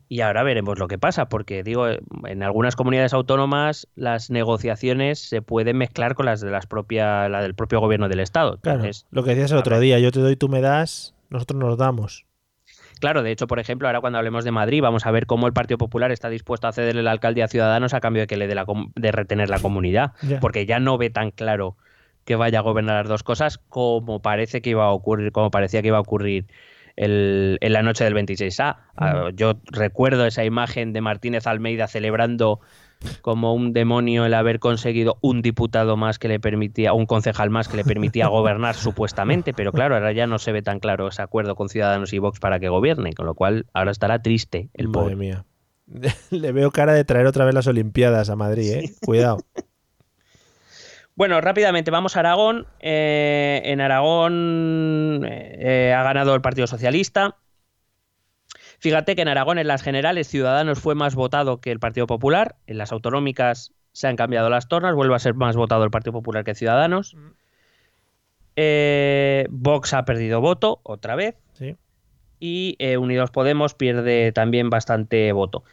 Y 0.09 0.21
ahora 0.21 0.43
veremos 0.43 0.77
lo 0.79 0.87
que 0.87 0.97
pasa, 0.97 1.29
porque 1.29 1.63
digo, 1.63 1.87
en 1.87 2.43
algunas 2.43 2.75
comunidades 2.75 3.13
autónomas 3.13 3.87
las 3.95 4.29
negociaciones 4.29 5.19
se 5.19 5.41
pueden 5.41 5.77
mezclar 5.77 6.15
con 6.15 6.25
las 6.25 6.41
de 6.41 6.51
las 6.51 6.67
propia, 6.67 7.29
la 7.29 7.41
del 7.41 7.55
propio 7.55 7.79
gobierno 7.79 8.09
del 8.09 8.19
Estado. 8.19 8.57
Claro, 8.57 8.79
Entonces, 8.79 9.07
lo 9.11 9.23
que 9.23 9.31
decías 9.31 9.51
el 9.51 9.57
otro 9.57 9.79
día, 9.79 9.99
yo 9.99 10.11
te 10.11 10.19
doy, 10.19 10.35
tú 10.35 10.49
me 10.49 10.61
das, 10.61 11.15
nosotros 11.29 11.59
nos 11.59 11.77
damos. 11.77 12.25
Claro, 12.99 13.23
de 13.23 13.31
hecho, 13.31 13.47
por 13.47 13.59
ejemplo, 13.59 13.87
ahora 13.87 13.99
cuando 13.99 14.17
hablemos 14.17 14.45
de 14.45 14.51
Madrid, 14.51 14.81
vamos 14.81 15.05
a 15.05 15.11
ver 15.11 15.25
cómo 15.25 15.47
el 15.47 15.53
Partido 15.53 15.77
Popular 15.77 16.11
está 16.11 16.29
dispuesto 16.29 16.67
a 16.67 16.71
cederle 16.71 17.03
la 17.03 17.11
alcaldía 17.11 17.45
a 17.45 17.47
Ciudadanos 17.49 17.93
a 17.93 17.99
cambio 17.99 18.21
de 18.21 18.27
que 18.27 18.37
le 18.37 18.47
dé 18.47 18.55
la 18.55 18.65
de 18.95 19.11
retener 19.11 19.49
la 19.49 19.59
comunidad, 19.59 20.13
porque 20.39 20.65
ya 20.65 20.79
no 20.79 20.97
ve 20.97 21.09
tan 21.09 21.31
claro 21.31 21.75
que 22.23 22.35
vaya 22.35 22.59
a 22.59 22.61
gobernar 22.61 23.03
las 23.03 23.09
dos 23.09 23.23
cosas 23.23 23.57
como 23.57 24.21
parece 24.21 24.61
que 24.61 24.69
iba 24.69 24.85
a 24.85 24.91
ocurrir, 24.91 25.31
como 25.31 25.51
parecía 25.51 25.81
que 25.81 25.89
iba 25.89 25.97
a 25.97 26.01
ocurrir 26.01 26.45
el- 26.95 27.57
en 27.61 27.73
la 27.73 27.81
noche 27.81 28.03
del 28.03 28.13
26A. 28.13 28.77
Ah, 28.97 29.29
yo 29.35 29.53
recuerdo 29.71 30.25
esa 30.25 30.43
imagen 30.45 30.93
de 30.93 31.01
Martínez 31.01 31.47
Almeida 31.47 31.87
celebrando 31.87 32.59
como 33.21 33.53
un 33.53 33.73
demonio 33.73 34.25
el 34.25 34.33
haber 34.33 34.59
conseguido 34.59 35.17
un 35.21 35.41
diputado 35.41 35.97
más 35.97 36.19
que 36.19 36.29
le 36.29 36.39
permitía, 36.39 36.93
un 36.93 37.05
concejal 37.05 37.49
más 37.49 37.67
que 37.67 37.75
le 37.75 37.83
permitía 37.83 38.27
gobernar 38.29 38.75
supuestamente, 38.75 39.53
pero 39.53 39.71
claro, 39.73 39.95
ahora 39.95 40.13
ya 40.13 40.25
no 40.27 40.39
se 40.39 40.51
ve 40.53 40.61
tan 40.61 40.79
claro 40.79 41.09
ese 41.09 41.21
acuerdo 41.21 41.55
con 41.55 41.67
Ciudadanos 41.67 42.13
y 42.13 42.19
Vox 42.19 42.39
para 42.39 42.59
que 42.59 42.69
gobierne, 42.69 43.13
con 43.13 43.25
lo 43.25 43.33
cual 43.35 43.65
ahora 43.73 43.91
estará 43.91 44.21
triste 44.21 44.69
el 44.73 44.87
Madre 44.87 45.01
pobre. 45.01 45.15
mía. 45.17 45.45
Le 46.31 46.51
veo 46.53 46.71
cara 46.71 46.93
de 46.93 47.03
traer 47.03 47.25
otra 47.25 47.43
vez 47.43 47.53
las 47.53 47.67
Olimpiadas 47.67 48.29
a 48.29 48.35
Madrid, 48.37 48.71
¿eh? 48.71 48.91
Cuidado. 49.05 49.39
Bueno, 51.15 51.39
rápidamente 51.41 51.91
vamos 51.91 52.15
a 52.15 52.21
Aragón. 52.21 52.65
Eh, 52.79 53.61
en 53.65 53.81
Aragón 53.81 55.23
eh, 55.25 55.93
ha 55.95 56.03
ganado 56.03 56.33
el 56.35 56.41
Partido 56.41 56.67
Socialista. 56.67 57.35
Fíjate 58.79 59.15
que 59.15 59.21
en 59.21 59.27
Aragón 59.27 59.59
en 59.59 59.67
las 59.67 59.81
generales 59.83 60.27
Ciudadanos 60.27 60.79
fue 60.79 60.95
más 60.95 61.15
votado 61.15 61.61
que 61.61 61.71
el 61.71 61.79
Partido 61.79 62.07
Popular, 62.07 62.55
en 62.67 62.77
las 62.77 62.91
autonómicas 62.91 63.71
se 63.93 64.07
han 64.07 64.15
cambiado 64.15 64.49
las 64.49 64.67
tornas, 64.67 64.95
vuelve 64.95 65.15
a 65.15 65.19
ser 65.19 65.35
más 65.35 65.55
votado 65.55 65.83
el 65.85 65.91
Partido 65.91 66.13
Popular 66.13 66.43
que 66.43 66.55
Ciudadanos. 66.55 67.15
Eh, 68.55 69.47
Vox 69.49 69.93
ha 69.93 70.05
perdido 70.05 70.41
voto 70.41 70.79
otra 70.83 71.15
vez 71.15 71.35
Sí. 71.53 71.75
y 72.39 72.75
eh, 72.79 72.97
Unidos 72.97 73.31
Podemos 73.31 73.73
pierde 73.73 74.31
también 74.31 74.69
bastante 74.69 75.31
voto. 75.31 75.63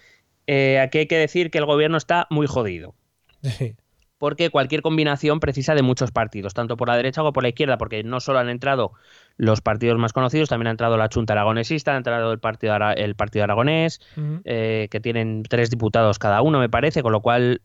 Eh, 0.46 0.78
aquí 0.78 0.98
hay 0.98 1.06
que 1.06 1.18
decir 1.18 1.50
que 1.50 1.58
el 1.58 1.66
gobierno 1.66 1.96
está 1.96 2.26
muy 2.30 2.46
jodido 2.46 2.94
Sí. 3.42 3.74
Porque 4.20 4.50
cualquier 4.50 4.82
combinación 4.82 5.40
precisa 5.40 5.74
de 5.74 5.80
muchos 5.82 6.12
partidos, 6.12 6.52
tanto 6.52 6.76
por 6.76 6.88
la 6.88 6.96
derecha 6.96 7.22
como 7.22 7.32
por 7.32 7.42
la 7.42 7.48
izquierda, 7.48 7.78
porque 7.78 8.04
no 8.04 8.20
solo 8.20 8.38
han 8.38 8.50
entrado 8.50 8.92
los 9.38 9.62
partidos 9.62 9.98
más 9.98 10.12
conocidos, 10.12 10.50
también 10.50 10.66
ha 10.66 10.72
entrado 10.72 10.98
la 10.98 11.08
Junta 11.12 11.32
Aragonesista, 11.32 11.94
ha 11.94 11.96
entrado 11.96 12.30
el 12.30 12.38
Partido, 12.38 12.74
Ara- 12.74 12.92
el 12.92 13.14
partido 13.14 13.44
Aragonés, 13.44 14.00
eh, 14.44 14.88
que 14.90 15.00
tienen 15.00 15.42
tres 15.44 15.70
diputados 15.70 16.18
cada 16.18 16.42
uno, 16.42 16.58
me 16.60 16.68
parece, 16.68 17.02
con 17.02 17.12
lo 17.12 17.22
cual 17.22 17.62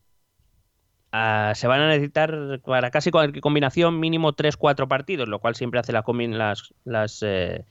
ah, 1.11 1.51
se 1.55 1.67
van 1.67 1.81
a 1.81 1.89
necesitar 1.89 2.61
para 2.65 2.89
casi 2.91 3.11
cualquier 3.11 3.41
combinación 3.41 3.99
mínimo 3.99 4.33
tres, 4.33 4.57
cuatro 4.57 4.87
partidos, 4.87 5.27
lo 5.27 5.39
cual 5.39 5.55
siempre 5.55 5.79
hace 5.81 5.91
la 5.91 6.03
combi- 6.03 6.29
las, 6.33 6.73
las, 6.83 7.21
eh, 7.21 7.65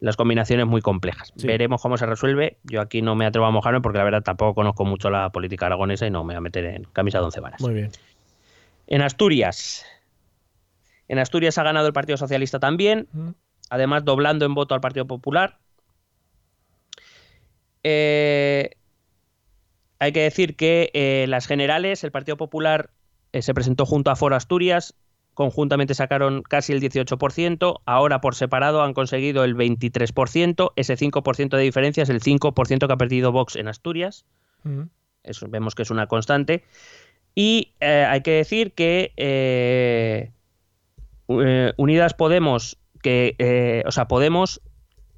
las 0.00 0.16
combinaciones 0.16 0.66
muy 0.66 0.80
complejas. 0.80 1.32
Sí. 1.36 1.46
Veremos 1.46 1.82
cómo 1.82 1.96
se 1.98 2.06
resuelve. 2.06 2.58
Yo 2.64 2.80
aquí 2.80 3.02
no 3.02 3.14
me 3.16 3.26
atrevo 3.26 3.46
a 3.46 3.50
mojarme 3.50 3.80
porque 3.80 3.98
la 3.98 4.04
verdad 4.04 4.22
tampoco 4.22 4.54
conozco 4.54 4.84
mucho 4.84 5.10
la 5.10 5.30
política 5.30 5.66
aragonesa 5.66 6.06
y 6.06 6.10
no 6.10 6.24
me 6.24 6.34
voy 6.34 6.38
a 6.38 6.40
meter 6.40 6.64
en 6.66 6.84
camisa 6.84 7.18
de 7.18 7.24
once 7.24 7.40
varas. 7.40 7.60
Muy 7.60 7.74
bien. 7.74 7.90
En 8.90 9.02
Asturias. 9.02 9.86
En 11.08 11.18
Asturias 11.18 11.56
ha 11.58 11.62
ganado 11.62 11.86
el 11.86 11.92
Partido 11.92 12.18
Socialista 12.18 12.58
también, 12.58 13.08
además 13.70 14.04
doblando 14.04 14.44
en 14.44 14.54
voto 14.54 14.74
al 14.74 14.80
Partido 14.80 15.06
Popular. 15.06 15.58
Eh, 17.84 18.70
hay 20.00 20.12
que 20.12 20.22
decir 20.22 20.56
que 20.56 20.90
eh, 20.92 21.26
las 21.28 21.46
generales, 21.46 22.04
el 22.04 22.10
Partido 22.10 22.36
Popular 22.36 22.90
eh, 23.32 23.42
se 23.42 23.54
presentó 23.54 23.86
junto 23.86 24.10
a 24.10 24.16
Foro 24.16 24.34
Asturias, 24.34 24.94
conjuntamente 25.34 25.94
sacaron 25.94 26.42
casi 26.42 26.72
el 26.72 26.80
18%, 26.80 27.80
ahora 27.86 28.20
por 28.20 28.34
separado 28.34 28.82
han 28.82 28.92
conseguido 28.92 29.44
el 29.44 29.56
23%, 29.56 30.72
ese 30.74 30.96
5% 30.96 31.56
de 31.56 31.62
diferencia 31.62 32.02
es 32.02 32.10
el 32.10 32.20
5% 32.20 32.86
que 32.86 32.92
ha 32.92 32.96
perdido 32.96 33.30
Vox 33.30 33.54
en 33.54 33.68
Asturias 33.68 34.24
eso 35.22 35.46
vemos 35.48 35.74
que 35.74 35.82
es 35.82 35.90
una 35.90 36.06
constante. 36.06 36.64
Y 37.34 37.74
eh, 37.80 38.06
hay 38.08 38.20
que 38.22 38.32
decir 38.32 38.72
que 38.72 39.12
eh, 39.16 40.32
eh, 41.28 41.72
Unidas 41.76 42.14
Podemos, 42.14 42.78
que, 43.02 43.82
o 43.86 43.92
sea, 43.92 44.06
Podemos, 44.08 44.60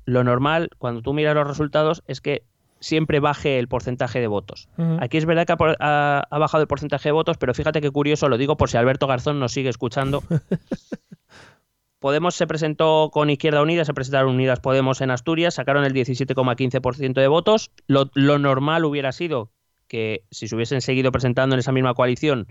lo 0.04 0.22
normal, 0.24 0.68
cuando 0.78 1.02
tú 1.02 1.12
miras 1.14 1.34
los 1.34 1.46
resultados, 1.48 2.02
es 2.06 2.20
que 2.20 2.44
siempre 2.80 3.20
baje 3.20 3.58
el 3.60 3.68
porcentaje 3.68 4.20
de 4.20 4.26
votos. 4.26 4.68
Aquí 5.00 5.16
es 5.16 5.24
verdad 5.24 5.46
que 5.46 5.52
ha, 5.52 5.56
por- 5.56 5.76
ha- 5.80 6.24
ha 6.28 6.38
bajado 6.38 6.62
el 6.62 6.68
porcentaje 6.68 7.08
de 7.08 7.12
votos, 7.12 7.38
pero 7.38 7.54
fíjate 7.54 7.80
qué 7.80 7.90
curioso, 7.90 8.28
lo 8.28 8.36
digo 8.38 8.56
por 8.56 8.68
si 8.68 8.76
Alberto 8.76 9.06
Garzón 9.06 9.38
nos 9.38 9.52
sigue 9.52 9.68
escuchando. 9.68 10.22
Podemos 12.00 12.34
se 12.34 12.48
presentó 12.48 13.10
con 13.12 13.30
Izquierda 13.30 13.62
Unida, 13.62 13.84
se 13.84 13.94
presentaron 13.94 14.34
Unidas 14.34 14.58
Podemos 14.58 15.00
en 15.00 15.12
Asturias, 15.12 15.54
sacaron 15.54 15.84
el 15.84 15.92
17,15% 15.94 17.12
de 17.14 17.28
votos. 17.28 17.70
Lo, 17.86 18.10
lo 18.14 18.40
normal 18.40 18.84
hubiera 18.84 19.12
sido 19.12 19.52
que 19.92 20.24
si 20.30 20.48
se 20.48 20.56
hubiesen 20.56 20.80
seguido 20.80 21.12
presentando 21.12 21.54
en 21.54 21.58
esa 21.58 21.70
misma 21.70 21.92
coalición 21.92 22.46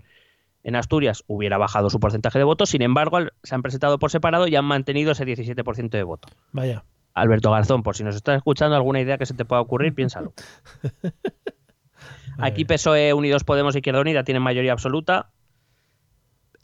en 0.62 0.76
Asturias 0.76 1.24
hubiera 1.26 1.58
bajado 1.58 1.90
su 1.90 1.98
porcentaje 1.98 2.38
de 2.38 2.44
votos. 2.44 2.70
Sin 2.70 2.82
embargo, 2.82 3.18
se 3.42 3.54
han 3.56 3.62
presentado 3.62 3.98
por 3.98 4.12
separado 4.12 4.46
y 4.46 4.54
han 4.54 4.64
mantenido 4.64 5.10
ese 5.10 5.26
17% 5.26 5.90
de 5.90 6.04
voto. 6.04 6.28
Vaya. 6.52 6.84
Alberto 7.14 7.50
Garzón, 7.50 7.82
por 7.82 7.96
si 7.96 8.04
nos 8.04 8.14
estás 8.14 8.36
escuchando, 8.36 8.76
alguna 8.76 9.00
idea 9.00 9.18
que 9.18 9.26
se 9.26 9.34
te 9.34 9.44
pueda 9.44 9.60
ocurrir, 9.60 9.92
piénsalo. 9.92 10.34
Aquí 12.38 12.64
PSOE, 12.64 13.12
Unidos 13.12 13.42
Podemos 13.42 13.74
y 13.74 13.78
Izquierda 13.78 14.02
Unida 14.02 14.22
tienen 14.22 14.44
mayoría 14.44 14.70
absoluta. 14.70 15.32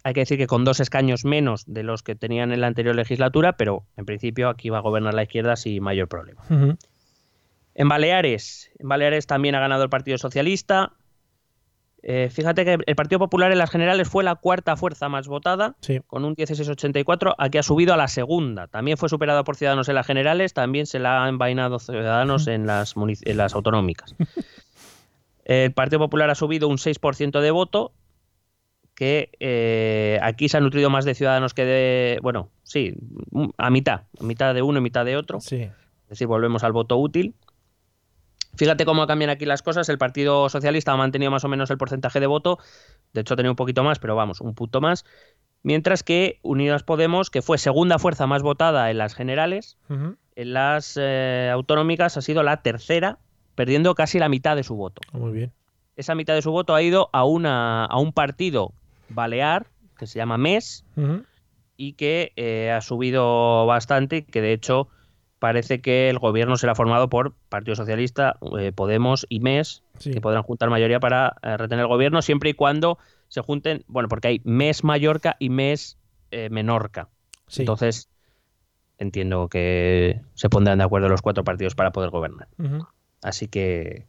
Hay 0.05 0.15
que 0.15 0.21
decir 0.21 0.39
que 0.39 0.47
con 0.47 0.65
dos 0.65 0.79
escaños 0.79 1.25
menos 1.25 1.65
de 1.67 1.83
los 1.83 2.05
que 2.05 2.15
tenían 2.15 2.53
en 2.53 2.61
la 2.61 2.69
anterior 2.69 2.95
legislatura, 2.95 3.57
pero 3.57 3.83
en 3.97 4.07
principio 4.07 4.49
aquí 4.49 4.71
va 4.71 4.79
a 4.79 4.83
gobernar 4.83 5.13
la 5.13 5.25
izquierda 5.25 5.57
sin 5.57 5.83
mayor 5.83 6.07
problema. 6.07 6.45
En 7.81 7.89
Baleares, 7.89 8.71
en 8.81 8.89
Baleares 8.89 9.27
también 9.29 9.55
ha 9.55 9.61
ganado 9.61 9.85
el 9.85 9.89
Partido 9.89 10.19
Socialista. 10.19 10.95
Eh, 12.03 12.29
fíjate 12.31 12.65
que 12.65 12.79
el 12.85 12.97
Partido 12.97 13.21
Popular 13.21 13.53
en 13.53 13.59
las 13.59 13.71
generales 13.71 14.09
fue 14.09 14.25
la 14.25 14.35
cuarta 14.35 14.77
fuerza 14.77 15.09
más 15.09 15.29
votada, 15.29 15.77
Sí. 15.81 16.01
con 16.07 16.25
un 16.25 16.35
16,84. 16.35 17.35
Aquí 17.39 17.57
ha 17.59 17.63
subido 17.63 17.95
a 17.95 17.97
la 17.97 18.09
segunda. 18.09 18.67
También 18.67 18.97
fue 18.99 19.09
superado 19.09 19.45
por 19.45 19.55
Ciudadanos 19.57 19.89
en 19.89 19.95
las 19.95 20.07
generales, 20.07 20.55
también 20.55 20.87
se 20.87 20.99
la 20.99 21.25
ha 21.25 21.29
envainado 21.29 21.79
Ciudadanos 21.79 22.49
en 22.49 22.67
las, 22.67 22.97
munic- 22.97 23.23
en 23.25 23.37
las 23.37 23.55
autonómicas. 23.55 24.15
El 25.45 25.73
Partido 25.73 25.99
Popular 26.01 26.29
ha 26.31 26.35
subido 26.35 26.69
un 26.69 26.77
6% 26.79 27.41
de 27.41 27.51
voto, 27.51 27.93
que 28.95 29.31
eh, 29.41 30.19
aquí 30.23 30.49
se 30.49 30.57
ha 30.57 30.61
nutrido 30.61 30.91
más 30.91 31.05
de 31.05 31.15
Ciudadanos 31.15 31.55
que 31.55 31.65
de. 31.65 32.19
Bueno, 32.23 32.51
sí, 32.65 32.95
a 33.57 33.71
mitad, 33.71 34.03
a 34.21 34.25
mitad 34.25 34.53
de 34.55 34.63
uno 34.63 34.79
y 34.79 34.83
mitad 34.83 35.05
de 35.05 35.17
otro. 35.17 35.41
Sí. 35.41 35.63
Es 35.63 36.09
decir, 36.11 36.27
volvemos 36.27 36.65
al 36.65 36.73
voto 36.73 36.97
útil. 36.99 37.35
Fíjate 38.59 38.85
cómo 38.85 39.07
cambian 39.07 39.31
aquí 39.31 39.47
las 39.47 39.63
cosas. 39.63 39.89
El 39.89 39.99
Partido 39.99 40.49
Socialista 40.49 40.93
ha 40.93 40.97
mantenido 40.97 41.31
más 41.31 41.45
o 41.45 41.49
menos 41.49 41.71
el 41.71 41.79
porcentaje 41.79 42.19
de 42.19 42.27
voto. 42.27 42.59
De 43.13 43.21
hecho, 43.21 43.35
ha 43.35 43.37
tenido 43.37 43.53
un 43.53 43.57
poquito 43.57 43.85
más, 43.85 44.01
pero 44.01 44.17
vamos, 44.17 44.41
un 44.41 44.55
punto 44.55 44.81
más. 44.81 45.05
Mientras 45.63 46.03
que 46.03 46.41
Unidas 46.43 46.83
Podemos, 46.83 47.31
que 47.31 47.41
fue 47.41 47.57
segunda 47.57 48.01
fuerza 48.01 48.27
más 48.27 48.43
votada 48.43 48.91
en 48.91 48.99
las 48.99 49.15
generales, 49.15 49.79
en 49.89 50.53
las 50.53 50.99
eh, 51.01 51.51
autonómicas 51.53 52.17
ha 52.17 52.21
sido 52.21 52.43
la 52.43 52.63
tercera, 52.63 53.19
perdiendo 53.55 53.95
casi 53.95 54.19
la 54.19 54.29
mitad 54.29 54.57
de 54.57 54.65
su 54.65 54.75
voto. 54.75 55.03
Muy 55.13 55.33
bien. 55.33 55.53
Esa 55.95 56.17
mitad 56.17 56.35
de 56.35 56.43
su 56.43 56.51
voto 56.51 56.75
ha 56.75 56.83
ido 56.83 57.11
a, 57.13 57.25
una, 57.25 57.85
a 57.85 57.99
un 57.99 58.13
partido 58.13 58.73
balear 59.09 59.69
que 59.97 60.09
se 60.09 60.19
llama 60.19 60.37
MES, 60.37 60.85
y 61.77 61.93
que 61.93 62.33
eh, 62.35 62.73
ha 62.73 62.81
subido 62.81 63.67
bastante, 63.67 64.25
que 64.25 64.41
de 64.41 64.53
hecho 64.53 64.89
parece 65.39 65.81
que 65.81 66.09
el 66.11 66.19
gobierno 66.19 66.57
será 66.57 66.75
formado 66.75 67.09
por 67.09 67.35
Partido 67.49 67.75
Socialista, 67.77 68.37
eh, 68.59 68.73
Podemos 68.73 69.27
y 69.29 69.41
MES, 69.41 69.83
Sí. 69.99 70.11
que 70.13 70.21
podrán 70.21 70.43
juntar 70.43 70.71
mayoría 70.71 71.01
para 71.01 71.37
eh, 71.43 71.57
retener 71.57 71.83
el 71.85 71.89
gobierno, 71.89 72.23
siempre 72.23 72.51
y 72.51 72.55
cuando 72.55 72.99
se 73.29 73.41
junten, 73.41 73.85
bueno, 73.89 74.09
porque 74.09 74.29
hay 74.29 74.41
MES 74.45 74.85
Mallorca 74.85 75.37
y 75.39 75.51
MES 75.51 75.97
eh, 76.31 76.49
Menorca. 76.51 77.09
Sí. 77.47 77.63
Entonces, 77.63 78.09
entiendo 78.99 79.49
que 79.49 80.21
se 80.35 80.49
pondrán 80.49 80.79
de 80.79 80.85
acuerdo 80.85 81.09
los 81.09 81.23
cuatro 81.23 81.45
partidos 81.45 81.75
para 81.75 81.93
poder 81.93 82.11
gobernar. 82.11 82.49
Así 83.23 83.47
que 83.49 84.07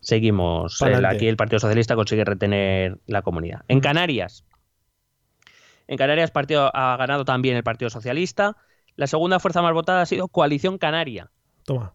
seguimos. 0.00 0.80
El- 0.82 1.04
aquí 1.06 1.26
el 1.28 1.36
Partido 1.36 1.58
Socialista 1.58 1.96
consigue 1.96 2.24
retener 2.24 2.98
la 3.06 3.22
comunidad. 3.22 3.62
En 3.68 3.80
Canarias. 3.80 4.44
En 5.86 5.96
Canarias 5.96 6.30
partido, 6.30 6.70
ha 6.74 6.96
ganado 6.96 7.24
también 7.24 7.56
el 7.56 7.62
Partido 7.64 7.88
Socialista. 7.90 8.56
La 8.98 9.06
segunda 9.06 9.38
fuerza 9.38 9.62
más 9.62 9.72
votada 9.72 10.02
ha 10.02 10.06
sido 10.06 10.26
Coalición 10.26 10.76
Canaria. 10.76 11.30
Toma. 11.64 11.94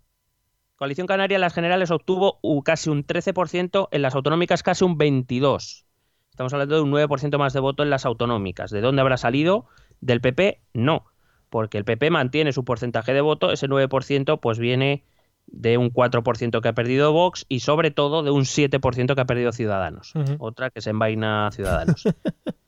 Coalición 0.78 1.06
Canaria 1.06 1.36
en 1.36 1.42
las 1.42 1.54
generales 1.54 1.92
obtuvo 1.92 2.40
casi 2.64 2.90
un 2.90 3.06
13%, 3.06 3.90
en 3.92 4.02
las 4.02 4.16
autonómicas 4.16 4.64
casi 4.64 4.86
un 4.86 4.98
22%. 4.98 5.84
Estamos 6.30 6.54
hablando 6.54 6.76
de 6.76 6.82
un 6.82 6.94
9% 6.94 7.38
más 7.38 7.52
de 7.52 7.60
voto 7.60 7.84
en 7.84 7.90
las 7.90 8.06
autonómicas. 8.06 8.72
¿De 8.72 8.80
dónde 8.80 9.02
habrá 9.02 9.18
salido? 9.18 9.66
¿Del 10.00 10.22
PP? 10.22 10.62
No, 10.74 11.04
porque 11.50 11.78
el 11.78 11.84
PP 11.84 12.10
mantiene 12.10 12.54
su 12.54 12.64
porcentaje 12.64 13.14
de 13.14 13.20
voto, 13.20 13.52
ese 13.52 13.68
9% 13.68 14.40
pues 14.40 14.58
viene 14.58 15.04
de 15.48 15.78
un 15.78 15.92
4% 15.92 16.62
que 16.62 16.70
ha 16.70 16.74
perdido 16.74 17.12
Vox 17.12 17.46
y 17.50 17.60
sobre 17.60 17.92
todo 17.92 18.24
de 18.24 18.32
un 18.32 18.44
7% 18.44 19.14
que 19.14 19.22
ha 19.22 19.26
perdido 19.26 19.52
Ciudadanos. 19.52 20.14
Otra 20.40 20.70
que 20.70 20.80
se 20.80 20.92
envaina 20.92 21.50
Ciudadanos. 21.52 22.06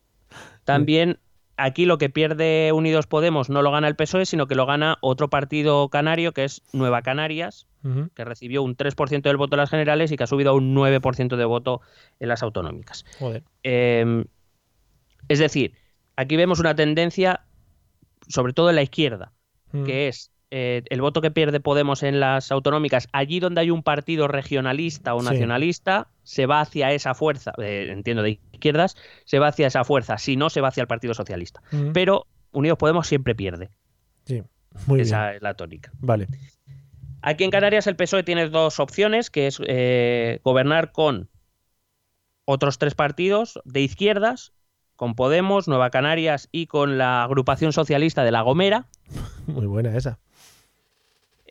También 0.66 1.20
aquí 1.58 1.86
lo 1.86 1.98
que 1.98 2.10
pierde 2.10 2.72
Unidos 2.72 3.08
Podemos 3.08 3.50
no 3.50 3.62
lo 3.62 3.72
gana 3.72 3.88
el 3.88 3.96
PSOE, 3.96 4.26
sino 4.26 4.48
que 4.48 4.56
lo 4.56 4.66
gana 4.66 4.98
otro 5.02 5.30
partido 5.30 5.90
canario 5.90 6.34
que 6.34 6.44
es 6.44 6.62
Nueva 6.74 7.02
Canarias, 7.02 7.68
que 8.16 8.26
recibió 8.26 8.64
un 8.64 8.76
3% 8.76 9.22
del 9.22 9.38
voto 9.38 9.56
en 9.56 9.60
las 9.60 9.70
generales 9.70 10.12
y 10.12 10.18
que 10.18 10.24
ha 10.24 10.28
subido 10.28 10.52
a 10.52 10.54
un 10.54 10.76
9% 10.76 11.36
de 11.36 11.46
voto 11.46 11.82
en 12.20 12.30
las 12.30 12.42
autonómicas. 12.42 13.06
Joder. 13.20 13.44
Eh, 13.62 14.26
es 15.28 15.40
decir, 15.40 15.76
aquí 16.16 16.36
vemos 16.36 16.60
una 16.60 16.76
tendencia, 16.76 17.46
sobre 18.28 18.54
todo 18.54 18.70
en 18.70 18.76
la 18.76 18.82
izquierda, 18.82 19.34
que 19.86 20.08
es 20.08 20.32
eh, 20.52 20.84
el 20.90 21.02
voto 21.02 21.22
que 21.22 21.32
pierde 21.32 21.60
Podemos 21.60 22.04
en 22.04 22.20
las 22.20 22.52
autonómicas, 22.52 23.08
allí 23.12 23.40
donde 23.40 23.62
hay 23.62 23.72
un 23.72 23.84
partido 23.84 24.28
regionalista 24.28 25.16
o 25.16 25.20
Sí. 25.22 25.26
nacionalista, 25.26 26.08
se 26.24 26.46
va 26.46 26.62
hacia 26.62 26.92
esa 26.92 27.14
fuerza, 27.16 27.54
eh, 27.58 27.88
entiendo 27.90 28.22
de 28.24 28.40
izquierdas, 28.54 28.96
se 29.26 29.40
va 29.40 29.48
hacia 29.48 29.68
esa 29.68 29.84
fuerza, 29.84 30.18
si 30.18 30.36
no, 30.38 30.50
se 30.50 30.62
va 30.62 30.68
hacia 30.70 30.82
el 30.82 30.88
Partido 30.88 31.14
Socialista. 31.14 31.62
Pero 31.94 32.28
Unidos 32.52 32.78
Podemos 32.78 33.08
siempre 33.08 33.36
pierde, 33.36 33.70
Sí. 34.26 34.44
Muy 34.88 35.02
esa 35.02 35.26
bien. 35.26 35.36
es 35.38 35.42
la 35.42 35.54
tónica. 35.56 35.92
Vale. 36.00 36.28
Aquí 37.22 37.44
en 37.44 37.52
Canarias 37.52 37.88
el 37.88 37.96
PSOE 37.96 38.24
tiene 38.24 38.50
dos 38.50 38.80
opciones, 38.80 39.30
que 39.30 39.48
es 39.48 39.60
eh, 39.66 40.40
gobernar 40.44 40.92
con 40.92 41.30
otros 42.46 42.78
tres 42.78 42.94
partidos 42.94 43.60
de 43.66 43.82
izquierdas, 43.82 44.54
con 44.96 45.16
Podemos, 45.16 45.68
Nueva 45.68 45.90
Canarias 45.90 46.48
y 46.52 46.68
con 46.68 46.98
la 46.98 47.24
agrupación 47.24 47.74
socialista 47.74 48.24
de 48.24 48.32
La 48.32 48.42
Gomera, 48.42 48.88
Muy 49.48 49.66
buena 49.66 49.96
esa. 49.98 50.20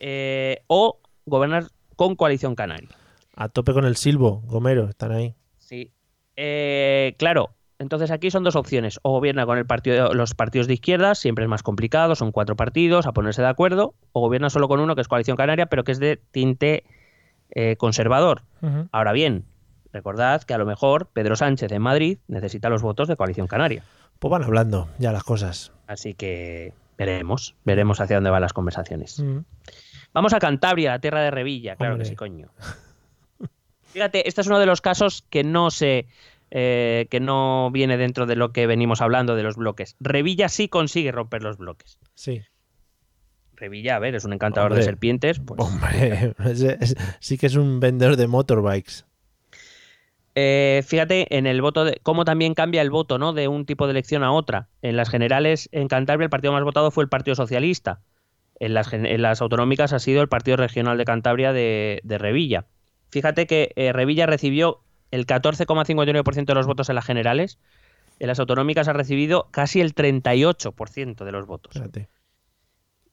Eh, 0.06 0.62
o 0.66 1.00
gobernar 1.24 1.68
con 1.96 2.14
Coalición 2.14 2.54
Canaria. 2.54 2.90
A 3.36 3.48
tope 3.48 3.72
con 3.72 3.86
el 3.86 3.96
silbo, 3.96 4.42
Gomero, 4.44 4.90
están 4.90 5.12
ahí. 5.12 5.34
Sí. 5.56 5.92
Eh, 6.36 7.14
claro, 7.18 7.54
entonces 7.78 8.10
aquí 8.10 8.30
son 8.30 8.44
dos 8.44 8.54
opciones. 8.54 9.00
O 9.00 9.12
gobierna 9.12 9.46
con 9.46 9.56
el 9.56 9.64
partido, 9.64 10.12
los 10.12 10.34
partidos 10.34 10.66
de 10.66 10.74
izquierda, 10.74 11.14
siempre 11.14 11.44
es 11.44 11.48
más 11.48 11.62
complicado, 11.62 12.16
son 12.16 12.32
cuatro 12.32 12.54
partidos, 12.54 13.06
a 13.06 13.12
ponerse 13.12 13.40
de 13.40 13.48
acuerdo. 13.48 13.94
O 14.12 14.20
gobierna 14.20 14.50
solo 14.50 14.68
con 14.68 14.78
uno, 14.78 14.94
que 14.94 15.00
es 15.00 15.08
Coalición 15.08 15.38
Canaria, 15.38 15.66
pero 15.66 15.84
que 15.84 15.92
es 15.92 15.98
de 15.98 16.20
tinte 16.30 16.84
eh, 17.54 17.76
conservador. 17.76 18.42
Ahora 18.92 19.12
bien, 19.12 19.46
recordad 19.90 20.42
que 20.42 20.52
a 20.52 20.58
lo 20.58 20.66
mejor 20.66 21.08
Pedro 21.14 21.34
Sánchez 21.34 21.72
en 21.72 21.80
Madrid 21.80 22.18
necesita 22.28 22.68
los 22.68 22.82
votos 22.82 23.08
de 23.08 23.16
Coalición 23.16 23.46
Canaria. 23.46 23.82
Pues 24.18 24.30
van 24.30 24.44
hablando 24.44 24.88
ya 24.98 25.12
las 25.12 25.24
cosas. 25.24 25.72
Así 25.86 26.12
que 26.12 26.74
veremos, 26.98 27.54
veremos 27.64 28.02
hacia 28.02 28.16
dónde 28.16 28.30
van 28.30 28.42
las 28.42 28.52
conversaciones. 28.52 29.22
Vamos 30.14 30.32
a 30.32 30.38
Cantabria, 30.38 30.92
la 30.92 30.98
tierra 31.00 31.20
de 31.22 31.30
Revilla, 31.30 31.76
claro 31.76 31.94
Hombre. 31.94 32.04
que 32.06 32.10
sí, 32.10 32.16
coño. 32.16 32.48
Fíjate, 33.92 34.26
este 34.28 34.40
es 34.40 34.46
uno 34.46 34.58
de 34.58 34.66
los 34.66 34.80
casos 34.80 35.24
que 35.28 35.44
no 35.44 35.70
se. 35.70 36.06
eh, 36.50 37.06
que 37.10 37.20
no 37.20 37.70
viene 37.72 37.96
dentro 37.96 38.26
de 38.26 38.36
lo 38.36 38.52
que 38.52 38.66
venimos 38.66 39.00
hablando 39.00 39.34
de 39.36 39.42
los 39.42 39.56
bloques. 39.56 39.96
Revilla 40.00 40.48
sí 40.48 40.68
consigue 40.68 41.10
romper 41.12 41.42
los 41.42 41.58
bloques. 41.58 41.98
Sí. 42.14 42.42
Revilla, 43.56 43.96
a 43.96 43.98
ver, 44.00 44.14
es 44.14 44.24
un 44.24 44.32
encantador 44.32 44.72
Hombre. 44.72 44.80
de 44.80 44.84
serpientes. 44.84 45.40
pues, 45.40 45.60
Hombre, 45.60 46.34
sí 47.20 47.38
que 47.38 47.46
es 47.46 47.54
un 47.56 47.78
vendedor 47.80 48.16
de 48.16 48.26
motorbikes. 48.26 49.04
Eh, 50.36 50.82
fíjate 50.84 51.36
en 51.36 51.46
el 51.46 51.62
voto 51.62 51.84
de 51.84 52.00
cómo 52.02 52.24
también 52.24 52.54
cambia 52.54 52.82
el 52.82 52.90
voto, 52.90 53.18
¿no? 53.18 53.32
De 53.32 53.46
un 53.46 53.64
tipo 53.66 53.86
de 53.86 53.92
elección 53.92 54.24
a 54.24 54.32
otra. 54.32 54.68
En 54.82 54.96
las 54.96 55.08
generales 55.08 55.68
en 55.70 55.86
Cantabria 55.86 56.24
el 56.24 56.30
partido 56.30 56.52
más 56.52 56.64
votado 56.64 56.90
fue 56.90 57.04
el 57.04 57.08
Partido 57.08 57.36
Socialista. 57.36 58.00
En 58.60 58.74
las, 58.74 58.92
en 58.92 59.20
las 59.22 59.40
autonómicas 59.42 59.92
ha 59.92 59.98
sido 59.98 60.22
el 60.22 60.28
Partido 60.28 60.56
Regional 60.56 60.96
de 60.98 61.04
Cantabria 61.04 61.52
de, 61.52 62.00
de 62.04 62.18
Revilla. 62.18 62.66
Fíjate 63.10 63.46
que 63.46 63.72
eh, 63.76 63.92
Revilla 63.92 64.26
recibió 64.26 64.80
el 65.10 65.26
14,59% 65.26 66.44
de 66.46 66.54
los 66.54 66.66
votos 66.66 66.88
en 66.88 66.94
las 66.94 67.04
generales. 67.04 67.58
En 68.20 68.28
las 68.28 68.38
autonómicas 68.40 68.86
ha 68.88 68.92
recibido 68.92 69.48
casi 69.50 69.80
el 69.80 69.94
38% 69.94 71.24
de 71.24 71.32
los 71.32 71.46
votos. 71.46 71.72
Fíjate. 71.74 72.08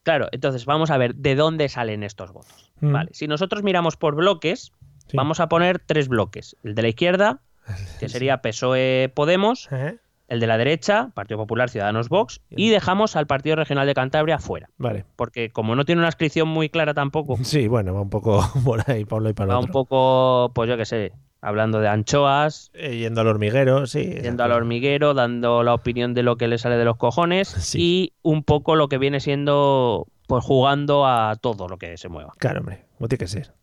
Claro, 0.03 0.27
entonces 0.31 0.65
vamos 0.65 0.89
a 0.91 0.97
ver 0.97 1.15
de 1.15 1.35
dónde 1.35 1.69
salen 1.69 2.03
estos 2.03 2.31
votos. 2.31 2.71
Mm. 2.79 2.91
Vale, 2.91 3.09
si 3.13 3.27
nosotros 3.27 3.63
miramos 3.63 3.97
por 3.97 4.15
bloques, 4.15 4.71
Sí. 5.07 5.17
vamos 5.17 5.39
a 5.39 5.49
poner 5.49 5.79
tres 5.79 6.07
bloques. 6.07 6.55
El 6.63 6.73
de 6.73 6.81
la 6.83 6.87
izquierda, 6.87 7.41
que 7.99 8.07
sería 8.09 8.41
PSOE 8.41 9.11
Podemos, 9.13 9.67
¿Eh? 9.71 9.97
El 10.31 10.39
de 10.39 10.47
la 10.47 10.57
derecha, 10.57 11.11
Partido 11.13 11.37
Popular, 11.37 11.69
Ciudadanos 11.69 12.09
Vox, 12.09 12.41
y 12.49 12.69
dejamos 12.69 13.15
al 13.15 13.27
Partido 13.27 13.55
Regional 13.57 13.85
de 13.85 13.93
Cantabria 13.93 14.39
fuera. 14.39 14.69
Vale. 14.77 15.05
Porque 15.15 15.49
como 15.51 15.75
no 15.75 15.85
tiene 15.85 15.99
una 15.99 16.07
inscripción 16.07 16.47
muy 16.47 16.69
clara 16.69 16.93
tampoco, 16.93 17.35
Sí, 17.43 17.67
bueno, 17.67 17.93
va 17.93 18.01
un 18.01 18.09
poco 18.09 18.41
por 18.65 18.89
ahí, 18.89 19.05
Pablo 19.05 19.29
y 19.29 19.33
para 19.33 19.47
va 19.47 19.53
el 19.55 19.57
un 19.59 19.63
otro. 19.69 19.73
poco, 19.73 20.51
pues 20.55 20.69
yo 20.69 20.77
qué 20.77 20.85
sé, 20.85 21.11
hablando 21.41 21.79
de 21.81 21.87
anchoas, 21.89 22.71
Eh, 22.73 22.97
yendo 22.97 23.21
al 23.21 23.27
hormiguero, 23.27 23.85
sí. 23.87 24.03
yendo 24.21 24.43
al 24.43 24.51
hormiguero, 24.53 25.13
dando 25.13 25.63
la 25.63 25.73
opinión 25.73 26.13
de 26.13 26.23
lo 26.23 26.37
que 26.37 26.47
le 26.47 26.57
sale 26.57 26.77
de 26.77 26.85
los 26.85 26.97
cojones, 26.97 27.47
Sí. 27.59 27.77
y 27.81 28.13
un 28.21 28.43
poco 28.43 28.75
lo 28.75 28.87
que 28.87 28.97
viene 28.97 29.19
siendo, 29.19 30.07
pues 30.27 30.43
jugando 30.45 31.05
a 31.05 31.35
todo 31.35 31.67
lo 31.67 31.77
que 31.77 31.97
se 31.97 32.07
mueva. 32.09 32.31
Claro, 32.37 32.59
hombre, 32.61 32.85
como 32.97 33.07
tiene 33.09 33.19
que 33.19 33.27
ser. 33.27 33.53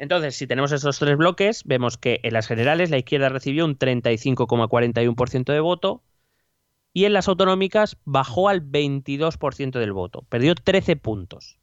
Entonces, 0.00 0.34
si 0.34 0.46
tenemos 0.46 0.72
estos 0.72 0.98
tres 0.98 1.18
bloques, 1.18 1.62
vemos 1.66 1.98
que 1.98 2.20
en 2.22 2.32
las 2.32 2.46
generales 2.46 2.88
la 2.88 2.96
izquierda 2.96 3.28
recibió 3.28 3.66
un 3.66 3.78
35,41% 3.78 5.52
de 5.52 5.60
voto 5.60 6.02
y 6.94 7.04
en 7.04 7.12
las 7.12 7.28
autonómicas 7.28 7.98
bajó 8.06 8.48
al 8.48 8.62
22% 8.62 9.78
del 9.78 9.92
voto, 9.92 10.24
perdió 10.30 10.54
13 10.54 10.96
puntos. 10.96 11.58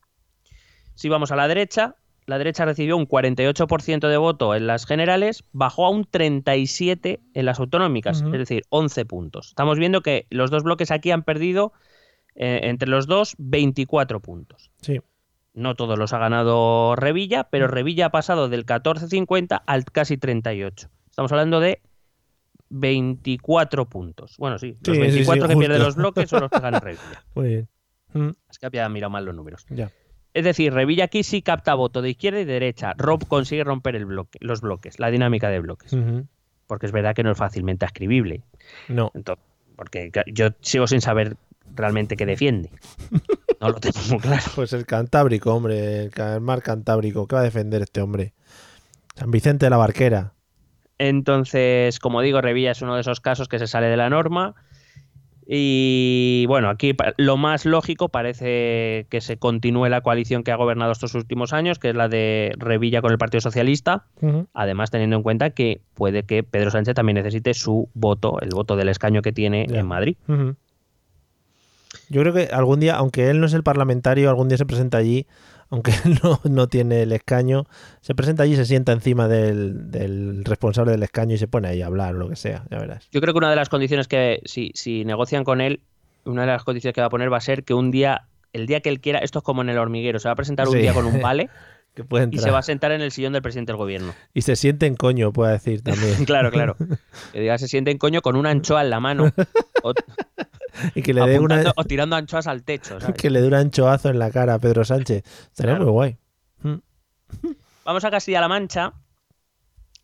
Si 0.94 1.10
vamos 1.10 1.32
a 1.32 1.36
la 1.36 1.48
derecha, 1.48 1.96
la 2.28 2.38
derecha 2.38 2.66
recibió 2.66 2.96
un 2.96 3.08
48% 3.08 4.08
de 4.08 4.18
voto 4.18 4.54
en 4.54 4.68
las 4.68 4.86
generales, 4.86 5.44
bajó 5.52 5.88
a 5.88 5.90
un 5.90 6.06
37 6.06 7.20
en 7.34 7.46
las 7.46 7.60
autonómicas, 7.60 8.22
es 8.22 8.32
decir, 8.32 8.66
11 8.70 9.06
puntos. 9.06 9.48
Estamos 9.48 9.80
viendo 9.80 10.02
que 10.02 10.28
los 10.30 10.52
dos 10.52 10.62
bloques 10.62 10.92
aquí 10.92 11.10
han 11.10 11.24
perdido 11.24 11.74
eh, 12.36 12.60
entre 12.66 12.88
los 12.88 13.08
dos 13.08 13.34
24 13.40 14.20
puntos. 14.20 14.70
Sí. 14.80 15.00
No 15.58 15.74
todos 15.76 15.98
los 15.98 16.14
ha 16.14 16.20
ganado 16.20 16.96
Revilla, 16.96 17.46
pero 17.46 17.68
Revilla 17.68 18.06
ha 18.06 18.10
pasado 18.12 18.48
del 18.48 18.64
14.50 18.66 19.64
al 19.66 19.86
casi 19.86 20.16
38. 20.18 20.88
Estamos 21.10 21.32
hablando 21.32 21.60
de 21.60 21.82
24 22.70 23.86
puntos. 23.86 24.36
Bueno, 24.38 24.58
sí, 24.60 24.78
los 24.86 24.96
Sí, 24.96 25.02
sí, 25.02 25.12
24 25.26 25.48
sí, 25.48 25.54
que 25.54 25.60
pierden 25.60 25.82
los 25.82 25.96
bloques 25.96 26.30
son 26.30 26.42
los 26.42 26.52
que 26.52 26.60
gana 26.60 26.80
Revilla. 26.80 27.24
Muy 27.36 27.48
bien. 27.48 27.68
Mm, 28.14 28.30
Es 28.50 28.60
que 28.60 28.66
había 28.68 28.88
mirado 28.90 29.10
mal 29.10 29.26
los 29.26 29.36
números. 29.36 29.66
ya. 29.70 29.92
Es 30.34 30.44
decir, 30.44 30.72
Revilla 30.72 31.06
aquí 31.06 31.24
sí 31.24 31.42
capta 31.42 31.74
voto 31.74 32.04
de 32.04 32.12
izquierda 32.12 32.40
y 32.40 32.46
de 32.46 32.54
derecha. 32.54 32.94
Rob 32.96 33.28
consigue 33.28 33.64
romper 33.64 33.96
el 33.96 34.06
bloque, 34.06 34.38
los 34.40 34.62
bloques, 34.62 35.00
la 35.00 35.10
dinámica 35.10 35.50
de 35.50 35.60
bloques. 35.60 35.96
Porque 36.68 36.86
es 36.86 36.92
verdad 36.92 37.16
que 37.16 37.24
no 37.24 37.32
es 37.32 37.38
fácilmente 37.40 37.88
escribible. 37.88 38.44
No. 38.88 39.10
Entonces, 39.16 39.44
porque 39.76 40.12
yo 40.32 40.50
sigo 40.62 40.86
sin 40.86 41.02
saber 41.02 41.38
realmente 41.74 42.16
qué 42.16 42.28
defiende. 42.28 42.70
No 43.62 43.70
lo 43.70 43.76
tengo 43.76 44.00
muy 44.10 44.20
claro. 44.20 44.44
Pues 44.56 44.74
el 44.74 44.86
Cantábrico, 44.86 45.54
hombre, 45.54 46.12
el 46.16 46.42
mar 46.42 46.62
Cantábrico. 46.62 47.28
¿Qué 47.28 47.36
va 47.36 47.42
a 47.42 47.44
defender 47.44 47.82
este 47.82 48.02
hombre? 48.02 48.34
San 49.16 49.32
Vicente 49.32 49.66
de 49.66 49.70
la 49.72 49.78
Barquera. 49.78 50.34
Entonces, 51.00 52.00
como 52.00 52.22
digo, 52.22 52.42
Revilla 52.42 52.72
es 52.72 52.82
uno 52.82 52.96
de 52.96 53.02
esos 53.02 53.20
casos 53.20 53.48
que 53.48 53.60
se 53.60 53.68
sale 53.68 53.88
de 53.88 53.98
la 53.98 54.10
norma. 54.10 54.56
Y 55.50 56.46
bueno, 56.48 56.70
aquí 56.70 56.94
lo 57.16 57.38
más 57.38 57.66
lógico 57.66 58.10
parece 58.10 59.08
que 59.10 59.22
se 59.22 59.38
continúe 59.38 59.88
la 59.88 60.02
coalición 60.02 60.44
que 60.44 60.52
ha 60.52 60.58
gobernado 60.58 60.92
estos 60.92 61.16
últimos 61.16 61.54
años, 61.54 61.80
que 61.80 61.90
es 61.90 61.96
la 61.96 62.10
de 62.10 62.52
Revilla 62.58 63.02
con 63.02 63.12
el 63.14 63.18
Partido 63.18 63.40
Socialista. 63.40 64.08
Además, 64.54 64.92
teniendo 64.92 65.16
en 65.16 65.24
cuenta 65.24 65.52
que 65.52 65.80
puede 65.94 66.24
que 66.24 66.44
Pedro 66.44 66.70
Sánchez 66.70 66.96
también 66.96 67.16
necesite 67.16 67.54
su 67.54 67.90
voto, 67.94 68.42
el 68.42 68.50
voto 68.50 68.76
del 68.76 68.90
escaño 68.90 69.22
que 69.22 69.32
tiene 69.32 69.68
en 69.70 69.88
Madrid. 69.88 70.18
Yo 72.10 72.22
creo 72.22 72.34
que 72.34 72.50
algún 72.54 72.80
día, 72.80 72.96
aunque 72.96 73.30
él 73.30 73.40
no 73.40 73.46
es 73.48 73.54
el 73.54 73.64
parlamentario, 73.64 74.30
algún 74.30 74.48
día 74.48 74.58
se 74.58 74.66
presenta 74.66 74.98
allí, 74.98 75.28
aunque 75.70 75.92
él 76.06 76.20
no, 76.24 76.40
no 76.50 76.68
tiene 76.68 77.02
el 77.04 77.12
escaño, 77.12 77.66
se 78.02 78.16
presenta 78.16 78.44
allí 78.44 78.54
y 78.54 78.56
se 78.56 78.66
sienta 78.66 78.92
encima 78.94 79.28
del, 79.28 79.92
del 79.92 80.46
responsable 80.46 80.92
del 80.92 81.04
escaño 81.04 81.36
y 81.36 81.38
se 81.38 81.48
pone 81.48 81.68
ahí 81.68 81.82
a 81.82 81.88
hablar 81.88 82.16
o 82.16 82.20
lo 82.20 82.30
que 82.30 82.36
sea, 82.36 82.64
ya 82.72 82.78
verás. 82.80 83.08
Yo 83.12 83.20
creo 83.22 83.34
que 83.34 83.38
una 83.40 83.50
de 83.50 83.56
las 83.58 83.70
condiciones 83.70 84.08
que, 84.08 84.42
si, 84.46 84.72
si 84.76 85.04
negocian 85.06 85.44
con 85.44 85.60
él, 85.62 85.82
una 86.24 86.42
de 86.42 86.48
las 86.48 86.64
condiciones 86.64 86.94
que 86.96 87.02
va 87.02 87.08
a 87.08 87.10
poner 87.10 87.32
va 87.32 87.38
a 87.38 87.42
ser 87.42 87.64
que 87.64 87.74
un 87.74 87.92
día, 87.92 88.28
el 88.54 88.68
día 88.68 88.80
que 88.82 88.90
él 88.90 89.00
quiera, 89.02 89.20
esto 89.20 89.40
es 89.40 89.44
como 89.44 89.62
en 89.62 89.70
el 89.70 89.78
hormiguero, 89.78 90.20
se 90.20 90.28
va 90.30 90.34
a 90.34 90.36
presentar 90.36 90.68
un 90.68 90.74
Sí. 90.74 90.80
día 90.80 90.94
con 90.94 91.06
un 91.06 91.22
vale 91.22 91.50
Que 91.96 92.04
puede 92.04 92.28
y 92.32 92.38
se 92.38 92.52
va 92.52 92.60
a 92.60 92.62
sentar 92.62 92.92
en 92.92 93.02
el 93.02 93.12
sillón 93.12 93.34
del 93.34 93.42
presidente 93.42 93.72
del 93.72 93.78
gobierno. 93.78 94.14
Y 94.32 94.44
se 94.44 94.56
siente 94.56 94.86
en 94.86 94.96
coño, 94.96 95.34
puede 95.34 95.54
decir 95.54 95.82
también. 95.82 96.14
Claro, 96.28 96.52
claro. 96.52 96.76
Que 97.34 97.40
diga, 97.42 97.58
se 97.58 97.68
siente 97.68 97.90
en 97.90 97.98
coño 97.98 98.22
con 98.22 98.36
una 98.36 98.52
anchoa 98.52 98.84
en 98.84 98.92
la 98.92 99.00
mano 99.00 99.32
y 100.96 101.02
que 101.02 101.14
le 101.14 101.26
dé 101.26 101.40
una, 101.40 101.74
o 101.76 101.84
tirando 101.84 102.16
anchoas 102.16 102.48
al 102.48 102.64
techo. 102.64 103.00
¿sabes? 103.00 103.16
que 103.16 103.30
le 103.30 103.42
dé 103.42 103.48
un 103.48 103.54
anchoazo 103.54 104.10
en 104.10 104.20
la 104.20 104.32
cara 104.32 104.54
a 104.56 104.60
Pedro 104.60 104.84
Sánchez. 104.86 105.24
Estaría 105.26 105.72
Claro. 105.76 105.86
muy 105.86 105.92
guay. 105.94 106.18
Vamos 107.86 108.04
a 108.04 108.12
Castilla-La 108.12 108.48
Mancha, 108.48 108.94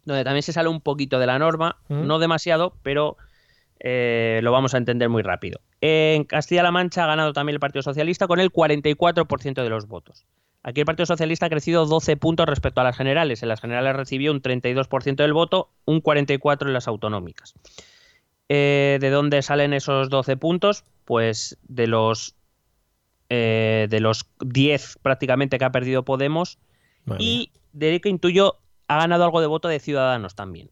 donde 0.06 0.24
también 0.24 0.44
se 0.44 0.54
sale 0.54 0.70
un 0.70 0.82
poquito 0.82 1.20
de 1.20 1.26
la 1.28 1.38
norma, 1.40 1.78
¿Mm? 1.90 2.06
no 2.08 2.20
demasiado, 2.20 2.78
pero 2.82 3.18
eh, 3.80 4.40
lo 4.44 4.52
vamos 4.52 4.74
a 4.74 4.78
entender 4.78 5.10
muy 5.10 5.22
rápido. 5.22 5.60
En 5.82 6.24
Castilla-La 6.24 6.72
Mancha 6.72 7.04
ha 7.04 7.08
ganado 7.08 7.34
también 7.34 7.56
el 7.56 7.60
Partido 7.60 7.82
Socialista 7.84 8.28
con 8.28 8.40
el 8.40 8.52
44% 8.52 9.64
de 9.64 9.70
los 9.70 9.88
votos. 9.88 10.26
Aquí 10.66 10.80
el 10.80 10.86
Partido 10.86 11.06
Socialista 11.06 11.48
ha 11.48 11.50
crecido 11.50 11.86
12 11.86 12.16
puntos 12.16 12.46
respecto 12.46 12.80
a 12.80 12.86
las 12.86 12.96
generales. 12.96 13.44
En 13.44 13.50
las 13.50 13.60
generales 13.60 13.94
recibió 13.98 14.32
un 14.32 14.42
32% 14.42 15.16
del 15.18 15.34
voto, 15.34 15.70
un 15.84 16.02
44% 16.02 16.66
en 16.66 16.72
las 16.72 16.88
autonómicas. 16.88 17.54
Eh, 18.50 18.98
¿De 19.02 19.10
dónde 19.10 19.42
salen 19.42 19.74
esos 19.74 20.10
12 20.10 20.38
puntos? 20.38 20.84
Pues 21.06 21.58
de 21.64 21.88
los, 21.88 22.36
eh, 23.30 23.88
de 23.90 24.00
los 24.00 24.26
10 24.40 24.98
prácticamente 25.02 25.58
que 25.58 25.66
ha 25.66 25.72
perdido 25.72 26.04
Podemos, 26.04 26.60
Madre 27.06 27.24
y 27.24 27.52
de 27.74 28.00
que 28.02 28.10
intuyo 28.10 28.58
ha 28.88 28.98
ganado 28.98 29.24
algo 29.24 29.42
de 29.42 29.48
voto 29.48 29.68
de 29.68 29.80
Ciudadanos 29.80 30.36
también. 30.36 30.70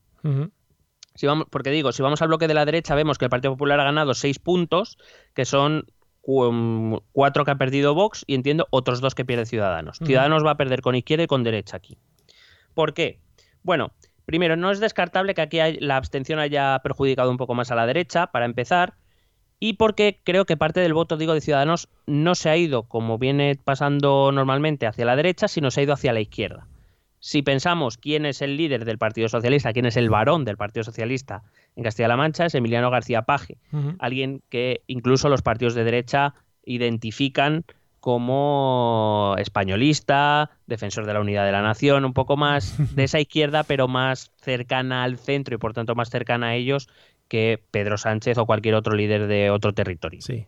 Si 1.16 1.28
vamos, 1.28 1.48
porque 1.50 1.72
digo, 1.72 1.92
si 1.92 2.02
vamos 2.02 2.22
al 2.22 2.28
bloque 2.30 2.48
de 2.48 2.54
la 2.54 2.66
derecha, 2.66 2.96
vemos 2.96 3.18
que 3.18 3.26
el 3.26 3.30
Partido 3.30 3.54
Popular 3.54 3.80
ha 3.80 3.84
ganado 3.86 4.14
seis 4.14 4.40
puntos, 4.40 4.98
que 5.34 5.44
son 5.46 5.86
cu- 6.22 7.04
cuatro 7.12 7.44
que 7.44 7.52
ha 7.52 7.56
perdido 7.58 7.94
Vox 7.96 8.24
y 8.28 8.36
entiendo 8.36 8.68
otros 8.70 9.02
dos 9.02 9.16
que 9.16 9.26
pierde 9.26 9.46
Ciudadanos. 9.46 9.98
Ciudadanos 10.06 10.46
va 10.46 10.52
a 10.52 10.58
perder 10.58 10.82
con 10.82 10.96
izquierda 10.96 11.24
y 11.24 11.28
con 11.28 11.44
derecha 11.44 11.76
aquí. 11.78 11.98
¿Por 12.74 12.94
qué? 12.94 13.20
Bueno, 13.64 13.92
primero, 14.32 14.56
no 14.56 14.72
es 14.72 14.80
descartable 14.80 15.34
que 15.36 15.42
aquí 15.42 15.60
hay- 15.60 15.78
la 15.80 15.98
abstención 15.98 16.40
haya 16.40 16.80
perjudicado 16.82 17.30
un 17.30 17.38
poco 17.38 17.54
más 17.54 17.70
a 17.70 17.76
la 17.76 17.86
derecha, 17.86 18.28
para 18.28 18.46
empezar, 18.46 18.94
y 19.60 19.74
porque 19.74 20.20
creo 20.24 20.46
que 20.46 20.58
parte 20.58 20.80
del 20.80 20.94
voto, 20.94 21.18
digo, 21.18 21.34
de 21.36 21.42
Ciudadanos 21.42 21.90
no 22.08 22.34
se 22.34 22.50
ha 22.50 22.56
ido, 22.58 22.84
como 22.84 23.18
viene 23.20 23.60
pasando 23.64 24.32
normalmente, 24.32 24.88
hacia 24.88 25.06
la 25.06 25.16
derecha, 25.16 25.48
sino 25.48 25.70
se 25.70 25.82
ha 25.82 25.84
ido 25.84 25.94
hacia 25.94 26.14
la 26.14 26.22
izquierda. 26.22 26.66
Si 27.20 27.44
pensamos 27.44 27.98
quién 27.98 28.26
es 28.26 28.42
el 28.42 28.58
líder 28.58 28.86
del 28.86 28.98
Partido 28.98 29.28
Socialista, 29.30 29.74
quién 29.74 29.86
es 29.86 29.98
el 29.98 30.10
varón 30.10 30.46
del 30.46 30.58
Partido 30.58 30.84
Socialista 30.84 31.44
en 31.76 31.84
Castilla-La 31.84 32.18
Mancha, 32.18 32.46
es 32.48 32.56
Emiliano 32.56 32.90
García 32.90 33.24
Paje, 33.24 33.58
alguien 34.00 34.42
que 34.50 34.82
incluso 34.88 35.30
los 35.30 35.44
partidos 35.44 35.76
de 35.76 35.84
derecha 35.84 36.34
identifican 36.66 37.66
como 38.02 39.36
españolista, 39.38 40.50
defensor 40.68 41.06
de 41.06 41.14
la 41.14 41.22
unidad 41.22 41.46
de 41.46 41.52
la 41.54 41.62
nación, 41.62 42.04
un 42.04 42.14
poco 42.14 42.36
más 42.36 42.76
de 42.96 43.04
esa 43.06 43.20
izquierda, 43.20 43.64
pero 43.64 43.88
más 43.88 44.32
cercana 44.42 45.04
al 45.04 45.18
centro 45.18 45.56
y 45.56 45.58
por 45.58 45.74
tanto 45.74 45.96
más 45.96 46.10
cercana 46.10 46.48
a 46.48 46.56
ellos 46.56 46.90
que 47.30 47.64
Pedro 47.72 47.98
Sánchez 47.98 48.38
o 48.38 48.46
cualquier 48.46 48.76
otro 48.76 48.94
líder 48.96 49.28
de 49.28 49.50
otro 49.52 49.74
territorio. 49.74 50.22
Sí. 50.22 50.48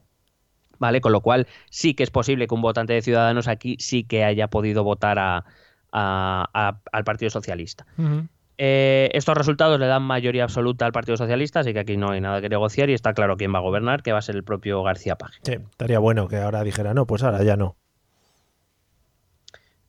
¿Vale? 0.79 0.99
Con 0.99 1.13
lo 1.13 1.21
cual 1.21 1.47
sí 1.69 1.93
que 1.93 2.03
es 2.03 2.09
posible 2.11 2.47
que 2.47 2.55
un 2.55 2.61
votante 2.61 2.91
de 2.93 3.01
Ciudadanos 3.01 3.47
aquí 3.47 3.77
sí 3.79 4.03
que 4.03 4.25
haya 4.25 4.49
podido 4.49 4.83
votar 4.83 5.17
a- 5.19 5.45
a- 5.91 6.49
a- 6.53 6.81
al 6.91 7.03
Partido 7.05 7.29
Socialista. 7.29 7.85
Ujú. 7.97 8.27
Eh, 8.57 9.09
estos 9.13 9.35
resultados 9.35 9.79
le 9.79 9.87
dan 9.87 10.03
mayoría 10.03 10.43
absoluta 10.43 10.85
al 10.85 10.91
Partido 10.91 11.17
Socialista, 11.17 11.61
así 11.61 11.73
que 11.73 11.79
aquí 11.79 11.97
no 11.97 12.11
hay 12.11 12.21
nada 12.21 12.41
que 12.41 12.49
negociar 12.49 12.89
y 12.89 12.93
está 12.93 13.13
claro 13.13 13.35
quién 13.37 13.53
va 13.53 13.59
a 13.59 13.61
gobernar, 13.61 14.03
que 14.03 14.11
va 14.11 14.19
a 14.19 14.21
ser 14.21 14.35
el 14.35 14.43
propio 14.43 14.83
García 14.83 15.15
Paje. 15.15 15.39
Sí, 15.43 15.53
estaría 15.53 15.99
bueno 15.99 16.27
que 16.27 16.37
ahora 16.37 16.63
dijera, 16.63 16.93
no, 16.93 17.05
pues 17.07 17.23
ahora 17.23 17.43
ya 17.43 17.57
no. 17.57 17.75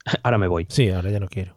Ahora 0.23 0.37
me 0.37 0.49
voy. 0.49 0.67
Sí, 0.69 0.91
ahora 0.91 1.11
ya 1.11 1.19
no 1.19 1.29
quiero. 1.29 1.57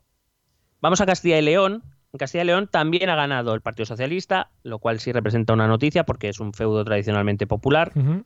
Vamos 0.80 1.02
a 1.02 1.06
Castilla 1.06 1.38
y 1.38 1.42
León. 1.42 1.84
En 2.14 2.18
Castilla 2.18 2.44
y 2.44 2.48
León 2.48 2.70
también 2.72 3.10
ha 3.10 3.16
ganado 3.18 3.54
el 3.54 3.60
Partido 3.60 3.86
Socialista, 3.86 4.52
lo 4.64 4.80
cual 4.80 5.02
sí 5.02 5.12
representa 5.12 5.52
una 5.52 5.68
noticia 5.68 6.06
porque 6.06 6.30
es 6.30 6.40
un 6.40 6.54
feudo 6.54 6.86
tradicionalmente 6.86 7.46
popular. 7.46 7.92
Ujú. 7.96 8.24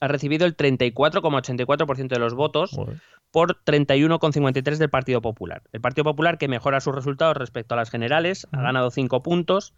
Ha 0.00 0.08
recibido 0.08 0.46
el 0.46 0.56
34,84% 0.56 2.08
de 2.08 2.18
los 2.18 2.34
votos 2.34 2.78
por 3.30 3.62
31,53% 3.64 4.78
del 4.78 4.90
Partido 4.90 5.20
Popular. 5.20 5.62
El 5.72 5.80
Partido 5.80 6.04
Popular 6.04 6.38
que 6.38 6.48
mejora 6.48 6.80
sus 6.80 6.94
resultados 6.94 7.36
respecto 7.36 7.74
a 7.74 7.76
las 7.76 7.90
generales, 7.90 8.46
ha 8.52 8.62
ganado 8.62 8.90
5 8.90 9.22
puntos, 9.22 9.74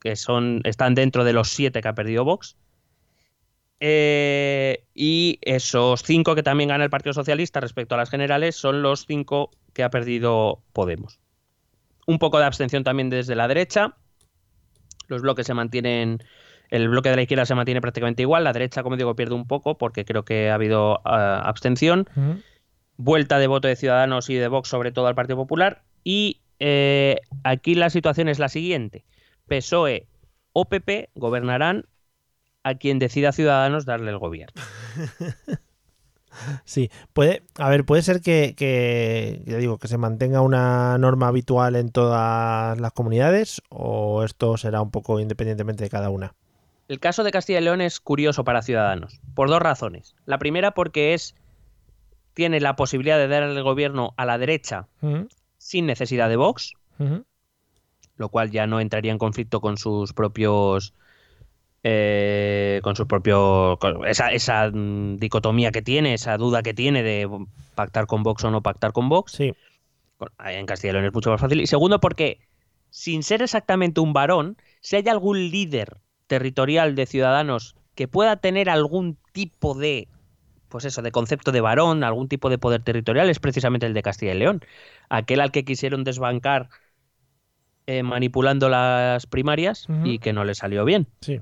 que 0.00 0.16
son, 0.16 0.60
están 0.64 0.94
dentro 0.94 1.24
de 1.24 1.32
los 1.32 1.48
7 1.50 1.80
que 1.80 1.88
ha 1.88 1.94
perdido 1.94 2.24
Vox. 2.24 2.56
Eh, 3.80 4.84
y 4.92 5.38
esos 5.42 6.02
5 6.02 6.34
que 6.34 6.42
también 6.42 6.68
gana 6.68 6.84
el 6.84 6.90
Partido 6.90 7.12
Socialista 7.12 7.60
respecto 7.60 7.94
a 7.94 7.98
las 7.98 8.10
generales 8.10 8.56
son 8.56 8.82
los 8.82 9.06
5 9.06 9.50
que 9.72 9.84
ha 9.84 9.90
perdido 9.90 10.62
Podemos. 10.72 11.20
Un 12.06 12.18
poco 12.18 12.38
de 12.38 12.46
abstención 12.46 12.84
también 12.84 13.10
desde 13.10 13.36
la 13.36 13.46
derecha. 13.46 13.96
Los 15.06 15.22
bloques 15.22 15.46
se 15.46 15.54
mantienen. 15.54 16.22
El 16.70 16.88
bloque 16.88 17.08
de 17.08 17.16
la 17.16 17.22
izquierda 17.22 17.46
se 17.46 17.54
mantiene 17.54 17.80
prácticamente 17.80 18.22
igual. 18.22 18.44
La 18.44 18.52
derecha, 18.52 18.82
como 18.82 18.96
digo, 18.96 19.16
pierde 19.16 19.34
un 19.34 19.46
poco 19.46 19.78
porque 19.78 20.04
creo 20.04 20.24
que 20.24 20.50
ha 20.50 20.54
habido 20.54 21.00
ah, 21.04 21.42
abstención 21.44 22.06
vuelta 22.98 23.38
de 23.38 23.46
voto 23.46 23.68
de 23.68 23.76
Ciudadanos 23.76 24.28
y 24.28 24.34
de 24.34 24.48
Vox, 24.48 24.68
sobre 24.68 24.92
todo 24.92 25.06
al 25.06 25.14
Partido 25.14 25.36
Popular. 25.36 25.82
Y 26.04 26.40
eh, 26.58 27.16
aquí 27.44 27.74
la 27.74 27.88
situación 27.88 28.28
es 28.28 28.38
la 28.38 28.48
siguiente. 28.48 29.04
PSOE 29.46 30.06
o 30.52 30.66
PP 30.66 31.10
gobernarán 31.14 31.86
a 32.64 32.74
quien 32.74 32.98
decida 32.98 33.32
Ciudadanos 33.32 33.86
darle 33.86 34.10
el 34.10 34.18
gobierno. 34.18 34.60
Sí, 36.64 36.88
puede, 37.14 37.42
a 37.56 37.68
ver, 37.68 37.84
puede 37.84 38.02
ser 38.02 38.20
que, 38.20 38.54
que, 38.56 39.42
ya 39.44 39.56
digo, 39.56 39.78
que 39.78 39.88
se 39.88 39.98
mantenga 39.98 40.40
una 40.40 40.96
norma 40.98 41.26
habitual 41.26 41.74
en 41.74 41.90
todas 41.90 42.78
las 42.78 42.92
comunidades 42.92 43.60
o 43.70 44.22
esto 44.22 44.56
será 44.56 44.80
un 44.80 44.92
poco 44.92 45.18
independientemente 45.18 45.82
de 45.82 45.90
cada 45.90 46.10
una. 46.10 46.34
El 46.88 47.00
caso 47.00 47.22
de 47.22 47.30
Castilla 47.30 47.60
y 47.60 47.64
León 47.64 47.82
es 47.82 48.00
curioso 48.00 48.44
para 48.44 48.62
Ciudadanos, 48.62 49.20
por 49.34 49.50
dos 49.50 49.60
razones. 49.60 50.16
La 50.24 50.38
primera 50.38 50.72
porque 50.72 51.12
es 51.12 51.34
tiene 52.32 52.60
la 52.60 52.76
posibilidad 52.76 53.18
de 53.18 53.28
dar 53.28 53.42
el 53.42 53.62
gobierno 53.62 54.14
a 54.16 54.24
la 54.24 54.38
derecha 54.38 54.88
sin 55.58 55.86
necesidad 55.86 56.30
de 56.30 56.36
Vox, 56.36 56.72
lo 58.16 58.28
cual 58.30 58.50
ya 58.50 58.66
no 58.66 58.80
entraría 58.80 59.12
en 59.12 59.18
conflicto 59.18 59.60
con 59.60 59.76
sus 59.76 60.14
propios 60.14 60.94
eh, 61.84 62.80
con 62.82 62.96
sus 62.96 63.06
propios 63.06 63.78
con 63.78 64.06
esa, 64.06 64.32
esa 64.32 64.70
mm, 64.72 65.16
dicotomía 65.16 65.70
que 65.72 65.82
tiene, 65.82 66.14
esa 66.14 66.36
duda 66.36 66.62
que 66.62 66.74
tiene 66.74 67.02
de 67.02 67.28
pactar 67.74 68.06
con 68.06 68.22
Vox 68.22 68.44
o 68.44 68.50
no 68.50 68.62
pactar 68.62 68.92
con 68.92 69.08
Vox. 69.08 69.32
Sí, 69.32 69.52
En 70.44 70.66
Castilla 70.66 70.90
y 70.90 70.92
León 70.94 71.04
es 71.04 71.14
mucho 71.14 71.30
más 71.30 71.40
fácil. 71.40 71.60
Y 71.60 71.66
segundo, 71.66 72.00
porque 72.00 72.40
sin 72.90 73.22
ser 73.22 73.42
exactamente 73.42 74.00
un 74.00 74.12
varón, 74.12 74.56
si 74.80 74.96
hay 74.96 75.08
algún 75.08 75.50
líder 75.50 75.98
territorial 76.28 76.94
de 76.94 77.06
ciudadanos 77.06 77.74
que 77.96 78.06
pueda 78.06 78.36
tener 78.36 78.70
algún 78.70 79.18
tipo 79.32 79.74
de 79.74 80.06
pues 80.68 80.84
eso, 80.84 81.02
de 81.02 81.10
concepto 81.10 81.50
de 81.50 81.62
varón, 81.62 82.04
algún 82.04 82.28
tipo 82.28 82.50
de 82.50 82.58
poder 82.58 82.82
territorial, 82.82 83.30
es 83.30 83.38
precisamente 83.38 83.86
el 83.86 83.94
de 83.94 84.02
Castilla 84.02 84.34
y 84.34 84.38
León. 84.38 84.60
Aquel 85.08 85.40
al 85.40 85.50
que 85.50 85.64
quisieron 85.64 86.04
desbancar 86.04 86.68
eh, 87.86 88.02
manipulando 88.02 88.68
las 88.68 89.26
primarias 89.26 89.86
y 90.04 90.18
que 90.18 90.34
no 90.34 90.44
le 90.44 90.54
salió 90.54 90.84
bien. 90.84 91.08
sí. 91.20 91.40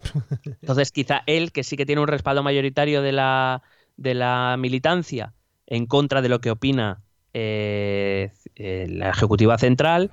Entonces, 0.60 0.92
quizá 0.92 1.22
él, 1.26 1.50
que 1.52 1.62
sí 1.62 1.76
que 1.76 1.86
tiene 1.86 2.02
un 2.02 2.08
respaldo 2.08 2.42
mayoritario 2.42 3.00
de 3.00 3.12
la, 3.12 3.62
de 3.96 4.12
la 4.12 4.56
militancia 4.58 5.32
en 5.66 5.86
contra 5.86 6.20
de 6.20 6.28
lo 6.28 6.40
que 6.40 6.50
opina 6.50 7.00
eh, 7.32 8.32
eh, 8.56 8.86
la 8.90 9.10
Ejecutiva 9.10 9.56
Central. 9.56 10.10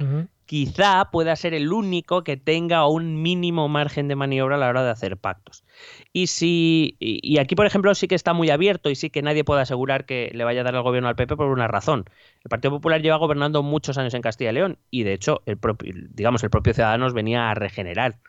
Quizá 0.51 1.11
pueda 1.13 1.33
ser 1.37 1.53
el 1.53 1.71
único 1.71 2.25
que 2.25 2.35
tenga 2.35 2.85
un 2.85 3.21
mínimo 3.21 3.69
margen 3.69 4.09
de 4.09 4.17
maniobra 4.17 4.57
a 4.57 4.59
la 4.59 4.67
hora 4.67 4.83
de 4.83 4.89
hacer 4.89 5.15
pactos. 5.15 5.63
Y 6.11 6.27
si 6.27 6.97
y 6.99 7.37
aquí, 7.37 7.55
por 7.55 7.65
ejemplo, 7.65 7.95
sí 7.95 8.09
que 8.09 8.15
está 8.15 8.33
muy 8.33 8.49
abierto 8.49 8.89
y 8.89 8.95
sí 8.95 9.09
que 9.09 9.21
nadie 9.21 9.45
puede 9.45 9.61
asegurar 9.61 10.05
que 10.05 10.29
le 10.33 10.43
vaya 10.43 10.59
a 10.59 10.63
dar 10.65 10.75
el 10.75 10.81
gobierno 10.81 11.07
al 11.07 11.15
PP 11.15 11.37
por 11.37 11.47
una 11.47 11.69
razón. 11.69 12.03
El 12.43 12.49
Partido 12.49 12.71
Popular 12.73 13.01
lleva 13.01 13.15
gobernando 13.15 13.63
muchos 13.63 13.97
años 13.97 14.13
en 14.13 14.21
Castilla 14.21 14.49
y 14.49 14.53
León 14.55 14.77
y, 14.89 15.03
de 15.03 15.13
hecho, 15.13 15.41
el 15.45 15.57
propio, 15.57 15.93
digamos, 16.09 16.43
el 16.43 16.49
propio 16.49 16.73
Ciudadanos 16.73 17.13
venía 17.13 17.49
a 17.49 17.53
regenerar. 17.53 18.19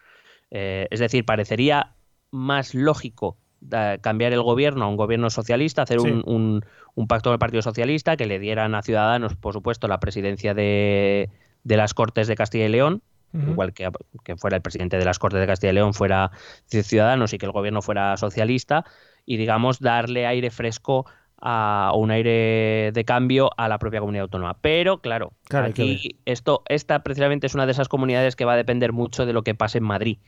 Eh, 0.53 0.87
es 0.93 1.01
decir, 1.01 1.25
parecería 1.25 1.95
más 2.31 2.73
lógico 2.73 3.37
da- 3.61 3.99
cambiar 3.99 4.33
el 4.33 4.43
gobierno 4.43 4.85
a 4.85 4.89
un 4.89 4.97
gobierno 4.97 5.29
socialista, 5.29 5.83
hacer 5.83 5.99
Sí. 5.99 6.07
un, 6.09 6.23
un- 6.25 6.65
un 6.95 7.09
pacto 7.09 7.31
con 7.31 7.35
el 7.35 7.39
Partido 7.41 7.63
Socialista, 7.63 8.17
que 8.17 8.27
le 8.27 8.39
dieran 8.39 8.77
a 8.77 8.83
Ciudadanos, 8.83 9.35
por 9.35 9.55
supuesto, 9.55 9.89
la 9.89 9.99
presidencia 9.99 10.55
de, 10.55 11.31
de 11.65 11.77
las 11.77 11.95
Cortes 11.95 12.29
de 12.29 12.35
Castilla 12.35 12.67
y 12.67 12.69
León, 12.71 13.03
igual 13.33 13.73
que, 13.73 13.89
que 14.25 14.37
fuera 14.37 14.57
el 14.57 14.63
presidente 14.63 14.99
de 14.99 15.05
las 15.05 15.19
Cortes 15.19 15.41
de 15.41 15.47
Castilla 15.47 15.73
y 15.73 15.75
León 15.75 15.95
fuera 15.95 16.31
Ciudadanos 16.67 17.33
y 17.33 17.39
que 17.39 17.47
el 17.47 17.53
gobierno 17.53 17.83
fuera 17.83 18.17
socialista, 18.17 18.85
y 19.25 19.37
digamos 19.37 19.81
darle 19.81 20.27
aire 20.27 20.51
fresco 20.51 21.07
a 21.43 21.91
o 21.93 21.99
un 21.99 22.13
aire 22.13 22.93
de 22.93 23.05
cambio 23.05 23.51
a 23.57 23.69
la 23.69 23.79
propia 23.79 24.01
comunidad 24.01 24.23
autónoma. 24.23 24.57
Pero 24.61 24.99
claro, 24.99 25.33
aquí 25.51 26.17
esto, 26.25 26.63
esta 26.69 27.03
precisamente 27.03 27.49
es 27.49 27.55
una 27.55 27.67
de 27.67 27.73
esas 27.73 27.89
comunidades 27.89 28.37
que 28.37 28.45
va 28.45 28.53
a 28.53 28.57
depender 28.57 28.93
mucho 28.93 29.27
de 29.27 29.33
lo 29.33 29.43
que 29.43 29.55
pase 29.55 29.79
en 29.79 29.85
Madrid 29.85 30.19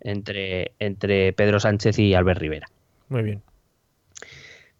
entre, 0.00 0.72
entre 0.80 1.32
Pedro 1.32 1.60
Sánchez 1.60 1.98
y 2.00 2.14
Albert 2.14 2.40
Rivera. 2.40 2.66
Muy 3.08 3.22
bien. 3.22 3.42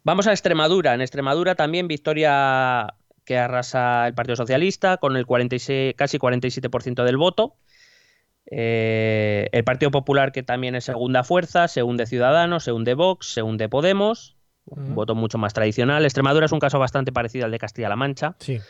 Vamos 0.02 0.26
a 0.26 0.32
Extremadura. 0.32 0.94
En 0.94 1.00
Extremadura 1.00 1.54
también 1.54 1.86
victoria 1.88 2.94
que 3.24 3.38
arrasa 3.38 4.06
el 4.06 4.14
Partido 4.14 4.36
Socialista 4.36 4.96
con 4.98 5.16
el 5.16 5.26
46, 5.26 5.94
casi 5.96 6.18
47% 6.18 7.04
del 7.04 7.16
voto. 7.16 7.56
Eh, 8.50 9.48
el 9.52 9.64
Partido 9.64 9.90
Popular, 9.90 10.32
que 10.32 10.42
también 10.42 10.74
es 10.74 10.84
segunda 10.84 11.24
fuerza, 11.24 11.68
se 11.68 11.82
hunde 11.82 12.06
Ciudadanos, 12.06 12.64
se 12.64 12.72
hunde 12.72 12.94
Vox, 12.94 13.32
se 13.32 13.42
hunde 13.42 13.68
Podemos. 13.68 14.36
Un 14.66 14.94
voto 14.94 15.14
mucho 15.14 15.36
más 15.36 15.52
tradicional. 15.52 16.04
Extremadura 16.04 16.46
es 16.46 16.52
un 16.52 16.58
caso 16.58 16.78
bastante 16.78 17.12
parecido 17.12 17.44
al 17.44 17.50
de 17.50 17.58
Castilla-La 17.58 17.96
Mancha. 17.96 18.34
Sí. 18.38 18.60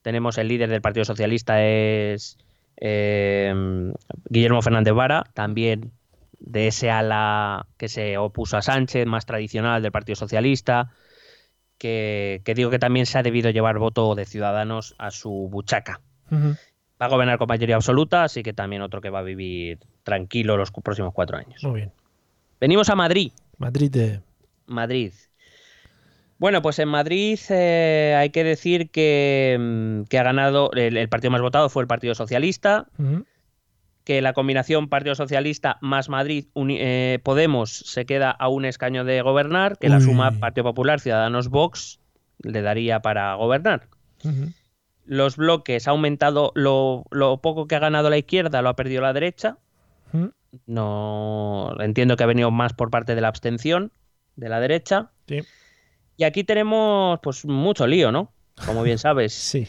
Tenemos 0.00 0.38
el 0.38 0.48
líder 0.48 0.70
del 0.70 0.80
Partido 0.80 1.04
Socialista 1.04 1.62
es 1.62 2.38
eh, 2.76 3.92
Guillermo 4.30 4.62
Fernández 4.62 4.94
Vara, 4.94 5.24
también 5.34 5.92
de 6.40 6.68
ese 6.68 6.90
ala 6.90 7.66
que 7.76 7.88
se 7.88 8.18
opuso 8.18 8.56
a 8.56 8.62
Sánchez, 8.62 9.06
más 9.06 9.26
tradicional 9.26 9.82
del 9.82 9.92
Partido 9.92 10.16
Socialista, 10.16 10.90
que, 11.82 12.42
que 12.44 12.54
digo 12.54 12.70
que 12.70 12.78
también 12.78 13.06
se 13.06 13.18
ha 13.18 13.24
debido 13.24 13.50
llevar 13.50 13.76
voto 13.80 14.14
de 14.14 14.24
Ciudadanos 14.24 14.94
a 14.98 15.10
su 15.10 15.48
buchaca. 15.50 16.00
Va 16.30 17.06
a 17.06 17.08
gobernar 17.08 17.38
con 17.38 17.48
mayoría 17.48 17.74
absoluta, 17.74 18.22
así 18.22 18.44
que 18.44 18.52
también 18.52 18.82
otro 18.82 19.00
que 19.00 19.10
va 19.10 19.18
a 19.18 19.22
vivir 19.22 19.80
tranquilo 20.04 20.56
los 20.56 20.70
próximos 20.70 21.12
cuatro 21.12 21.38
años. 21.38 21.64
Muy 21.64 21.80
bien. 21.80 21.92
Venimos 22.60 22.88
a 22.88 22.94
Madrid. 22.94 23.32
Madrid 23.58 23.90
de... 23.90 24.20
Madrid. 24.66 25.12
Bueno, 26.38 26.62
pues 26.62 26.78
en 26.78 26.88
Madrid 26.88 27.40
eh, 27.50 28.14
hay 28.16 28.30
que 28.30 28.44
decir 28.44 28.88
que, 28.90 29.56
mm, 29.58 30.02
que 30.04 30.20
ha 30.20 30.22
ganado, 30.22 30.70
el, 30.74 30.96
el 30.96 31.08
partido 31.08 31.32
más 31.32 31.40
votado 31.40 31.68
fue 31.68 31.82
el 31.82 31.88
Partido 31.88 32.14
Socialista. 32.14 32.86
Que 34.04 34.22
la 34.22 34.32
combinación 34.32 34.88
Partido 34.88 35.14
Socialista 35.14 35.78
más 35.80 36.08
Madrid 36.08 36.46
eh, 36.56 37.18
Podemos 37.22 37.70
se 37.70 38.04
queda 38.06 38.30
a 38.30 38.48
un 38.48 38.64
escaño 38.64 39.04
de 39.04 39.22
gobernar, 39.22 39.78
que 39.78 39.88
la 39.88 40.00
suma 40.00 40.32
Partido 40.32 40.64
Popular 40.64 41.00
Ciudadanos 41.00 41.48
Vox 41.48 42.00
le 42.42 42.62
daría 42.62 43.00
para 43.00 43.34
gobernar. 43.34 43.88
Los 45.04 45.36
bloques 45.36 45.88
ha 45.88 45.92
aumentado 45.92 46.52
lo, 46.54 47.04
lo 47.10 47.38
poco 47.38 47.66
que 47.66 47.74
ha 47.74 47.80
ganado 47.80 48.10
la 48.10 48.18
izquierda, 48.18 48.62
lo 48.62 48.68
ha 48.68 48.76
perdido 48.76 49.02
la 49.02 49.12
derecha. 49.12 49.58
No 50.66 51.74
entiendo 51.80 52.16
que 52.16 52.24
ha 52.24 52.26
venido 52.26 52.50
más 52.50 52.74
por 52.74 52.90
parte 52.90 53.14
de 53.14 53.20
la 53.20 53.28
abstención 53.28 53.92
de 54.36 54.48
la 54.48 54.60
derecha. 54.60 55.10
Sí. 55.26 55.40
Y 56.16 56.24
aquí 56.24 56.44
tenemos 56.44 57.18
pues 57.22 57.44
mucho 57.44 57.86
lío, 57.86 58.12
¿no? 58.12 58.32
Como 58.66 58.82
bien 58.82 58.98
sabes. 58.98 59.32
Sí. 59.52 59.68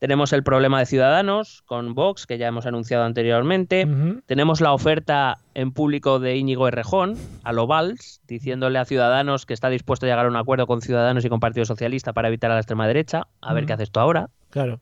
Tenemos 0.00 0.32
el 0.32 0.42
problema 0.42 0.78
de 0.78 0.86
Ciudadanos 0.86 1.60
con 1.66 1.94
Vox, 1.94 2.26
que 2.26 2.38
ya 2.38 2.48
hemos 2.48 2.64
anunciado 2.64 3.04
anteriormente. 3.04 3.86
Tenemos 4.24 4.62
la 4.62 4.72
oferta 4.72 5.36
en 5.52 5.72
público 5.72 6.18
de 6.18 6.38
Íñigo 6.38 6.66
Errejón 6.66 7.18
a 7.44 7.52
lo 7.52 7.66
Valls, 7.66 8.22
diciéndole 8.26 8.78
a 8.78 8.86
Ciudadanos 8.86 9.44
que 9.44 9.52
está 9.52 9.68
dispuesto 9.68 10.06
a 10.06 10.08
llegar 10.08 10.24
a 10.24 10.28
un 10.30 10.36
acuerdo 10.36 10.66
con 10.66 10.80
Ciudadanos 10.80 11.26
y 11.26 11.28
con 11.28 11.38
Partido 11.38 11.66
Socialista 11.66 12.14
para 12.14 12.28
evitar 12.28 12.50
a 12.50 12.54
la 12.54 12.60
extrema 12.60 12.86
derecha. 12.86 13.26
A 13.42 13.52
ver 13.52 13.66
qué 13.66 13.74
haces 13.74 13.90
tú 13.90 14.00
ahora. 14.00 14.30
Claro. 14.48 14.80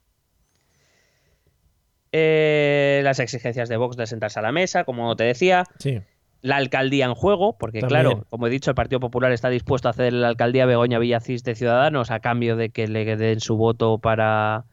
Eh, 2.12 3.00
las 3.02 3.18
exigencias 3.18 3.68
de 3.68 3.76
Vox 3.76 3.96
de 3.96 4.06
sentarse 4.06 4.38
a 4.38 4.42
la 4.42 4.52
mesa, 4.52 4.84
como 4.84 5.16
te 5.16 5.24
decía. 5.24 5.64
Sí. 5.80 6.00
La 6.42 6.54
alcaldía 6.54 7.06
en 7.06 7.14
juego, 7.14 7.58
porque 7.58 7.80
También. 7.80 8.02
claro, 8.02 8.24
como 8.30 8.46
he 8.46 8.50
dicho, 8.50 8.70
el 8.70 8.76
Partido 8.76 9.00
Popular 9.00 9.32
está 9.32 9.48
dispuesto 9.48 9.88
a 9.88 9.90
hacer 9.90 10.12
la 10.12 10.28
alcaldía 10.28 10.64
Begoña 10.64 11.00
Villacís 11.00 11.42
de 11.42 11.56
Ciudadanos 11.56 12.12
a 12.12 12.20
cambio 12.20 12.54
de 12.54 12.70
que 12.70 12.86
le 12.86 13.16
den 13.16 13.40
su 13.40 13.56
voto 13.56 13.98
para, 13.98 14.64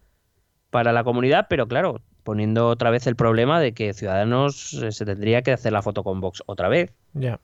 para 0.75 0.91
la 0.91 1.05
comunidad, 1.05 1.47
pero 1.49 1.69
claro, 1.69 2.01
poniendo 2.23 2.67
otra 2.67 2.89
vez 2.89 3.07
el 3.07 3.15
problema 3.15 3.61
de 3.61 3.73
que 3.73 3.93
Ciudadanos 3.93 4.73
eh, 4.73 4.91
se 4.91 5.05
tendría 5.05 5.41
que 5.41 5.53
hacer 5.53 5.71
la 5.71 5.81
foto 5.81 6.03
con 6.03 6.19
Vox 6.19 6.43
otra 6.47 6.67
vez. 6.67 6.91
Ya. 7.13 7.39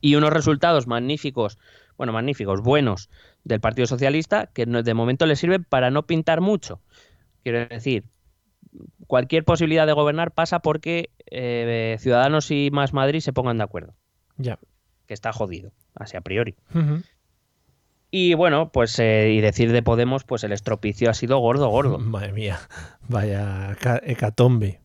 Y 0.00 0.14
unos 0.14 0.32
resultados 0.32 0.86
magníficos, 0.86 1.58
bueno, 1.98 2.14
magníficos, 2.14 2.62
buenos 2.62 3.10
del 3.44 3.60
Partido 3.60 3.86
Socialista, 3.86 4.46
que 4.46 4.64
de 4.64 4.94
momento 4.94 5.26
le 5.26 5.36
sirven 5.36 5.64
para 5.64 5.90
no 5.90 6.06
pintar 6.06 6.40
mucho. 6.40 6.80
Quiero 7.42 7.66
decir, 7.66 8.04
cualquier 9.06 9.44
posibilidad 9.44 9.86
de 9.86 9.92
gobernar 9.92 10.30
pasa 10.30 10.60
porque 10.60 11.10
eh, 11.30 11.98
Ciudadanos 12.00 12.50
y 12.50 12.70
Más 12.72 12.94
Madrid 12.94 13.20
se 13.20 13.34
pongan 13.34 13.58
de 13.58 13.64
acuerdo 13.64 13.92
Ya. 14.38 14.58
que 15.06 15.12
está 15.12 15.34
jodido, 15.34 15.72
así 15.94 16.16
a 16.16 16.22
priori. 16.22 16.54
Ujú. 16.74 17.02
Y 18.10 18.34
bueno, 18.34 18.72
pues 18.72 18.98
eh, 18.98 19.30
y 19.32 19.40
decir 19.40 19.70
de 19.72 19.82
Podemos, 19.82 20.24
pues 20.24 20.42
el 20.44 20.52
estropicio 20.52 21.10
ha 21.10 21.14
sido 21.14 21.38
gordo, 21.38 21.68
gordo. 21.68 21.98
Madre 22.00 22.32
mía. 22.32 22.58
Vaya 23.08 23.76
ca- 23.80 24.00
hecatombe. 24.04 24.80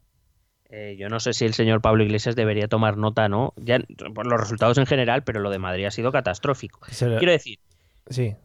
Eh, 0.69 0.95
yo 0.99 1.09
no 1.09 1.19
sé 1.19 1.33
si 1.33 1.45
el 1.45 1.53
señor 1.53 1.81
Pablo 1.81 2.03
Iglesias 2.03 2.35
debería 2.35 2.67
tomar 2.67 2.97
nota, 2.97 3.29
¿no? 3.29 3.53
Ya 3.55 3.79
por 4.13 4.27
los 4.27 4.39
resultados 4.39 4.77
en 4.77 4.85
general, 4.85 5.23
pero 5.23 5.39
lo 5.39 5.49
de 5.49 5.59
Madrid 5.59 5.85
ha 5.85 5.91
sido 5.91 6.11
catastrófico. 6.11 6.79
Lo- 7.01 7.17
Quiero 7.17 7.31
decir, 7.31 7.59
Sí. 8.09 8.35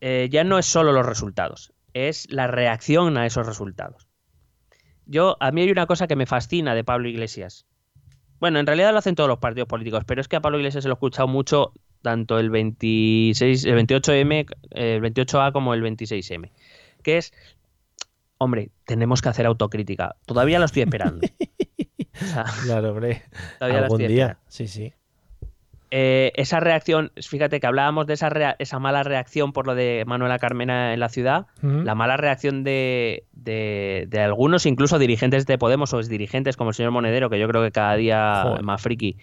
eh, 0.00 0.28
ya 0.30 0.44
no 0.44 0.58
es 0.58 0.66
solo 0.66 0.92
los 0.92 1.04
resultados, 1.04 1.72
es 1.92 2.30
la 2.30 2.46
reacción 2.46 3.16
a 3.18 3.26
esos 3.26 3.46
resultados. 3.46 4.08
Yo, 5.06 5.36
a 5.40 5.50
mí 5.52 5.60
hay 5.62 5.70
una 5.70 5.86
cosa 5.86 6.06
que 6.06 6.16
me 6.16 6.26
fascina 6.26 6.74
de 6.74 6.84
Pablo 6.84 7.08
Iglesias. 7.08 7.66
Bueno, 8.40 8.58
en 8.58 8.66
realidad 8.66 8.92
lo 8.92 8.98
hacen 8.98 9.14
todos 9.14 9.28
los 9.28 9.38
partidos 9.38 9.68
políticos, 9.68 10.04
pero 10.06 10.20
es 10.20 10.28
que 10.28 10.36
a 10.36 10.40
Pablo 10.40 10.58
Iglesias 10.58 10.82
se 10.84 10.88
lo 10.88 10.94
he 10.94 10.96
escuchado 10.96 11.28
mucho 11.28 11.72
tanto 12.04 12.38
el 12.38 12.50
26, 12.50 13.64
el 13.64 13.74
28M, 13.84 14.46
el 14.70 15.02
28A 15.02 15.50
como 15.52 15.74
el 15.74 15.82
26M, 15.82 16.50
que 17.02 17.16
es, 17.18 17.32
hombre, 18.38 18.70
tenemos 18.86 19.20
que 19.22 19.30
hacer 19.30 19.46
autocrítica. 19.46 20.14
Todavía 20.26 20.60
lo 20.60 20.66
estoy 20.66 20.82
esperando. 20.82 21.26
O 22.22 22.24
sea, 22.26 22.44
Claro, 22.62 22.92
hombre. 22.92 23.22
todavía 23.58 23.78
lo 23.80 23.84
Algún 23.86 24.00
estoy 24.02 24.14
día. 24.14 24.24
esperando. 24.26 24.44
Sí, 24.48 24.68
sí. 24.68 24.92
Eh, 25.90 26.30
esa 26.36 26.60
reacción, 26.60 27.10
fíjate 27.20 27.58
que 27.58 27.66
hablábamos 27.66 28.06
de 28.06 28.14
esa, 28.14 28.28
rea- 28.30 28.54
esa 28.60 28.78
mala 28.78 29.02
reacción 29.02 29.52
por 29.52 29.66
lo 29.66 29.74
de 29.74 30.04
Manuela 30.06 30.38
Carmena 30.38 30.94
en 30.94 31.00
la 31.00 31.08
ciudad, 31.08 31.46
la 31.60 31.96
mala 31.96 32.16
reacción 32.16 32.62
de, 32.62 33.24
de- 33.32 34.06
de 34.08 34.20
algunos, 34.20 34.64
incluso 34.66 35.00
dirigentes 35.00 35.44
de 35.46 35.58
Podemos 35.58 35.92
o 35.92 36.00
dirigentes 36.02 36.56
como 36.56 36.70
el 36.70 36.74
señor 36.74 36.92
Monedero, 36.92 37.30
que 37.30 37.38
yo 37.40 37.48
creo 37.48 37.62
que 37.64 37.72
cada 37.72 37.96
día 37.96 38.42
Joder. 38.44 38.58
es 38.58 38.64
más 38.64 38.80
friki, 38.80 39.16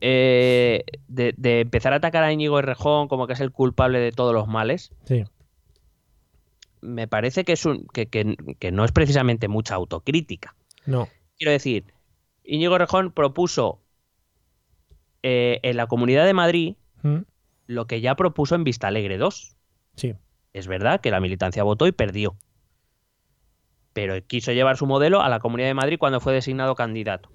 eh, 0.00 0.84
de, 1.08 1.34
de 1.36 1.60
empezar 1.60 1.92
a 1.92 1.96
atacar 1.96 2.22
a 2.24 2.32
Íñigo 2.32 2.58
Errejón 2.58 3.08
como 3.08 3.26
que 3.26 3.32
es 3.34 3.40
el 3.40 3.52
culpable 3.52 3.98
de 3.98 4.12
todos 4.12 4.32
los 4.34 4.48
males, 4.48 4.92
Sí. 5.04 5.24
me 6.80 7.06
parece 7.08 7.44
que, 7.44 7.52
es 7.52 7.64
un, 7.66 7.86
que, 7.92 8.06
que- 8.06 8.36
que 8.58 8.72
no 8.72 8.84
es 8.84 8.92
precisamente 8.92 9.48
mucha 9.48 9.74
autocrítica. 9.74 10.54
No. 10.86 11.08
Quiero 11.36 11.52
decir, 11.52 11.84
Íñigo 12.44 12.76
Errejón 12.76 13.12
propuso 13.12 13.80
eh, 15.22 15.60
en 15.62 15.76
la 15.76 15.86
Comunidad 15.86 16.24
de 16.24 16.32
Madrid 16.34 16.76
Ujú. 17.04 17.24
lo 17.66 17.86
que 17.86 18.00
ya 18.00 18.14
propuso 18.16 18.54
en 18.54 18.64
Vista 18.64 18.88
Alegre 18.88 19.18
2. 19.18 19.56
Sí. 19.96 20.14
Es 20.54 20.66
verdad 20.66 21.00
que 21.00 21.10
la 21.10 21.20
militancia 21.20 21.62
votó 21.62 21.86
y 21.86 21.92
perdió. 21.92 22.36
Pero 23.92 24.14
quiso 24.26 24.52
llevar 24.52 24.76
su 24.76 24.86
modelo 24.86 25.20
a 25.20 25.28
la 25.28 25.40
Comunidad 25.40 25.68
de 25.68 25.74
Madrid 25.74 25.98
cuando 25.98 26.20
fue 26.20 26.32
designado 26.32 26.74
candidato. 26.74 27.30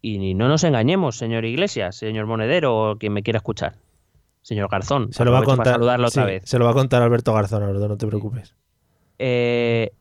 Y 0.00 0.34
no 0.34 0.48
nos 0.48 0.64
engañemos, 0.64 1.16
señor 1.16 1.44
Iglesias, 1.44 1.96
señor 1.96 2.26
Monedero, 2.26 2.90
o 2.92 2.96
quien 2.96 3.12
me 3.12 3.22
quiera 3.22 3.38
escuchar. 3.38 3.74
Señor 4.42 4.68
Garzón, 4.70 5.12
Se 5.12 5.24
lo 5.24 5.32
va 5.32 5.40
a 5.40 5.42
contar. 5.42 5.74
saludarlo 5.74 6.08
otra 6.08 6.24
vez. 6.24 6.42
Se 6.46 6.58
lo 6.58 6.64
va 6.64 6.70
a 6.70 6.74
contar 6.74 7.02
Alberto 7.02 7.34
Garzón, 7.34 7.62
Alberto, 7.62 7.88
no 7.88 7.96
te 7.98 8.06
preocupes. 8.06 8.54
Eh, 9.18 9.92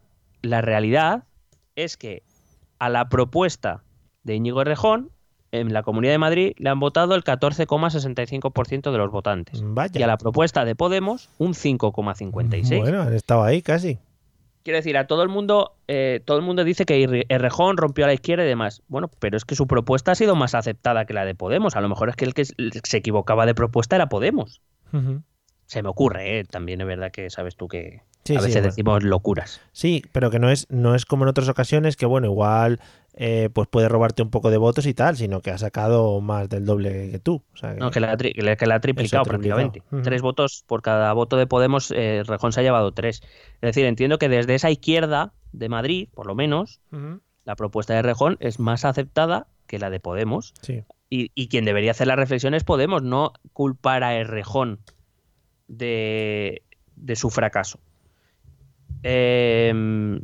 la 0.41 0.61
realidad 0.61 1.23
es 1.75 1.97
que 1.97 2.23
a 2.79 2.89
la 2.89 3.09
propuesta 3.09 3.83
de 4.23 4.35
Íñigo 4.35 4.61
Errejón, 4.61 5.11
en 5.51 5.73
la 5.73 5.81
Comunidad 5.81 6.13
de 6.13 6.17
Madrid 6.17 6.53
le 6.57 6.69
han 6.69 6.79
votado 6.79 7.15
el 7.15 7.23
14,65% 7.23 8.91
de 8.91 8.97
los 8.97 9.11
votantes. 9.11 9.61
Vaya. 9.63 9.99
Y 9.99 10.03
a 10.03 10.07
la 10.07 10.17
propuesta 10.17 10.65
de 10.65 10.75
Podemos, 10.75 11.29
un 11.37 11.53
5,56%. 11.53 12.79
Bueno, 12.79 13.01
han 13.01 13.13
estado 13.13 13.43
ahí 13.43 13.61
casi. 13.61 13.97
Quiero 14.67 14.79
decir, 14.79 14.97
a 14.97 15.07
todo 15.07 15.23
el 15.23 15.29
mundo, 15.29 15.77
eh, 15.87 16.19
todo 16.25 16.35
el 16.35 16.43
mundo 16.43 16.65
dice 16.65 16.83
que 16.83 17.25
Errejón 17.29 17.77
rompió 17.77 18.03
a 18.03 18.09
la 18.09 18.13
izquierda 18.13 18.43
y 18.43 18.47
demás. 18.49 18.83
Bueno, 18.89 19.09
pero 19.19 19.37
es 19.37 19.45
que 19.45 19.55
su 19.55 19.65
propuesta 19.65 20.11
ha 20.11 20.15
sido 20.15 20.35
más 20.35 20.55
aceptada 20.55 21.05
que 21.05 21.13
la 21.13 21.23
de 21.23 21.35
Podemos. 21.35 21.77
A 21.77 21.79
lo 21.79 21.87
mejor 21.87 22.09
es 22.09 22.17
que 22.17 22.25
el 22.25 22.33
que 22.33 22.43
se 22.43 22.97
equivocaba 22.97 23.45
de 23.45 23.55
propuesta 23.55 23.95
era 23.95 24.09
Podemos. 24.09 24.61
Se 25.67 25.81
me 25.83 25.87
ocurre, 25.87 26.39
¿eh? 26.39 26.43
También 26.43 26.81
es 26.81 26.87
verdad 26.87 27.13
que 27.13 27.29
sabes 27.29 27.55
tú 27.55 27.69
que 27.69 28.01
Sí, 28.25 28.35
a 28.35 28.39
sí, 28.41 28.47
veces 28.47 28.55
bueno. 28.55 28.67
decimos 28.67 29.03
locuras. 29.03 29.61
Sí, 29.71 30.03
pero 30.11 30.29
que 30.29 30.39
no 30.39 30.49
es, 30.49 30.67
no 30.69 30.95
es 30.95 31.05
como 31.05 31.23
en 31.23 31.29
otras 31.29 31.47
ocasiones 31.47 31.95
que, 31.95 32.05
bueno, 32.05 32.27
igual 32.27 32.81
eh, 33.19 33.49
pues 33.51 33.67
puede 33.67 33.89
robarte 33.89 34.21
un 34.21 34.29
poco 34.29 34.51
de 34.51 34.57
votos 34.57 34.85
y 34.85 34.93
tal, 34.93 35.17
sino 35.17 35.41
que 35.41 35.49
ha 35.49 35.57
sacado 35.57 36.21
más 36.21 36.47
del 36.49 36.65
doble 36.65 37.09
que 37.09 37.17
tú. 37.17 37.41
O 37.53 37.57
sea, 37.57 37.73
que- 37.73 37.79
No, 37.79 37.89
que 37.89 37.99
la, 37.99 38.11
ha 38.11 38.17
tri- 38.17 38.33
que 38.33 38.43
la- 38.43 38.55
que 38.55 38.67
la 38.67 38.75
ha 38.75 38.79
triplicado 38.79 39.23
prácticamente. 39.25 39.81
Tres 40.03 40.21
votos 40.21 40.63
por 40.67 40.81
cada 40.83 41.11
voto 41.13 41.35
de 41.35 41.47
Podemos, 41.47 41.91
eh, 41.91 42.21
Rejón 42.27 42.51
se 42.51 42.59
ha 42.59 42.63
llevado 42.63 42.91
tres. 42.91 43.21
Es 43.55 43.61
decir, 43.61 43.85
entiendo 43.85 44.19
que 44.19 44.29
desde 44.29 44.53
esa 44.53 44.69
izquierda 44.69 45.33
de 45.51 45.67
Madrid, 45.67 46.09
por 46.13 46.27
lo 46.27 46.35
menos, 46.35 46.79
la 47.43 47.55
propuesta 47.55 47.95
de 47.95 48.03
Rejón 48.03 48.37
es 48.39 48.59
más 48.59 48.85
aceptada 48.85 49.47
que 49.65 49.79
la 49.79 49.89
de 49.89 49.99
Podemos. 49.99 50.53
Sí. 50.61 50.83
Y, 51.09 51.31
y 51.33 51.47
quien 51.47 51.65
debería 51.65 51.91
hacer 51.91 52.05
la 52.07 52.15
reflexión 52.17 52.53
es 52.53 52.63
Podemos, 52.63 53.01
no 53.01 53.33
culpar 53.53 54.03
a 54.03 54.13
Errejón 54.15 54.79
de, 55.67 56.61
de 56.95 57.15
su 57.15 57.29
fracaso. 57.31 57.79
Em, 59.03 60.21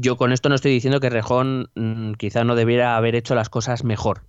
yo 0.00 0.16
con 0.16 0.32
esto 0.32 0.48
no 0.48 0.54
estoy 0.54 0.72
diciendo 0.72 1.00
que 1.00 1.08
Errejón 1.08 1.70
mm, 1.74 2.12
quizá 2.14 2.44
no 2.44 2.54
debiera 2.54 2.96
haber 2.96 3.14
hecho 3.14 3.34
las 3.34 3.48
cosas 3.48 3.84
mejor. 3.84 4.22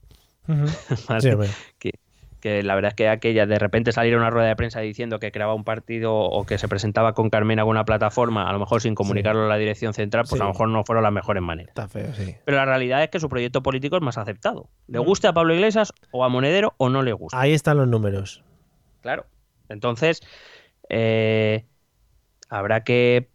Sí, 1.20 1.30
hombre. 1.30 1.50
que, 1.80 1.92
que 2.40 2.64
la 2.64 2.74
verdad 2.76 2.90
es 2.90 2.96
que 2.96 3.08
aquella 3.08 3.46
de 3.46 3.60
repente 3.60 3.92
salir 3.92 4.16
a 4.16 4.18
una 4.18 4.30
rueda 4.32 4.48
de 4.48 4.56
prensa 4.56 4.80
diciendo 4.82 5.20
que 5.20 5.32
creaba 5.32 5.54
un 5.54 5.64
partido 5.64 6.14
o 6.16 6.46
que 6.46 6.58
se 6.58 6.68
presentaba 6.68 7.14
con 7.14 7.30
Carmen 7.30 7.60
a 7.60 7.62
alguna 7.62 7.86
plataforma, 7.86 8.50
a 8.50 8.54
lo 8.54 8.60
mejor 8.60 8.82
sin 8.82 8.96
comunicarlo 8.96 9.46
a 9.46 9.48
la 9.48 9.58
dirección 9.58 9.94
central, 9.94 10.24
pues 10.28 10.40
Sí. 10.40 10.42
a 10.42 10.46
lo 10.48 10.52
mejor 10.54 10.70
no 10.70 10.84
fueron 10.84 11.04
las 11.04 11.14
mejores 11.14 11.44
maneras. 11.44 11.70
Está 11.70 11.88
feo, 11.88 12.14
sí. 12.16 12.36
Pero 12.44 12.58
la 12.58 12.66
realidad 12.66 13.04
es 13.04 13.10
que 13.10 13.20
su 13.20 13.30
proyecto 13.30 13.62
político 13.62 13.96
es 13.96 14.02
más 14.02 14.18
aceptado. 14.18 14.70
Le 14.88 15.00
guste 15.00 15.28
a 15.28 15.34
Pablo 15.34 15.54
Iglesias 15.54 15.94
o 16.12 16.26
a 16.26 16.30
Monedero 16.30 16.74
o 16.78 16.90
no 16.90 17.04
le 17.04 17.14
gusta. 17.14 17.40
Ahí 17.40 17.54
están 17.54 17.78
los 17.78 17.88
números. 17.88 18.44
Claro. 19.02 19.26
Entonces, 19.70 20.22
eh, 20.90 21.66
habrá 22.50 22.84
que 22.84 23.30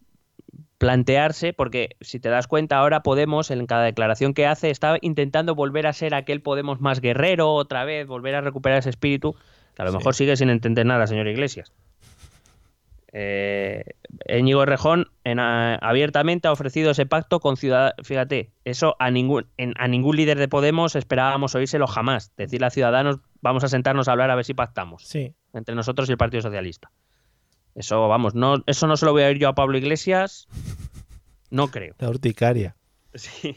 plantearse, 0.78 1.53
porque 1.53 1.97
si 2.01 2.20
te 2.20 2.28
das 2.28 2.47
cuenta, 2.47 2.77
ahora 2.78 3.03
Podemos, 3.03 3.51
en 3.51 3.66
cada 3.66 3.85
declaración 3.85 4.35
que 4.35 4.47
hace, 4.47 4.70
está 4.70 4.98
intentando 5.01 5.55
volver 5.55 5.86
a 5.86 5.93
ser 5.93 6.15
aquel 6.15 6.43
Podemos 6.43 6.81
más 6.81 7.01
guerrero 7.01 7.53
otra 7.55 7.85
vez, 7.85 8.07
volver 8.07 8.35
a 8.35 8.40
recuperar 8.40 8.78
ese 8.78 8.90
espíritu, 8.90 9.35
que 9.74 9.82
a 9.82 9.85
lo 9.86 9.90
Sí. 9.93 9.97
mejor 9.98 10.15
sigue 10.15 10.36
sin 10.36 10.51
entender 10.51 10.85
nada, 10.86 11.07
señor 11.07 11.28
Iglesias. 11.28 11.73
Eh, 13.19 13.85
Íñigo 14.28 14.62
Errejón 14.62 15.07
en, 15.24 15.39
a- 15.39 15.77
abiertamente 15.77 16.48
ha 16.48 16.53
ofrecido 16.53 16.90
ese 16.90 17.07
pacto 17.07 17.40
con 17.40 17.57
Ciudadanos. 17.57 17.94
Fíjate, 18.03 18.51
eso 18.65 18.94
a 18.98 19.11
ningún, 19.11 19.47
en- 19.57 19.73
a 19.78 19.89
ningún 19.89 20.16
líder 20.16 20.39
de 20.39 20.48
Podemos 20.48 20.97
esperábamos 20.97 21.55
oírselo 21.55 21.86
jamás. 21.86 22.32
Decirle 22.36 22.66
a 22.66 22.70
Ciudadanos, 22.70 23.20
vamos 23.40 23.65
a 23.65 23.69
sentarnos 23.69 24.09
a 24.09 24.12
hablar 24.12 24.31
a 24.31 24.35
ver 24.35 24.44
si 24.44 24.53
pactamos 24.55 25.05
Sí. 25.07 25.35
entre 25.55 25.74
nosotros 25.74 26.09
y 26.09 26.12
el 26.12 26.19
Partido 26.19 26.43
Socialista. 26.43 26.90
Eso, 27.77 28.09
vamos, 28.09 28.35
no, 28.35 28.62
eso 28.66 28.86
no 28.86 28.97
se 28.97 29.05
lo 29.05 29.12
voy 29.12 29.23
a 29.23 29.27
oír 29.27 29.39
yo 29.39 29.48
a 29.48 29.55
Pablo 29.55 29.77
Iglesias. 29.77 30.48
No 31.51 31.69
creo. 31.69 31.94
La 31.98 32.09
urticaria. 32.09 32.74
Sí. 33.15 33.57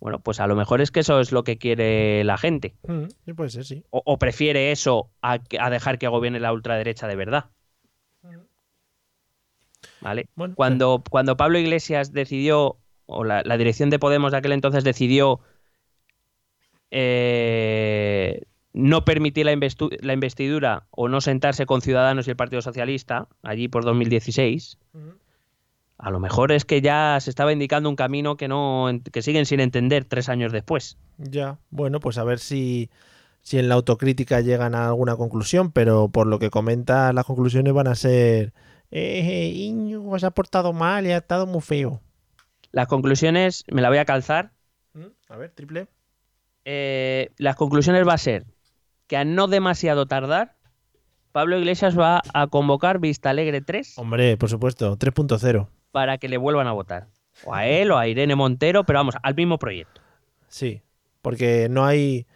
Bueno, 0.00 0.20
pues 0.20 0.40
a 0.40 0.46
lo 0.46 0.54
mejor 0.54 0.80
es 0.80 0.90
que 0.90 1.00
eso 1.00 1.20
es 1.20 1.32
lo 1.32 1.44
que 1.44 1.58
quiere 1.58 2.24
la 2.24 2.38
gente. 2.38 2.74
Mm, 2.86 3.04
sí, 3.24 3.32
puede 3.34 3.50
ser, 3.50 3.64
sí. 3.64 3.84
O, 3.90 4.02
o 4.04 4.18
prefiere 4.18 4.72
eso 4.72 5.10
a, 5.20 5.38
dejar 5.38 5.98
que 5.98 6.08
gobierne 6.08 6.40
la 6.40 6.52
ultraderecha 6.52 7.06
de 7.06 7.16
verdad. 7.16 7.50
¿Vale? 10.00 10.28
Bueno, 10.34 10.54
cuando, 10.54 11.02
cuando 11.10 11.36
Pablo 11.36 11.58
Iglesias 11.58 12.12
decidió, 12.12 12.78
o 13.04 13.24
la, 13.24 13.42
la 13.44 13.58
dirección 13.58 13.90
de 13.90 13.98
Podemos 13.98 14.32
de 14.32 14.38
aquel 14.38 14.52
entonces 14.52 14.84
decidió 14.84 15.40
eh, 16.90 18.42
no 18.72 19.04
permitir 19.04 19.46
la, 19.46 19.52
investidura 20.12 20.86
o 20.90 21.08
no 21.08 21.20
sentarse 21.20 21.66
con 21.66 21.80
Ciudadanos 21.80 22.26
y 22.26 22.30
el 22.30 22.36
Partido 22.36 22.62
Socialista, 22.62 23.28
allí 23.42 23.68
por 23.68 23.84
2016, 23.84 24.78
a 25.98 26.10
lo 26.10 26.20
mejor 26.20 26.52
es 26.52 26.64
que 26.64 26.80
ya 26.80 27.18
se 27.20 27.30
estaba 27.30 27.52
indicando 27.52 27.88
un 27.88 27.96
camino 27.96 28.36
que 28.36 28.48
no 28.48 28.88
que 29.12 29.22
siguen 29.22 29.44
sin 29.44 29.60
entender 29.60 30.04
tres 30.04 30.28
años 30.28 30.52
después. 30.52 30.96
Ya, 31.18 31.58
bueno, 31.70 32.00
pues 32.00 32.16
a 32.16 32.24
ver 32.24 32.38
si, 32.38 32.90
si 33.42 33.58
en 33.58 33.68
la 33.68 33.74
autocrítica 33.74 34.40
llegan 34.40 34.74
a 34.74 34.86
alguna 34.86 35.16
conclusión, 35.16 35.72
pero 35.72 36.08
por 36.08 36.26
lo 36.26 36.38
que 36.38 36.50
comenta, 36.50 37.12
las 37.12 37.26
conclusiones 37.26 37.72
van 37.74 37.88
a 37.88 37.94
ser 37.94 38.54
eh, 38.90 39.52
Íñigo 39.54 40.18
se 40.18 40.26
ha 40.26 40.30
portado 40.30 40.72
mal 40.72 41.06
y 41.06 41.12
ha 41.12 41.18
estado 41.18 41.46
muy 41.46 41.60
feo. 41.60 42.00
Las 42.72 42.86
conclusiones, 42.86 43.64
me 43.70 43.82
la 43.82 43.88
voy 43.88 43.98
a 43.98 44.04
calzar. 44.04 44.52
¿Mm? 44.94 45.06
A 45.28 45.36
ver, 45.36 45.50
triple. 45.50 45.88
Eh, 46.64 47.30
las 47.36 47.56
conclusiones 47.56 48.06
va 48.06 48.14
a 48.14 48.18
ser 48.18 48.46
que 49.10 49.16
a 49.16 49.24
no 49.24 49.48
demasiado 49.48 50.06
tardar, 50.06 50.54
Pablo 51.32 51.58
Iglesias 51.58 51.98
va 51.98 52.22
a 52.32 52.46
convocar 52.46 53.00
Vista 53.00 53.30
Alegre 53.30 53.60
3 53.60 53.98
Hombre, 53.98 54.36
por 54.36 54.48
supuesto, 54.48 54.96
3.0. 54.96 55.66
para 55.90 56.18
que 56.18 56.28
le 56.28 56.36
vuelvan 56.36 56.68
a 56.68 56.72
votar. 56.72 57.08
O 57.44 57.52
a 57.52 57.66
él 57.66 57.90
o 57.90 57.98
a 57.98 58.06
Irene 58.06 58.36
Montero, 58.36 58.84
pero 58.84 59.00
vamos, 59.00 59.16
al 59.20 59.34
mismo 59.34 59.58
proyecto. 59.58 60.00
Sí, 60.46 60.82
porque 61.22 61.66
no 61.68 61.84
hay 61.84 62.28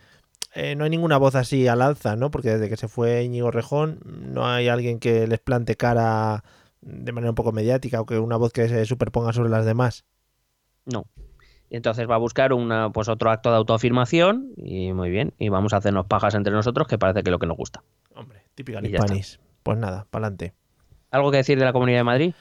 eh, 0.57 0.75
no 0.75 0.83
hay 0.83 0.91
ninguna 0.91 1.17
voz 1.17 1.37
así 1.37 1.69
al 1.69 1.81
alza, 1.81 2.17
¿no? 2.17 2.33
Porque 2.33 2.51
desde 2.51 2.69
que 2.69 2.77
se 2.77 2.89
fue 2.89 3.23
Íñigo 3.23 3.53
Rejón 3.53 4.01
no 4.05 4.45
hay 4.45 4.67
alguien 4.67 4.99
que 4.99 5.29
les 5.29 5.39
plante 5.39 5.77
cara 5.77 6.43
de 6.81 7.13
manera 7.13 7.31
un 7.31 7.37
poco 7.37 7.53
mediática 7.53 8.01
o 8.01 8.07
que 8.07 8.19
una 8.19 8.37
voz 8.37 8.53
que 8.53 8.69
se 8.69 8.85
superponga 8.85 9.33
sobre 9.33 9.51
las 9.51 9.65
demás. 9.65 10.05
No. 10.87 11.07
Y 11.75 11.77
entonces 11.77 12.09
va 12.09 12.15
a 12.15 12.19
buscar 12.19 12.53
una, 12.53 12.91
pues 12.91 13.09
otro 13.09 13.33
acto 13.33 13.51
de 13.51 13.57
autoafirmación 13.57 14.53
y 14.57 14.93
muy 14.93 15.11
bien. 15.11 15.35
Y 15.41 15.49
vamos 15.49 15.73
a 15.73 15.79
hacernos 15.79 16.07
pajas 16.07 16.37
entre 16.37 16.53
nosotros, 16.53 16.87
que 16.87 16.99
parece 16.99 17.25
que 17.25 17.31
es 17.31 17.33
lo 17.33 17.41
que 17.41 17.49
nos 17.49 17.57
gusta. 17.57 17.83
Hombre, 18.15 18.43
típica 18.55 18.79
Hispanis. 18.81 19.41
Pues 19.65 19.77
nada, 19.77 20.07
para 20.09 20.27
adelante. 20.29 20.55
¿Algo 21.11 21.33
que 21.33 21.39
decir 21.39 21.59
de 21.59 21.65
la 21.65 21.73
Comunidad 21.73 21.99
de 21.99 22.05
Madrid? 22.05 22.35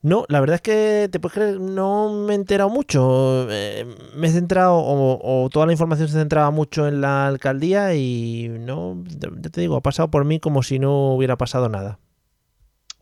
No, 0.00 0.24
la 0.28 0.40
verdad 0.40 0.56
es 0.56 0.62
que 0.62 1.08
te 1.12 1.20
puedes 1.20 1.34
creer, 1.34 1.60
no 1.60 2.12
me 2.12 2.32
he 2.32 2.34
enterado 2.34 2.70
mucho. 2.70 3.46
Eh, 3.52 3.86
me 4.16 4.26
he 4.26 4.30
centrado, 4.32 4.74
o, 4.74 5.44
o 5.44 5.48
toda 5.48 5.66
la 5.66 5.70
información 5.72 6.08
se 6.08 6.18
centraba 6.18 6.50
mucho 6.50 6.88
en 6.88 7.00
la 7.00 7.28
alcaldía 7.28 7.94
y 7.94 8.48
no, 8.48 9.04
ya 9.06 9.48
te 9.50 9.60
digo, 9.60 9.76
ha 9.76 9.80
pasado 9.80 10.10
por 10.10 10.24
mí 10.24 10.40
como 10.40 10.64
si 10.64 10.80
no 10.80 11.14
hubiera 11.14 11.36
pasado 11.36 11.68
nada. 11.68 12.00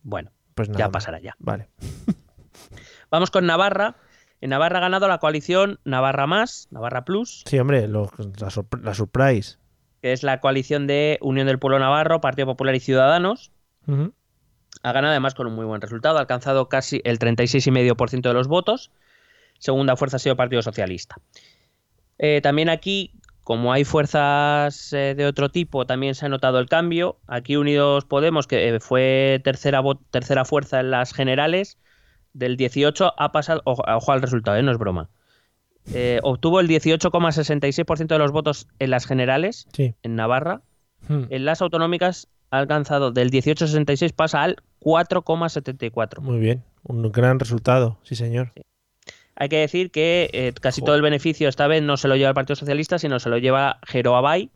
Bueno, 0.03 0.31
Pues 0.55 0.69
nada. 0.69 0.79
ya 0.79 0.91
pasará 0.91 1.21
ya. 1.21 1.37
Vale. 1.39 1.71
Vamos 3.11 3.31
con 3.31 3.47
Navarra. 3.47 3.97
En 4.41 4.51
Navarra 4.51 4.79
ha 4.79 4.81
ganado 4.83 5.07
la 5.09 5.19
coalición 5.19 5.79
Navarra 5.85 6.27
Más, 6.27 6.69
Navarra 6.71 7.05
Plus, 7.05 7.43
Sí, 7.47 7.59
hombre, 7.59 7.87
lo- 7.89 8.11
la, 8.83 8.95
surprise. 8.95 9.59
que 10.01 10.13
es 10.13 10.23
la 10.23 10.41
coalición 10.41 10.87
de 10.87 11.19
Unión 11.21 11.47
del 11.47 11.59
Pueblo 11.59 11.79
Navarro, 11.79 12.21
Partido 12.21 12.47
Popular 12.47 12.75
y 12.75 12.81
Ciudadanos. 12.81 13.53
Ha 14.83 14.93
ganado 14.93 15.11
además 15.11 15.35
con 15.35 15.47
un 15.47 15.55
muy 15.55 15.67
buen 15.67 15.81
resultado, 15.81 16.17
ha 16.17 16.21
alcanzado 16.21 16.69
casi 16.69 17.01
el 17.05 17.19
36,5% 17.19 18.29
de 18.29 18.35
los 18.35 18.49
votos. 18.49 18.91
Segunda 19.59 19.97
fuerza 19.97 20.17
ha 20.17 20.21
sido 20.21 20.37
Partido 20.37 20.63
Socialista. 20.63 21.17
Eh, 22.19 22.41
también 22.43 22.69
aquí, 22.71 23.13
como 23.45 23.73
hay 23.75 23.85
fuerzas 23.85 24.93
eh, 24.95 25.15
de 25.17 25.27
otro 25.27 25.51
tipo, 25.51 25.87
también 25.87 26.15
se 26.15 26.25
ha 26.25 26.29
notado 26.31 26.59
el 26.61 26.69
cambio. 26.69 27.19
Aquí 27.27 27.57
Unidos 27.57 28.05
Podemos, 28.07 28.47
que 28.47 28.69
eh, 28.69 28.81
fue 28.81 29.41
tercera, 29.45 29.83
tercera 30.11 30.45
fuerza 30.47 30.81
en 30.81 30.91
las 30.93 31.13
generales, 31.13 31.79
del 32.33 32.57
18 32.57 33.13
ha 33.17 33.33
pasado, 33.33 33.63
ojo, 33.65 33.83
ojo 33.87 34.13
al 34.13 34.23
resultado, 34.23 34.57
eh, 34.57 34.63
no 34.63 34.71
es 34.73 34.79
broma. 34.79 35.09
Eh, 35.95 36.21
obtuvo 36.23 36.61
el 36.61 36.69
18,66% 36.69 38.07
de 38.15 38.19
los 38.19 38.33
votos 38.33 38.69
en 38.79 38.91
las 38.91 39.07
generales 39.07 39.67
Sí. 39.73 39.95
en 40.03 40.15
Navarra. 40.17 40.61
Mm. 41.09 41.25
En 41.31 41.45
las 41.45 41.63
autonómicas 41.63 42.29
ha 42.51 42.59
alcanzado 42.59 43.11
del 43.13 43.31
18,66 43.31 44.13
pasa 44.13 44.43
al 44.43 44.57
4,74. 44.81 46.21
Muy 46.21 46.39
bien. 46.39 46.63
Un 46.85 47.11
gran 47.13 47.39
resultado, 47.39 47.99
sí, 48.03 48.15
señor. 48.15 48.53
Hay 49.37 49.49
que 49.49 49.59
decir 49.59 49.91
que 49.91 50.29
eh, 50.33 50.53
casi 50.61 50.83
todo 50.83 50.95
el 50.97 51.03
beneficio 51.03 51.49
esta 51.49 51.67
vez 51.67 51.83
no 51.83 51.97
se 51.97 52.09
lo 52.09 52.17
lleva 52.17 52.29
el 52.29 52.35
Partido 52.35 52.57
Socialista, 52.57 52.99
sino 52.99 53.19
se 53.21 53.31
lo 53.31 53.39
lleva 53.39 53.79
Jero 53.87 54.17
Abay, 54.17 54.51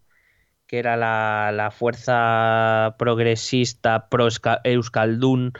que 0.66 0.78
era 0.78 0.96
la, 0.96 1.52
la 1.54 1.70
fuerza 1.70 2.94
progresista 2.98 4.08
pro 4.08 4.26
Euska- 4.26 4.60
Euskaldun 4.64 5.52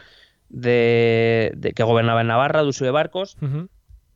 de, 0.49 1.53
de- 1.57 1.73
que 1.73 1.83
gobernaba 1.83 2.21
en 2.21 2.27
Navarra, 2.29 2.63
de 2.63 2.69
uso 2.69 2.85
de 2.85 2.91
barcos. 2.91 3.37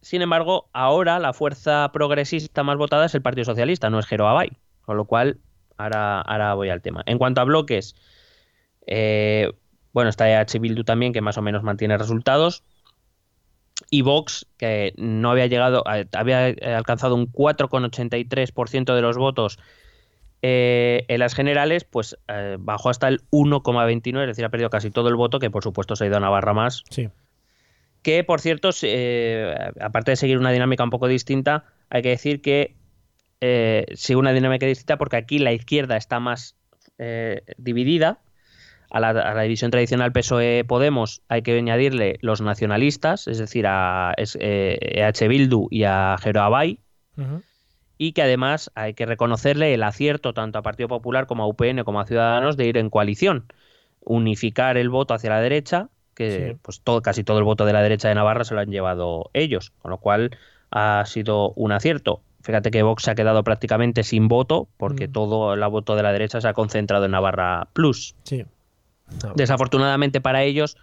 Sin 0.01 0.23
embargo, 0.23 0.69
ahora 0.73 1.19
la 1.19 1.33
fuerza 1.33 1.91
progresista 1.93 2.63
más 2.63 2.77
votada 2.77 3.07
es 3.07 3.15
el 3.15 3.23
Partido 3.23 3.45
Socialista, 3.45 3.91
no 3.91 3.99
es 3.99 4.07
Jero 4.07 4.29
Abay. 4.29 4.53
Con 4.83 4.97
lo 4.97 5.05
cual, 5.07 5.39
ahora, 5.77 6.21
ahora 6.21 6.55
voy 6.55 6.71
al 6.71 6.81
tema. 6.83 7.03
En 7.07 7.19
cuanto 7.19 7.41
a 7.41 7.45
bloques, 7.45 7.95
eh, 8.87 9.53
bueno, 9.93 10.09
está 10.11 10.31
EH 10.31 10.59
Bildu 10.61 10.85
también, 10.85 11.13
que 11.13 11.21
más 11.21 11.37
o 11.37 11.43
menos 11.43 11.63
mantiene 11.63 11.99
resultados. 11.99 12.63
Y 13.91 14.03
Vox, 14.03 14.47
que 14.57 14.93
no 14.97 15.31
había 15.31 15.47
llegado, 15.47 15.85
había 16.13 16.49
eh, 16.49 16.75
alcanzado 16.75 17.15
un 17.15 17.31
4,83% 17.31 18.95
de 18.95 19.03
los 19.03 19.17
votos 19.17 19.59
eh, 20.43 21.05
en 21.09 21.19
las 21.21 21.35
generales, 21.35 21.85
pues 21.85 22.17
eh, 22.29 22.57
bajó 22.59 22.91
hasta 22.91 23.09
el 23.09 23.23
1,29, 23.31 24.23
es 24.23 24.27
decir, 24.29 24.45
ha 24.45 24.51
perdido 24.51 24.71
casi 24.71 24.91
todo 24.91 25.09
el 25.09 25.17
voto, 25.17 25.39
que 25.39 25.51
por 25.51 25.63
supuesto 25.63 25.97
se 25.97 26.05
ha 26.05 26.07
ido 26.07 26.17
a 26.17 26.21
Navarra 26.21 26.55
más, 26.55 26.85
Sí. 26.91 27.09
que 28.03 28.23
por 28.25 28.41
cierto, 28.41 28.71
eh, 28.83 29.55
aparte 29.81 30.13
de 30.13 30.17
seguir 30.17 30.39
una 30.39 30.53
dinámica 30.53 30.85
un 30.85 30.91
poco 30.91 31.09
distinta, 31.09 31.65
hay 31.91 32.03
que 32.03 32.11
decir 32.11 32.41
que 32.41 32.75
sigue 33.95 34.17
una 34.17 34.33
dinámica 34.33 34.67
distinta 34.67 34.97
porque 34.97 35.17
aquí 35.17 35.39
la 35.39 35.53
izquierda 35.53 35.97
está 35.97 36.19
más 36.21 36.57
dividida. 37.57 38.19
A 38.91 39.01
la, 39.01 39.11
a 39.11 39.35
la 39.35 39.43
división 39.43 39.71
tradicional 39.71 40.13
PSOE-Podemos 40.13 41.21
hay 41.29 41.43
que 41.43 41.59
añadirle 41.59 42.17
los 42.23 42.41
nacionalistas, 42.41 43.29
es 43.29 43.37
decir, 43.37 43.67
a 43.67 44.15
eh, 44.17 44.79
EH 44.81 45.29
Bildu 45.29 45.69
y 45.71 45.85
a 45.85 46.17
Jero 46.19 46.41
Abay. 46.41 46.81
Y 47.99 48.13
que 48.13 48.23
además 48.23 48.71
hay 48.75 48.95
que 48.95 49.05
reconocerle 49.07 49.75
el 49.75 49.83
acierto 49.83 50.33
tanto 50.33 50.59
a 50.59 50.63
Partido 50.63 50.89
Popular 50.89 51.27
como 51.27 51.43
a 51.43 51.47
UPN 51.49 51.83
como 51.85 52.01
a 52.01 52.07
Ciudadanos 52.07 52.57
de 52.57 52.67
ir 52.67 52.79
en 52.79 52.89
coalición, 52.91 53.53
unificar 54.01 54.77
el 54.77 54.89
voto 54.89 55.15
hacia 55.15 55.31
la 55.31 55.41
derecha, 55.41 55.89
que 56.15 56.53
Sí. 56.53 56.59
pues 56.63 56.81
todo, 56.81 57.03
casi 57.03 57.25
todo 57.25 57.39
el 57.39 57.45
voto 57.45 57.65
de 57.65 57.73
la 57.73 57.83
derecha 57.83 58.09
de 58.09 58.15
Navarra 58.15 58.45
se 58.45 58.55
lo 58.55 58.61
han 58.61 58.71
llevado 58.71 59.31
ellos, 59.35 59.73
con 59.81 59.91
lo 59.91 59.99
cual 59.99 60.31
ha 60.71 61.05
sido 61.07 61.51
un 61.57 61.73
acierto. 61.73 62.23
Fíjate 62.43 62.71
que 62.71 62.83
Vox 62.83 63.03
se 63.03 63.11
ha 63.11 63.15
quedado 63.15 63.43
prácticamente 63.45 64.03
sin 64.05 64.29
voto 64.29 64.69
porque 64.77 65.09
Mm. 65.09 65.13
todo 65.13 65.55
el 65.55 65.65
voto 65.69 65.97
de 65.97 66.03
la 66.03 66.13
derecha 66.13 66.41
se 66.41 66.49
ha 66.49 66.55
concentrado 66.55 67.05
en 67.05 67.11
Navarra 67.11 67.69
Plus. 67.73 68.15
Sí. 68.23 68.45
No. 69.23 69.33
Desafortunadamente 69.35 70.21
para 70.21 70.43
ellos, 70.45 70.77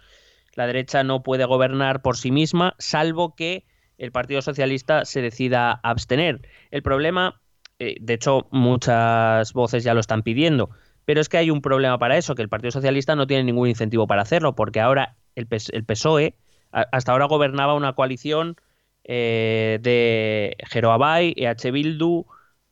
la 0.54 0.66
derecha 0.66 1.02
no 1.04 1.22
puede 1.22 1.44
gobernar 1.44 2.02
por 2.02 2.16
sí 2.16 2.30
misma, 2.30 2.74
salvo 2.78 3.34
que 3.34 3.64
el 3.98 4.12
Partido 4.12 4.42
Socialista 4.42 5.04
se 5.04 5.22
decida 5.22 5.72
abstener. 5.82 6.40
El 6.70 6.82
problema, 6.82 7.40
eh, 7.78 7.96
de 8.00 8.14
hecho, 8.14 8.46
muchas 8.50 9.52
voces 9.52 9.84
ya 9.84 9.94
lo 9.94 10.00
están 10.00 10.22
pidiendo, 10.22 10.70
pero 11.04 11.20
es 11.20 11.28
que 11.28 11.38
hay 11.38 11.50
un 11.50 11.62
problema 11.62 11.98
para 11.98 12.16
eso, 12.16 12.34
que 12.34 12.42
el 12.42 12.48
Partido 12.48 12.72
Socialista 12.72 13.16
no 13.16 13.26
tiene 13.26 13.44
ningún 13.44 13.68
incentivo 13.68 14.06
para 14.06 14.22
hacerlo, 14.22 14.54
porque 14.54 14.80
ahora 14.80 15.16
el, 15.34 15.46
PS 15.46 15.70
el 15.72 15.84
PSOE 15.84 16.34
hasta 16.72 17.12
ahora 17.12 17.26
gobernaba 17.26 17.74
una 17.74 17.94
coalición 17.94 18.56
eh, 19.04 19.78
de 19.82 20.56
Jero 20.68 20.92
Abay, 20.92 21.32
EH 21.36 21.70
Bildu, 21.70 22.26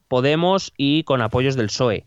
Podemos 0.08 0.72
y 0.76 1.04
con 1.04 1.22
apoyos 1.22 1.56
del 1.56 1.66
PSOE. 1.66 2.04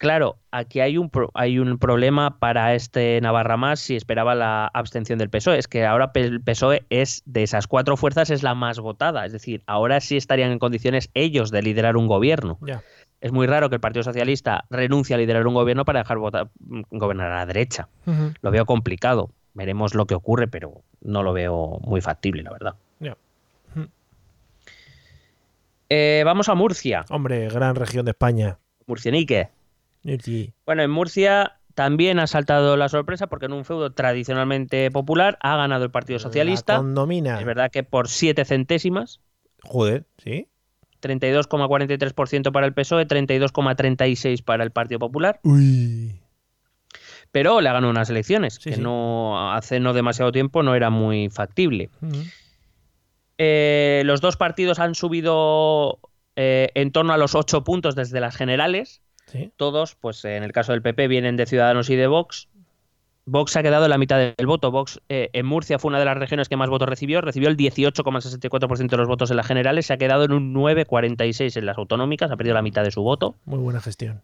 Claro, 0.00 0.38
aquí 0.50 0.80
hay 0.80 0.96
un, 0.96 1.10
pro- 1.10 1.30
hay 1.34 1.58
un 1.58 1.76
problema 1.78 2.38
para 2.38 2.74
este 2.74 3.20
Navarra 3.20 3.58
más 3.58 3.80
si 3.80 3.96
esperaba 3.96 4.34
la 4.34 4.66
abstención 4.72 5.18
del 5.18 5.28
PSOE. 5.28 5.58
Es 5.58 5.68
que 5.68 5.84
ahora 5.84 6.10
el 6.14 6.40
PSOE 6.40 6.86
es 6.88 7.22
de 7.26 7.42
esas 7.42 7.66
cuatro 7.66 7.98
fuerzas 7.98 8.30
es 8.30 8.42
la 8.42 8.54
más 8.54 8.80
votada. 8.80 9.26
Es 9.26 9.32
decir, 9.32 9.62
ahora 9.66 10.00
sí 10.00 10.16
estarían 10.16 10.52
en 10.52 10.58
condiciones 10.58 11.10
ellos 11.12 11.50
de 11.50 11.60
liderar 11.60 11.98
un 11.98 12.06
gobierno. 12.06 12.56
Es 13.20 13.30
muy 13.30 13.46
raro 13.46 13.68
que 13.68 13.74
el 13.74 13.82
Partido 13.82 14.02
Socialista 14.02 14.64
renuncie 14.70 15.14
a 15.14 15.18
liderar 15.18 15.46
un 15.46 15.52
gobierno 15.52 15.84
para 15.84 15.98
dejar 15.98 16.16
votar, 16.16 16.48
gobernar 16.90 17.30
a 17.32 17.36
la 17.40 17.44
derecha. 17.46 17.88
Lo 18.40 18.50
veo 18.50 18.64
complicado. 18.64 19.28
Veremos 19.52 19.94
lo 19.94 20.06
que 20.06 20.14
ocurre, 20.14 20.48
pero 20.48 20.80
no 21.02 21.22
lo 21.22 21.34
veo 21.34 21.78
muy 21.82 22.00
factible, 22.00 22.42
la 22.42 22.52
verdad. 22.52 22.74
Eh, 25.90 26.22
vamos 26.24 26.48
a 26.48 26.54
Murcia. 26.54 27.04
Hombre, 27.10 27.50
gran 27.50 27.74
región 27.74 28.06
de 28.06 28.12
España. 28.12 28.56
Murcianique. 28.86 29.48
Sí. 30.22 30.52
Bueno, 30.66 30.82
en 30.82 30.90
Murcia 30.90 31.56
también 31.74 32.18
ha 32.18 32.26
saltado 32.26 32.76
la 32.76 32.88
sorpresa 32.88 33.26
porque 33.28 33.46
en 33.46 33.52
un 33.52 33.64
feudo 33.64 33.92
tradicionalmente 33.92 34.90
popular 34.90 35.38
ha 35.40 35.56
ganado 35.56 35.84
el 35.84 35.90
Partido 35.90 36.18
La 36.18 36.22
Socialista. 36.22 36.76
condomina. 36.76 37.38
Es 37.38 37.46
verdad 37.46 37.70
que 37.70 37.82
por 37.84 38.08
siete 38.08 38.44
centésimas, 38.44 39.20
Joder, 39.62 40.06
sí. 40.18 40.48
32,43% 41.02 42.52
para 42.52 42.66
el 42.66 42.74
PSOE, 42.74 43.06
32,36% 43.06 44.42
para 44.44 44.64
el 44.64 44.70
Partido 44.70 44.98
Popular, 44.98 45.40
Uy. 45.44 46.20
pero 47.32 47.60
le 47.60 47.68
ha 47.68 47.72
ganado 47.72 47.90
unas 47.90 48.10
elecciones, 48.10 48.54
Sí, 48.54 48.70
que 48.70 48.76
sí. 48.76 48.82
no 48.82 49.52
hace 49.52 49.80
no 49.80 49.92
demasiado 49.92 50.32
tiempo 50.32 50.62
no 50.62 50.74
era 50.74 50.90
muy 50.90 51.30
factible. 51.30 51.88
Eh, 53.38 54.02
los 54.04 54.20
dos 54.20 54.36
partidos 54.36 54.78
han 54.78 54.94
subido 54.94 55.98
eh, 56.36 56.68
en 56.74 56.92
torno 56.92 57.12
a 57.12 57.16
los 57.18 57.34
ocho 57.34 57.64
puntos 57.64 57.94
desde 57.94 58.20
las 58.20 58.36
generales. 58.36 59.00
Sí. 59.30 59.52
Todos, 59.56 59.94
pues 59.94 60.24
en 60.24 60.42
el 60.42 60.52
caso 60.52 60.72
del 60.72 60.82
PP, 60.82 61.08
vienen 61.08 61.36
de 61.36 61.46
Ciudadanos 61.46 61.90
y 61.90 61.96
de 61.96 62.06
Vox. 62.06 62.48
Vox 63.26 63.56
ha 63.56 63.62
quedado 63.62 63.84
en 63.84 63.90
la 63.90 63.98
mitad 63.98 64.18
del 64.18 64.46
voto. 64.46 64.70
Vox 64.70 65.00
eh, 65.08 65.30
en 65.32 65.46
Murcia 65.46 65.78
fue 65.78 65.90
una 65.90 65.98
de 65.98 66.04
las 66.04 66.16
regiones 66.16 66.48
que 66.48 66.56
más 66.56 66.68
votos 66.68 66.88
recibió. 66.88 67.20
Recibió 67.20 67.48
el 67.48 67.56
18,64% 67.56 68.88
de 68.88 68.96
los 68.96 69.08
votos 69.08 69.30
en 69.30 69.36
las 69.36 69.46
generales. 69.46 69.86
Se 69.86 69.92
ha 69.92 69.98
quedado 69.98 70.24
en 70.24 70.32
un 70.32 70.54
9,46% 70.54 71.56
en 71.56 71.66
las 71.66 71.78
autonómicas. 71.78 72.30
Ha 72.30 72.36
perdido 72.36 72.54
la 72.54 72.62
mitad 72.62 72.82
de 72.82 72.90
su 72.90 73.02
voto. 73.02 73.36
Muy 73.44 73.58
buena 73.58 73.80
gestión. 73.80 74.20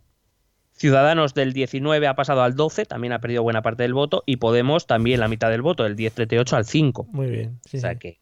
Ciudadanos 0.73 1.35
del 1.35 1.53
19 1.53 2.07
ha 2.07 2.17
pasado 2.17 2.43
al 2.43 2.55
12, 2.55 2.85
también 2.85 3.15
ha 3.15 3.21
perdido 3.21 3.43
buena 3.43 3.63
parte 3.63 3.85
del 3.85 3.95
voto. 3.95 4.23
Y 4.27 4.37
Podemos 4.37 4.87
también 4.87 5.21
la 5.21 5.29
mitad 5.29 5.51
del 5.51 5.63
voto, 5.63 5.85
del 5.85 5.97
10,38 5.97 6.53
al 6.55 6.67
5. 6.67 7.07
Muy 7.13 7.29
bien. 7.29 7.61
sí, 7.65 7.79
o 7.79 7.81
sea 7.81 7.93
sí. 7.93 7.99
que, 7.99 8.21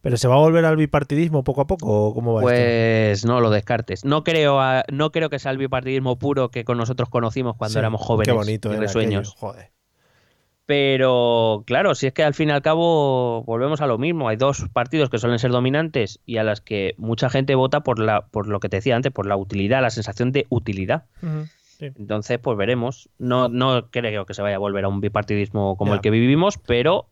¿Pero 0.00 0.16
se 0.16 0.28
va 0.28 0.34
a 0.36 0.38
volver 0.38 0.64
al 0.64 0.76
bipartidismo 0.76 1.44
poco 1.44 1.60
a 1.60 1.66
poco 1.66 1.86
o 2.08 2.14
cómo 2.14 2.34
va 2.34 2.40
esto? 2.40 2.48
pues 2.50 3.24
no 3.26 3.40
lo 3.40 3.50
descartes. 3.50 4.04
No 4.04 4.24
creo, 4.24 4.60
a- 4.60 4.84
no 4.90 5.10
creo 5.12 5.28
que 5.30 5.38
sea 5.38 5.50
el 5.52 5.58
bipartidismo 5.58 6.18
puro 6.18 6.50
que 6.50 6.64
con 6.64 6.78
nosotros 6.78 7.08
conocimos 7.08 7.56
cuando 7.56 7.72
Sí, 7.74 7.78
éramos 7.78 8.00
jóvenes 8.00 8.28
Qué 8.28 8.32
bonito 8.36 8.72
y 8.72 8.76
aquello, 8.76 9.22
Joder. 9.36 9.70
Pero 10.66 11.64
claro, 11.66 11.94
si 11.94 12.06
es 12.08 12.12
que 12.12 12.22
al 12.22 12.34
fin 12.34 12.50
y 12.50 12.52
al 12.52 12.60
cabo 12.60 13.42
volvemos 13.44 13.80
a 13.80 13.86
lo 13.86 13.96
mismo. 13.96 14.28
Hay 14.28 14.36
dos 14.36 14.66
partidos 14.72 15.08
que 15.08 15.18
suelen 15.18 15.38
ser 15.38 15.50
dominantes 15.50 16.20
y 16.26 16.36
a 16.36 16.44
las 16.44 16.60
que 16.60 16.94
mucha 16.98 17.30
gente 17.30 17.54
vota 17.54 17.80
por 17.80 17.98
la, 17.98 18.26
por 18.26 18.46
lo 18.48 18.60
que 18.60 18.68
te 18.68 18.76
decía 18.76 18.94
antes, 18.94 19.10
por 19.10 19.24
la 19.26 19.36
utilidad, 19.36 19.80
la 19.80 19.88
sensación 19.88 20.30
de 20.30 20.46
utilidad. 20.50 21.06
Sí. 21.78 21.86
Entonces, 21.96 22.38
pues 22.38 22.58
veremos. 22.58 23.08
No, 23.18 23.48
no 23.48 23.88
creo 23.90 24.26
que 24.26 24.34
se 24.34 24.42
vaya 24.42 24.56
a 24.56 24.58
volver 24.58 24.84
a 24.84 24.88
un 24.88 25.00
bipartidismo 25.00 25.76
como 25.78 25.92
Ya. 25.92 25.96
el 25.96 26.00
que 26.02 26.10
vivimos, 26.10 26.58
pero 26.58 27.06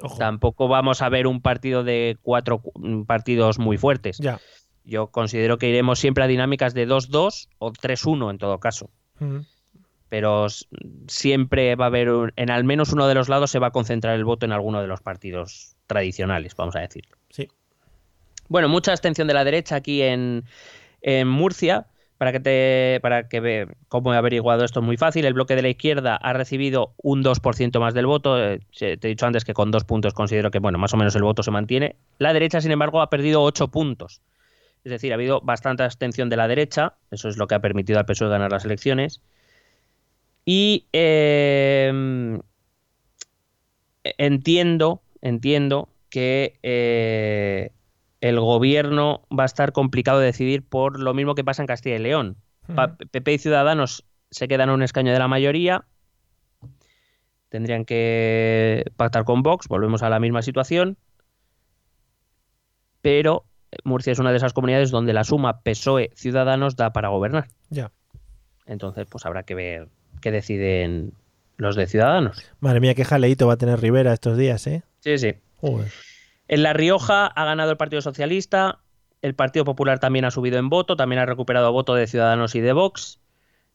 Ojo. 0.00 0.18
tampoco 0.18 0.68
vamos 0.68 1.02
a 1.02 1.08
ver 1.08 1.26
un 1.26 1.40
partido 1.40 1.84
de 1.84 2.18
cuatro 2.22 2.58
cu- 2.58 3.04
partidos 3.06 3.58
muy 3.58 3.78
fuertes. 3.78 4.18
Ya. 4.18 4.40
Yo 4.84 5.06
considero 5.06 5.56
que 5.56 5.68
iremos 5.68 5.98
siempre 5.98 6.24
a 6.24 6.26
dinámicas 6.26 6.74
de 6.74 6.86
2-2 6.86 7.48
o 7.58 7.70
3-1 7.72 8.30
en 8.30 8.38
todo 8.38 8.58
caso. 8.60 8.90
Pero 10.08 10.46
siempre 11.08 11.74
va 11.76 11.86
a 11.86 11.88
haber, 11.88 12.10
un- 12.10 12.32
en 12.36 12.50
al 12.50 12.64
menos 12.64 12.92
uno 12.92 13.06
de 13.08 13.14
los 13.14 13.28
lados 13.28 13.50
se 13.50 13.58
va 13.58 13.68
a 13.68 13.70
concentrar 13.72 14.14
el 14.14 14.24
voto 14.24 14.44
en 14.46 14.52
alguno 14.52 14.80
de 14.80 14.86
los 14.86 15.00
partidos 15.00 15.76
tradicionales, 15.86 16.54
vamos 16.54 16.76
a 16.76 16.80
decir. 16.80 17.04
Sí. 17.30 17.48
Bueno, 18.48 18.68
mucha 18.68 18.92
abstención 18.92 19.26
de 19.26 19.34
la 19.34 19.44
derecha 19.44 19.76
aquí 19.76 20.02
en, 20.02 20.44
en 21.00 21.28
Murcia. 21.28 21.86
Para 22.18 22.30
que 22.32 22.40
te 22.40 22.98
para 23.02 23.28
que 23.28 23.40
ve 23.40 23.68
cómo 23.88 24.14
he 24.14 24.16
averiguado 24.16 24.64
esto 24.64 24.80
es 24.80 24.86
muy 24.86 24.96
fácil. 24.96 25.24
El 25.24 25.34
bloque 25.34 25.56
de 25.56 25.62
la 25.62 25.68
izquierda 25.68 26.16
ha 26.16 26.32
recibido 26.32 26.94
un 27.02 27.22
2% 27.24 27.80
más 27.80 27.92
del 27.94 28.06
voto. 28.06 28.42
Eh, 28.42 28.60
Te 28.78 28.92
he 28.92 28.96
dicho 28.96 29.26
antes 29.26 29.44
que 29.44 29.52
con 29.52 29.70
dos 29.70 29.84
puntos 29.84 30.14
considero 30.14 30.50
que 30.50 30.60
bueno, 30.60 30.78
más 30.78 30.94
o 30.94 30.96
menos 30.96 31.14
el 31.16 31.22
voto 31.22 31.42
se 31.42 31.50
mantiene. 31.50 31.96
La 32.18 32.32
derecha, 32.32 32.60
sin 32.60 32.70
embargo, 32.70 33.00
ha 33.02 33.10
perdido 33.10 33.42
8 33.42 33.68
puntos. 33.68 34.22
Es 34.84 34.90
decir, 34.90 35.12
ha 35.12 35.14
habido 35.14 35.40
bastante 35.40 35.82
abstención 35.82 36.28
de 36.28 36.36
la 36.36 36.46
derecha. 36.46 36.94
Eso 37.10 37.28
es 37.28 37.36
lo 37.36 37.46
que 37.46 37.56
ha 37.56 37.60
permitido 37.60 37.98
al 37.98 38.04
PSOE 38.04 38.28
ganar 38.28 38.52
las 38.52 38.64
elecciones. 38.64 39.20
Y 40.44 40.86
eh, 40.92 42.38
entiendo, 44.18 45.02
entiendo 45.22 45.88
que 46.10 46.58
eh, 46.62 47.72
el 48.28 48.40
gobierno 48.40 49.26
va 49.30 49.42
a 49.42 49.46
estar 49.46 49.72
complicado 49.72 50.18
de 50.18 50.24
decidir 50.26 50.66
por 50.66 50.98
lo 50.98 51.12
mismo 51.12 51.34
que 51.34 51.44
pasa 51.44 51.62
en 51.62 51.66
Castilla 51.66 51.96
y 51.96 51.98
León. 51.98 52.36
Pa- 52.74 52.96
PP 52.96 53.34
y 53.34 53.38
Ciudadanos 53.38 54.06
se 54.30 54.48
quedan 54.48 54.70
a 54.70 54.72
un 54.74 54.82
escaño 54.82 55.12
de 55.12 55.18
la 55.18 55.28
mayoría. 55.28 55.84
Tendrían 57.50 57.84
que 57.84 58.84
pactar 58.96 59.24
con 59.24 59.42
Vox, 59.42 59.68
volvemos 59.68 60.02
a 60.02 60.08
la 60.08 60.20
misma 60.20 60.40
situación. 60.40 60.96
Pero 63.02 63.44
Murcia 63.84 64.12
es 64.12 64.18
una 64.18 64.30
de 64.30 64.38
esas 64.38 64.54
comunidades 64.54 64.90
donde 64.90 65.12
la 65.12 65.24
suma 65.24 65.60
PSOE-Ciudadanos 65.62 66.76
da 66.76 66.94
para 66.94 67.08
gobernar. 67.08 67.48
Ya. 67.68 67.92
Entonces, 68.64 69.06
pues 69.06 69.26
habrá 69.26 69.42
que 69.42 69.54
ver 69.54 69.88
qué 70.22 70.30
deciden 70.30 71.12
los 71.58 71.76
de 71.76 71.86
Ciudadanos. 71.86 72.42
Madre 72.60 72.80
mía, 72.80 72.94
qué 72.94 73.04
jaleíto 73.04 73.46
va 73.46 73.52
a 73.52 73.58
tener 73.58 73.80
Rivera 73.80 74.14
estos 74.14 74.38
días, 74.38 74.66
¿eh? 74.66 74.82
Sí, 75.00 75.18
sí. 75.18 75.34
Joder. 75.60 75.92
En 76.48 76.62
La 76.62 76.72
Rioja 76.72 77.26
ha 77.26 77.44
ganado 77.44 77.70
el 77.70 77.76
Partido 77.76 78.02
Socialista, 78.02 78.80
el 79.22 79.34
Partido 79.34 79.64
Popular 79.64 79.98
también 79.98 80.24
ha 80.24 80.30
subido 80.30 80.58
en 80.58 80.68
voto, 80.68 80.96
también 80.96 81.20
ha 81.20 81.26
recuperado 81.26 81.72
voto 81.72 81.94
de 81.94 82.06
Ciudadanos 82.06 82.54
y 82.54 82.60
de 82.60 82.72
Vox. 82.72 83.20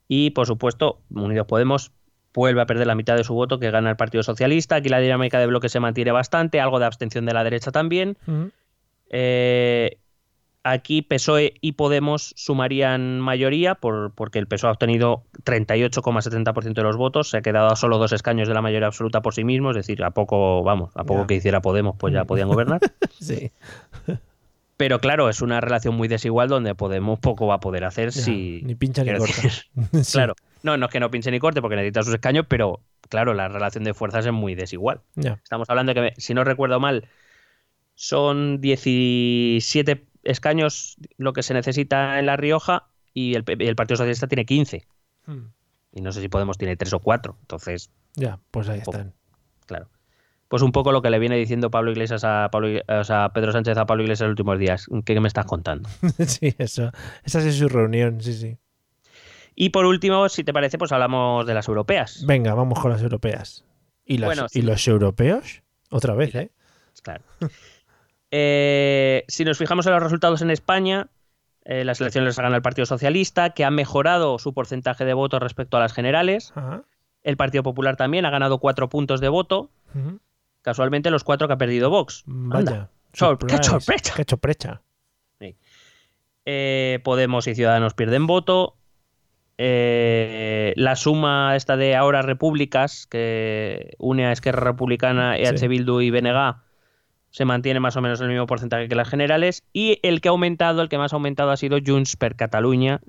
Y, 0.08 0.32
por 0.32 0.48
supuesto, 0.48 1.02
Unidos 1.10 1.48
Podemos 1.48 1.92
vuelve 2.34 2.62
a 2.62 2.66
perder 2.66 2.88
la 2.88 2.96
mitad 2.96 3.16
de 3.16 3.24
su 3.24 3.34
voto 3.34 3.60
que 3.60 3.72
gana 3.72 3.90
el 3.90 3.96
Partido 3.96 4.24
Socialista. 4.24 4.76
Aquí 4.76 4.90
la 4.90 5.00
dinámica 5.00 5.40
de 5.40 5.48
bloque 5.48 5.70
se 5.70 5.80
mantiene 5.80 6.12
bastante, 6.12 6.62
algo 6.62 6.80
de 6.80 6.86
abstención 6.86 7.26
de 7.26 7.34
la 7.34 7.44
derecha 7.44 7.72
también. 7.72 8.18
Eh, 9.10 9.98
aquí 10.64 11.02
PSOE 11.02 11.54
y 11.62 11.74
Podemos 11.74 12.34
sumarían 12.36 13.20
mayoría 13.20 13.76
por, 13.76 14.14
porque 14.14 14.40
el 14.40 14.48
PSOE 14.48 14.70
ha 14.70 14.74
obtenido 14.74 15.24
38,70% 15.44 16.74
de 16.74 16.84
los 16.84 16.98
votos, 16.98 17.30
se 17.30 17.38
ha 17.38 17.42
quedado 17.42 17.68
a 17.68 17.76
solo 17.76 17.98
dos 17.98 18.12
escaños 18.12 18.48
de 18.48 18.54
la 18.54 18.62
mayoría 18.62 18.88
absoluta 18.88 19.22
por 19.22 19.34
sí 19.34 19.44
mismo, 19.44 19.72
es 19.72 19.78
decir, 19.78 20.04
a 20.04 20.12
poco, 20.12 20.64
vamos, 20.64 20.92
a 20.96 21.04
poco 21.04 21.28
que 21.28 21.36
hiciera 21.36 21.62
Podemos, 21.62 21.96
pues 21.98 22.14
ya 22.14 22.26
podían 22.26 22.48
gobernar. 22.48 22.80
Sí. 23.20 23.52
Pero 24.78 25.00
claro, 25.00 25.28
es 25.28 25.42
una 25.42 25.60
relación 25.60 25.96
muy 25.96 26.08
desigual 26.08 26.48
donde 26.48 26.74
Podemos 26.74 27.20
poco 27.20 27.48
va 27.48 27.56
a 27.56 27.60
poder 27.60 27.84
hacer 27.84 28.12
Ya, 28.12 28.22
si... 28.22 28.62
Ni 28.64 28.76
pincha 28.76 29.04
ni 29.04 29.14
corta. 29.18 29.34
Sí. 30.04 30.14
Claro, 30.14 30.36
no, 30.64 30.78
no 30.78 30.86
es 30.86 30.92
que 30.92 31.02
no 31.02 31.12
pinche 31.12 31.32
ni 31.32 31.40
corte 31.40 31.62
porque 31.62 31.76
necesita 31.76 32.04
sus 32.04 32.14
escaños, 32.14 32.46
pero 32.48 32.80
claro, 33.10 33.34
la 33.34 33.50
relación 33.50 33.84
de 33.84 33.94
fuerzas 33.94 34.26
es 34.26 34.32
muy 34.32 34.56
desigual. 34.56 35.02
Ya. 35.16 35.40
Estamos 35.44 35.70
hablando 35.70 35.94
de 35.94 36.14
que, 36.14 36.22
si 36.22 36.34
no 36.34 36.46
recuerdo 36.46 36.80
mal, 36.80 37.10
son 37.96 38.62
17 38.62 40.09
escaños 40.24 40.98
lo 41.18 41.34
que 41.34 41.44
se 41.44 41.54
necesita 41.54 42.20
en 42.20 42.26
La 42.26 42.38
Rioja 42.38 42.88
y 43.14 43.36
el, 43.36 43.44
Partido 43.44 43.98
Socialista 43.98 44.28
tiene 44.28 44.46
15. 44.46 44.86
Mm. 45.26 45.38
Y 45.94 46.02
no 46.02 46.12
sé 46.12 46.22
si 46.22 46.30
Podemos 46.30 46.58
tiene 46.58 46.76
3 46.78 46.94
o 46.94 47.00
4. 47.00 47.38
Entonces, 47.42 47.90
Ya, 48.16 48.40
pues 48.52 48.70
ahí 48.70 48.80
están. 48.80 49.14
claro. 49.66 49.90
Pues 50.48 50.64
un 50.64 50.72
poco 50.72 50.92
lo 50.92 51.02
que 51.04 51.12
le 51.12 51.20
viene 51.20 51.36
diciendo 51.38 51.70
Pablo 51.70 51.92
Iglesias 51.92 52.24
a 52.24 52.50
Pablo, 52.52 52.80
o 52.88 53.04
sea, 53.04 53.30
Pedro 53.34 53.52
Sánchez 53.52 53.78
a 53.78 53.86
Pablo 53.86 54.02
Iglesias 54.04 54.22
en 54.26 54.28
los 54.30 54.34
últimos 54.34 54.58
días. 54.58 54.88
¿Qué, 55.06 55.14
qué 55.14 55.20
me 55.20 55.28
estás 55.28 55.46
contando? 55.46 55.88
sí, 56.26 56.56
eso. 56.58 56.92
Esa 57.24 57.40
es 57.40 57.56
su 57.56 57.70
reunión, 57.70 58.20
sí, 58.22 58.34
sí. 58.34 58.58
Y 59.56 59.70
por 59.70 59.86
último, 59.86 60.28
si 60.30 60.44
te 60.44 60.52
parece, 60.54 60.78
pues 60.80 60.92
hablamos 60.92 61.46
de 61.46 61.54
las 61.54 61.68
europeas. 61.68 62.24
Venga, 62.26 62.54
vamos 62.56 62.80
con 62.80 62.92
las 62.92 63.02
europeas. 63.04 63.64
¿Y, 64.06 64.18
las- 64.18 64.28
Bueno, 64.28 64.46
¿y 64.46 64.50
sí. 64.50 64.62
los 64.64 64.88
europeos? 64.88 65.62
Otra 65.92 66.16
vez, 66.16 66.34
¿eh? 66.34 66.52
Claro. 67.04 67.24
Eh, 68.32 69.26
si 69.28 69.44
nos 69.46 69.58
fijamos 69.58 69.86
en 69.88 69.94
los 69.94 70.04
resultados 70.04 70.42
en 70.42 70.52
España, 70.52 71.08
eh, 71.66 71.84
las 71.84 72.00
elecciones 72.02 72.28
las 72.28 72.40
ha 72.40 72.44
ganado 72.44 72.58
el 72.58 72.62
Partido 72.62 72.86
Socialista, 72.86 73.52
que 73.52 73.66
ha 73.66 73.72
mejorado 73.72 74.38
su 74.40 74.54
porcentaje 74.54 75.06
de 75.06 75.14
votos 75.14 75.42
respecto 75.42 75.78
a 75.78 75.80
las 75.80 75.94
generales. 75.94 76.52
Ajá. 76.56 76.84
El 77.24 77.38
Partido 77.38 77.64
Popular 77.64 77.96
también 77.98 78.26
ha 78.26 78.30
ganado 78.30 78.60
cuatro 78.60 78.88
puntos 78.90 79.20
de 79.20 79.30
voto. 79.30 79.70
Casualmente 80.62 81.10
los 81.12 81.24
cuatro 81.24 81.48
que 81.48 81.54
ha 81.54 81.58
perdido 81.58 81.90
Vox. 81.90 82.24
Vaya. 82.26 82.90
¡Qué 83.12 83.20
sorpresa! 83.20 84.14
¡Qué 84.16 84.24
sorpresa! 84.28 84.82
Eh, 86.46 87.00
Podemos 87.04 87.48
y 87.48 87.56
Ciudadanos 87.56 87.94
pierden 87.94 88.26
voto. 88.28 88.76
Eh, 89.58 90.74
la 90.78 90.96
suma 90.96 91.56
esta 91.56 91.76
de 91.76 91.96
ahora 91.96 92.22
repúblicas, 92.22 93.06
que 93.08 93.94
une 94.00 94.26
a 94.26 94.32
Esquerra 94.32 94.62
Republicana, 94.64 95.38
EH 95.38 95.58
Sí. 95.58 95.68
Bildu 95.68 96.00
y 96.02 96.10
BNG, 96.12 96.56
se 97.32 97.46
mantiene 97.46 97.80
más 97.80 97.96
o 97.96 98.02
menos 98.02 98.20
el 98.22 98.28
mismo 98.28 98.48
porcentaje 98.48 98.88
que 98.88 98.96
las 98.96 99.08
generales. 99.10 99.64
Y 99.74 100.00
el 100.04 100.22
que 100.22 100.30
ha 100.30 100.32
aumentado, 100.32 100.82
el 100.82 100.90
que 100.90 100.98
más 100.98 101.14
ha 101.14 101.16
aumentado 101.16 101.52
ha 101.52 101.58
sido 101.58 101.78
Junts 101.86 102.16
per 102.16 102.36
Cataluña, 102.36 103.02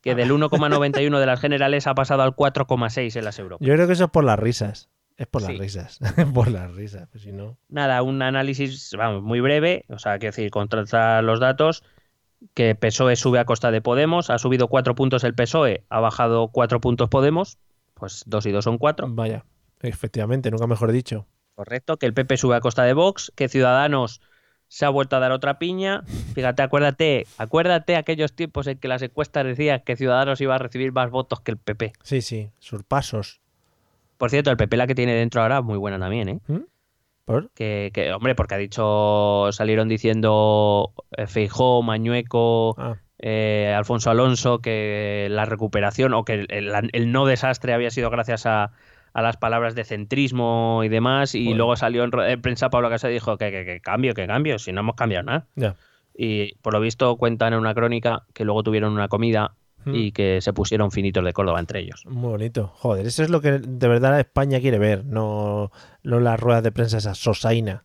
que 0.00 0.14
del 0.14 0.30
1,91 0.30 1.18
de 1.18 1.26
las 1.26 1.40
generales 1.40 1.86
ha 1.86 1.94
pasado 1.94 2.22
al 2.22 2.34
4,6 2.34 3.16
en 3.16 3.24
las 3.24 3.38
Europeas. 3.38 3.66
Yo 3.68 3.74
creo 3.74 3.86
que 3.86 3.92
eso 3.92 4.04
es 4.04 4.10
por 4.10 4.24
las 4.24 4.38
risas. 4.38 4.88
Es 5.16 5.26
por 5.26 5.42
las 5.42 5.50
Sí. 5.50 5.58
risas. 5.58 5.98
por 6.34 6.48
las 6.50 6.72
risas. 6.74 7.08
Pues 7.10 7.24
si 7.24 7.32
no. 7.32 7.58
Nada, 7.68 8.02
un 8.02 8.22
análisis 8.22 8.94
vamos, 8.96 9.22
muy 9.22 9.40
breve, 9.40 9.84
o 9.88 9.98
sea, 9.98 10.18
quiero 10.18 10.30
decir, 10.32 10.50
contrastar 10.50 11.24
los 11.24 11.40
datos, 11.40 11.82
que 12.54 12.76
PSOE 12.76 13.16
sube 13.16 13.40
a 13.40 13.44
costa 13.44 13.72
de 13.72 13.80
Podemos, 13.80 14.30
ha 14.30 14.38
subido 14.38 14.68
cuatro 14.68 14.94
puntos 14.94 15.24
el 15.24 15.34
PSOE, 15.34 15.84
ha 15.88 15.98
bajado 15.98 16.48
cuatro 16.48 16.80
puntos 16.80 17.08
Podemos, 17.08 17.58
pues 17.94 18.22
dos 18.26 18.46
y 18.46 18.52
dos 18.52 18.62
son 18.64 18.78
cuatro, 18.78 19.08
Vaya. 19.10 19.44
Efectivamente, 19.80 20.50
nunca 20.52 20.68
mejor 20.68 20.92
dicho. 20.92 21.26
Correcto, 21.58 21.96
que 21.96 22.06
el 22.06 22.14
PP 22.14 22.36
sube 22.36 22.54
a 22.54 22.60
costa 22.60 22.84
de 22.84 22.92
Vox, 22.92 23.32
que 23.34 23.48
Ciudadanos 23.48 24.20
se 24.68 24.84
ha 24.84 24.90
vuelto 24.90 25.16
a 25.16 25.18
dar 25.18 25.32
otra 25.32 25.58
piña, 25.58 26.02
fíjate, 26.34 26.62
acuérdate, 26.62 27.26
acuérdate 27.36 27.96
aquellos 27.96 28.32
tiempos 28.32 28.68
en 28.68 28.78
que 28.78 28.86
las 28.86 29.02
encuestas 29.02 29.44
decían 29.44 29.82
que 29.84 29.96
Ciudadanos 29.96 30.40
iba 30.40 30.54
a 30.54 30.58
recibir 30.58 30.92
más 30.92 31.10
votos 31.10 31.40
que 31.40 31.50
el 31.50 31.56
PP. 31.56 31.94
Sí, 32.04 32.22
sí. 32.22 32.50
Surpasos. 32.60 33.40
Por 34.18 34.30
cierto, 34.30 34.52
el 34.52 34.56
PP 34.56 34.76
la 34.76 34.86
que 34.86 34.94
tiene 34.94 35.14
dentro 35.14 35.42
ahora, 35.42 35.60
muy 35.62 35.78
buena 35.78 35.98
también, 35.98 36.28
¿eh? 36.28 36.40
¿Mm? 36.46 36.58
¿Por? 37.24 37.50
Que, 37.50 37.90
que, 37.92 38.12
hombre, 38.12 38.36
porque 38.36 38.54
ha 38.54 38.58
dicho, 38.58 39.48
salieron 39.50 39.88
diciendo 39.88 40.92
eh, 41.16 41.26
Feijó, 41.26 41.82
Mañueco, 41.82 42.76
Ah, 42.78 42.96
eh, 43.18 43.74
Alfonso 43.76 44.10
Alonso, 44.10 44.60
que 44.60 45.26
la 45.28 45.44
recuperación 45.44 46.14
o 46.14 46.24
que 46.24 46.34
el, 46.34 46.46
el- 46.50 46.90
el 46.92 47.10
no 47.10 47.26
desastre 47.26 47.74
había 47.74 47.90
sido 47.90 48.10
gracias 48.10 48.46
a, 48.46 48.70
a 49.18 49.22
las 49.22 49.36
palabras 49.36 49.74
de 49.74 49.84
centrismo 49.84 50.82
y 50.84 50.88
demás, 50.88 51.34
y 51.34 51.54
luego 51.54 51.76
salió 51.76 52.04
en, 52.04 52.40
prensa 52.40 52.70
Pablo 52.70 52.88
Casado 52.88 53.10
y 53.10 53.14
dijo 53.14 53.36
que, 53.36 53.50
que, 53.50 53.64
que 53.64 53.80
cambio, 53.80 54.14
que 54.14 54.26
cambio, 54.26 54.58
si 54.58 54.72
no 54.72 54.80
hemos 54.80 54.96
cambiado 54.96 55.24
nada. 55.24 55.46
Y 56.14 56.54
por 56.56 56.72
lo 56.72 56.80
visto 56.80 57.16
cuentan 57.16 57.52
en 57.52 57.60
una 57.60 57.74
crónica 57.74 58.24
que 58.34 58.44
luego 58.44 58.62
tuvieron 58.62 58.92
una 58.92 59.08
comida 59.08 59.54
Mm. 59.84 59.94
y 59.94 60.12
que 60.12 60.40
se 60.40 60.52
pusieron 60.52 60.90
finitos 60.90 61.24
de 61.24 61.32
Córdoba 61.32 61.60
entre 61.60 61.80
ellos. 61.80 62.04
Muy 62.06 62.30
bonito. 62.30 62.72
Joder, 62.74 63.06
eso 63.06 63.22
es 63.22 63.30
lo 63.30 63.40
que 63.40 63.52
de 63.58 63.88
verdad 63.88 64.18
España 64.18 64.60
quiere 64.60 64.78
ver, 64.78 65.04
no, 65.04 65.70
no 66.02 66.20
las 66.20 66.38
ruedas 66.38 66.62
de 66.62 66.72
prensa 66.72 66.98
esa 66.98 67.14
sosaina. 67.14 67.84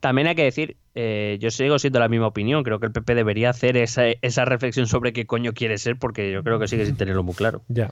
También 0.00 0.26
hay 0.26 0.34
que 0.34 0.44
decir, 0.44 0.76
eh, 0.94 1.38
yo 1.40 1.50
sigo 1.50 1.78
siendo 1.78 1.98
la 1.98 2.08
misma 2.08 2.26
opinión, 2.26 2.62
creo 2.62 2.78
que 2.78 2.84
el 2.84 2.92
PP 2.92 3.14
debería 3.14 3.48
hacer 3.48 3.78
esa, 3.78 4.02
esa 4.20 4.44
reflexión 4.44 4.86
sobre 4.86 5.14
qué 5.14 5.24
coño 5.24 5.54
quiere 5.54 5.78
ser, 5.78 5.96
porque 5.96 6.30
yo 6.30 6.42
creo 6.44 6.58
que 6.58 6.68
sigue 6.68 6.84
sin 6.84 6.98
tenerlo 6.98 7.22
muy 7.22 7.34
claro. 7.34 7.62
Ya. 7.68 7.90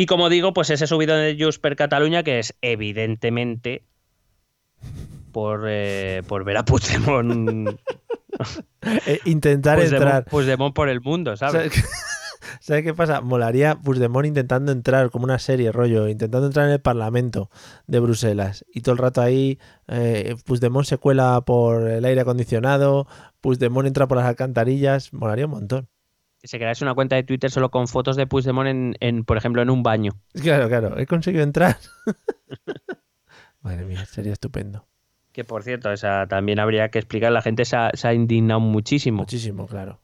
Y 0.00 0.06
como 0.06 0.28
digo, 0.28 0.52
pues 0.52 0.70
ese 0.70 0.86
subido 0.86 1.16
de 1.16 1.36
Just 1.36 1.60
per 1.60 1.74
Cataluña, 1.74 2.22
que 2.22 2.38
es 2.38 2.54
evidentemente 2.62 3.82
por, 5.32 5.64
eh, 5.66 6.22
por 6.28 6.44
ver 6.44 6.56
a 6.58 6.64
Puigdemont, 6.64 7.68
Eh, 9.06 9.18
intentar 9.24 9.78
Puigdemont, 9.78 10.02
entrar. 10.04 10.24
Puigdemont 10.26 10.72
por 10.72 10.88
el 10.88 11.00
mundo, 11.00 11.36
¿sabes? 11.36 11.52
¿Sabes 11.52 11.72
qué, 11.72 11.82
¿Sabes 12.60 12.84
qué 12.84 12.94
pasa? 12.94 13.22
Molaría 13.22 13.74
Puigdemont 13.74 14.24
intentando 14.24 14.70
entrar, 14.70 15.10
como 15.10 15.24
una 15.24 15.40
serie, 15.40 15.72
rollo, 15.72 16.06
intentando 16.06 16.46
entrar 16.46 16.66
en 16.66 16.74
el 16.74 16.80
Parlamento 16.80 17.50
de 17.88 17.98
Bruselas. 17.98 18.64
Y 18.72 18.82
todo 18.82 18.92
el 18.92 18.98
rato 18.98 19.20
ahí, 19.20 19.58
eh, 19.88 20.36
Puigdemont 20.44 20.86
se 20.86 20.98
cuela 20.98 21.40
por 21.40 21.88
el 21.88 22.04
aire 22.04 22.20
acondicionado, 22.20 23.08
Puigdemont 23.40 23.88
entra 23.88 24.06
por 24.06 24.18
las 24.18 24.26
alcantarillas. 24.26 25.12
Molaría 25.12 25.46
un 25.46 25.50
montón. 25.50 25.88
Que 26.40 26.46
se 26.48 26.58
crease 26.58 26.84
una 26.84 26.94
cuenta 26.94 27.16
de 27.16 27.24
Twitter 27.24 27.50
solo 27.50 27.70
con 27.70 27.88
fotos 27.88 28.16
de 28.16 28.26
Puigdemont 28.26 28.68
en, 28.68 28.96
en, 29.00 29.24
por 29.24 29.36
ejemplo, 29.36 29.60
en 29.60 29.70
un 29.70 29.82
baño. 29.82 30.12
Claro, 30.34 30.68
claro, 30.68 30.98
he 30.98 31.06
conseguido 31.06 31.42
entrar. 31.42 31.76
Madre 33.62 33.84
mía, 33.84 34.04
sería 34.06 34.32
estupendo. 34.32 34.86
Que 35.32 35.44
por 35.44 35.62
cierto, 35.62 35.92
esa 35.92 36.26
también 36.26 36.58
habría 36.60 36.90
que 36.90 36.98
explicar. 36.98 37.32
La 37.32 37.42
gente 37.42 37.64
se 37.64 37.76
ha, 37.76 37.90
se 37.94 38.08
ha 38.08 38.14
indignado 38.14 38.60
muchísimo. 38.60 39.18
Muchísimo, 39.18 39.66
claro. 39.66 40.00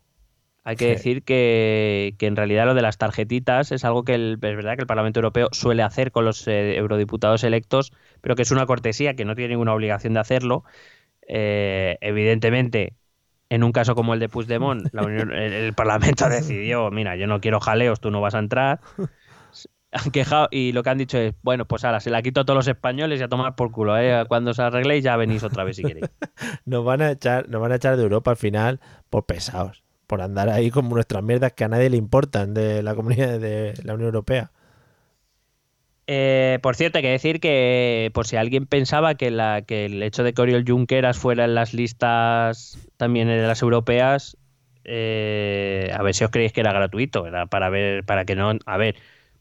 Hay 0.65 0.77
que 0.77 0.87
Sí. 0.87 0.91
decir 0.93 1.23
que, 1.25 2.15
que 2.19 2.27
en 2.27 2.37
realidad 2.37 2.65
lo 2.67 2.75
de 2.75 2.83
las 2.83 2.97
tarjetitas 2.99 3.71
es 3.71 3.85
algo 3.85 4.03
que 4.05 4.15
el, 4.15 4.33
es 4.35 4.57
verdad 4.57 4.77
que 4.77 4.81
el 4.81 4.87
Parlamento 4.87 5.21
Europeo 5.21 5.49
suele 5.53 5.83
hacer 5.83 6.11
con 6.11 6.25
los 6.25 6.49
eh, 6.49 6.77
eurodiputados 6.77 7.45
electos, 7.45 7.93
pero 8.23 8.35
que 8.35 8.43
es 8.43 8.51
una 8.51 8.65
cortesía, 8.67 9.15
que 9.15 9.25
no 9.27 9.35
tiene 9.35 9.51
ninguna 9.51 9.75
obligación 9.75 10.15
de 10.15 10.21
hacerlo. 10.21 10.65
Eh, 11.29 11.99
evidentemente, 12.01 12.95
en 13.51 13.63
un 13.65 13.73
caso 13.73 13.95
como 13.95 14.15
el 14.15 14.21
de 14.21 14.29
Puigdemont, 14.29 14.89
la 14.93 15.03
Unión- 15.07 15.33
el, 15.33 15.53
el 15.53 15.73
Parlamento 15.75 16.29
decidió, 16.29 16.91
mira, 16.91 17.17
yo 17.17 17.27
no 17.27 17.41
quiero 17.41 17.61
jaleos, 17.61 18.01
tú 18.01 18.11
no 18.11 18.21
vas 18.21 18.35
a 18.35 18.39
entrar. 18.39 18.81
Han 19.97 20.11
quejado 20.11 20.49
y 20.51 20.73
lo 20.73 20.83
que 20.83 20.91
han 20.91 20.99
dicho 20.99 21.19
es, 21.19 21.35
bueno, 21.43 21.67
pues 21.67 21.85
ahora 21.85 22.01
se 22.01 22.11
la 22.11 22.21
quito 22.21 22.41
a 22.41 22.45
todos 22.45 22.57
los 22.57 22.67
españoles 22.67 23.21
y 23.21 23.23
a 23.23 23.29
tomar 23.29 23.55
por 23.55 23.71
culo. 23.71 23.97
¿eh? 23.97 24.25
Cuando 24.27 24.51
os 24.51 24.59
arregléis 24.59 25.05
ya 25.05 25.17
venís 25.17 25.45
otra 25.45 25.63
vez 25.63 25.77
si 25.77 25.85
queréis. 25.85 26.07
Nos 26.65 26.85
van 26.85 27.01
a 27.01 27.13
echar, 27.13 27.49
nos 27.49 27.61
van 27.61 27.71
a 27.71 27.77
echar 27.77 27.97
de 27.97 28.03
Europa 28.03 28.33
al 28.33 28.37
final 28.37 28.81
por 29.09 29.25
pesados, 29.25 29.85
por 30.09 30.21
andar 30.21 30.49
ahí 30.49 30.73
como 30.73 30.97
nuestras 30.97 31.23
mierdas 31.23 31.53
que 31.53 31.63
a 31.63 31.69
nadie 31.69 31.91
le 31.91 31.97
importan 31.97 32.55
de 32.55 32.83
la 32.83 32.97
comunidad 32.97 33.39
de 33.39 33.75
la 33.85 33.95
Unión 33.95 34.09
Europea. 34.09 34.51
Eh, 36.07 36.59
por 36.63 36.77
cierto, 36.77 36.99
hay 36.99 37.03
que 37.03 37.11
decir 37.11 37.41
que 37.41 38.11
por 38.13 38.27
si 38.27 38.37
alguien 38.37 38.67
pensaba 38.67 39.15
que, 39.15 39.31
la, 39.31 39.63
que 39.63 39.87
el 39.87 40.03
hecho 40.03 40.23
de 40.23 40.35
que 40.35 40.43
Oriol 40.43 40.65
Junqueras 40.67 41.17
fuera 41.17 41.45
en 41.45 41.55
las 41.55 41.73
listas 41.73 42.79
también 42.97 43.29
de 43.29 43.47
las 43.47 43.63
europeas, 43.63 44.37
eh, 44.85 45.91
a 45.95 46.03
ver 46.03 46.15
si 46.15 46.25
os 46.25 46.31
creéis 46.31 46.53
que 46.53 46.61
era 46.61 46.73
gratuito, 46.73 47.27
era 47.27 47.47
para 47.47 47.71
ver, 47.71 48.05
para 48.05 48.25
que 48.25 48.37
no, 48.37 48.53
a 48.67 48.77
ver, 48.77 48.97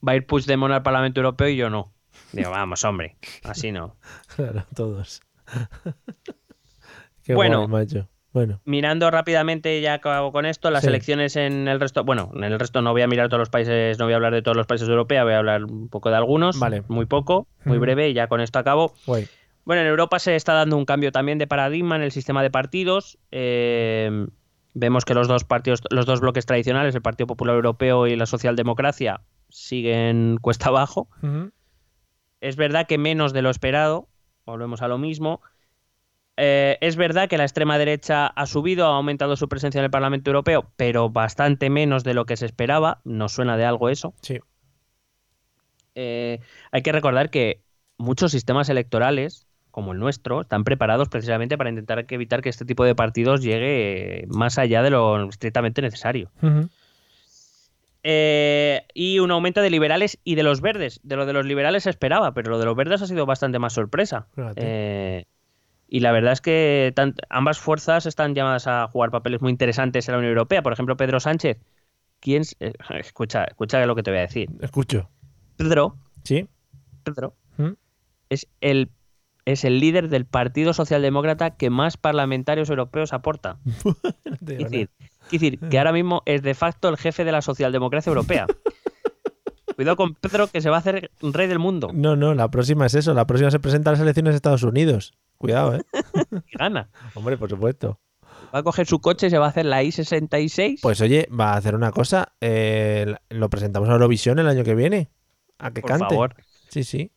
va 0.06 0.12
a 0.12 0.16
ir 0.16 0.26
Puigdemont 0.26 0.72
al 0.72 0.82
Parlamento 0.82 1.20
Europeo 1.20 1.48
y 1.48 1.56
yo 1.56 1.68
no. 1.68 1.92
Digo, 2.32 2.50
vamos, 2.50 2.82
hombre, 2.84 3.16
así 3.42 3.70
no. 3.70 3.96
Claro, 4.36 4.64
todos. 4.74 5.20
Qué 7.24 7.34
Bueno. 7.34 7.66
guay, 7.68 7.84
macho. 7.84 8.08
Bueno, 8.34 8.60
Mirando 8.64 9.10
rápidamente, 9.12 9.80
ya 9.80 9.94
acabo 9.94 10.32
con 10.32 10.44
esto, 10.44 10.70
las 10.72 10.82
Sí. 10.82 10.88
elecciones 10.88 11.36
en 11.36 11.68
el 11.68 11.78
resto, 11.78 12.02
bueno, 12.02 12.32
en 12.34 12.42
el 12.42 12.58
resto 12.58 12.82
no 12.82 12.90
voy 12.90 13.02
a 13.02 13.06
mirar 13.06 13.28
todos 13.28 13.38
los 13.38 13.48
países, 13.48 13.96
no 14.00 14.06
voy 14.06 14.12
a 14.12 14.16
hablar 14.16 14.34
de 14.34 14.42
todos 14.42 14.56
los 14.56 14.66
países 14.66 14.88
europeos, 14.88 15.22
voy 15.24 15.34
a 15.34 15.38
hablar 15.38 15.62
un 15.64 15.88
poco 15.88 16.10
de 16.10 16.16
algunos, 16.16 16.58
Vale. 16.58 16.82
muy 16.88 17.06
poco, 17.06 17.46
muy 17.64 17.78
breve, 17.78 18.08
y 18.10 18.12
ya 18.12 18.26
con 18.26 18.40
esto 18.40 18.58
acabo. 18.58 18.92
guay. 19.06 19.28
Bueno, 19.64 19.82
en 19.82 19.86
Europa 19.88 20.18
se 20.18 20.34
está 20.34 20.52
dando 20.52 20.76
un 20.76 20.84
cambio 20.84 21.12
también 21.12 21.38
de 21.38 21.46
paradigma 21.46 21.94
en 21.94 22.02
el 22.02 22.10
sistema 22.10 22.42
de 22.42 22.50
partidos. 22.50 23.18
Eh, 23.30 24.26
vemos 24.74 25.04
que 25.04 25.14
los 25.14 25.28
dos 25.28 25.44
partidos, 25.44 25.80
los 25.90 26.04
dos 26.04 26.20
bloques 26.20 26.44
tradicionales, 26.44 26.94
el 26.96 27.02
Partido 27.02 27.28
Popular 27.28 27.54
Europeo 27.54 28.08
y 28.08 28.16
la 28.16 28.26
Socialdemocracia, 28.26 29.20
siguen 29.48 30.38
cuesta 30.42 30.70
abajo. 30.70 31.08
Es 32.40 32.56
verdad 32.56 32.86
que 32.88 32.98
menos 32.98 33.32
de 33.32 33.42
lo 33.42 33.50
esperado, 33.50 34.08
volvemos 34.44 34.82
a 34.82 34.88
lo 34.88 34.98
mismo. 34.98 35.40
Eh, 36.36 36.78
es 36.80 36.96
verdad 36.96 37.28
que 37.28 37.38
la 37.38 37.44
extrema 37.44 37.78
derecha 37.78 38.26
ha 38.26 38.46
subido, 38.46 38.86
ha 38.86 38.96
aumentado 38.96 39.36
su 39.36 39.48
presencia 39.48 39.78
en 39.78 39.84
el 39.84 39.90
Parlamento 39.90 40.30
Europeo, 40.30 40.70
pero 40.76 41.10
bastante 41.10 41.70
menos 41.70 42.02
de 42.04 42.14
lo 42.14 42.26
que 42.26 42.36
se 42.36 42.46
esperaba. 42.46 43.00
Nos 43.04 43.32
suena 43.32 43.56
de 43.56 43.64
algo 43.64 43.88
eso. 43.88 44.14
Sí. 44.20 44.40
Eh, 45.94 46.40
hay 46.72 46.82
que 46.82 46.92
recordar 46.92 47.30
que 47.30 47.60
muchos 47.98 48.32
sistemas 48.32 48.68
electorales, 48.68 49.46
como 49.70 49.92
el 49.92 49.98
nuestro, 49.98 50.42
están 50.42 50.64
preparados 50.64 51.08
precisamente 51.08 51.56
para 51.56 51.70
intentar 51.70 52.04
evitar 52.08 52.42
que 52.42 52.48
este 52.48 52.64
tipo 52.64 52.84
de 52.84 52.94
partidos 52.94 53.42
llegue 53.42 54.22
eh, 54.22 54.26
más 54.28 54.58
allá 54.58 54.82
de 54.82 54.90
lo 54.90 55.28
estrictamente 55.28 55.82
necesario. 55.82 56.30
Eh, 58.06 58.82
y 58.92 59.18
un 59.20 59.30
aumento 59.30 59.62
de 59.62 59.70
liberales 59.70 60.18
y 60.24 60.34
de 60.34 60.42
los 60.42 60.60
verdes. 60.60 61.00
De 61.02 61.16
lo 61.16 61.26
de 61.26 61.32
los 61.32 61.46
liberales 61.46 61.84
se 61.84 61.90
esperaba, 61.90 62.34
pero 62.34 62.50
lo 62.50 62.58
de 62.58 62.66
los 62.66 62.76
verdes 62.76 63.00
ha 63.02 63.06
sido 63.06 63.24
bastante 63.24 63.58
más 63.58 63.72
sorpresa. 63.72 64.26
Eh, 64.56 65.24
y 65.96 66.00
la 66.00 66.10
verdad 66.10 66.32
es 66.32 66.40
que 66.40 66.92
tant- 66.96 67.20
ambas 67.30 67.60
fuerzas 67.60 68.04
están 68.06 68.34
llamadas 68.34 68.66
a 68.66 68.88
jugar 68.88 69.12
papeles 69.12 69.40
muy 69.40 69.52
interesantes 69.52 70.08
en 70.08 70.12
la 70.12 70.18
Unión 70.18 70.32
Europea. 70.32 70.60
Por 70.60 70.72
ejemplo, 70.72 70.96
Pedro 70.96 71.20
Sánchez. 71.20 71.58
¿Quién? 72.18 72.42
eh, 72.58 72.72
escucha, 72.98 73.44
escucha 73.44 73.86
lo 73.86 73.94
que 73.94 74.02
te 74.02 74.10
voy 74.10 74.18
a 74.18 74.22
decir. 74.22 74.48
Escucho. 74.60 75.08
Pedro, 75.56 75.96
¿Sí? 76.24 76.48
Pedro 77.04 77.36
¿Mm? 77.58 77.74
es 78.28 78.48
el 78.60 78.90
es 79.44 79.62
el 79.64 79.78
líder 79.78 80.08
del 80.08 80.24
Partido 80.24 80.72
Socialdemócrata 80.72 81.50
que 81.50 81.70
más 81.70 81.96
parlamentarios 81.96 82.70
europeos 82.70 83.12
aporta. 83.12 83.58
Decir, 84.40 84.90
es 85.26 85.30
decir, 85.30 85.60
que 85.60 85.78
ahora 85.78 85.92
mismo 85.92 86.22
es 86.26 86.42
de 86.42 86.54
facto 86.54 86.88
el 86.88 86.96
jefe 86.96 87.24
de 87.24 87.30
la 87.32 87.40
socialdemocracia 87.42 88.10
europea. 88.10 88.46
Cuidado 89.76 89.96
con 89.96 90.14
Pedro 90.14 90.46
que 90.48 90.60
se 90.60 90.70
va 90.70 90.76
a 90.76 90.78
hacer 90.80 91.10
rey 91.20 91.46
del 91.48 91.58
mundo. 91.58 91.90
No, 91.92 92.14
no, 92.16 92.34
la 92.34 92.48
próxima 92.50 92.86
es 92.86 92.94
eso. 92.94 93.12
La 93.14 93.26
próxima 93.26 93.50
se 93.50 93.58
presenta 93.60 93.90
a 93.90 93.92
las 93.94 94.00
elecciones 94.00 94.32
de 94.32 94.36
Estados 94.36 94.62
Unidos. 94.62 95.14
Cuidado, 95.38 95.74
¿eh? 95.76 95.82
Y 96.52 96.56
gana. 96.56 96.88
Hombre, 97.14 97.36
por 97.36 97.50
supuesto. 97.50 97.98
Va 98.54 98.60
a 98.60 98.62
coger 98.62 98.86
su 98.86 99.00
coche 99.00 99.26
y 99.26 99.30
se 99.30 99.38
va 99.38 99.46
a 99.46 99.48
hacer 99.48 99.64
la 99.66 99.82
I-66. 99.82 100.78
Pues 100.82 101.00
oye, 101.00 101.28
va 101.28 101.52
a 101.54 101.56
hacer 101.56 101.74
una 101.74 101.90
cosa. 101.90 102.34
eh, 102.40 103.14
lo 103.30 103.50
presentamos 103.50 103.88
a 103.88 103.92
Eurovisión 103.92 104.38
el 104.38 104.46
año 104.46 104.62
que 104.62 104.74
viene. 104.76 105.10
A 105.58 105.72
que 105.72 105.80
por 105.80 105.90
cante. 105.90 106.06
favor. 106.14 106.34
Sí, 106.68 106.84
sí. 106.84 107.10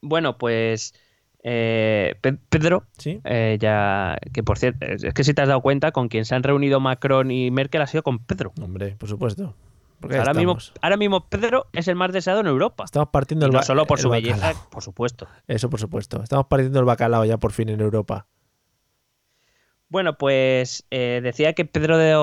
Bueno, 0.00 0.38
pues 0.38 0.94
eh, 1.42 2.14
Pe- 2.20 2.38
Pedro, 2.48 2.84
Sí. 2.98 3.20
eh, 3.24 3.56
ya 3.60 4.18
que 4.32 4.42
por 4.42 4.58
cierto, 4.58 4.86
es 4.86 5.14
que 5.14 5.24
si 5.24 5.34
te 5.34 5.42
has 5.42 5.48
dado 5.48 5.60
cuenta, 5.60 5.92
con 5.92 6.08
quien 6.08 6.24
se 6.24 6.34
han 6.34 6.42
reunido 6.42 6.78
Macron 6.80 7.30
y 7.30 7.50
Merkel 7.50 7.82
ha 7.82 7.86
sido 7.86 8.02
con 8.02 8.18
Pedro. 8.18 8.52
Hombre, 8.60 8.96
por 8.98 9.08
supuesto. 9.08 9.54
Porque 10.00 10.16
ahora, 10.16 10.34
mismo, 10.34 10.58
ahora 10.80 10.96
mismo 10.96 11.28
Pedro 11.28 11.66
es 11.72 11.88
el 11.88 11.96
más 11.96 12.12
deseado 12.12 12.40
en 12.40 12.46
Europa. 12.46 12.84
Estamos 12.84 13.08
partiendo 13.10 13.46
Y 13.46 13.48
el 13.48 13.52
no 13.54 13.62
solo 13.62 13.86
por 13.86 13.98
su 13.98 14.08
bacalao. 14.08 14.36
belleza, 14.36 14.68
por 14.70 14.82
supuesto. 14.82 15.26
Eso, 15.46 15.68
por 15.68 15.80
supuesto. 15.80 16.22
Estamos 16.22 16.46
partiendo 16.46 16.78
el 16.78 16.84
bacalao 16.84 17.24
ya 17.24 17.38
por 17.38 17.52
fin 17.52 17.68
en 17.68 17.80
Europa. 17.80 18.26
Bueno, 19.88 20.18
pues 20.18 20.86
eh, 20.90 21.20
decía 21.22 21.54
que 21.54 21.64
Pedro 21.64 21.96
de 21.98 22.14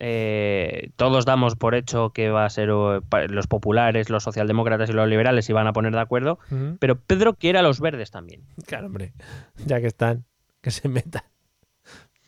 eh, 0.00 0.90
todos 0.96 1.24
damos 1.24 1.56
por 1.56 1.74
hecho 1.74 2.10
que 2.10 2.30
va 2.30 2.44
a 2.44 2.50
ser 2.50 2.68
los 2.68 3.46
populares, 3.46 4.10
los 4.10 4.22
socialdemócratas 4.22 4.90
y 4.90 4.92
los 4.92 5.08
liberales 5.08 5.44
se 5.44 5.52
van 5.52 5.66
a 5.66 5.72
poner 5.72 5.92
de 5.92 6.00
acuerdo, 6.00 6.38
pero 6.78 7.00
Pedro 7.00 7.34
quiere 7.34 7.58
a 7.58 7.62
los 7.62 7.80
verdes 7.80 8.10
también. 8.10 8.44
Claro, 8.66 8.86
hombre. 8.86 9.12
Ya 9.66 9.80
que 9.80 9.86
están, 9.86 10.24
que 10.60 10.70
se 10.70 10.88
metan. 10.88 11.22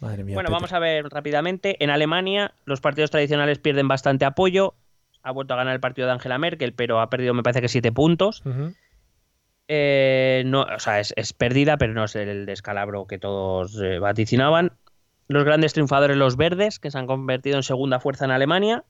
Madre 0.01 0.25
mía. 0.25 0.35
bueno, 0.35 0.51
vamos 0.51 0.73
a 0.73 0.79
ver 0.79 1.07
rápidamente. 1.09 1.83
En 1.83 1.91
Alemania 1.91 2.53
los 2.65 2.81
partidos 2.81 3.11
tradicionales 3.11 3.59
pierden 3.59 3.87
bastante 3.89 4.25
apoyo. 4.25 4.75
Ha 5.23 5.31
vuelto 5.33 5.55
a 5.55 5.59
ganar 5.59 5.75
el 5.75 5.81
partido 5.81 6.07
de 6.07 6.15
Angela 6.15 6.39
Merkel, 6.39 6.73
pero 6.73 7.01
ha 7.01 7.11
perdido 7.11 7.35
me 7.35 7.43
parece 7.43 7.61
que 7.61 7.69
siete 7.69 7.93
puntos. 7.93 8.43
Eh, 9.69 10.43
no, 10.47 10.63
o 10.63 10.79
sea, 10.79 10.99
es, 10.99 11.13
es 11.17 11.33
pérdida, 11.33 11.77
pero 11.77 11.93
no 11.93 12.05
es 12.05 12.17
el 12.17 12.47
descalabro 12.47 13.07
que 13.07 13.19
todos 13.19 13.81
eh, 13.81 13.99
vaticinaban. 13.99 14.73
Los 15.29 15.45
grandes 15.45 15.75
triunfadores, 15.75 16.17
los 16.17 16.37
verdes, 16.37 16.81
que 16.81 16.91
se 16.91 16.99
han 16.99 17.07
convertido 17.07 17.57
en 17.57 17.63
segunda 17.63 18.01
fuerza 18.01 18.25
en 18.25 18.33
Alemania. 18.33 18.83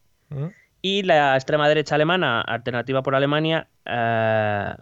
Y 0.80 1.02
la 1.02 1.34
extrema 1.34 1.68
derecha 1.68 1.96
alemana, 1.96 2.40
alternativa 2.40 3.02
por 3.02 3.14
Alemania, 3.14 3.66
eh, 3.84 4.72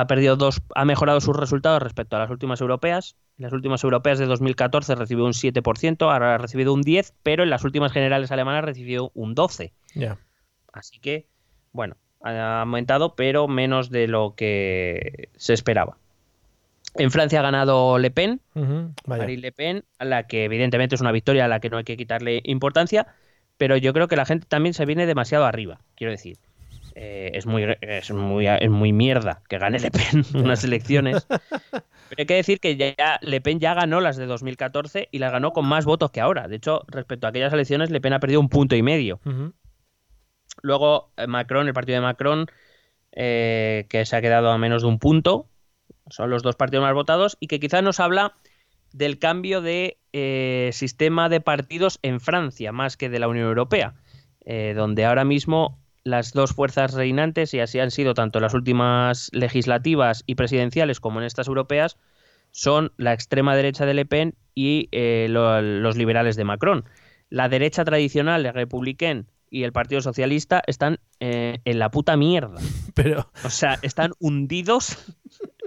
ha 0.00 0.06
perdido 0.06 0.36
dos, 0.36 0.62
ha 0.74 0.84
mejorado 0.84 1.20
sus 1.20 1.36
resultados 1.36 1.82
respecto 1.82 2.16
a 2.16 2.18
las 2.18 2.30
últimas 2.30 2.60
europeas. 2.60 3.16
En 3.38 3.44
las 3.44 3.52
últimas 3.52 3.82
europeas 3.84 4.18
de 4.18 4.26
2014 4.26 4.94
recibió 4.94 5.24
un 5.24 5.32
7%, 5.32 6.12
ahora 6.12 6.34
ha 6.34 6.38
recibido 6.38 6.72
un 6.72 6.82
10%, 6.82 7.12
pero 7.22 7.42
en 7.42 7.50
las 7.50 7.64
últimas 7.64 7.92
generales 7.92 8.30
alemanas 8.30 8.64
recibió 8.64 9.10
un 9.14 9.34
12%. 9.34 9.72
Ya. 9.94 10.18
Así 10.72 10.98
que, 11.00 11.26
bueno, 11.72 11.96
ha 12.22 12.60
aumentado, 12.62 13.14
pero 13.14 13.48
menos 13.48 13.90
de 13.90 14.08
lo 14.08 14.34
que 14.36 15.28
se 15.36 15.52
esperaba. 15.52 15.96
En 16.96 17.10
Francia 17.10 17.38
ha 17.38 17.42
ganado 17.42 17.98
Le 17.98 18.10
Pen, 18.10 18.40
vaya. 18.54 18.94
Marine 19.06 19.42
Le 19.42 19.52
Pen, 19.52 19.84
a 19.98 20.04
la 20.04 20.26
que 20.26 20.44
evidentemente 20.44 20.96
es 20.96 21.00
una 21.00 21.12
victoria 21.12 21.44
a 21.44 21.48
la 21.48 21.60
que 21.60 21.70
no 21.70 21.76
hay 21.76 21.84
que 21.84 21.96
quitarle 21.96 22.40
importancia, 22.44 23.06
pero 23.56 23.76
yo 23.76 23.92
creo 23.92 24.08
que 24.08 24.16
la 24.16 24.26
gente 24.26 24.46
también 24.48 24.74
se 24.74 24.86
viene 24.86 25.06
demasiado 25.06 25.44
arriba, 25.44 25.80
quiero 25.94 26.10
decir. 26.10 26.38
Eh, 26.94 27.30
es, 27.34 27.46
muy, 27.46 27.64
es, 27.80 28.10
muy, 28.10 28.46
es 28.46 28.70
muy 28.70 28.92
mierda 28.92 29.42
que 29.48 29.58
gane 29.58 29.78
Le 29.80 29.90
Pen 29.90 30.24
unas 30.34 30.64
elecciones. 30.64 31.26
Pero 31.30 32.18
hay 32.18 32.26
que 32.26 32.34
decir 32.34 32.60
que 32.60 32.76
ya 32.76 32.94
Le 33.22 33.40
Pen 33.40 33.60
ya 33.60 33.74
ganó 33.74 34.00
las 34.00 34.16
de 34.16 34.26
2014 34.26 35.08
y 35.10 35.18
las 35.18 35.32
ganó 35.32 35.52
con 35.52 35.66
más 35.66 35.84
votos 35.84 36.10
que 36.10 36.20
ahora. 36.20 36.48
De 36.48 36.56
hecho, 36.56 36.82
respecto 36.88 37.26
a 37.26 37.30
aquellas 37.30 37.52
elecciones, 37.52 37.90
Le 37.90 38.00
Pen 38.00 38.12
ha 38.12 38.20
perdido 38.20 38.40
un 38.40 38.48
punto 38.48 38.74
y 38.76 38.82
medio. 38.82 39.20
Luego 40.62 41.12
eh, 41.16 41.26
Macron, 41.26 41.68
el 41.68 41.74
partido 41.74 41.96
de 41.96 42.02
Macron, 42.02 42.46
eh, 43.12 43.86
que 43.88 44.04
se 44.04 44.16
ha 44.16 44.20
quedado 44.20 44.50
a 44.50 44.58
menos 44.58 44.82
de 44.82 44.88
un 44.88 44.98
punto. 44.98 45.46
Son 46.08 46.30
los 46.30 46.42
dos 46.42 46.56
partidos 46.56 46.82
más 46.82 46.94
votados 46.94 47.36
y 47.40 47.46
que 47.46 47.60
quizás 47.60 47.82
nos 47.82 48.00
habla 48.00 48.34
del 48.92 49.18
cambio 49.18 49.60
de 49.62 49.98
eh, 50.12 50.70
sistema 50.72 51.28
de 51.28 51.40
partidos 51.40 51.98
en 52.02 52.20
Francia, 52.20 52.72
más 52.72 52.96
que 52.96 53.08
de 53.08 53.18
la 53.18 53.28
Unión 53.28 53.46
Europea, 53.46 53.94
eh, 54.44 54.74
donde 54.74 55.04
ahora 55.04 55.24
mismo 55.24 55.78
las 56.04 56.32
dos 56.32 56.52
fuerzas 56.52 56.94
reinantes, 56.94 57.52
y 57.54 57.60
así 57.60 57.78
han 57.78 57.90
sido 57.90 58.14
tanto 58.14 58.38
en 58.38 58.42
las 58.42 58.54
últimas 58.54 59.28
legislativas 59.32 60.22
y 60.26 60.34
presidenciales 60.34 61.00
como 61.00 61.20
en 61.20 61.26
estas 61.26 61.48
europeas, 61.48 61.96
son 62.52 62.92
la 62.96 63.12
extrema 63.12 63.54
derecha 63.54 63.86
de 63.86 63.94
Le 63.94 64.06
Pen 64.06 64.34
y 64.54 64.88
eh, 64.92 65.26
lo- 65.30 65.60
los 65.62 65.96
liberales 65.96 66.36
de 66.36 66.44
Macron. 66.44 66.84
La 67.28 67.48
derecha 67.48 67.84
tradicional, 67.84 68.44
el 68.44 68.54
Republicain 68.54 69.26
y 69.50 69.62
el 69.64 69.72
Partido 69.72 70.00
Socialista 70.00 70.62
están 70.66 70.98
eh, 71.20 71.58
en 71.64 71.78
la 71.78 71.90
puta 71.90 72.16
mierda. 72.16 72.60
Pero 72.94 73.30
O 73.44 73.50
sea, 73.50 73.78
están 73.82 74.12
hundidos 74.18 74.96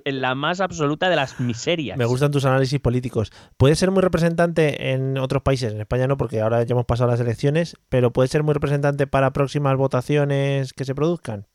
en 0.05 0.21
la 0.21 0.35
más 0.35 0.59
absoluta 0.61 1.09
de 1.09 1.15
las 1.15 1.39
miserias. 1.39 1.97
me 1.97 2.05
gustan 2.05 2.31
tus 2.31 2.45
análisis 2.45 2.79
políticos. 2.79 3.31
¿Puede 3.57 3.75
ser 3.75 3.91
muy 3.91 4.01
representante 4.01 4.91
en 4.91 5.17
otros 5.17 5.43
países? 5.43 5.73
En 5.73 5.81
España 5.81 6.07
no, 6.07 6.17
porque 6.17 6.41
ahora 6.41 6.63
ya 6.63 6.73
hemos 6.73 6.85
pasado 6.85 7.09
las 7.11 7.19
elecciones, 7.19 7.77
pero 7.89 8.11
puede 8.11 8.27
ser 8.29 8.43
muy 8.43 8.53
representante 8.53 9.07
para 9.07 9.31
próximas 9.33 9.75
votaciones 9.77 10.73
que 10.73 10.85
se 10.85 10.95
produzcan. 10.95 11.47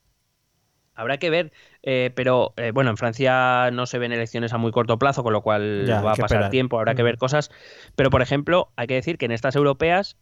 Habrá 0.94 1.18
que 1.18 1.30
ver, 1.30 1.52
eh, 1.84 2.10
pero 2.16 2.54
eh, 2.56 2.72
bueno, 2.72 2.90
en 2.90 2.96
Francia 2.96 3.70
no 3.70 3.86
se 3.86 3.98
ven 3.98 4.10
elecciones 4.12 4.52
a 4.52 4.58
muy 4.58 4.72
corto 4.72 4.98
plazo, 4.98 5.22
con 5.22 5.32
lo 5.32 5.42
cual 5.42 5.84
Ya, 5.86 6.00
va 6.00 6.10
a 6.12 6.16
pasar 6.16 6.24
esperar. 6.24 6.50
tiempo, 6.50 6.76
habrá 6.78 6.96
que 6.96 7.04
ver 7.04 7.18
cosas. 7.18 7.50
Pero, 7.94 8.10
por 8.10 8.20
ejemplo, 8.20 8.72
hay 8.74 8.88
que 8.88 8.94
decir 8.94 9.16
que 9.16 9.26
en 9.26 9.30
estas 9.30 9.54
europeas, 9.54 10.16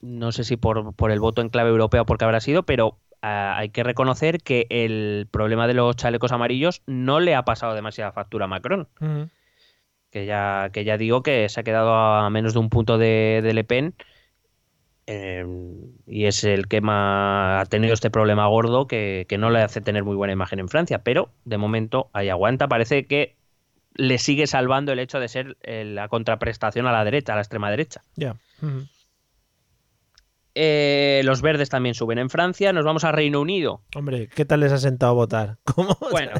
no 0.00 0.32
sé 0.32 0.42
si 0.42 0.56
por, 0.56 0.92
por 0.96 1.12
el 1.12 1.20
voto 1.20 1.40
en 1.40 1.50
clave 1.50 1.70
europea 1.70 2.02
o 2.02 2.06
porque 2.06 2.24
habrá 2.24 2.40
sido, 2.40 2.64
pero 2.64 2.98
ah, 3.22 3.56
hay 3.56 3.70
que 3.70 3.82
reconocer 3.82 4.42
que 4.42 4.66
el 4.70 5.28
problema 5.30 5.66
de 5.66 5.74
los 5.74 5.96
chalecos 5.96 6.32
amarillos 6.32 6.82
no 6.86 7.20
le 7.20 7.34
ha 7.34 7.44
pasado 7.44 7.74
demasiada 7.74 8.12
factura 8.12 8.46
a 8.46 8.48
Macron. 8.48 8.88
Que 10.10 10.26
ya, 10.26 10.70
que 10.72 10.84
ya 10.84 10.96
digo 10.96 11.22
que 11.22 11.48
se 11.48 11.60
ha 11.60 11.62
quedado 11.62 11.94
a 11.94 12.28
menos 12.30 12.52
de 12.52 12.58
un 12.58 12.68
punto 12.68 12.98
de, 12.98 13.40
de 13.42 13.54
Le 13.54 13.62
Pen 13.64 13.94
eh, 15.12 15.44
y 16.06 16.26
es 16.26 16.44
el 16.44 16.68
que 16.68 16.80
más 16.80 17.62
ha 17.66 17.68
tenido 17.68 17.94
este 17.94 18.10
problema 18.10 18.46
gordo 18.46 18.86
que, 18.86 19.26
que 19.28 19.38
no 19.38 19.50
le 19.50 19.60
hace 19.60 19.80
tener 19.80 20.04
muy 20.04 20.14
buena 20.14 20.32
imagen 20.32 20.60
en 20.60 20.68
Francia, 20.68 21.02
pero 21.02 21.30
de 21.44 21.58
momento 21.58 22.10
ahí 22.12 22.28
aguanta, 22.28 22.68
parece 22.68 23.06
que 23.06 23.34
le 23.94 24.18
sigue 24.18 24.46
salvando 24.46 24.92
el 24.92 25.00
hecho 25.00 25.18
de 25.18 25.26
ser 25.26 25.56
eh, 25.62 25.84
la 25.84 26.06
contraprestación 26.06 26.86
a 26.86 26.92
la 26.92 27.04
derecha, 27.04 27.32
a 27.32 27.36
la 27.36 27.42
extrema 27.42 27.70
derecha. 27.70 28.02
Ya. 28.14 28.36
Eh, 30.54 31.22
los 31.24 31.42
verdes 31.42 31.68
también 31.70 31.94
suben 31.94 32.18
en 32.18 32.28
Francia, 32.30 32.72
nos 32.72 32.84
vamos 32.84 33.04
a 33.04 33.12
Reino 33.12 33.40
Unido. 33.40 33.82
Hombre, 33.94 34.28
¿qué 34.28 34.44
tal 34.44 34.60
les 34.60 34.72
ha 34.72 34.78
sentado 34.78 35.12
a 35.12 35.14
votar? 35.14 35.58
¿Cómo? 35.64 35.96
Bueno, 36.10 36.32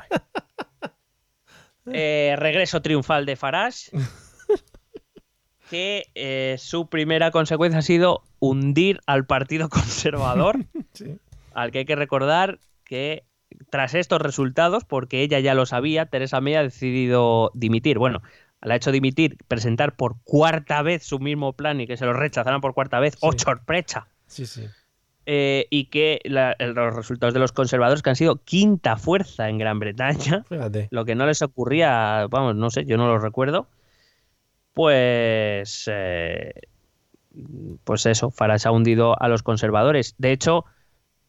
eh, 1.93 2.35
regreso 2.39 2.83
triunfal 2.83 3.27
de 3.27 3.37
Farage, 3.37 3.91
que 5.71 6.07
eh, 6.15 6.57
su 6.59 6.89
primera 6.89 7.31
consecuencia 7.31 7.79
ha 7.79 7.83
sido 7.83 8.23
hundir 8.39 9.01
al 9.07 9.27
Partido 9.27 9.69
Conservador, 9.69 10.59
Sí. 10.95 11.17
al 11.55 11.71
que 11.71 11.79
hay 11.81 11.85
que 11.85 11.97
recordar 11.97 12.59
que 12.85 13.25
tras 13.71 13.95
estos 13.95 14.21
resultados, 14.21 14.85
porque 14.85 15.23
ella 15.23 15.39
ya 15.41 15.55
lo 15.55 15.67
sabía, 15.67 16.07
Teresa 16.07 16.41
May 16.41 16.55
ha 16.57 16.63
decidido 16.63 17.51
dimitir. 17.55 17.99
Bueno, 17.99 18.23
la 18.63 18.75
ha 18.75 18.77
hecho 18.77 18.93
dimitir, 18.93 19.37
presentar 19.49 19.97
por 19.97 20.17
cuarta 20.23 20.83
vez 20.83 21.03
su 21.05 21.19
mismo 21.19 21.53
plan 21.55 21.81
y 21.81 21.87
que 21.87 21.97
se 21.97 22.05
lo 22.07 22.13
rechazaran 22.13 22.61
por 22.61 22.75
cuarta 22.75 23.01
vez. 23.01 23.15
Sí. 23.15 23.19
¡Oh, 23.23 23.33
sorpresa! 23.33 24.07
Sí, 24.27 24.47
sí. 24.47 24.67
Eh, 25.27 25.67
y 25.71 25.85
que 25.87 26.21
la- 26.25 26.57
los 26.59 26.95
resultados 26.97 27.35
de 27.35 27.41
los 27.41 27.53
conservadores, 27.53 28.03
que 28.03 28.11
han 28.11 28.17
sido 28.17 28.37
quinta 28.45 28.97
fuerza 28.97 29.49
en 29.49 29.59
Gran 29.59 29.79
Bretaña, 29.79 30.45
Fíjate. 30.49 30.89
lo 30.91 31.05
que 31.05 31.15
no 31.15 31.27
les 31.27 31.41
ocurría, 31.43 32.27
vamos, 32.31 32.57
no 32.57 32.71
sé, 32.71 32.85
yo 32.85 32.97
no 32.97 33.07
lo 33.07 33.19
recuerdo, 33.19 33.69
pues, 34.75 35.85
eh, 35.93 36.53
pues 37.85 38.07
eso, 38.07 38.31
Farage 38.31 38.69
ha 38.69 38.73
hundido 38.73 39.21
a 39.21 39.29
los 39.29 39.43
conservadores. 39.43 40.15
De 40.19 40.33
hecho, 40.33 40.65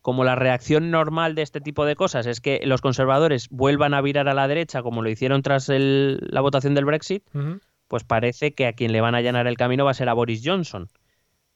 como 0.01 0.23
la 0.23 0.35
reacción 0.35 0.89
normal 0.91 1.35
de 1.35 1.43
este 1.43 1.61
tipo 1.61 1.85
de 1.85 1.95
cosas 1.95 2.25
es 2.25 2.41
que 2.41 2.61
los 2.65 2.81
conservadores 2.81 3.47
vuelvan 3.49 3.93
a 3.93 4.01
virar 4.01 4.27
a 4.29 4.33
la 4.33 4.47
derecha, 4.47 4.81
como 4.81 5.01
lo 5.01 5.09
hicieron 5.09 5.41
tras 5.43 5.69
el- 5.69 6.19
la 6.29 6.41
votación 6.41 6.73
del 6.73 6.85
Brexit, 6.85 7.23
pues 7.87 8.03
parece 8.03 8.53
que 8.53 8.65
a 8.67 8.73
quien 8.73 8.91
le 8.93 9.01
van 9.01 9.13
a 9.15 9.19
allanar 9.19 9.45
el 9.47 9.57
camino 9.57 9.85
va 9.85 9.91
a 9.91 9.93
ser 9.95 10.09
a 10.09 10.13
Boris 10.13 10.41
Johnson. 10.43 10.87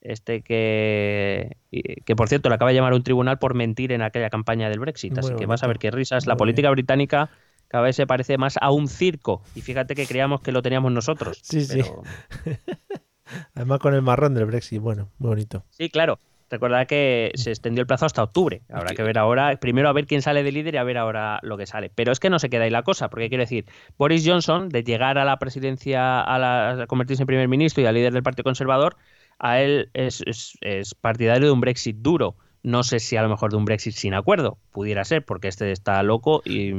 Este 0.01 0.43
que, 0.43 1.57
que 2.05 2.15
por 2.15 2.29
cierto, 2.29 2.49
le 2.49 2.55
acaba 2.55 2.69
de 2.69 2.75
llamar 2.75 2.93
a 2.93 2.95
un 2.95 3.01
tribunal 3.03 3.39
por 3.39 3.55
mentir 3.55 3.91
en 3.91 4.03
aquella 4.03 4.29
campaña 4.29 4.69
del 4.69 4.79
Brexit. 4.79 5.17
Así 5.17 5.33
que 5.39 5.45
vas 5.47 5.63
a 5.63 5.67
ver 5.67 5.79
qué 5.79 5.89
risas. 5.89 6.27
La 6.27 6.33
política 6.37 6.69
británica 6.69 7.29
cada 7.67 7.85
vez 7.85 7.95
se 7.95 8.05
parece 8.05 8.37
más 8.37 8.57
a 8.61 8.69
un 8.69 8.87
circo. 8.87 9.41
Y 9.55 9.61
fíjate 9.61 9.95
que 9.95 10.05
creíamos 10.05 10.41
que 10.41 10.51
lo 10.51 10.61
teníamos 10.61 10.91
nosotros. 10.91 11.39
Sí, 11.41 11.61
sí. 11.65 11.81
Además 13.55 13.79
con 13.79 13.93
el 13.95 14.01
marrón 14.03 14.33
del 14.35 14.45
Brexit. 14.45 14.79
Bueno, 14.81 15.09
muy 15.17 15.29
bonito. 15.29 15.63
sí, 15.71 15.89
claro. 15.89 16.19
Recordad 16.49 16.85
que 16.87 17.31
se 17.35 17.49
extendió 17.49 17.81
el 17.81 17.87
plazo 17.87 18.05
hasta 18.05 18.21
octubre. 18.23 18.61
Habrá 18.69 18.93
que 18.93 19.01
ver 19.03 19.17
ahora, 19.17 19.55
primero 19.59 19.89
a 19.89 19.93
ver 19.93 20.05
quién 20.05 20.21
sale 20.21 20.43
de 20.43 20.51
líder 20.51 20.75
y 20.75 20.77
a 20.77 20.83
ver 20.83 20.97
ahora 20.97 21.39
lo 21.41 21.57
que 21.57 21.65
sale. 21.65 21.89
Pero 21.93 22.11
es 22.11 22.19
que 22.19 22.29
no 22.29 22.37
se 22.39 22.49
queda 22.49 22.65
ahí 22.65 22.69
la 22.69 22.83
cosa, 22.83 23.09
porque 23.09 23.29
quiero 23.29 23.41
decir, 23.43 23.65
Boris 23.97 24.23
Johnson, 24.27 24.69
de 24.69 24.83
llegar 24.83 25.17
a 25.17 25.25
la 25.25 25.37
presidencia, 25.39 26.21
a, 26.21 26.37
la- 26.37 26.83
a 26.83 26.87
convertirse 26.87 27.23
en 27.23 27.27
primer 27.27 27.47
ministro 27.47 27.81
y 27.83 27.87
a 27.87 27.91
líder 27.91 28.13
del 28.13 28.21
Partido 28.23 28.43
Conservador, 28.43 28.95
a 29.39 29.59
él 29.61 29.89
es, 29.93 30.21
es- 30.25 30.57
es 30.61 30.93
partidario 30.93 31.47
de 31.47 31.51
un 31.51 31.61
Brexit 31.61 31.97
duro. 31.97 32.35
No 32.61 32.83
sé 32.83 32.99
si 32.99 33.15
a 33.17 33.21
lo 33.21 33.29
mejor 33.29 33.51
de 33.51 33.57
un 33.57 33.65
Brexit 33.65 33.93
sin 33.93 34.13
acuerdo. 34.13 34.57
Pudiera 34.71 35.03
ser, 35.03 35.23
porque 35.25 35.47
este 35.47 35.71
está 35.71 36.01
loco 36.03 36.41
y, 36.45 36.73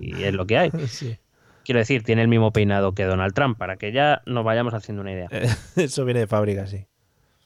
y 0.00 0.22
es 0.22 0.32
lo 0.34 0.46
que 0.46 0.58
hay. 0.58 0.70
Sí. 0.88 1.16
Quiero 1.64 1.78
decir, 1.78 2.02
tiene 2.02 2.20
el 2.22 2.28
mismo 2.28 2.52
peinado 2.52 2.92
que 2.94 3.04
Donald 3.04 3.32
Trump, 3.32 3.56
para 3.58 3.76
que 3.76 3.90
ya 3.90 4.22
nos 4.26 4.44
vayamos 4.44 4.74
haciendo 4.74 5.00
una 5.02 5.12
idea. 5.12 5.28
Eso 5.76 6.04
viene 6.04 6.20
de 6.20 6.26
fábrica, 6.26 6.66
sí. 6.66 6.84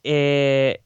Eh, 0.04 0.80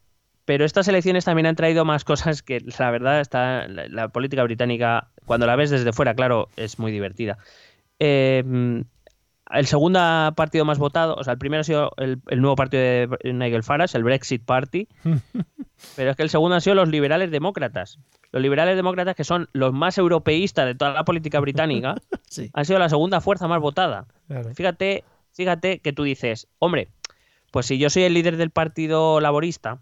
pero 0.45 0.65
estas 0.65 0.89
elecciones 0.89 1.25
también 1.25 1.47
han 1.47 1.57
traído 1.57 1.85
más 1.85 2.05
cosas 2.05 2.43
que 2.43 2.61
la 2.79 2.91
verdad 2.91 3.21
está 3.21 3.69
la, 3.69 3.87
la 3.89 4.09
política 4.09 4.43
británica 4.43 5.09
cuando 5.25 5.47
la 5.47 5.57
ves 5.57 5.71
desde 5.71 5.93
fuera 5.93 6.15
claro 6.15 6.49
es 6.57 6.79
muy 6.79 6.93
divertida. 6.93 7.39
Eh, 7.99 8.83
el 9.53 9.67
segundo 9.67 10.01
partido 10.35 10.65
más 10.65 10.79
votado 10.79 11.15
o 11.15 11.25
sea 11.25 11.35
el 11.35 11.39
primero 11.39 11.61
ha 11.61 11.65
sido 11.65 11.93
el, 11.99 12.21
el 12.29 12.41
nuevo 12.41 12.57
partido 12.57 12.83
de 12.83 13.33
Nigel 13.33 13.63
Farage 13.63 13.97
el 13.97 14.05
Brexit 14.05 14.45
Party. 14.45 14.89
Pero 15.97 16.11
es 16.11 16.17
que 16.17 16.23
el 16.23 16.31
segundo 16.31 16.55
han 16.55 16.61
sido 16.61 16.77
los 16.77 16.89
liberales 16.89 17.31
demócratas. 17.31 17.99
Los 18.31 18.41
liberales 18.41 18.77
demócratas 18.77 19.17
que 19.17 19.25
son 19.25 19.49
los 19.53 19.73
más 19.73 19.99
europeístas 19.99 20.67
de 20.67 20.75
toda 20.75 20.93
la 20.93 21.05
política 21.05 21.41
británica 21.41 21.97
Sí, 22.29 22.51
han 22.55 22.65
sido 22.65 22.79
la 22.79 22.89
segunda 22.89 23.21
fuerza 23.21 23.47
más 23.47 23.61
votada. 23.61 24.07
Claro. 24.27 24.55
Fíjate, 24.55 25.05
fíjate 25.35 25.81
que 25.81 25.93
tú 25.93 26.05
dices, 26.05 26.49
hombre, 26.59 26.89
pues 27.51 27.67
si 27.67 27.79
yo 27.79 27.91
soy 27.91 28.05
el 28.05 28.15
líder 28.15 28.39
del 28.39 28.51
Partido 28.51 29.21
Laborista, 29.21 29.81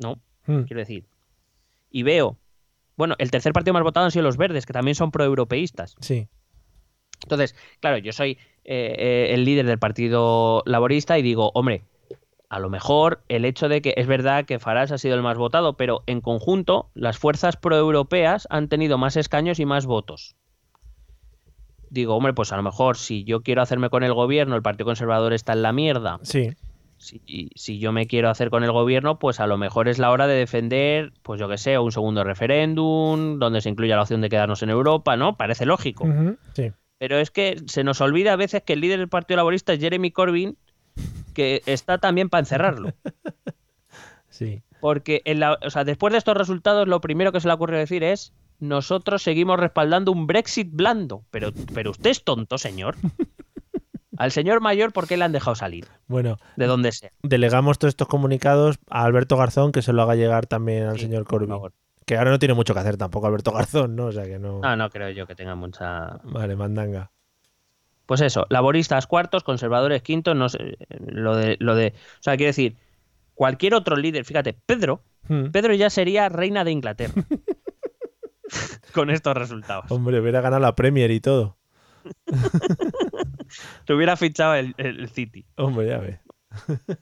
no, 0.00 0.20
Mm. 0.46 0.62
quiero 0.62 0.80
decir, 0.80 1.04
y 1.90 2.02
veo, 2.02 2.36
bueno, 2.96 3.14
el 3.18 3.30
tercer 3.30 3.52
partido 3.52 3.74
más 3.74 3.82
votado 3.82 4.06
han 4.06 4.10
sido 4.10 4.22
los 4.24 4.36
verdes, 4.36 4.66
que 4.66 4.72
también 4.72 4.94
son 4.94 5.10
proeuropeístas. 5.12 5.94
Sí. 6.00 6.28
Entonces, 7.22 7.54
claro, 7.80 7.98
yo 7.98 8.12
soy 8.12 8.32
eh, 8.64 8.94
eh, 8.98 9.26
el 9.34 9.44
líder 9.44 9.66
del 9.66 9.78
Partido 9.78 10.62
Laborista 10.66 11.18
y 11.18 11.22
digo, 11.22 11.50
hombre, 11.54 11.82
a 12.48 12.58
lo 12.58 12.68
mejor 12.70 13.22
el 13.28 13.44
hecho 13.44 13.68
de 13.68 13.80
que 13.82 13.94
es 13.96 14.06
verdad 14.06 14.44
que 14.46 14.58
Farage 14.58 14.94
ha 14.94 14.98
sido 14.98 15.14
el 15.14 15.22
más 15.22 15.36
votado, 15.38 15.76
pero 15.76 16.02
en 16.06 16.20
conjunto 16.20 16.90
las 16.94 17.18
fuerzas 17.18 17.56
proeuropeas 17.56 18.46
han 18.50 18.68
tenido 18.68 18.98
más 18.98 19.16
escaños 19.16 19.60
y 19.60 19.66
más 19.66 19.86
votos. 19.86 20.34
Digo, 21.90 22.14
hombre, 22.16 22.32
pues 22.34 22.52
a 22.52 22.56
lo 22.56 22.62
mejor 22.62 22.96
si 22.96 23.24
yo 23.24 23.42
quiero 23.42 23.62
hacerme 23.62 23.90
con 23.90 24.02
el 24.02 24.14
gobierno, 24.14 24.56
el 24.56 24.62
Partido 24.62 24.86
Conservador 24.86 25.32
está 25.32 25.52
en 25.52 25.62
la 25.62 25.72
mierda. 25.72 26.18
Sí. 26.22 26.50
Si, 27.02 27.48
si 27.54 27.78
yo 27.78 27.92
me 27.92 28.06
quiero 28.06 28.28
hacer 28.28 28.50
con 28.50 28.62
el 28.62 28.72
gobierno, 28.72 29.18
pues 29.18 29.40
a 29.40 29.46
lo 29.46 29.56
mejor 29.56 29.88
es 29.88 29.98
la 29.98 30.10
hora 30.10 30.26
de 30.26 30.34
defender, 30.34 31.12
pues 31.22 31.40
yo 31.40 31.48
que 31.48 31.56
sé, 31.56 31.78
un 31.78 31.92
segundo 31.92 32.24
referéndum, 32.24 33.38
donde 33.38 33.62
se 33.62 33.70
incluya 33.70 33.96
la 33.96 34.02
opción 34.02 34.20
de 34.20 34.28
quedarnos 34.28 34.62
en 34.62 34.68
Europa, 34.68 35.16
¿no? 35.16 35.36
Parece 35.38 35.64
lógico. 35.64 36.06
Sí. 36.54 36.72
Pero 36.98 37.16
es 37.18 37.30
que 37.30 37.56
se 37.66 37.84
nos 37.84 38.02
olvida 38.02 38.34
a 38.34 38.36
veces 38.36 38.62
que 38.62 38.74
el 38.74 38.80
líder 38.82 38.98
del 38.98 39.08
Partido 39.08 39.36
Laborista 39.38 39.72
es 39.72 39.80
Jeremy 39.80 40.10
Corbyn, 40.10 40.58
que 41.32 41.62
está 41.64 41.96
también 41.96 42.28
para 42.28 42.40
encerrarlo. 42.40 42.92
Sí. 44.28 44.62
Porque 44.80 45.20
en 45.24 45.40
la- 45.40 45.58
o 45.64 45.70
sea, 45.70 45.84
después 45.84 46.12
de 46.12 46.18
estos 46.18 46.36
resultados, 46.36 46.88
lo 46.88 47.00
primero 47.00 47.32
que 47.32 47.40
se 47.40 47.48
le 47.48 47.54
ocurrió 47.54 47.78
decir 47.78 48.02
es 48.04 48.32
nosotros 48.58 49.22
seguimos 49.22 49.58
respaldando 49.58 50.12
un 50.12 50.26
Brexit 50.26 50.68
blando. 50.72 51.24
Pero, 51.30 51.50
pero 51.74 51.90
usted 51.90 52.10
es 52.10 52.24
tonto, 52.24 52.56
señor. 52.58 52.96
Al 54.20 54.32
señor 54.32 54.60
mayor, 54.60 54.92
¿por 54.92 55.06
qué 55.08 55.16
le 55.16 55.24
han 55.24 55.32
dejado 55.32 55.54
salir? 55.54 55.86
Bueno, 56.06 56.36
De 56.56 56.66
donde 56.66 56.92
sea. 56.92 57.10
delegamos 57.22 57.78
todos 57.78 57.92
estos 57.92 58.06
comunicados 58.06 58.78
a 58.90 59.04
Alberto 59.04 59.36
Garzón, 59.38 59.72
que 59.72 59.80
se 59.80 59.94
lo 59.94 60.02
haga 60.02 60.14
llegar 60.14 60.46
también 60.46 60.84
al 60.84 60.96
Sí, 60.96 61.02
señor 61.06 61.24
Corbyn. 61.24 61.56
Que 62.04 62.18
ahora 62.18 62.30
no 62.30 62.38
tiene 62.38 62.52
mucho 62.54 62.74
que 62.74 62.80
hacer 62.80 62.96
tampoco 62.98 63.26
Alberto 63.28 63.50
Garzón, 63.50 63.96
¿no? 63.96 64.06
O 64.06 64.12
sea 64.12 64.24
que 64.24 64.38
no. 64.38 64.60
No, 64.60 64.76
no 64.76 64.90
creo 64.90 65.08
yo 65.10 65.26
que 65.26 65.34
tenga 65.34 65.54
mucha. 65.54 66.18
Vale, 66.24 66.54
mandanga. 66.54 67.12
Pues 68.04 68.20
eso, 68.20 68.44
laboristas 68.50 69.06
cuartos, 69.06 69.42
conservadores 69.42 70.02
quintos, 70.02 70.36
no 70.36 70.48
sé. 70.50 70.76
Lo 70.98 71.34
de, 71.36 71.56
lo 71.60 71.74
de. 71.74 71.94
O 71.96 72.22
sea, 72.22 72.36
quiero 72.36 72.48
decir, 72.50 72.76
cualquier 73.34 73.72
otro 73.74 73.96
líder, 73.96 74.24
fíjate, 74.24 74.52
Pedro, 74.66 75.02
Hmm. 75.28 75.50
Pedro 75.52 75.72
ya 75.74 75.88
sería 75.90 76.28
reina 76.28 76.64
de 76.64 76.72
Inglaterra. 76.72 77.14
Con 78.94 79.10
estos 79.10 79.34
resultados. 79.36 79.90
Hombre, 79.90 80.20
hubiera 80.20 80.40
ganado 80.40 80.60
la 80.60 80.74
Premier 80.74 81.10
y 81.10 81.20
todo. 81.20 81.56
Te 83.86 83.92
hubiera 83.94 84.16
fichado 84.16 84.54
el, 84.54 84.74
el 84.78 85.08
City. 85.08 85.44
Hombre, 85.56 85.88
ya 85.88 85.98
ves. 85.98 86.18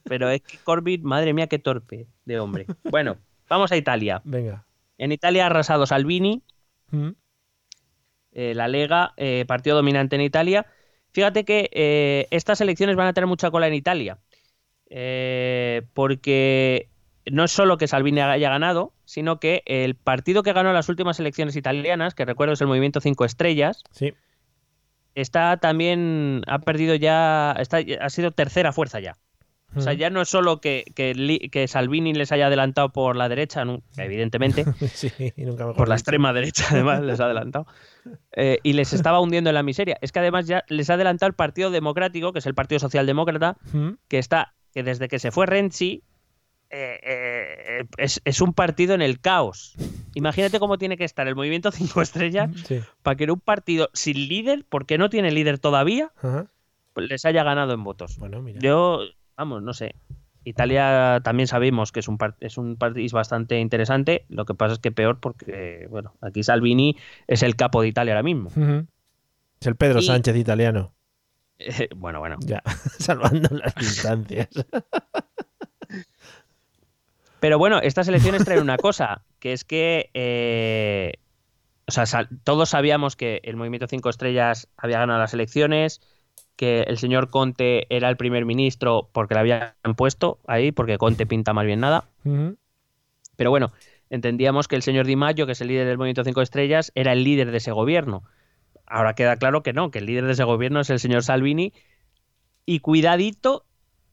Pero 0.05 0.29
es 0.31 0.43
que 0.43 0.59
Corbyn, 0.59 1.03
madre 1.05 1.33
mía, 1.35 1.47
qué 1.47 1.59
torpe 1.59 2.07
de 2.25 2.41
hombre. 2.41 2.67
Bueno, 2.85 3.17
vamos 3.49 3.73
a 3.73 3.77
Italia. 3.77 4.21
Venga. 4.25 4.65
En 4.99 5.13
Italia 5.13 5.45
ha 5.45 5.47
arrasado 5.47 5.87
Salvini, 5.87 6.43
Hmm. 6.91 7.11
eh, 8.33 8.55
la 8.55 8.67
Lega, 8.69 9.13
eh, 9.19 9.45
partido 9.47 9.77
dominante 9.77 10.17
en 10.17 10.23
Italia. 10.23 10.65
Fíjate 11.13 11.45
que 11.45 11.69
eh, 11.73 12.27
estas 12.31 12.61
elecciones 12.63 12.97
van 12.97 13.07
a 13.09 13.13
tener 13.13 13.27
mucha 13.29 13.51
cola 13.51 13.69
en 13.69 13.75
Italia. 13.75 14.19
Porque 15.95 16.89
no 17.31 17.45
es 17.45 17.51
solo 17.53 17.77
que 17.77 17.89
Salvini 17.89 18.21
haya 18.21 18.49
ganado, 18.51 18.93
sino 19.05 19.39
que 19.39 19.63
el 19.67 19.95
partido 19.97 20.43
que 20.43 20.53
ganó 20.53 20.73
las 20.73 20.89
últimas 20.89 21.21
elecciones 21.21 21.57
italianas, 21.57 22.15
que 22.15 22.25
recuerdo 22.25 22.55
es 22.55 22.61
el 22.61 22.67
Movimiento 22.69 23.01
5 23.01 23.25
Estrellas, 23.25 23.85
Sí. 23.91 24.15
Está 25.21 25.57
también, 25.57 26.43
ha 26.47 26.59
perdido 26.61 26.95
ya, 26.95 27.55
está, 27.59 27.79
ha 28.01 28.11
sido 28.11 28.31
tercera 28.33 28.73
fuerza 28.73 29.01
ya. 29.01 29.17
O 29.77 29.83
sea, 29.83 29.93
ya 29.93 30.09
no 30.09 30.23
es 30.23 30.31
solo 30.31 30.61
que, 30.61 30.85
que, 30.95 31.69
Salvini 31.69 32.15
les 32.15 32.33
haya 32.33 32.47
adelantado 32.47 32.89
por 32.91 33.17
la 33.17 33.29
derecha, 33.29 33.65
evidentemente, 33.99 34.65
sí, 34.93 35.11
nunca 35.37 35.73
por 35.75 35.89
la 35.89 35.95
extrema 35.95 36.33
derecha 36.33 36.65
además 36.71 37.03
les 37.03 37.21
ha 37.21 37.27
adelantado, 37.27 37.67
eh, 38.33 38.59
y 38.63 38.73
les 38.73 38.95
estaba 38.95 39.21
hundiendo 39.21 39.51
en 39.51 39.55
la 39.55 39.63
miseria. 39.63 39.99
Es 40.01 40.11
que 40.11 40.21
además 40.21 40.47
ya 40.47 40.65
les 40.69 40.89
ha 40.89 40.95
adelantado 40.95 41.29
el 41.29 41.35
Partido 41.35 41.71
Democrático, 41.71 42.33
que 42.33 42.39
es 42.39 42.47
el 42.47 42.55
Partido 42.55 42.79
Socialdemócrata, 42.79 43.59
que 44.09 44.19
está, 44.19 44.55
que 44.73 44.83
desde 44.83 45.09
que 45.09 45.19
se 45.19 45.31
fue 45.31 45.45
Renzi, 45.45 46.03
eh, 46.71 47.01
eh, 47.03 47.85
es, 47.99 48.21
es 48.25 48.41
un 48.41 48.55
partido 48.55 48.95
en 48.95 49.03
el 49.03 49.21
caos. 49.21 49.77
Imagínate 50.19 50.59
cómo 50.59 50.79
tiene 50.79 50.97
que 50.97 51.05
estar 51.05 51.27
el 51.29 51.37
Movimiento 51.37 51.71
5 51.73 52.03
Estrellas 52.03 52.51
Sí. 52.67 52.81
para 53.03 53.17
que 53.17 53.25
en 53.25 53.31
un 53.31 53.41
partido 53.41 53.89
sin 53.93 54.17
líder, 54.29 54.65
porque 54.69 54.99
no 54.99 55.09
tiene 55.11 55.31
líder 55.31 55.59
todavía, 55.59 56.11
Ajá. 56.23 56.47
pues 56.93 57.09
les 57.09 57.25
haya 57.25 57.45
ganado 57.45 57.73
en 57.73 57.85
votos. 57.85 58.19
Bueno, 58.19 58.43
mira. 58.43 58.59
Yo, 58.61 59.01
vamos, 59.37 59.63
no 59.63 59.73
sé. 59.75 59.95
Italia 60.45 61.21
también 61.25 61.47
sabemos 61.47 61.93
que 61.93 62.01
es 62.01 62.09
un, 62.09 62.17
es 62.41 62.57
un 62.59 62.77
país 62.77 63.13
bastante 63.13 63.61
interesante. 63.61 64.25
Lo 64.29 64.45
que 64.47 64.55
pasa 64.55 64.73
es 64.75 64.79
que 64.79 64.91
peor 64.91 65.21
porque, 65.21 65.87
bueno, 65.91 66.15
aquí 66.23 66.43
Salvini 66.43 66.97
es 67.27 67.43
el 67.43 67.55
capo 67.55 67.83
de 67.83 67.89
Italia 67.89 68.15
ahora 68.15 68.23
mismo. 68.23 68.51
Es 69.61 69.67
el 69.67 69.77
Pedro 69.77 69.99
Y- 70.01 70.05
Sánchez 70.05 70.37
italiano. 70.37 70.93
Eh, 71.59 71.89
bueno, 71.97 72.21
bueno. 72.21 72.37
Ya, 72.41 72.63
salvando 72.99 73.49
las 73.57 73.75
distancias. 73.75 74.49
Pero 77.41 77.59
bueno, 77.59 77.81
estas 77.81 78.09
elecciones 78.09 78.45
traen 78.45 78.63
una 78.63 78.77
cosa, 78.79 79.23
que 79.39 79.53
es 79.53 79.65
que, 79.65 80.11
eh, 80.15 81.13
o 81.87 81.93
sea, 81.93 82.07
sal- 82.07 82.29
todos 82.45 82.71
sabíamos 82.71 83.17
que 83.17 83.41
el 83.45 83.57
Movimiento 83.57 83.87
5 83.87 84.11
Estrellas 84.11 84.69
había 84.77 84.99
ganado 84.99 85.19
las 85.21 85.35
elecciones, 85.35 86.01
que 86.57 86.81
el 86.83 86.99
señor 86.99 87.31
Conte 87.31 87.87
era 87.95 88.09
el 88.09 88.17
primer 88.17 88.45
ministro 88.45 89.09
porque 89.13 89.35
le 89.35 89.41
habían 89.41 89.73
puesto 89.97 90.41
ahí, 90.47 90.73
porque 90.73 90.99
Conte 90.99 91.27
pinta 91.27 91.53
más 91.53 91.65
bien 91.65 91.81
nada. 91.81 92.09
Pero 93.37 93.51
bueno, 93.51 93.73
entendíamos 94.11 94.67
que 94.67 94.75
el 94.75 94.83
señor 94.83 95.07
Di 95.07 95.15
Maggio, 95.15 95.47
que 95.47 95.53
es 95.53 95.61
el 95.61 95.69
líder 95.69 95.87
del 95.87 95.99
Movimiento 95.99 96.25
5 96.25 96.43
Estrellas, 96.43 96.91
era 96.97 97.13
el 97.13 97.23
líder 97.23 97.53
de 97.53 97.59
ese 97.59 97.71
gobierno. 97.71 98.25
Ahora 98.87 99.15
queda 99.15 99.37
claro 99.37 99.63
que 99.63 99.73
no, 99.73 99.91
que 99.93 100.01
el 100.01 100.07
líder 100.07 100.25
de 100.27 100.33
ese 100.33 100.43
gobierno 100.45 100.81
es 100.81 100.91
el 100.91 100.99
señor 100.99 101.23
Salvini. 101.23 101.73
Y 102.67 102.81
cuidadito 102.81 103.65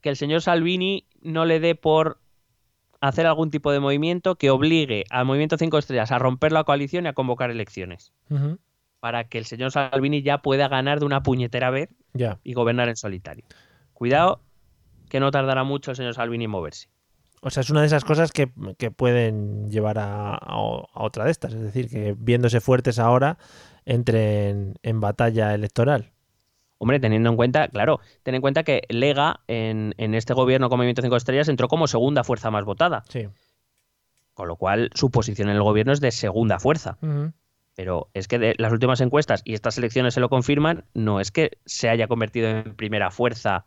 que 0.01 0.09
el 0.09 0.15
señor 0.15 0.41
Salvini 0.41 1.07
no 1.21 1.45
le 1.45 1.59
dé 1.59 1.73
por 1.73 2.19
hacer 3.01 3.25
algún 3.27 3.51
tipo 3.51 3.71
de 3.71 3.79
movimiento 3.79 4.35
que 4.35 4.49
obligue 4.49 5.03
al 5.09 5.25
Movimiento 5.25 5.57
5 5.57 5.77
Estrellas 5.77 6.11
a 6.11 6.19
romper 6.19 6.51
la 6.51 6.63
coalición 6.63 7.05
y 7.05 7.07
a 7.09 7.13
convocar 7.13 7.51
elecciones. 7.51 8.13
Para 8.99 9.25
que 9.25 9.37
el 9.37 9.45
señor 9.45 9.71
Salvini 9.71 10.23
ya 10.23 10.39
pueda 10.39 10.67
ganar 10.67 10.99
de 10.99 11.05
una 11.05 11.21
puñetera 11.21 11.69
vez 11.69 11.89
y 12.43 12.53
gobernar 12.53 12.89
en 12.89 12.95
solitario. 12.95 13.45
Cuidado 13.93 14.41
que 15.09 15.19
no 15.19 15.29
tardará 15.31 15.63
mucho 15.63 15.91
el 15.91 15.97
señor 15.97 16.15
Salvini 16.15 16.45
en 16.45 16.51
moverse. 16.51 16.89
O 17.41 17.51
sea, 17.51 17.61
es 17.61 17.69
una 17.69 17.81
de 17.81 17.87
esas 17.87 18.03
cosas 18.03 18.31
que, 18.31 18.51
que 18.79 18.89
pueden 18.89 19.69
llevar 19.69 19.99
a, 19.99 20.31
a- 20.33 20.37
a 20.39 21.03
otra 21.03 21.25
de 21.25 21.31
estas. 21.31 21.53
Es 21.53 21.61
decir, 21.61 21.89
que 21.89 22.15
viéndose 22.17 22.59
fuertes 22.59 22.97
ahora, 22.97 23.37
entren 23.85 24.73
en 24.81 24.99
batalla 24.99 25.53
electoral. 25.53 26.11
Hombre, 26.85 26.99
teniendo 26.99 27.31
en 27.31 27.35
cuenta, 27.35 27.67
claro, 27.67 27.99
ten 28.21 28.35
en 28.35 28.41
cuenta 28.41 28.61
que 28.61 28.83
Lega 28.89 29.39
en, 29.47 29.95
en 29.97 30.13
este 30.13 30.35
gobierno 30.35 30.69
con 30.69 30.77
Movimiento 30.77 31.01
5 31.01 31.15
Estrellas 31.15 31.49
entró 31.49 31.67
como 31.67 31.87
segunda 31.87 32.23
fuerza 32.23 32.51
más 32.51 32.63
votada, 32.63 33.03
Sí. 33.09 33.27
con 34.35 34.47
lo 34.47 34.55
cual 34.55 34.91
su 34.93 35.09
posición 35.09 35.49
en 35.49 35.55
el 35.55 35.63
gobierno 35.63 35.93
es 35.93 35.99
de 35.99 36.11
segunda 36.11 36.59
fuerza. 36.59 36.99
Pero 37.75 38.09
es 38.13 38.27
que 38.27 38.37
de 38.37 38.53
las 38.59 38.71
últimas 38.71 39.01
encuestas, 39.01 39.41
y 39.45 39.55
estas 39.55 39.79
elecciones 39.79 40.13
se 40.13 40.19
lo 40.19 40.29
confirman, 40.29 40.83
no 40.93 41.19
es 41.19 41.31
que 41.31 41.57
se 41.65 41.89
haya 41.89 42.07
convertido 42.07 42.49
en 42.49 42.75
primera 42.75 43.09
fuerza, 43.09 43.65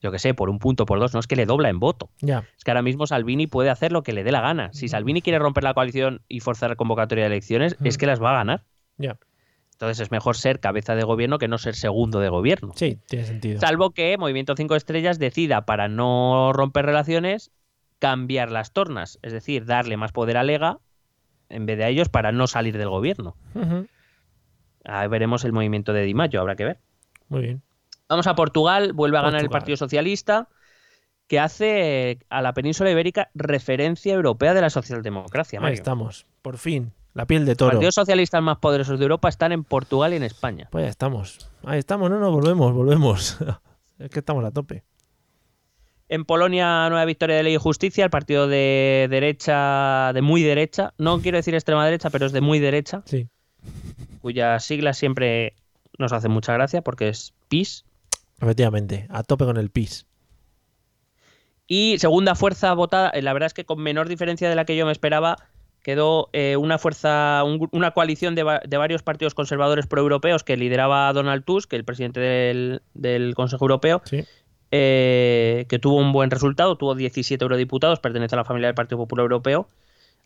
yo 0.00 0.10
que 0.10 0.18
sé, 0.18 0.32
por 0.32 0.48
un 0.48 0.58
punto, 0.58 0.86
por 0.86 0.98
dos, 0.98 1.12
no 1.12 1.20
es 1.20 1.26
que 1.26 1.36
le 1.36 1.44
dobla 1.44 1.68
en 1.68 1.78
voto. 1.80 2.08
Ya. 2.22 2.44
Es 2.56 2.64
que 2.64 2.70
ahora 2.70 2.80
mismo 2.80 3.06
Salvini 3.06 3.46
puede 3.46 3.68
hacer 3.68 3.92
lo 3.92 4.02
que 4.02 4.14
le 4.14 4.24
dé 4.24 4.32
la 4.32 4.40
gana. 4.40 4.72
Si 4.72 4.88
Salvini 4.88 5.20
quiere 5.20 5.38
romper 5.38 5.64
la 5.64 5.74
coalición 5.74 6.22
y 6.28 6.40
forzar 6.40 6.74
convocatoria 6.76 7.24
de 7.24 7.28
elecciones, 7.28 7.76
es 7.84 7.98
que 7.98 8.06
las 8.06 8.22
va 8.22 8.30
a 8.30 8.36
ganar. 8.36 8.62
Ya. 8.96 9.18
Entonces 9.84 10.06
es 10.06 10.10
mejor 10.10 10.36
ser 10.36 10.60
cabeza 10.60 10.94
de 10.94 11.04
gobierno 11.04 11.38
que 11.38 11.46
no 11.46 11.58
ser 11.58 11.74
segundo 11.74 12.18
de 12.20 12.30
gobierno. 12.30 12.72
Sí, 12.74 12.98
tiene 13.06 13.26
sentido. 13.26 13.60
Salvo 13.60 13.90
que 13.90 14.16
Movimiento 14.16 14.54
5 14.56 14.76
Estrellas 14.76 15.18
decida, 15.18 15.66
para 15.66 15.88
no 15.88 16.54
romper 16.54 16.86
relaciones, 16.86 17.50
cambiar 17.98 18.50
las 18.50 18.72
tornas. 18.72 19.18
Es 19.20 19.34
decir, 19.34 19.66
darle 19.66 19.98
más 19.98 20.12
poder 20.12 20.38
a 20.38 20.42
Lega 20.42 20.78
en 21.50 21.66
vez 21.66 21.76
de 21.76 21.84
a 21.84 21.88
ellos 21.90 22.08
para 22.08 22.32
no 22.32 22.46
salir 22.46 22.78
del 22.78 22.88
gobierno. 22.88 23.36
Ujú. 23.54 23.86
Ahí 24.86 25.08
veremos 25.08 25.44
el 25.44 25.52
movimiento 25.52 25.92
de 25.92 26.02
Di 26.02 26.14
Maggio, 26.14 26.40
habrá 26.40 26.56
que 26.56 26.64
ver. 26.64 26.78
Muy 27.28 27.42
bien. 27.42 27.62
Vamos 28.08 28.26
a 28.26 28.34
Portugal, 28.34 28.94
vuelve 28.94 29.18
a 29.18 29.22
ganar 29.22 29.42
el. 29.42 29.50
Partido 29.50 29.76
Socialista, 29.76 30.48
que 31.26 31.40
hace 31.40 32.10
eh, 32.10 32.18
a 32.30 32.40
la 32.40 32.54
península 32.54 32.90
ibérica 32.90 33.30
referencia 33.34 34.14
europea 34.14 34.54
de 34.54 34.62
la 34.62 34.70
socialdemocracia. 34.70 35.60
Ahí 35.62 35.74
estamos. 35.74 36.26
Por 36.40 36.56
fin. 36.56 36.92
La 37.14 37.26
piel 37.26 37.44
de 37.44 37.52
Los 37.52 37.58
toro. 37.58 37.70
partidos 37.72 37.94
socialistas 37.94 38.42
más 38.42 38.58
poderosos 38.58 38.98
de 38.98 39.04
Europa 39.04 39.28
están 39.28 39.52
en 39.52 39.62
Portugal 39.64 40.12
y 40.12 40.16
en 40.16 40.24
España. 40.24 40.68
Pues 40.70 40.84
ya 40.84 40.90
estamos. 40.90 41.48
Ahí 41.64 41.78
estamos. 41.78 42.10
No, 42.10 42.18
no, 42.18 42.30
volvemos, 42.32 42.72
volvemos. 42.72 43.38
es 43.98 44.10
que 44.10 44.18
estamos 44.18 44.44
a 44.44 44.50
tope. 44.50 44.82
En 46.08 46.24
Polonia, 46.24 46.88
nueva 46.90 47.04
victoria 47.06 47.36
de 47.36 47.44
Ley 47.44 47.54
y 47.54 47.58
Justicia, 47.58 48.04
el 48.04 48.10
partido 48.10 48.46
de 48.46 49.06
derecha, 49.10 50.12
de 50.12 50.20
muy 50.22 50.42
derecha, 50.42 50.92
no 50.98 51.20
quiero 51.20 51.38
decir 51.38 51.54
extrema 51.54 51.84
derecha, 51.84 52.10
pero 52.10 52.26
es 52.26 52.32
de 52.32 52.40
muy 52.42 52.58
derecha, 52.58 53.02
Sí. 53.06 53.28
cuyas 54.20 54.64
siglas 54.64 54.98
siempre 54.98 55.54
nos 55.98 56.12
hacen 56.12 56.30
mucha 56.30 56.52
gracia 56.52 56.82
porque 56.82 57.08
es 57.08 57.32
PIS. 57.48 57.84
Efectivamente. 58.40 59.06
A 59.08 59.22
tope 59.22 59.44
con 59.44 59.56
el 59.56 59.70
PIS. 59.70 60.06
Y 61.66 61.96
segunda 61.98 62.34
fuerza 62.34 62.74
votada, 62.74 63.10
la 63.22 63.32
verdad 63.32 63.46
es 63.46 63.54
que 63.54 63.64
con 63.64 63.80
menor 63.80 64.08
diferencia 64.08 64.50
de 64.50 64.56
la 64.56 64.64
que 64.66 64.76
yo 64.76 64.84
me 64.84 64.92
esperaba, 64.92 65.36
quedó 65.84 66.30
eh, 66.32 66.56
una 66.56 66.78
fuerza, 66.78 67.44
un 67.44 67.68
una 67.70 67.92
coalición 67.92 68.34
de, 68.34 68.42
va- 68.42 68.60
de 68.66 68.76
varios 68.76 69.02
partidos 69.04 69.34
conservadores 69.34 69.86
proeuropeos 69.86 70.42
que 70.42 70.56
lideraba 70.56 71.12
Donald 71.12 71.44
Tusk, 71.44 71.72
el 71.74 71.84
presidente 71.84 72.18
del, 72.18 72.82
del 72.94 73.34
Consejo 73.36 73.64
Europeo, 73.66 74.02
Sí. 74.04 74.24
eh, 74.72 75.66
que 75.68 75.78
tuvo 75.78 75.98
un 75.98 76.12
buen 76.12 76.30
resultado, 76.30 76.76
tuvo 76.76 76.94
17 76.94 77.44
eurodiputados, 77.44 78.00
pertenece 78.00 78.34
a 78.34 78.38
la 78.38 78.44
familia 78.44 78.68
del 78.68 78.74
Partido 78.74 78.98
Popular 78.98 79.22
Europeo. 79.24 79.68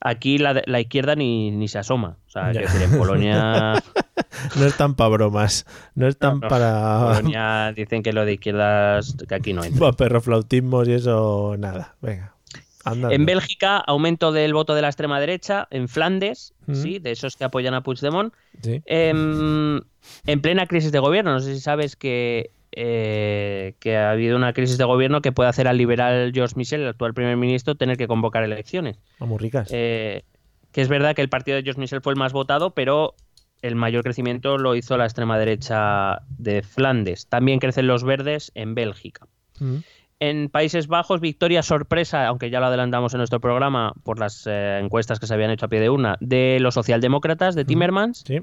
Aquí 0.00 0.38
la, 0.38 0.62
la 0.66 0.80
izquierda 0.80 1.16
ni, 1.16 1.50
ni 1.50 1.66
se 1.66 1.78
asoma. 1.80 2.18
O 2.28 2.30
sea, 2.30 2.52
decir, 2.52 2.80
en 2.82 2.96
Polonia, 2.96 3.74
No 4.56 4.64
están 4.64 4.94
para 4.94 5.10
bromas. 5.10 5.66
No 5.96 6.06
están 6.06 6.38
no, 6.38 6.48
para, 6.48 7.14
Polonia 7.16 7.72
dicen 7.74 8.04
que 8.04 8.12
lo 8.12 8.24
de 8.24 8.34
izquierdas, 8.34 9.16
que 9.28 9.34
aquí 9.34 9.52
no 9.52 9.64
entra. 9.64 9.80
para 9.80 9.96
perroflautismos 9.96 10.86
y 10.86 10.92
eso. 10.92 11.56
Nada. 11.58 11.96
Venga. 12.00 12.34
En 12.84 13.26
Bélgica, 13.26 13.78
aumento 13.78 14.32
del 14.32 14.54
voto 14.54 14.74
de 14.74 14.82
la 14.82 14.88
extrema 14.88 15.20
derecha. 15.20 15.66
En 15.70 15.88
Flandes, 15.88 16.54
Mm. 16.66 16.74
sí, 16.74 16.98
de 16.98 17.10
esos 17.10 17.36
que 17.36 17.44
apoyan 17.44 17.74
a 17.74 17.82
Puigdemont. 17.82 18.32
Sí. 18.62 18.82
Em, 18.86 19.80
en 20.26 20.40
plena 20.40 20.66
crisis 20.66 20.92
de 20.92 20.98
gobierno, 20.98 21.32
no 21.32 21.40
sé 21.40 21.54
si 21.54 21.60
sabes 21.60 21.96
que, 21.96 22.50
eh, 22.72 23.74
que 23.80 23.96
ha 23.96 24.10
habido 24.12 24.36
una 24.36 24.52
crisis 24.52 24.78
de 24.78 24.84
gobierno 24.84 25.20
que 25.22 25.32
puede 25.32 25.48
hacer 25.48 25.66
al 25.68 25.76
liberal 25.78 26.30
George 26.34 26.54
Michel, 26.56 26.82
el 26.82 26.88
actual 26.88 27.14
primer 27.14 27.36
ministro, 27.36 27.74
tener 27.74 27.96
que 27.96 28.06
convocar 28.06 28.44
elecciones. 28.44 28.98
Vamos 29.18 29.40
ricas. 29.40 29.68
Eh, 29.72 30.22
que 30.72 30.80
es 30.82 30.88
verdad 30.88 31.14
que 31.16 31.22
el 31.22 31.28
partido 31.28 31.56
de 31.56 31.62
George 31.62 31.80
Michel 31.80 32.00
fue 32.02 32.12
el 32.12 32.18
más 32.18 32.32
votado, 32.32 32.70
pero 32.74 33.14
el 33.62 33.74
mayor 33.74 34.04
crecimiento 34.04 34.56
lo 34.58 34.76
hizo 34.76 34.96
la 34.96 35.04
extrema 35.04 35.38
derecha 35.38 36.20
de 36.38 36.62
Flandes. 36.62 37.26
También 37.26 37.58
crecen 37.58 37.86
los 37.86 38.04
verdes 38.04 38.52
en 38.54 38.74
Bélgica. 38.74 39.26
Mm. 39.58 39.78
En 40.20 40.48
Países 40.48 40.88
Bajos, 40.88 41.20
victoria 41.20 41.62
sorpresa, 41.62 42.26
aunque 42.26 42.50
ya 42.50 42.58
lo 42.60 42.66
adelantamos 42.66 43.14
en 43.14 43.18
nuestro 43.18 43.40
programa 43.40 43.92
por 44.02 44.18
las 44.18 44.46
eh, 44.48 44.80
encuestas 44.82 45.20
que 45.20 45.26
se 45.28 45.34
habían 45.34 45.50
hecho 45.50 45.66
a 45.66 45.68
pie 45.68 45.78
de 45.80 45.90
una, 45.90 46.16
de 46.20 46.58
los 46.60 46.74
socialdemócratas 46.74 47.54
de 47.54 47.64
Timmermans, 47.64 48.24
Sí. 48.26 48.40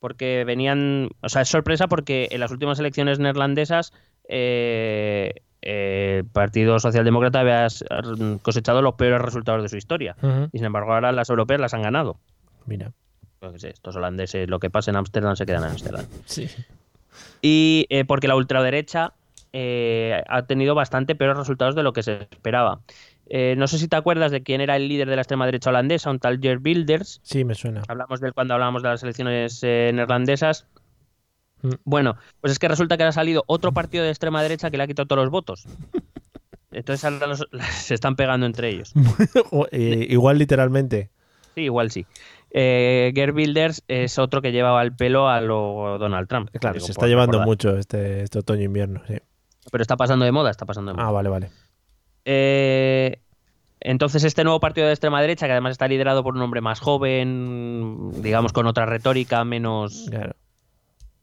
porque 0.00 0.44
venían, 0.46 1.10
o 1.20 1.28
sea, 1.28 1.42
es 1.42 1.48
sorpresa 1.48 1.88
porque 1.88 2.28
en 2.30 2.40
las 2.40 2.50
últimas 2.52 2.78
elecciones 2.78 3.18
neerlandesas 3.18 3.92
eh, 4.28 5.34
eh, 5.60 6.16
el 6.20 6.24
Partido 6.26 6.78
Socialdemócrata 6.78 7.40
había 7.40 7.66
s- 7.66 7.84
cosechado 8.42 8.80
los 8.80 8.94
peores 8.94 9.20
resultados 9.20 9.62
de 9.62 9.68
su 9.68 9.76
historia. 9.76 10.16
Y 10.52 10.58
sin 10.58 10.64
embargo 10.66 10.94
ahora 10.94 11.12
las 11.12 11.28
europeas 11.28 11.60
las 11.60 11.74
han 11.74 11.82
ganado. 11.82 12.16
Mira. 12.66 12.92
Estos 13.62 13.94
holandeses, 13.96 14.48
lo 14.48 14.58
que 14.58 14.70
pasa 14.70 14.90
en 14.90 14.96
Ámsterdam 14.96 15.36
se 15.36 15.44
queda 15.44 15.58
en 15.58 15.64
Ámsterdam. 15.64 16.06
Sí. 16.24 16.48
Y 17.42 17.86
eh, 17.90 18.06
porque 18.06 18.26
la 18.26 18.36
ultraderecha 18.36 19.12
eh, 19.56 20.20
ha 20.28 20.42
tenido 20.46 20.74
bastante 20.74 21.14
peores 21.14 21.38
resultados 21.38 21.76
de 21.76 21.84
lo 21.84 21.92
que 21.92 22.02
se 22.02 22.22
esperaba. 22.30 22.80
Eh, 23.26 23.54
no 23.56 23.68
sé 23.68 23.78
si 23.78 23.86
te 23.86 23.94
acuerdas 23.96 24.32
de 24.32 24.42
quién 24.42 24.60
era 24.60 24.74
el 24.76 24.88
líder 24.88 25.08
de 25.08 25.14
la 25.14 25.22
extrema 25.22 25.46
derecha 25.46 25.70
holandesa, 25.70 26.10
un 26.10 26.18
tal 26.18 26.40
Geert 26.40 26.60
Wilders. 26.66 27.20
Sí, 27.22 27.44
me 27.44 27.54
suena. 27.54 27.82
Hablamos 27.88 28.20
de 28.20 28.26
él 28.28 28.34
cuando 28.34 28.54
hablábamos 28.54 28.82
de 28.82 28.88
las 28.88 29.02
elecciones 29.04 29.60
eh, 29.62 29.92
neerlandesas. 29.94 30.66
Mm. 31.62 31.70
Bueno, 31.84 32.16
pues 32.40 32.52
es 32.52 32.58
que 32.58 32.66
resulta 32.68 32.96
que 32.96 33.04
ha 33.04 33.12
salido 33.12 33.44
otro 33.46 33.72
partido 33.72 34.02
de 34.04 34.10
extrema 34.10 34.42
derecha 34.42 34.70
que 34.70 34.76
le 34.76 34.82
ha 34.82 34.86
quitado 34.88 35.06
todos 35.06 35.22
los 35.22 35.30
votos. 35.30 35.66
Entonces 36.72 37.04
ahora 37.04 37.28
los- 37.28 37.48
se 37.72 37.94
están 37.94 38.16
pegando 38.16 38.44
entre 38.46 38.68
ellos. 38.70 38.92
O- 39.52 39.68
eh, 39.70 40.06
igual 40.10 40.36
literalmente. 40.38 41.10
Sí, 41.54 41.62
igual 41.62 41.92
sí. 41.92 42.04
Eh, 42.50 43.12
es 43.88 44.18
otro 44.18 44.42
que 44.42 44.52
llevaba 44.52 44.82
el 44.82 44.94
pelo 44.94 45.28
a 45.28 45.40
lo 45.40 45.96
Donald 45.98 46.28
Trump. 46.28 46.50
Claro, 46.60 46.74
Digo, 46.74 46.86
se 46.86 46.92
está 46.92 47.06
llevando 47.06 47.38
recordar. 47.38 47.46
mucho 47.46 47.78
este, 47.78 48.22
este 48.22 48.40
otoño-invierno. 48.40 49.00
Sí. 49.06 49.14
Pero 49.70 49.82
está 49.82 49.96
pasando 49.96 50.24
de 50.24 50.32
moda, 50.32 50.50
está 50.50 50.66
pasando 50.66 50.92
de 50.92 50.96
moda. 50.96 51.08
Ah, 51.08 51.10
vale, 51.12 51.28
vale. 51.28 51.50
Eh, 52.24 53.20
entonces, 53.80 54.24
este 54.24 54.44
nuevo 54.44 54.60
partido 54.60 54.86
de 54.86 54.92
extrema 54.92 55.20
derecha, 55.20 55.46
que 55.46 55.52
además 55.52 55.72
está 55.72 55.88
liderado 55.88 56.22
por 56.22 56.34
un 56.34 56.42
hombre 56.42 56.60
más 56.60 56.80
joven, 56.80 58.10
digamos 58.22 58.52
con 58.52 58.66
otra 58.66 58.86
retórica 58.86 59.44
menos, 59.44 60.06
Claro. 60.10 60.34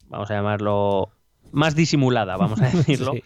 vamos 0.08 0.30
a 0.30 0.36
llamarlo, 0.36 1.10
más 1.52 1.76
disimulada, 1.76 2.38
vamos 2.38 2.62
a 2.62 2.66
decirlo, 2.72 3.14
Sí. 3.14 3.24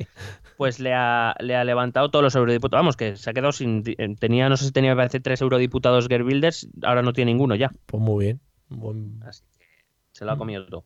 pues 0.57 0.79
le 0.79 0.93
ha, 0.93 1.35
le 1.39 1.55
ha 1.55 1.63
levantado 1.65 2.09
todos 2.09 2.23
los 2.23 2.35
eurodiputados. 2.35 2.81
Vamos, 2.81 2.95
que 2.97 3.17
se 3.17 3.29
ha 3.29 3.33
quedado 3.33 3.51
sin. 3.51 3.83
eh, 3.85 4.15
Tenía, 4.17 4.47
no 4.47 4.55
sé 4.57 4.65
si 4.65 4.71
tenía, 4.71 4.91
me 4.91 4.97
parece, 4.97 5.19
tres 5.19 5.41
eurodiputados 5.41 6.07
Geert 6.07 6.25
Wilders, 6.25 6.69
ahora 6.83 7.01
no 7.01 7.11
tiene 7.11 7.31
ninguno 7.31 7.55
ya. 7.55 7.71
Pues 7.87 8.01
muy 8.01 8.25
bien. 8.25 8.39
Buen- 8.69 9.21
Así 9.27 9.43
que 9.59 9.65
se 10.13 10.23
lo 10.23 10.31
ha 10.31 10.37
comido 10.37 10.65
todo. 10.65 10.85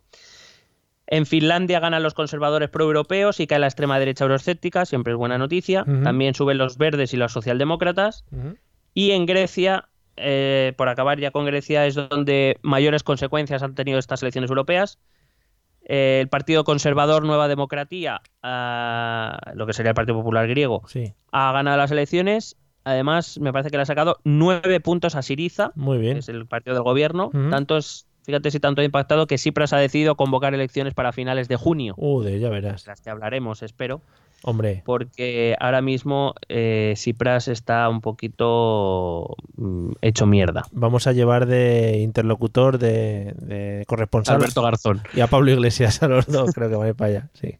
En 1.11 1.25
Finlandia 1.25 1.79
ganan 1.79 2.03
los 2.03 2.13
conservadores 2.13 2.69
proeuropeos 2.69 3.39
y 3.39 3.47
cae 3.47 3.57
la 3.57 3.65
extrema 3.65 3.97
derecha 3.97 4.25
euroescéptica, 4.25 4.85
siempre 4.85 5.13
es 5.13 5.17
buena 5.17 5.39
noticia. 5.39 5.83
También 6.03 6.35
suben 6.35 6.59
los 6.59 6.77
verdes 6.77 7.15
y 7.15 7.17
los 7.17 7.31
socialdemócratas. 7.33 8.25
Y 8.93 9.11
en 9.11 9.25
Grecia, 9.25 9.89
eh, 10.17 10.73
por 10.77 10.87
acabar 10.87 11.19
ya 11.19 11.31
con 11.31 11.45
Grecia, 11.45 11.87
es 11.87 11.95
donde 11.95 12.59
mayores 12.61 13.01
consecuencias 13.01 13.63
han 13.63 13.73
tenido 13.73 13.97
estas 13.97 14.21
elecciones 14.21 14.51
europeas. 14.51 14.99
Eh, 15.85 16.19
el 16.21 16.27
Partido 16.27 16.63
Conservador 16.63 17.25
Nueva 17.25 17.47
Democratía, 17.47 18.21
ah, 18.43 19.39
lo 19.55 19.65
que 19.65 19.73
sería 19.73 19.89
el 19.89 19.95
Partido 19.95 20.17
Popular 20.17 20.47
griego, 20.47 20.83
Sí, 20.87 21.13
ha 21.31 21.51
ganado 21.51 21.77
las 21.77 21.89
elecciones. 21.89 22.55
Además, 22.83 23.39
me 23.39 23.51
parece 23.51 23.71
que 23.71 23.77
le 23.77 23.83
ha 23.83 23.87
sacado 23.87 24.19
nueve 24.23 24.79
puntos 24.79 25.15
a 25.15 25.23
Siriza, 25.23 25.71
muy 25.73 25.97
que 25.97 26.01
bien. 26.01 26.17
es 26.17 26.29
el 26.29 26.45
partido 26.45 26.75
del 26.75 26.83
gobierno. 26.83 27.31
Tanto 27.49 27.77
es, 27.77 28.07
fíjate 28.29 28.51
si 28.51 28.59
tanto 28.59 28.81
ha 28.81 28.83
impactado 28.83 29.25
que 29.25 29.39
Cipras 29.39 29.73
ha 29.73 29.77
decidido 29.77 30.13
convocar 30.13 30.53
elecciones 30.53 30.93
para 30.93 31.11
finales 31.11 31.47
de 31.47 31.55
junio. 31.55 31.95
Uh, 31.97 32.21
de 32.21 32.39
ya 32.39 32.49
verás. 32.49 32.85
de 32.85 32.91
las 32.91 33.01
que 33.01 33.09
hablaremos, 33.09 33.63
espero, 33.63 34.01
Hombre, 34.43 34.83
porque 34.85 35.55
ahora 35.59 35.81
mismo 35.81 36.35
eh, 36.47 36.93
Cipras 36.95 37.47
está 37.47 37.89
un 37.89 38.01
poquito 38.01 39.35
mm, 39.57 39.93
hecho 40.03 40.27
mierda. 40.27 40.65
vamos 40.71 41.07
a 41.07 41.11
llevar 41.11 41.47
de 41.47 42.01
interlocutor, 42.01 42.77
de, 42.77 43.33
de 43.37 43.83
corresponsal 43.87 44.35
Alberto 44.35 44.61
Garzón. 44.61 45.01
y 45.15 45.21
a 45.21 45.27
Pablo 45.27 45.49
Iglesias 45.49 46.03
a 46.03 46.07
los 46.07 46.27
dos. 46.27 46.53
Creo 46.53 46.69
que 46.69 46.75
va 46.75 46.85
a 46.85 46.89
ir 46.89 46.95
para 46.95 47.09
allá. 47.09 47.29
Sí. 47.33 47.57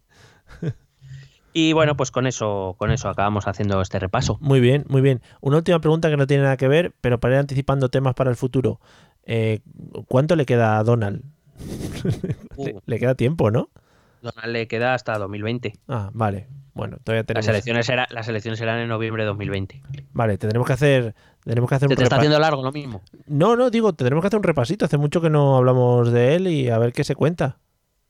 Y 1.51 1.73
bueno, 1.73 1.97
pues 1.97 2.11
con 2.11 2.27
eso, 2.27 2.75
con 2.77 2.91
eso 2.91 3.09
acabamos 3.09 3.47
haciendo 3.47 3.81
este 3.81 3.97
repaso. 3.97 4.37
Muy 4.39 4.59
bien, 4.59 4.85
muy 4.87 5.01
bien. 5.01 5.21
Una 5.41 5.57
última 5.57 5.79
pregunta 5.79 6.09
que 6.09 6.17
no 6.17 6.27
tiene 6.27 6.43
nada 6.43 6.57
que 6.57 6.67
ver, 6.67 6.93
pero 7.01 7.19
para 7.19 7.35
ir 7.35 7.39
anticipando 7.39 7.89
temas 7.89 8.13
para 8.13 8.29
el 8.29 8.35
futuro. 8.35 8.79
Eh, 9.31 9.59
¿Cuánto 10.07 10.35
le 10.35 10.45
queda 10.47 10.79
a 10.79 10.83
Donald? 10.83 11.21
le, 12.57 12.73
Uh, 12.73 12.79
le 12.85 12.99
queda 12.99 13.13
tiempo, 13.13 13.51
¿no? 13.51 13.69
Donald 14.23 14.51
le 14.51 14.67
queda 14.67 14.95
hasta 14.95 15.17
2020. 15.19 15.73
Ah, 15.87 16.09
vale. 16.13 16.47
Bueno, 16.73 16.97
todavía 17.03 17.23
tenemos. 17.23 17.45
Las 17.45 17.53
elecciones, 17.53 17.85
será- 17.85 18.07
las 18.09 18.27
elecciones 18.27 18.57
serán 18.57 18.79
en 18.79 18.89
noviembre 18.89 19.23
de 19.23 19.27
2020. 19.27 19.81
Vale, 20.13 20.37
tendremos 20.37 20.65
que 20.65 20.73
hacer. 20.73 21.15
Tenemos 21.43 21.69
que 21.69 21.75
hacer 21.75 21.87
¿Se 21.89 21.93
un 21.93 21.97
te 21.97 22.03
está 22.03 22.15
haciendo 22.17 22.39
largo 22.39 22.63
lo 22.63 22.71
mismo? 22.71 23.01
No, 23.27 23.55
no, 23.55 23.69
digo, 23.69 23.93
tendremos 23.93 24.21
que 24.23 24.27
hacer 24.27 24.37
un 24.37 24.43
repasito. 24.43 24.85
Hace 24.85 24.97
mucho 24.97 25.21
que 25.21 25.29
no 25.29 25.57
hablamos 25.57 26.11
de 26.11 26.35
él 26.35 26.47
y 26.47 26.69
a 26.69 26.77
ver 26.79 26.91
qué 26.91 27.03
se 27.03 27.15
cuenta. 27.15 27.59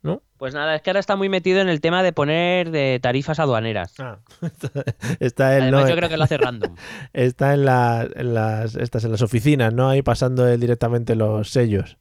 ¿No? 0.01 0.21
Pues 0.37 0.53
nada, 0.53 0.75
es 0.75 0.81
que 0.81 0.89
ahora 0.91 1.01
está 1.01 1.17
muy 1.17 1.27
metido 1.27 1.59
en 1.59 1.67
el 1.67 1.81
tema 1.81 2.03
de 2.03 2.13
poner 2.13 2.71
de 2.71 2.99
tarifas 3.01 3.39
aduaneras. 3.39 3.95
Ah, 3.99 4.19
está 5.19 5.57
él, 5.57 5.63
Además, 5.63 5.83
¿no? 5.83 5.89
yo 5.89 5.95
creo 5.97 6.07
que 6.09 6.15
lo 6.17 6.23
hace 6.23 6.37
random. 6.37 6.73
Está 7.13 7.53
en, 7.53 7.65
la- 7.65 8.07
en 8.15 8.33
las 8.33 8.75
estas 8.75 9.03
en 9.03 9.11
las 9.11 9.21
oficinas, 9.21 9.73
¿no? 9.73 9.89
Ahí 9.89 10.01
pasando 10.01 10.47
él 10.47 10.59
directamente 10.61 11.15
los 11.15 11.49
sellos. 11.49 11.97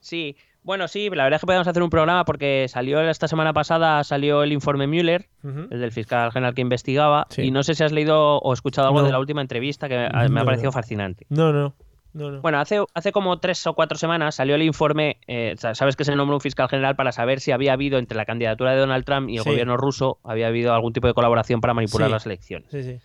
Sí, 0.00 0.36
bueno, 0.64 0.88
sí, 0.88 1.08
la 1.10 1.22
verdad 1.24 1.36
es 1.36 1.40
que 1.40 1.46
podemos 1.46 1.68
hacer 1.68 1.82
un 1.82 1.90
programa 1.90 2.24
porque 2.24 2.66
salió 2.68 3.00
esta 3.08 3.28
semana 3.28 3.52
pasada, 3.52 4.02
salió 4.04 4.42
el 4.42 4.52
informe 4.52 4.86
Müller, 4.88 5.28
el 5.44 5.80
del 5.80 5.92
fiscal 5.92 6.32
general 6.32 6.54
que 6.54 6.60
investigaba, 6.62 7.26
Sí. 7.30 7.42
y 7.42 7.50
no 7.52 7.62
sé 7.62 7.74
si 7.74 7.84
has 7.84 7.92
leído 7.92 8.38
o 8.38 8.52
escuchado 8.52 8.88
algo 8.88 9.00
No. 9.00 9.06
de 9.06 9.12
la 9.12 9.18
última 9.20 9.40
entrevista 9.42 9.88
que 9.88 9.96
me, 9.96 10.08
me 10.08 10.28
No, 10.28 10.40
ha 10.40 10.44
parecido 10.44 10.68
no. 10.68 10.72
fascinante. 10.72 11.24
No, 11.30 11.52
no. 11.52 11.74
No, 12.14 12.30
no. 12.30 12.40
Bueno, 12.40 12.58
hace, 12.58 12.82
hace 12.94 13.12
como 13.12 13.38
tres 13.38 13.66
o 13.66 13.74
cuatro 13.74 13.98
semanas 13.98 14.34
salió 14.36 14.54
el 14.54 14.62
informe, 14.62 15.18
eh, 15.26 15.54
sa- 15.58 15.74
sabes 15.74 15.94
que 15.94 16.04
se 16.04 16.16
nombró 16.16 16.36
un 16.36 16.40
fiscal 16.40 16.68
general 16.68 16.96
para 16.96 17.12
saber 17.12 17.40
si 17.40 17.52
había 17.52 17.74
habido 17.74 17.98
entre 17.98 18.16
la 18.16 18.24
candidatura 18.24 18.72
de 18.72 18.78
Donald 18.78 19.04
Trump 19.04 19.28
y 19.28 19.36
el 19.36 19.42
Sí. 19.44 19.50
gobierno 19.50 19.76
ruso, 19.76 20.18
había 20.24 20.46
habido 20.48 20.72
algún 20.74 20.92
tipo 20.92 21.06
de 21.06 21.14
colaboración 21.14 21.60
para 21.60 21.74
manipular 21.74 22.08
Sí. 22.08 22.12
las 22.12 22.26
elecciones. 22.26 22.68
Sí. 22.70 22.98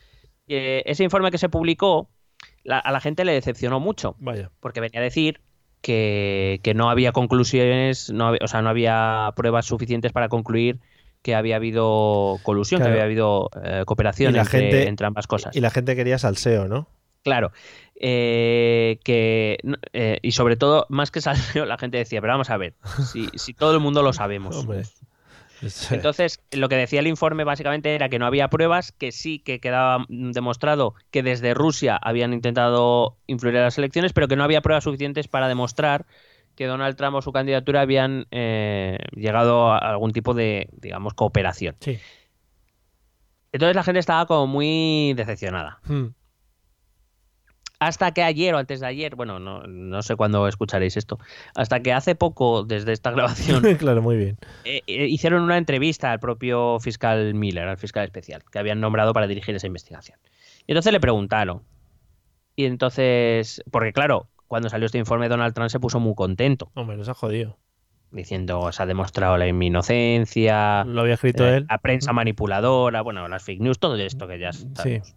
Eh, 0.47 0.83
ese 0.85 1.03
informe 1.03 1.31
que 1.31 1.37
se 1.37 1.49
publicó, 1.49 2.09
la- 2.63 2.79
a 2.79 2.91
la 2.91 2.99
gente 3.01 3.25
le 3.25 3.33
decepcionó 3.33 3.79
mucho, 3.79 4.15
Vaya. 4.19 4.51
porque 4.59 4.79
venía 4.81 4.99
a 4.99 5.03
decir 5.03 5.41
que, 5.81 6.59
que 6.63 6.73
no 6.73 6.89
había 6.89 7.11
conclusiones, 7.11 8.09
no 8.11 8.27
había- 8.27 8.39
o 8.43 8.47
sea, 8.47 8.61
no 8.61 8.69
había 8.69 9.31
pruebas 9.35 9.65
suficientes 9.65 10.11
para 10.13 10.29
concluir 10.29 10.79
que 11.21 11.35
había 11.35 11.57
habido 11.57 12.37
colusión, 12.43 12.79
Claro. 12.79 12.89
que 12.89 12.93
había 12.93 13.05
habido 13.05 13.49
eh, 13.63 13.83
cooperación 13.85 14.35
entre, 14.35 14.49
gente- 14.61 14.87
entre 14.87 15.07
ambas 15.07 15.27
cosas. 15.27 15.55
Y 15.55 15.61
la 15.61 15.69
gente 15.71 15.95
quería 15.95 16.17
salseo, 16.17 16.67
¿no? 16.67 16.87
Claro. 17.23 17.51
Eh, 17.95 18.99
que 19.03 19.59
eh, 19.93 20.19
y 20.21 20.31
sobre 20.31 20.55
todo, 20.55 20.85
más 20.89 21.11
que 21.11 21.21
salseo, 21.21 21.65
la 21.65 21.77
gente 21.77 21.97
decía, 21.97 22.21
pero 22.21 22.33
vamos 22.33 22.49
a 22.49 22.57
ver, 22.57 22.73
si, 23.11 23.29
si 23.35 23.53
todo 23.53 23.73
el 23.73 23.79
mundo 23.79 24.01
lo 24.01 24.13
sabemos. 24.13 24.55
Hombre. 24.55 24.83
Entonces, 25.91 26.41
lo 26.51 26.69
que 26.69 26.75
decía 26.75 26.99
el 26.99 27.07
informe 27.07 27.43
básicamente 27.43 27.95
era 27.95 28.09
que 28.09 28.19
no 28.19 28.25
había 28.25 28.49
pruebas, 28.49 28.91
que 28.91 29.11
sí 29.11 29.39
que 29.39 29.59
quedaba 29.59 30.05
demostrado 30.09 30.95
que 31.11 31.23
desde 31.23 31.53
Rusia 31.53 31.97
habían 32.01 32.33
intentado 32.33 33.17
influir 33.27 33.55
en 33.55 33.63
las 33.63 33.77
elecciones, 33.77 34.13
pero 34.13 34.27
que 34.27 34.35
no 34.35 34.43
había 34.43 34.61
pruebas 34.61 34.83
suficientes 34.83 35.27
para 35.27 35.47
demostrar 35.47 36.05
que 36.55 36.65
Donald 36.65 36.95
Trump 36.95 37.15
o 37.15 37.21
su 37.21 37.31
candidatura 37.31 37.81
habían 37.81 38.27
eh, 38.31 38.97
llegado 39.15 39.71
a 39.71 39.77
algún 39.77 40.11
tipo 40.11 40.33
de, 40.33 40.69
digamos, 40.73 41.13
cooperación. 41.13 41.75
Sí. 41.79 41.97
Entonces 43.51 43.75
la 43.75 43.83
gente 43.83 43.99
estaba 43.99 44.25
como 44.25 44.47
muy 44.47 45.13
decepcionada. 45.15 45.79
Hmm. 45.85 46.07
Hasta 47.87 48.11
que 48.11 48.23
ayer 48.23 48.53
o 48.55 48.57
antes 48.57 48.79
de 48.79 48.87
ayer, 48.87 49.15
bueno, 49.15 49.39
no, 49.39 49.63
no 49.63 50.01
sé 50.01 50.15
cuándo 50.15 50.47
escucharéis 50.47 50.97
esto, 50.97 51.19
hasta 51.55 51.81
que 51.81 51.93
hace 51.93 52.15
poco, 52.15 52.63
desde 52.63 52.91
esta 52.93 53.11
grabación, 53.11 53.61
claro, 53.77 54.01
muy 54.01 54.17
bien. 54.17 54.37
eh, 54.65 54.81
eh, 54.87 55.07
hicieron 55.07 55.43
una 55.43 55.57
entrevista 55.57 56.11
al 56.11 56.19
propio 56.19 56.79
fiscal 56.79 57.33
Miller, 57.33 57.67
al 57.67 57.77
fiscal 57.77 58.03
especial, 58.05 58.43
que 58.51 58.59
habían 58.59 58.79
nombrado 58.79 59.13
para 59.13 59.27
dirigir 59.27 59.55
esa 59.55 59.67
investigación. 59.67 60.17
Y 60.65 60.71
entonces 60.71 60.93
le 60.93 60.99
preguntaron. 60.99 61.63
Y 62.55 62.65
entonces, 62.65 63.63
porque 63.71 63.93
claro, 63.93 64.27
cuando 64.47 64.69
salió 64.69 64.85
este 64.85 64.97
informe 64.99 65.27
Donald 65.29 65.53
Trump 65.55 65.69
se 65.69 65.79
puso 65.79 65.99
muy 65.99 66.13
contento, 66.15 66.71
Hombre, 66.75 66.95
nos 66.97 67.09
ha 67.09 67.13
jodido. 67.15 67.57
diciendo 68.11 68.71
se 68.71 68.83
ha 68.83 68.85
demostrado 68.85 69.37
la, 69.37 69.51
mi 69.51 69.67
inocencia, 69.67 70.83
Lo 70.85 71.01
había 71.01 71.15
escrito 71.15 71.45
eh, 71.47 71.57
él. 71.57 71.65
la 71.67 71.79
prensa 71.79 72.13
manipuladora, 72.13 73.01
bueno, 73.01 73.27
las 73.27 73.43
fake 73.43 73.61
news, 73.61 73.79
todo 73.79 73.95
esto 73.97 74.27
que 74.27 74.37
ya 74.39 74.53
sabemos. 74.53 75.15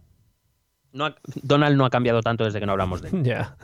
No 0.97 1.07
ha- 1.07 1.17
Donald 1.43 1.77
no 1.77 1.85
ha 1.85 1.91
cambiado 1.91 2.23
tanto 2.23 2.45
desde 2.45 2.59
que 2.61 2.67
no 2.67 2.73
hablamos 2.73 3.03
de 3.03 3.09
él. 3.11 3.23
Ya. 3.23 3.57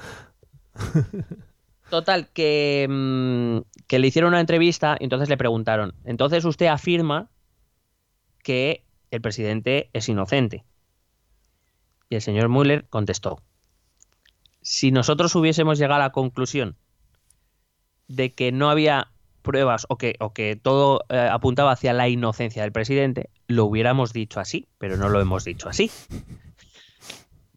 Total, 1.91 2.29
que, 2.29 2.87
mm, 2.89 3.59
que 3.87 3.99
le 3.99 4.07
hicieron 4.07 4.31
una 4.31 4.41
entrevista 4.41 4.97
y 4.99 5.05
entonces 5.05 5.29
le 5.29 5.37
preguntaron, 5.37 5.95
entonces 6.05 6.45
usted 6.45 6.67
afirma 6.67 7.29
que 8.43 8.85
el 9.11 9.21
presidente 9.21 9.91
es 9.93 10.09
inocente. 10.09 10.65
Y 12.09 12.15
el 12.17 12.23
señor 12.23 12.49
Mueller 12.49 12.87
contestó, 12.89 13.41
si 14.63 14.91
nosotros 14.91 15.35
hubiésemos 15.35 15.79
llegado 15.79 15.97
a 16.01 16.05
la 16.07 16.13
conclusión 16.13 16.77
de 18.09 18.33
que 18.33 18.53
no 18.53 18.71
había 18.71 19.09
pruebas 19.43 19.87
o 19.89 19.97
que, 19.99 20.15
o 20.21 20.33
que 20.33 20.57
todo 20.57 21.05
eh, 21.09 21.29
apuntaba 21.31 21.73
hacia 21.73 21.93
la 21.93 22.09
inocencia 22.09 22.63
del 22.63 22.73
presidente, 22.73 23.29
lo 23.49 23.65
hubiéramos 23.65 24.13
dicho 24.13 24.41
así, 24.41 24.69
pero 24.79 24.97
no 24.97 25.09
lo 25.09 25.21
hemos 25.21 25.45
dicho 25.45 25.69
así. 25.69 25.91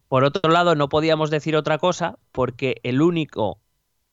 Por 0.08 0.24
otro 0.24 0.50
lado, 0.50 0.74
no 0.74 0.88
podíamos 0.88 1.30
decir 1.30 1.56
otra 1.56 1.78
cosa 1.78 2.18
porque 2.32 2.76
el 2.84 3.02
único 3.02 3.58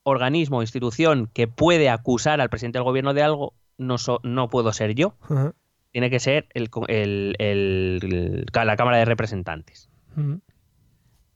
organismo 0.03 0.57
o 0.57 0.61
institución 0.61 1.29
que 1.33 1.47
puede 1.47 1.89
acusar 1.89 2.41
al 2.41 2.49
presidente 2.49 2.77
del 2.79 2.83
gobierno 2.83 3.13
de 3.13 3.23
algo 3.23 3.53
no, 3.77 3.97
so- 3.97 4.19
no 4.23 4.49
puedo 4.49 4.71
ser 4.73 4.95
yo, 4.95 5.15
tiene 5.91 6.09
que 6.09 6.19
ser 6.19 6.47
el 6.55 6.69
el- 7.37 8.45
la 8.53 8.75
Cámara 8.75 8.97
de 8.97 9.05
Representantes. 9.05 9.89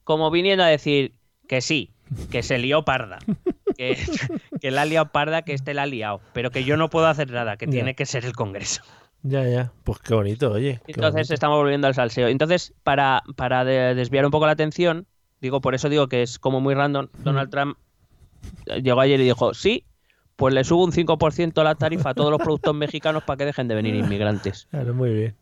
Como 0.04 0.30
viniendo 0.30 0.64
a 0.64 0.68
decir 0.68 1.12
que 1.48 1.60
sí, 1.60 1.92
que 2.30 2.42
se 2.42 2.58
lió 2.58 2.84
parda, 2.84 3.18
que, 3.76 3.96
que 4.60 4.70
la 4.70 4.82
ha 4.82 4.84
liado 4.86 5.12
parda, 5.12 5.42
que 5.42 5.52
este 5.52 5.74
la 5.74 5.82
ha 5.82 5.86
liado, 5.86 6.20
pero 6.32 6.50
que 6.50 6.64
yo 6.64 6.76
no 6.76 6.88
puedo 6.90 7.06
hacer 7.06 7.30
nada, 7.30 7.56
que 7.56 7.66
tiene 7.66 7.94
que 7.94 8.06
ser 8.06 8.24
el 8.24 8.32
Congreso. 8.34 8.82
Ya, 9.22 9.44
ya. 9.48 9.72
Pues 9.84 9.98
qué 9.98 10.14
bonito, 10.14 10.52
oye. 10.52 10.80
qué 10.86 10.92
Entonces 10.92 11.14
bonito. 11.28 11.34
estamos 11.34 11.56
volviendo 11.58 11.86
al 11.86 11.94
salseo. 11.94 12.28
Entonces, 12.28 12.72
para, 12.82 13.22
para 13.36 13.64
de- 13.64 13.94
desviar 13.94 14.24
un 14.24 14.30
poco 14.30 14.46
la 14.46 14.52
atención, 14.52 15.06
digo, 15.40 15.60
por 15.60 15.74
eso 15.74 15.88
digo 15.88 16.08
que 16.08 16.22
es 16.22 16.38
como 16.38 16.60
muy 16.60 16.74
random, 16.74 17.08
Donald 17.24 17.50
Trump 17.50 17.76
llegó 18.82 19.00
ayer 19.00 19.20
y 19.20 19.24
dijo, 19.24 19.54
sí, 19.54 19.84
pues 20.36 20.54
le 20.54 20.62
subo 20.64 20.84
un 20.84 20.92
5% 20.92 21.64
la 21.64 21.74
tarifa 21.74 22.10
a 22.10 22.14
todos 22.14 22.30
los 22.30 22.38
productos 22.40 22.74
mexicanos 22.74 23.24
para 23.24 23.36
que 23.38 23.44
dejen 23.46 23.66
de 23.68 23.74
venir 23.74 23.94
inmigrantes. 23.96 24.68
Claro, 24.70 24.94
muy 24.94 25.10
bien. 25.10 25.34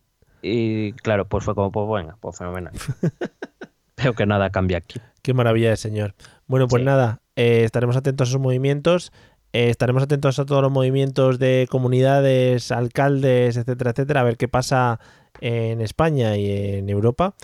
Y 0.43 0.93
claro, 0.95 1.27
pues 1.29 1.45
fue 1.45 1.55
como, 1.55 1.71
pues 1.71 1.87
venga, 2.03 2.17
pues 2.21 2.39
fenomenal. 2.39 2.73
Veo 4.03 4.15
que 4.15 4.27
nada 4.27 4.51
cambia 4.51 4.79
aquí. 4.79 5.01
Qué 5.23 5.35
maravilla 5.35 5.71
de 5.71 5.77
señor. 5.77 6.15
Bueno, 6.47 6.69
pues 6.69 6.81
Sí. 6.81 6.85
nada, 6.87 7.21
eh, 7.35 7.63
estaremos 7.65 7.97
atentos 7.97 8.29
a 8.29 8.33
sus 8.33 8.41
movimientos. 8.41 9.13
Eh, 9.57 9.71
estaremos 9.71 10.03
atentos 10.03 10.39
a 10.39 10.45
todos 10.45 10.63
los 10.63 10.71
movimientos 10.73 11.39
de 11.39 11.67
comunidades, 11.71 12.71
alcaldes, 12.73 13.57
etcétera, 13.57 13.91
etcétera, 13.93 14.21
a 14.21 14.25
ver 14.25 14.37
qué 14.37 14.49
pasa 14.49 15.01
en 15.41 15.81
España 15.81 16.37
y 16.37 16.51
en 16.51 16.89
Europa. 16.89 17.35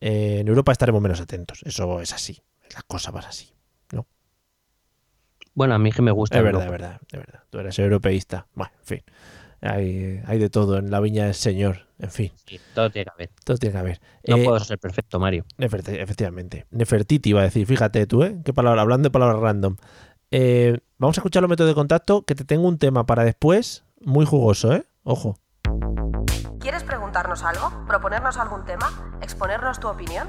Eh, 0.00 0.38
en 0.40 0.48
Europa 0.48 0.72
estaremos 0.72 1.00
menos 1.02 1.20
atentos. 1.20 1.62
Eso 1.64 2.00
es 2.00 2.12
así. 2.12 2.42
Las 2.74 2.84
cosas 2.84 3.12
van 3.12 3.24
así. 3.24 3.48
Bueno, 5.52 5.74
a 5.74 5.78
mí 5.78 5.90
que 5.92 6.00
me 6.00 6.12
gusta. 6.12 6.38
Es 6.38 6.44
verdad, 6.44 6.64
es 6.64 6.70
verdad, 6.70 7.00
es 7.10 7.18
verdad. 7.18 7.40
Tú 7.50 7.58
eres 7.58 7.78
europeísta. 7.78 8.46
Bueno, 8.54 8.72
en 8.78 8.84
fin. 8.86 9.00
Hay, 9.60 10.20
hay 10.24 10.38
de 10.38 10.48
todo 10.48 10.78
en 10.78 10.90
la 10.90 11.00
viña 11.00 11.24
del 11.26 11.34
Señor. 11.34 11.86
En 11.98 12.10
fin, 12.10 12.32
Sí, 12.46 12.58
todo 12.74 12.88
tiene 12.88 13.04
que 13.04 13.10
haber. 13.10 13.30
todo 13.44 13.58
tiene 13.58 13.72
que 13.74 13.78
haber. 13.78 14.00
No 14.26 14.36
Eh, 14.38 14.44
puedo 14.44 14.58
ser 14.60 14.78
perfecto, 14.78 15.18
Mario. 15.20 15.44
Efectivamente. 15.58 16.66
Nefertiti 16.70 17.30
iba 17.30 17.40
a 17.40 17.44
decir, 17.44 17.66
fíjate 17.66 18.06
tú, 18.06 18.22
¿eh? 18.22 18.38
Qué 18.42 18.54
palabra, 18.54 18.80
hablando 18.80 19.08
de 19.08 19.10
palabras 19.10 19.40
random. 19.40 19.76
Eh, 20.30 20.78
vamos 20.98 21.18
a 21.18 21.20
escuchar 21.20 21.42
los 21.42 21.50
métodos 21.50 21.70
de 21.70 21.74
contacto, 21.74 22.22
que 22.22 22.34
te 22.34 22.44
tengo 22.44 22.68
un 22.68 22.78
tema 22.78 23.04
para 23.04 23.24
después, 23.24 23.84
muy 24.00 24.24
jugoso, 24.24 24.72
¿eh? 24.72 24.86
Ojo. 25.02 25.36
¿Quieres 26.60 26.84
preguntarnos 26.84 27.42
algo? 27.42 27.84
¿Proponernos 27.86 28.36
algún 28.36 28.64
tema? 28.64 29.18
¿Exponernos 29.22 29.80
tu 29.80 29.88
opinión? 29.88 30.28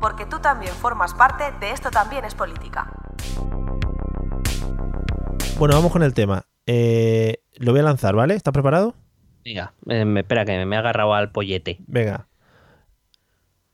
Porque 0.00 0.26
tú 0.26 0.38
también 0.40 0.72
formas 0.72 1.14
parte 1.14 1.44
de 1.60 1.72
Esto 1.72 1.90
también 1.90 2.24
es 2.24 2.34
política. 2.34 2.90
Bueno, 5.58 5.74
vamos 5.74 5.92
con 5.92 6.02
el 6.02 6.14
tema. 6.14 6.46
Eh, 6.66 7.42
lo 7.56 7.72
voy 7.72 7.80
a 7.80 7.84
lanzar, 7.84 8.14
¿vale? 8.14 8.34
¿Estás 8.34 8.52
preparado? 8.52 8.94
Venga, 9.44 9.74
eh, 9.88 10.04
me- 10.04 10.20
espera 10.20 10.44
que 10.44 10.64
me 10.64 10.76
he 10.76 10.78
agarrado 10.78 11.14
al 11.14 11.30
pollete. 11.32 11.78
Venga. 11.86 12.28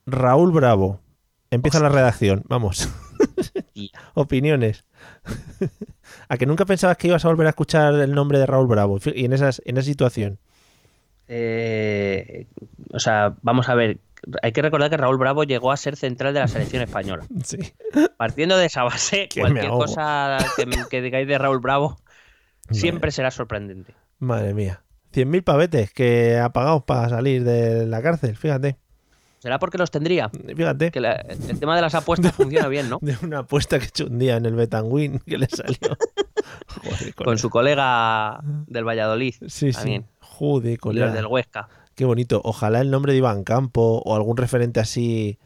Raúl 0.07 0.53
Bravo. 0.53 1.01
Empieza 1.51 1.79
la 1.81 1.89
redacción. 1.89 2.43
Vamos. 2.49 2.89
Opiniones. 4.15 4.85
a 6.29 6.37
que 6.37 6.47
nunca 6.47 6.65
pensabas 6.65 6.97
que 6.97 7.09
ibas 7.09 7.25
a 7.25 7.29
volver 7.29 7.47
a 7.47 7.51
escuchar 7.51 7.95
el 7.95 8.15
nombre 8.15 8.39
de 8.39 8.47
Raúl 8.47 8.67
Bravo 8.67 8.99
y 9.15 9.25
en, 9.25 9.33
esas, 9.33 9.63
en 9.65 9.77
esa 9.77 9.87
situación. 9.87 10.39
Eh, 11.29 12.47
o 12.93 12.99
sea, 12.99 13.35
vamos 13.43 13.69
a 13.69 13.75
ver. 13.75 13.99
Hay 14.43 14.53
que 14.53 14.63
recordar 14.63 14.91
que 14.91 14.97
Raúl 14.97 15.19
Bravo 15.19 15.45
llegó 15.45 15.71
a 15.71 15.77
ser 15.77 15.95
central 15.97 16.35
de 16.35 16.41
la 16.41 16.49
selección 16.49 16.83
española. 16.83 17.25
Sí. 17.45 17.59
Partiendo 18.17 18.57
de 18.57 18.67
esa 18.67 18.83
base, 18.83 19.29
cualquier 19.39 19.69
cosa 19.69 20.39
que, 20.57 20.67
que 20.91 21.03
digáis 21.03 21.29
de 21.29 21.39
Raúl 21.39 21.61
Bravo 21.61 21.97
siempre 22.71 23.11
será 23.13 23.31
sorprendente. 23.31 23.95
Madre 24.19 24.55
mía. 24.55 24.83
100.000 25.13 25.45
pavetes 25.45 25.93
que 25.93 26.37
ha 26.39 26.51
pagado 26.51 26.85
para 26.85 27.09
salir 27.09 27.45
de 27.45 27.87
la 27.87 28.03
cárcel, 28.03 28.37
fíjate. 28.37 28.77
¿Será 29.39 29.59
porque 29.61 29.79
los 29.79 29.91
tendría? 29.91 30.29
Fíjate. 30.29 30.91
Que 30.91 31.01
la- 31.01 31.13
el 31.15 31.61
tema 31.61 31.77
de 31.77 31.83
las 31.83 31.95
apuestas 31.95 32.33
funciona 32.37 32.67
bien, 32.69 32.91
¿no? 32.91 32.99
De 33.01 33.17
una 33.23 33.41
apuesta 33.41 33.79
que 33.79 33.85
he 33.85 33.89
hecho 33.89 34.07
un 34.07 34.19
día 34.19 34.37
en 34.37 34.47
el 34.47 34.55
Betanwin 34.57 35.21
que 35.21 35.39
le 35.39 35.47
salió. 35.47 35.97
Joder, 36.83 37.15
Con 37.15 37.39
su 37.39 37.49
colega 37.49 38.41
del 38.67 38.85
Valladolid. 38.85 39.35
Sí, 39.47 39.73
sí. 39.73 40.03
Joder, 40.39 40.71
Y 40.73 40.75
los 40.75 40.81
colega. 40.81 41.13
del 41.13 41.27
Huesca. 41.27 41.69
Qué 41.95 42.05
bonito. 42.05 42.41
Ojalá 42.45 42.81
el 42.81 42.91
nombre 42.91 43.13
de 43.13 43.19
Iván 43.19 43.43
Campo 43.45 44.03
o 44.05 44.15
algún 44.15 44.37
referente 44.37 44.81
así. 44.81 45.39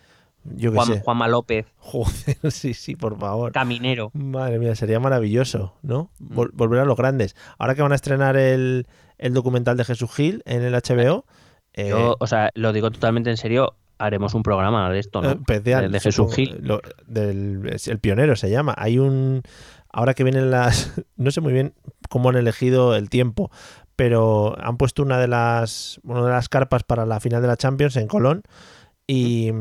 Yo 0.45 0.71
qué 0.73 0.77
Juan, 0.77 0.87
sé. 0.89 1.01
Juanma 1.01 1.29
López, 1.29 1.67
Joder, 1.77 2.39
sí, 2.51 2.73
sí, 2.75 2.97
por 2.97 3.19
favor. 3.19 3.53
Caminero. 3.53 4.11
Madre 4.15 4.59
mía, 4.59 4.75
sería 4.75 4.99
maravilloso, 4.99 5.75
¿no? 5.83 6.11
Vol- 6.19 6.51
volver 6.55 6.81
a 6.81 6.85
los 6.87 6.97
grandes. 6.97 7.37
Ahora 7.59 7.75
que 7.75 7.83
van 7.83 7.93
a 7.93 7.95
estrenar 7.95 8.37
el, 8.39 8.87
el 9.19 9.35
documental 9.35 9.77
de 9.77 9.85
Jesús 9.85 10.11
Gil 10.15 10.43
en 10.47 10.63
el 10.63 10.73
HBO. 10.75 11.27
eh, 11.75 11.91
Yo, 11.91 12.17
o 12.19 12.27
sea, 12.27 12.51
lo 12.55 12.73
digo 12.73 12.91
totalmente 12.91 13.29
en 13.31 13.37
serio. 13.37 13.75
Haremos 13.99 14.33
un 14.33 14.43
programa 14.43 14.91
de 14.91 14.99
esto, 14.99 15.21
¿no? 15.21 15.29
Eh, 15.31 15.35
especial, 15.39 15.83
de, 15.83 15.89
de 15.91 16.01
Jesús 16.01 16.35
Gil. 16.35 16.59
lo- 16.63 16.81
del, 17.07 17.79
el 17.87 17.99
pionero 17.99 18.35
se 18.35 18.49
llama. 18.51 18.75
Hay 18.79 18.99
un. 18.99 19.43
Ahora 19.93 20.15
que 20.15 20.25
vienen 20.25 20.51
las. 20.51 20.93
No 21.17 21.31
sé 21.33 21.43
muy 21.43 21.53
bien 21.53 21.75
cómo 22.09 22.31
han 22.31 22.37
elegido 22.37 22.97
el 22.97 23.11
tiempo, 23.11 23.51
pero 24.01 24.57
han 24.59 24.79
puesto 24.79 25.03
una 25.03 25.19
de 25.19 25.29
las. 25.29 26.01
Una 26.05 26.25
de 26.25 26.31
las 26.31 26.49
carpas 26.49 26.85
para 26.85 27.05
la 27.05 27.21
final 27.21 27.43
de 27.43 27.49
la 27.49 27.59
Champions 27.59 27.97
en 27.97 28.09
Colón. 28.09 28.45
Y. 29.07 29.53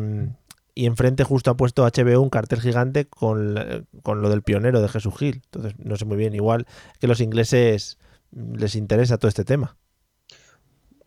Y 0.75 0.85
enfrente 0.85 1.25
justo 1.25 1.51
ha 1.51 1.57
puesto 1.57 1.83
HBO 1.83 2.21
un 2.21 2.29
cartel 2.29 2.61
gigante 2.61 3.03
con, 3.03 3.85
con 4.01 4.21
lo 4.21 4.29
del 4.29 4.43
pionero 4.43 4.81
de 4.81 4.87
Jesús 4.87 5.13
Gil. 5.17 5.41
Entonces, 5.43 5.73
no 5.77 5.97
sé 5.97 6.05
muy 6.05 6.15
bien. 6.15 6.33
Igual 6.33 6.67
que 7.01 7.07
los 7.07 7.19
ingleses 7.19 7.97
les 8.31 8.75
interesa 8.75 9.17
todo 9.17 9.27
este 9.27 9.43
tema. 9.43 9.75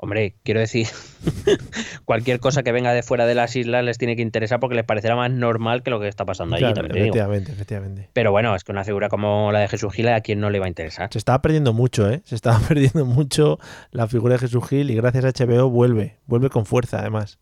Hombre, 0.05 0.35
quiero 0.43 0.59
decir, 0.59 0.89
cualquier 2.05 2.41
cosa 2.41 2.65
que 2.65 2.73
venga 2.73 2.93
de 2.93 3.05
fuera 3.05 3.25
de 3.25 3.37
las 3.37 3.55
islas 3.55 3.85
les 3.85 3.99
tiene 3.99 4.17
que 4.17 4.23
interesar 4.23 4.59
porque 4.59 4.75
les 4.75 4.85
parecerá 4.85 5.15
más 5.15 5.31
normal 5.31 5.85
que 5.85 5.91
lo 5.91 6.01
que 6.01 6.09
está 6.09 6.25
pasando 6.25 6.57
allí, 6.57 6.65
Claro, 6.65 6.75
también 6.75 6.95
digo. 6.95 7.05
efectivamente, 7.15 7.53
efectivamente. 7.53 8.09
Pero 8.13 8.33
bueno, 8.33 8.55
es 8.57 8.65
que 8.65 8.73
una 8.73 8.83
figura 8.83 9.09
como 9.09 9.53
la 9.53 9.61
de 9.61 9.69
Jesús 9.69 9.93
Gil 9.93 10.09
a 10.09 10.21
quien 10.21 10.41
no 10.41 10.51
le 10.51 10.59
va 10.59 10.65
a 10.67 10.69
interesar. 10.69 11.09
Se 11.13 11.19
estaba 11.19 11.41
perdiendo 11.41 11.73
mucho, 11.73 12.11
¿eh? 12.11 12.21
Se 12.25 12.35
estaba 12.35 12.59
perdiendo 12.69 13.07
mucho 13.07 13.61
la 13.93 14.09
figura 14.09 14.35
de 14.35 14.41
Jesús 14.41 14.69
Gil 14.69 14.91
y 14.91 14.97
gracias 14.97 15.25
a 15.25 15.29
HBO 15.47 15.71
vuelve, 15.71 16.17
vuelve 16.27 16.51
con 16.51 16.67
fuerza 16.67 16.99
además. 16.99 17.39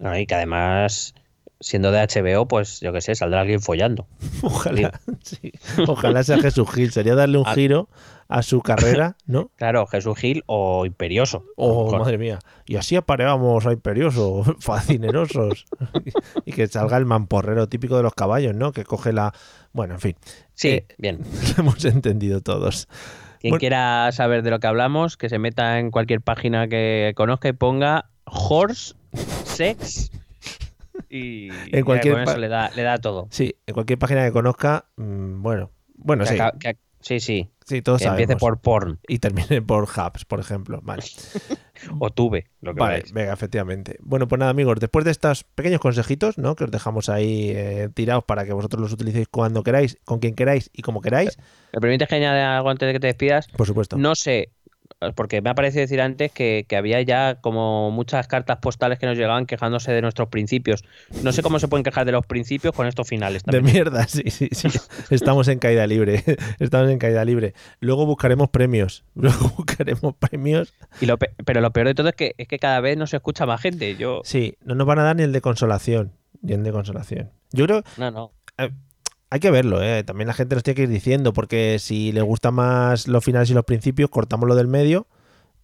¿no? 0.00 0.18
Y 0.18 0.26
que 0.26 0.34
además, 0.34 1.14
siendo 1.60 1.90
de 1.92 2.00
HBO, 2.00 2.46
pues 2.48 2.80
yo 2.80 2.92
qué 2.92 3.00
sé, 3.00 3.14
saldrá 3.14 3.40
alguien 3.40 3.60
follando. 3.60 4.06
Ojalá, 4.42 5.00
sí, 5.22 5.52
ojalá 5.86 6.22
sea 6.22 6.38
Jesús 6.38 6.70
Gil, 6.70 6.90
sería 6.92 7.14
darle 7.14 7.38
un 7.38 7.44
Ah. 7.46 7.54
giro 7.54 7.88
a 8.28 8.42
su 8.42 8.60
carrera, 8.62 9.16
¿no? 9.26 9.50
Claro, 9.56 9.86
Jesús 9.86 10.18
Gil 10.18 10.42
o 10.46 10.84
Imperioso. 10.86 11.44
Oh, 11.56 11.96
madre 11.98 12.18
mía. 12.18 12.38
Y 12.66 12.76
así 12.76 12.96
apareamos 12.96 13.66
a 13.66 13.72
Imperioso, 13.72 14.42
fascinerosos. 14.60 15.66
y 16.44 16.52
que 16.52 16.66
salga 16.66 16.96
el 16.96 17.04
mamporrero 17.06 17.68
típico 17.68 17.96
de 17.96 18.02
los 18.02 18.14
caballos, 18.14 18.54
¿no? 18.54 18.72
Que 18.72 18.84
coge 18.84 19.12
la... 19.12 19.32
Bueno, 19.72 19.94
en 19.94 20.00
fin, 20.00 20.16
Sí, 20.54 20.68
Eh, 20.68 20.86
bien. 20.98 21.20
lo 21.56 21.62
hemos 21.62 21.84
entendido 21.84 22.40
todos. 22.40 22.88
Quien 23.40 23.50
bueno. 23.52 23.60
quiera 23.60 24.10
saber 24.12 24.42
de 24.42 24.50
lo 24.50 24.58
que 24.60 24.66
hablamos, 24.66 25.16
que 25.16 25.28
se 25.28 25.38
meta 25.38 25.78
en 25.78 25.90
cualquier 25.90 26.20
página 26.22 26.66
que 26.68 27.12
conozca 27.16 27.48
y 27.48 27.52
ponga 27.52 28.06
horse, 28.24 28.94
sex 29.44 30.10
y 31.08 31.50
En 31.72 31.84
cualquier 31.84 32.14
con 32.14 32.22
eso 32.22 32.38
le 32.38 32.48
da, 32.48 32.70
le 32.74 32.82
da 32.82 32.98
todo. 32.98 33.28
Sí, 33.30 33.54
en 33.66 33.74
cualquier 33.74 33.98
página 33.98 34.24
que 34.24 34.32
conozca, 34.32 34.86
mm, 34.96 35.42
bueno, 35.42 35.70
bueno, 35.96 36.24
que, 36.24 36.30
sí. 36.30 36.38
que 36.60 36.76
Sí, 37.04 37.20
sí. 37.20 37.50
Sí, 37.66 37.82
todos 37.82 38.00
que 38.00 38.08
empiece 38.08 38.36
por 38.36 38.60
porn 38.60 38.98
Y 39.08 39.18
termine 39.18 39.60
por 39.62 39.84
hubs, 39.84 40.24
por 40.24 40.40
ejemplo. 40.40 40.80
Vale. 40.82 41.02
o 41.98 42.08
tuve, 42.10 42.46
lo 42.62 42.74
que 42.74 42.80
Vale, 42.80 42.94
veáis. 42.94 43.12
venga, 43.12 43.32
efectivamente. 43.34 43.98
Bueno, 44.00 44.26
pues 44.26 44.38
nada, 44.38 44.50
amigos, 44.50 44.80
después 44.80 45.04
de 45.04 45.10
estos 45.10 45.44
pequeños 45.44 45.80
consejitos, 45.80 46.38
¿no? 46.38 46.56
Que 46.56 46.64
os 46.64 46.70
dejamos 46.70 47.10
ahí 47.10 47.50
eh, 47.50 47.90
tirados 47.92 48.24
para 48.24 48.46
que 48.46 48.54
vosotros 48.54 48.80
los 48.80 48.92
utilicéis 48.92 49.28
cuando 49.28 49.62
queráis, 49.62 49.98
con 50.04 50.18
quien 50.18 50.34
queráis 50.34 50.70
y 50.72 50.80
como 50.80 51.02
queráis, 51.02 51.38
¿Me 51.74 51.80
permites 51.80 52.08
que 52.08 52.14
añada 52.14 52.56
algo 52.56 52.70
antes 52.70 52.86
de 52.86 52.94
que 52.94 53.00
te 53.00 53.08
despidas? 53.08 53.48
por 53.48 53.66
supuesto. 53.66 53.98
No 53.98 54.14
sé, 54.14 54.52
porque 55.12 55.42
me 55.42 55.50
ha 55.50 55.54
parecido 55.54 55.82
decir 55.82 56.00
antes 56.00 56.32
que, 56.32 56.64
que 56.68 56.76
había 56.76 57.00
ya 57.02 57.36
como 57.40 57.90
muchas 57.90 58.26
cartas 58.28 58.58
postales 58.58 58.98
que 58.98 59.06
nos 59.06 59.16
llegaban 59.16 59.46
quejándose 59.46 59.92
de 59.92 60.00
nuestros 60.02 60.28
principios. 60.28 60.84
No 61.22 61.32
sé 61.32 61.42
cómo 61.42 61.58
se 61.58 61.68
pueden 61.68 61.84
quejar 61.84 62.06
de 62.06 62.12
los 62.12 62.24
principios 62.26 62.74
con 62.74 62.86
estos 62.86 63.06
finales 63.08 63.42
De 63.44 63.60
mierda, 63.60 64.06
sí, 64.08 64.22
sí, 64.30 64.48
sí. 64.52 64.68
Estamos 65.10 65.48
en 65.48 65.58
caída 65.58 65.86
libre. 65.86 66.22
Estamos 66.58 66.90
en 66.90 66.98
caída 66.98 67.24
libre. 67.24 67.54
Luego 67.80 68.06
buscaremos 68.06 68.48
premios. 68.48 69.04
Luego 69.14 69.50
buscaremos 69.56 70.14
premios. 70.16 70.72
Y 71.00 71.06
lo 71.06 71.18
pe- 71.18 71.34
pero 71.44 71.60
lo 71.60 71.72
peor 71.72 71.88
de 71.88 71.94
todo 71.94 72.08
es 72.08 72.14
que, 72.14 72.34
es 72.38 72.48
que 72.48 72.58
cada 72.58 72.80
vez 72.80 72.96
no 72.96 73.06
se 73.06 73.16
escucha 73.16 73.46
más 73.46 73.60
gente. 73.60 73.96
Yo, 73.96 74.22
Sí, 74.24 74.56
no 74.64 74.74
nos 74.74 74.86
van 74.86 74.98
a 75.00 75.02
dar 75.04 75.16
ni 75.16 75.22
el 75.24 75.32
de 75.32 75.40
consolación. 75.40 76.12
Ni 76.42 76.52
el 76.54 76.62
de 76.62 76.72
consolación. 76.72 77.30
Yo 77.52 77.66
creo 77.66 77.82
no, 77.96 78.10
no. 78.10 78.32
Hay 79.34 79.40
que 79.40 79.50
verlo, 79.50 79.82
¿eh? 79.82 80.04
También 80.04 80.28
la 80.28 80.34
gente 80.34 80.54
nos 80.54 80.62
tiene 80.62 80.76
que 80.76 80.82
ir 80.82 80.88
diciendo, 80.88 81.32
porque 81.32 81.78
si 81.80 82.12
le 82.12 82.22
gusta 82.22 82.52
más 82.52 83.08
los 83.08 83.24
finales 83.24 83.50
y 83.50 83.54
los 83.54 83.64
principios, 83.64 84.08
cortamos 84.08 84.48
lo 84.48 84.54
del 84.54 84.68
medio 84.68 85.08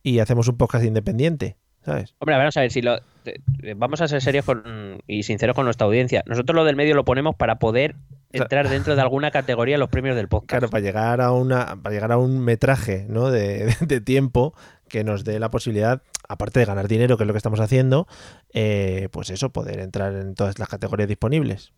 y 0.03 0.19
hacemos 0.19 0.49
un 0.49 0.57
podcast 0.57 0.85
independiente, 0.85 1.57
¿sabes? 1.85 2.17
Hombre, 2.19 2.37
vamos 2.37 2.57
a 2.57 2.63
ver 2.63 2.73
si 2.73 2.83
lo. 2.83 2.99
te- 3.23 3.41
Vamos 3.77 4.01
a 4.01 4.09
ser 4.09 4.21
serios 4.23 4.45
con- 4.45 5.01
y 5.07 5.23
sinceros 5.23 5.55
con 5.55 5.67
nuestra 5.67 5.87
audiencia. 5.87 6.25
Nosotros 6.27 6.57
lo 6.57 6.65
del 6.65 6.75
medio 6.75 6.97
lo 6.97 7.05
ponemos 7.05 7.37
para 7.37 7.61
poder 7.61 7.95
entrar 8.33 8.69
dentro 8.69 8.97
de 8.97 9.03
alguna 9.03 9.31
categoría 9.31 9.79
los 9.79 9.89
premios 9.89 10.17
del 10.17 10.27
podcast. 10.27 10.51
Claro, 10.51 10.69
para 10.69 10.83
llegar 10.83 11.21
a 11.21 11.31
una 11.33 11.77
para 11.81 11.95
llegar 11.95 12.11
a 12.13 12.17
un 12.19 12.41
metraje, 12.41 13.07
¿no? 13.09 13.31
de, 13.31 13.73
de 13.87 14.01
tiempo 14.01 14.53
que 14.89 15.05
nos 15.05 15.23
dé 15.23 15.39
la 15.39 15.51
posibilidad, 15.53 16.03
aparte 16.29 16.59
de 16.59 16.67
ganar 16.67 16.89
dinero, 16.89 17.17
que 17.17 17.23
es 17.23 17.27
lo 17.29 17.33
que 17.33 17.37
estamos 17.39 17.61
haciendo, 17.61 18.09
eh, 18.53 19.09
pues 19.13 19.31
eso, 19.31 19.51
poder 19.51 19.79
entrar 19.79 20.13
en 20.17 20.35
todas 20.35 20.59
las 20.59 20.69
categorías 20.69 21.09
disponibles. 21.09 21.73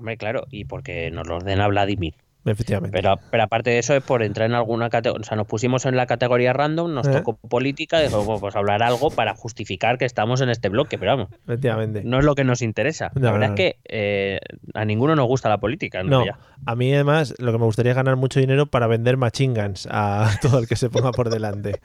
Hombre, 0.00 0.16
claro, 0.16 0.46
y 0.50 0.64
porque 0.64 1.10
nos 1.10 1.28
lo 1.28 1.36
ordena 1.36 1.68
Vladimir. 1.68 2.14
Efectivamente. 2.46 2.96
Pero, 2.96 3.16
pero 3.30 3.42
aparte 3.42 3.68
de 3.68 3.78
eso 3.78 3.94
es 3.94 4.02
por 4.02 4.22
entrar 4.22 4.48
en 4.48 4.54
alguna 4.56 4.88
categoría. 4.88 5.20
O 5.20 5.24
sea, 5.24 5.36
nos 5.36 5.46
pusimos 5.46 5.84
en 5.84 5.94
la 5.94 6.06
categoría 6.06 6.54
random, 6.54 6.94
nos 6.94 7.06
Eh. 7.06 7.10
tocó 7.12 7.34
política, 7.36 8.00
dijo, 8.00 8.24
bueno, 8.24 8.40
pues 8.40 8.56
hablar 8.56 8.82
algo 8.82 9.10
para 9.10 9.34
justificar 9.34 9.98
que 9.98 10.06
estamos 10.06 10.40
en 10.40 10.48
este 10.48 10.70
bloque, 10.70 10.96
pero 10.96 11.10
vamos, 11.18 11.28
Efectivamente. 11.44 12.00
no 12.02 12.18
es 12.18 12.24
lo 12.24 12.34
que 12.34 12.44
nos 12.44 12.62
interesa. 12.62 13.10
No, 13.14 13.20
la 13.26 13.32
verdad 13.32 13.48
no, 13.48 13.54
es 13.54 13.58
que 13.60 13.76
eh, 13.90 14.40
a 14.72 14.86
ninguno 14.86 15.14
nos 15.16 15.26
gusta 15.26 15.50
la 15.50 15.58
política, 15.58 16.02
No, 16.02 16.24
a 16.64 16.76
mí 16.76 16.94
además 16.94 17.34
lo 17.36 17.52
que 17.52 17.58
me 17.58 17.64
gustaría 17.66 17.92
es 17.92 17.96
ganar 17.96 18.16
mucho 18.16 18.40
dinero 18.40 18.64
para 18.64 18.86
vender 18.86 19.18
machine 19.18 19.62
guns 19.62 19.86
a 19.90 20.30
todo 20.40 20.60
el 20.60 20.66
que 20.66 20.76
se 20.76 20.88
ponga 20.88 21.12
por 21.12 21.28
delante. 21.28 21.80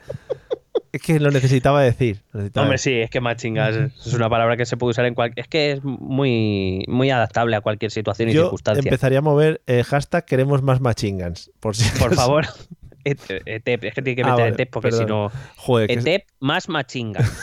Es 0.96 1.02
que 1.02 1.20
lo 1.20 1.30
necesitaba 1.30 1.82
decir. 1.82 2.22
lo 2.32 2.40
necesitaba 2.40 2.64
Hombre, 2.64 2.74
decir. 2.74 2.92
sí, 2.94 3.00
es 3.00 3.10
que 3.10 3.20
machingas 3.20 3.76
es 3.76 4.12
una 4.14 4.28
palabra 4.28 4.56
que 4.56 4.66
se 4.66 4.76
puede 4.76 4.90
usar 4.92 5.04
en 5.06 5.14
cualquier. 5.14 5.44
Es 5.44 5.48
que 5.48 5.72
es 5.72 5.84
muy, 5.84 6.84
muy 6.88 7.10
adaptable 7.10 7.54
a 7.56 7.60
cualquier 7.60 7.90
situación 7.90 8.28
y 8.28 8.32
Yo 8.32 8.42
circunstancia. 8.42 8.88
empezaría 8.88 9.18
a 9.18 9.22
mover 9.22 9.62
eh, 9.66 9.82
hashtag 9.84 10.24
queremos 10.24 10.62
más 10.62 10.80
machine 10.80 11.22
guns. 11.24 11.50
Por, 11.60 11.74
si 11.76 11.88
Por 11.98 12.08
acaso. 12.08 12.20
favor. 12.22 12.46
Et- 13.04 13.20
ETEP, 13.46 13.84
es 13.84 13.94
que 13.94 14.02
tiene 14.02 14.16
que 14.16 14.22
Ah, 14.22 14.32
meter 14.32 14.42
vale, 14.44 14.54
ETEP 14.54 14.70
porque 14.70 14.90
si 14.90 15.04
no. 15.04 15.30
Que 15.66 15.92
ETEP 15.92 16.24
más 16.40 16.68
machinga. 16.68 17.20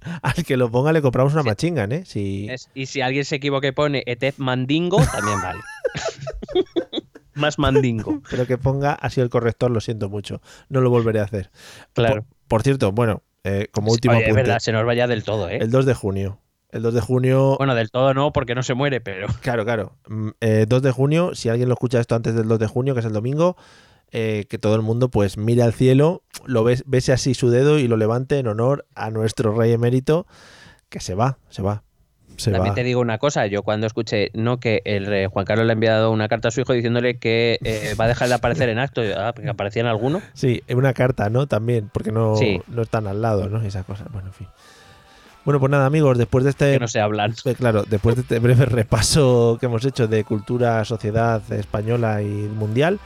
al 0.22 0.44
que 0.44 0.56
lo 0.56 0.70
ponga 0.70 0.92
le 0.92 1.00
compramos 1.02 1.32
una 1.32 1.42
machine 1.42 1.80
gun, 1.80 1.92
¿eh? 1.92 2.02
Si... 2.04 2.46
Es- 2.50 2.68
y 2.74 2.86
si 2.86 3.00
alguien 3.00 3.24
se 3.24 3.36
equivoca 3.36 3.68
y 3.68 3.72
pone 3.72 4.02
ETEP 4.06 4.36
mandingo, 4.38 4.98
también 4.98 5.40
vale. 5.40 5.60
Más 7.40 7.58
mandingo. 7.58 8.20
Pero 8.30 8.46
que 8.46 8.58
ponga 8.58 8.92
así 8.92 9.20
el 9.20 9.30
corrector, 9.30 9.70
lo 9.70 9.80
siento 9.80 10.08
mucho. 10.08 10.40
No 10.68 10.80
lo 10.80 10.90
volveré 10.90 11.20
a 11.20 11.24
hacer. 11.24 11.50
Claro. 11.94 12.22
Por, 12.22 12.24
por 12.48 12.62
cierto, 12.62 12.92
bueno, 12.92 13.22
eh, 13.44 13.68
como 13.72 13.90
último 13.92 14.16
Oye, 14.16 14.28
es 14.28 14.34
verdad, 14.34 14.58
se 14.58 14.72
nos 14.72 14.84
vaya 14.84 15.06
del 15.06 15.24
todo, 15.24 15.48
¿eh? 15.48 15.58
el 15.60 15.70
2 15.70 15.86
de 15.86 15.94
junio. 15.94 16.40
El 16.70 16.82
2 16.82 16.94
de 16.94 17.00
junio, 17.00 17.56
Bueno, 17.58 17.74
del 17.74 17.90
todo 17.90 18.14
no, 18.14 18.32
porque 18.32 18.54
no 18.54 18.62
se 18.62 18.74
muere, 18.74 19.00
pero. 19.00 19.26
claro, 19.42 19.64
claro. 19.64 19.96
Mm, 20.08 20.28
eh, 20.40 20.66
2 20.68 20.82
de 20.82 20.90
junio, 20.92 21.34
si 21.34 21.48
alguien 21.48 21.68
lo 21.68 21.74
escucha 21.74 22.00
esto 22.00 22.14
antes 22.14 22.34
del 22.34 22.48
2 22.48 22.58
de 22.58 22.66
junio, 22.66 22.94
que 22.94 23.00
es 23.00 23.06
el 23.06 23.12
domingo, 23.12 23.56
eh, 24.12 24.46
que 24.48 24.58
todo 24.58 24.74
el 24.74 24.82
mundo 24.82 25.08
pues 25.08 25.36
mire 25.36 25.62
al 25.62 25.72
cielo, 25.72 26.22
lo 26.44 26.64
ves, 26.64 26.84
bese 26.86 27.12
así 27.12 27.34
su 27.34 27.50
dedo 27.50 27.78
y 27.78 27.88
lo 27.88 27.96
levante 27.96 28.38
en 28.38 28.46
honor 28.48 28.86
a 28.94 29.10
nuestro 29.10 29.54
rey 29.54 29.72
emérito, 29.72 30.26
que 30.88 31.00
se 31.00 31.14
va, 31.14 31.38
se 31.48 31.62
va. 31.62 31.84
Se 32.36 32.50
También 32.50 32.72
va. 32.72 32.74
te 32.74 32.84
digo 32.84 33.00
una 33.00 33.18
cosa, 33.18 33.46
yo 33.46 33.62
cuando 33.62 33.86
escuché 33.86 34.30
no 34.34 34.58
que 34.58 34.80
el 34.84 35.06
rey 35.06 35.26
Juan 35.26 35.44
Carlos 35.44 35.66
le 35.66 35.72
ha 35.72 35.74
enviado 35.74 36.10
una 36.10 36.26
carta 36.28 36.48
a 36.48 36.50
su 36.50 36.60
hijo 36.62 36.72
diciéndole 36.72 37.18
que 37.18 37.58
eh, 37.62 37.94
va 38.00 38.04
a 38.06 38.08
dejar 38.08 38.28
de 38.28 38.34
aparecer 38.34 38.68
en 38.70 38.78
acto, 38.78 39.02
ah, 39.16 39.32
porque 39.34 39.50
aparecía 39.50 39.80
en 39.82 39.88
alguno. 39.88 40.22
Sí, 40.32 40.62
en 40.66 40.78
una 40.78 40.94
carta, 40.94 41.28
¿no? 41.28 41.46
También, 41.46 41.90
porque 41.92 42.12
no, 42.12 42.36
Sí. 42.36 42.60
no 42.68 42.82
están 42.82 43.06
al 43.06 43.20
lado, 43.20 43.48
¿no? 43.48 43.60
Esas 43.62 43.84
cosas. 43.84 44.06
Bueno, 44.10 44.28
en 44.28 44.34
fin. 44.34 44.48
Bueno, 45.44 45.58
pues 45.58 45.70
nada, 45.70 45.86
amigos, 45.86 46.18
después 46.18 46.44
de 46.44 46.50
este 46.50 46.72
que 46.72 46.78
no 46.80 46.88
se 46.88 47.00
hablan. 47.00 47.34
Eh, 47.44 47.54
Claro, 47.54 47.84
después 47.88 48.16
de 48.16 48.22
este 48.22 48.38
breve 48.38 48.66
repaso 48.66 49.56
que 49.58 49.66
hemos 49.66 49.84
hecho 49.84 50.06
de 50.06 50.24
cultura, 50.24 50.84
sociedad 50.84 51.42
española 51.52 52.22
y 52.22 52.26
mundial, 52.26 52.98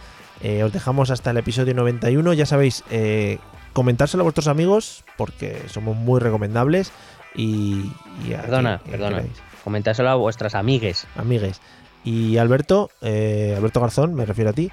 eh, 0.42 0.62
os 0.64 0.72
dejamos 0.72 1.10
hasta 1.10 1.30
el 1.30 1.36
episodio 1.36 1.74
91. 1.74 2.32
Ya 2.32 2.44
sabéis, 2.46 2.82
eh, 2.90 3.38
comentárselo 3.72 4.22
a 4.22 4.24
vuestros 4.24 4.48
amigos 4.48 5.04
porque 5.16 5.62
somos 5.68 5.96
muy 5.96 6.20
recomendables 6.20 6.90
y... 7.34 7.90
y 8.24 8.30
Perdona, 8.30 8.78
quien- 8.78 8.98
quien 8.98 9.00
perdona. 9.00 10.10
a 10.12 10.14
vuestras 10.16 10.54
amigues. 10.54 11.06
Amigues. 11.16 11.60
Y 12.06 12.36
Alberto, 12.36 12.90
eh, 13.00 13.54
Alberto 13.56 13.80
Garzón, 13.80 14.12
me 14.12 14.26
refiero 14.26 14.50
a 14.50 14.52
ti, 14.52 14.70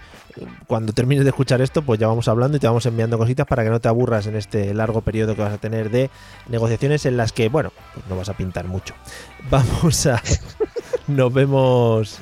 cuando 0.68 0.92
termines 0.92 1.24
de 1.24 1.30
escuchar 1.30 1.62
esto, 1.62 1.82
pues 1.82 1.98
ya 1.98 2.08
vamos 2.08 2.28
hablando 2.28 2.58
y 2.58 2.60
te 2.60 2.68
vamos 2.68 2.86
enviando 2.86 3.18
cositas 3.18 3.48
para 3.48 3.64
que 3.64 3.70
no 3.70 3.80
te 3.80 3.88
aburras 3.88 4.28
en 4.28 4.36
este 4.36 4.74
largo 4.74 5.00
periodo 5.00 5.34
que 5.34 5.42
vas 5.42 5.54
a 5.54 5.58
tener 5.58 5.90
de 5.92 6.10
negociaciones 6.50 7.06
en 7.06 7.16
las 7.16 7.32
que, 7.32 7.48
bueno, 7.48 7.72
pues 7.94 8.06
no 8.10 8.18
vas 8.18 8.28
a 8.28 8.34
pintar 8.36 8.66
mucho. 8.68 8.94
Vamos 9.50 10.06
a... 10.08 10.22
Nos 11.08 11.34
vemos... 11.34 12.20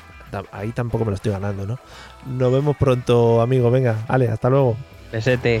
Ahí 0.52 0.70
tampoco 0.70 1.04
me 1.04 1.10
lo 1.10 1.16
estoy 1.16 1.32
ganando, 1.32 1.66
¿no? 1.66 1.78
Nos 2.26 2.52
vemos 2.52 2.76
pronto, 2.76 3.40
amigo. 3.40 3.68
Venga, 3.72 3.96
vale, 4.06 4.28
hasta 4.28 4.48
luego. 4.48 4.76
Besete. 5.10 5.60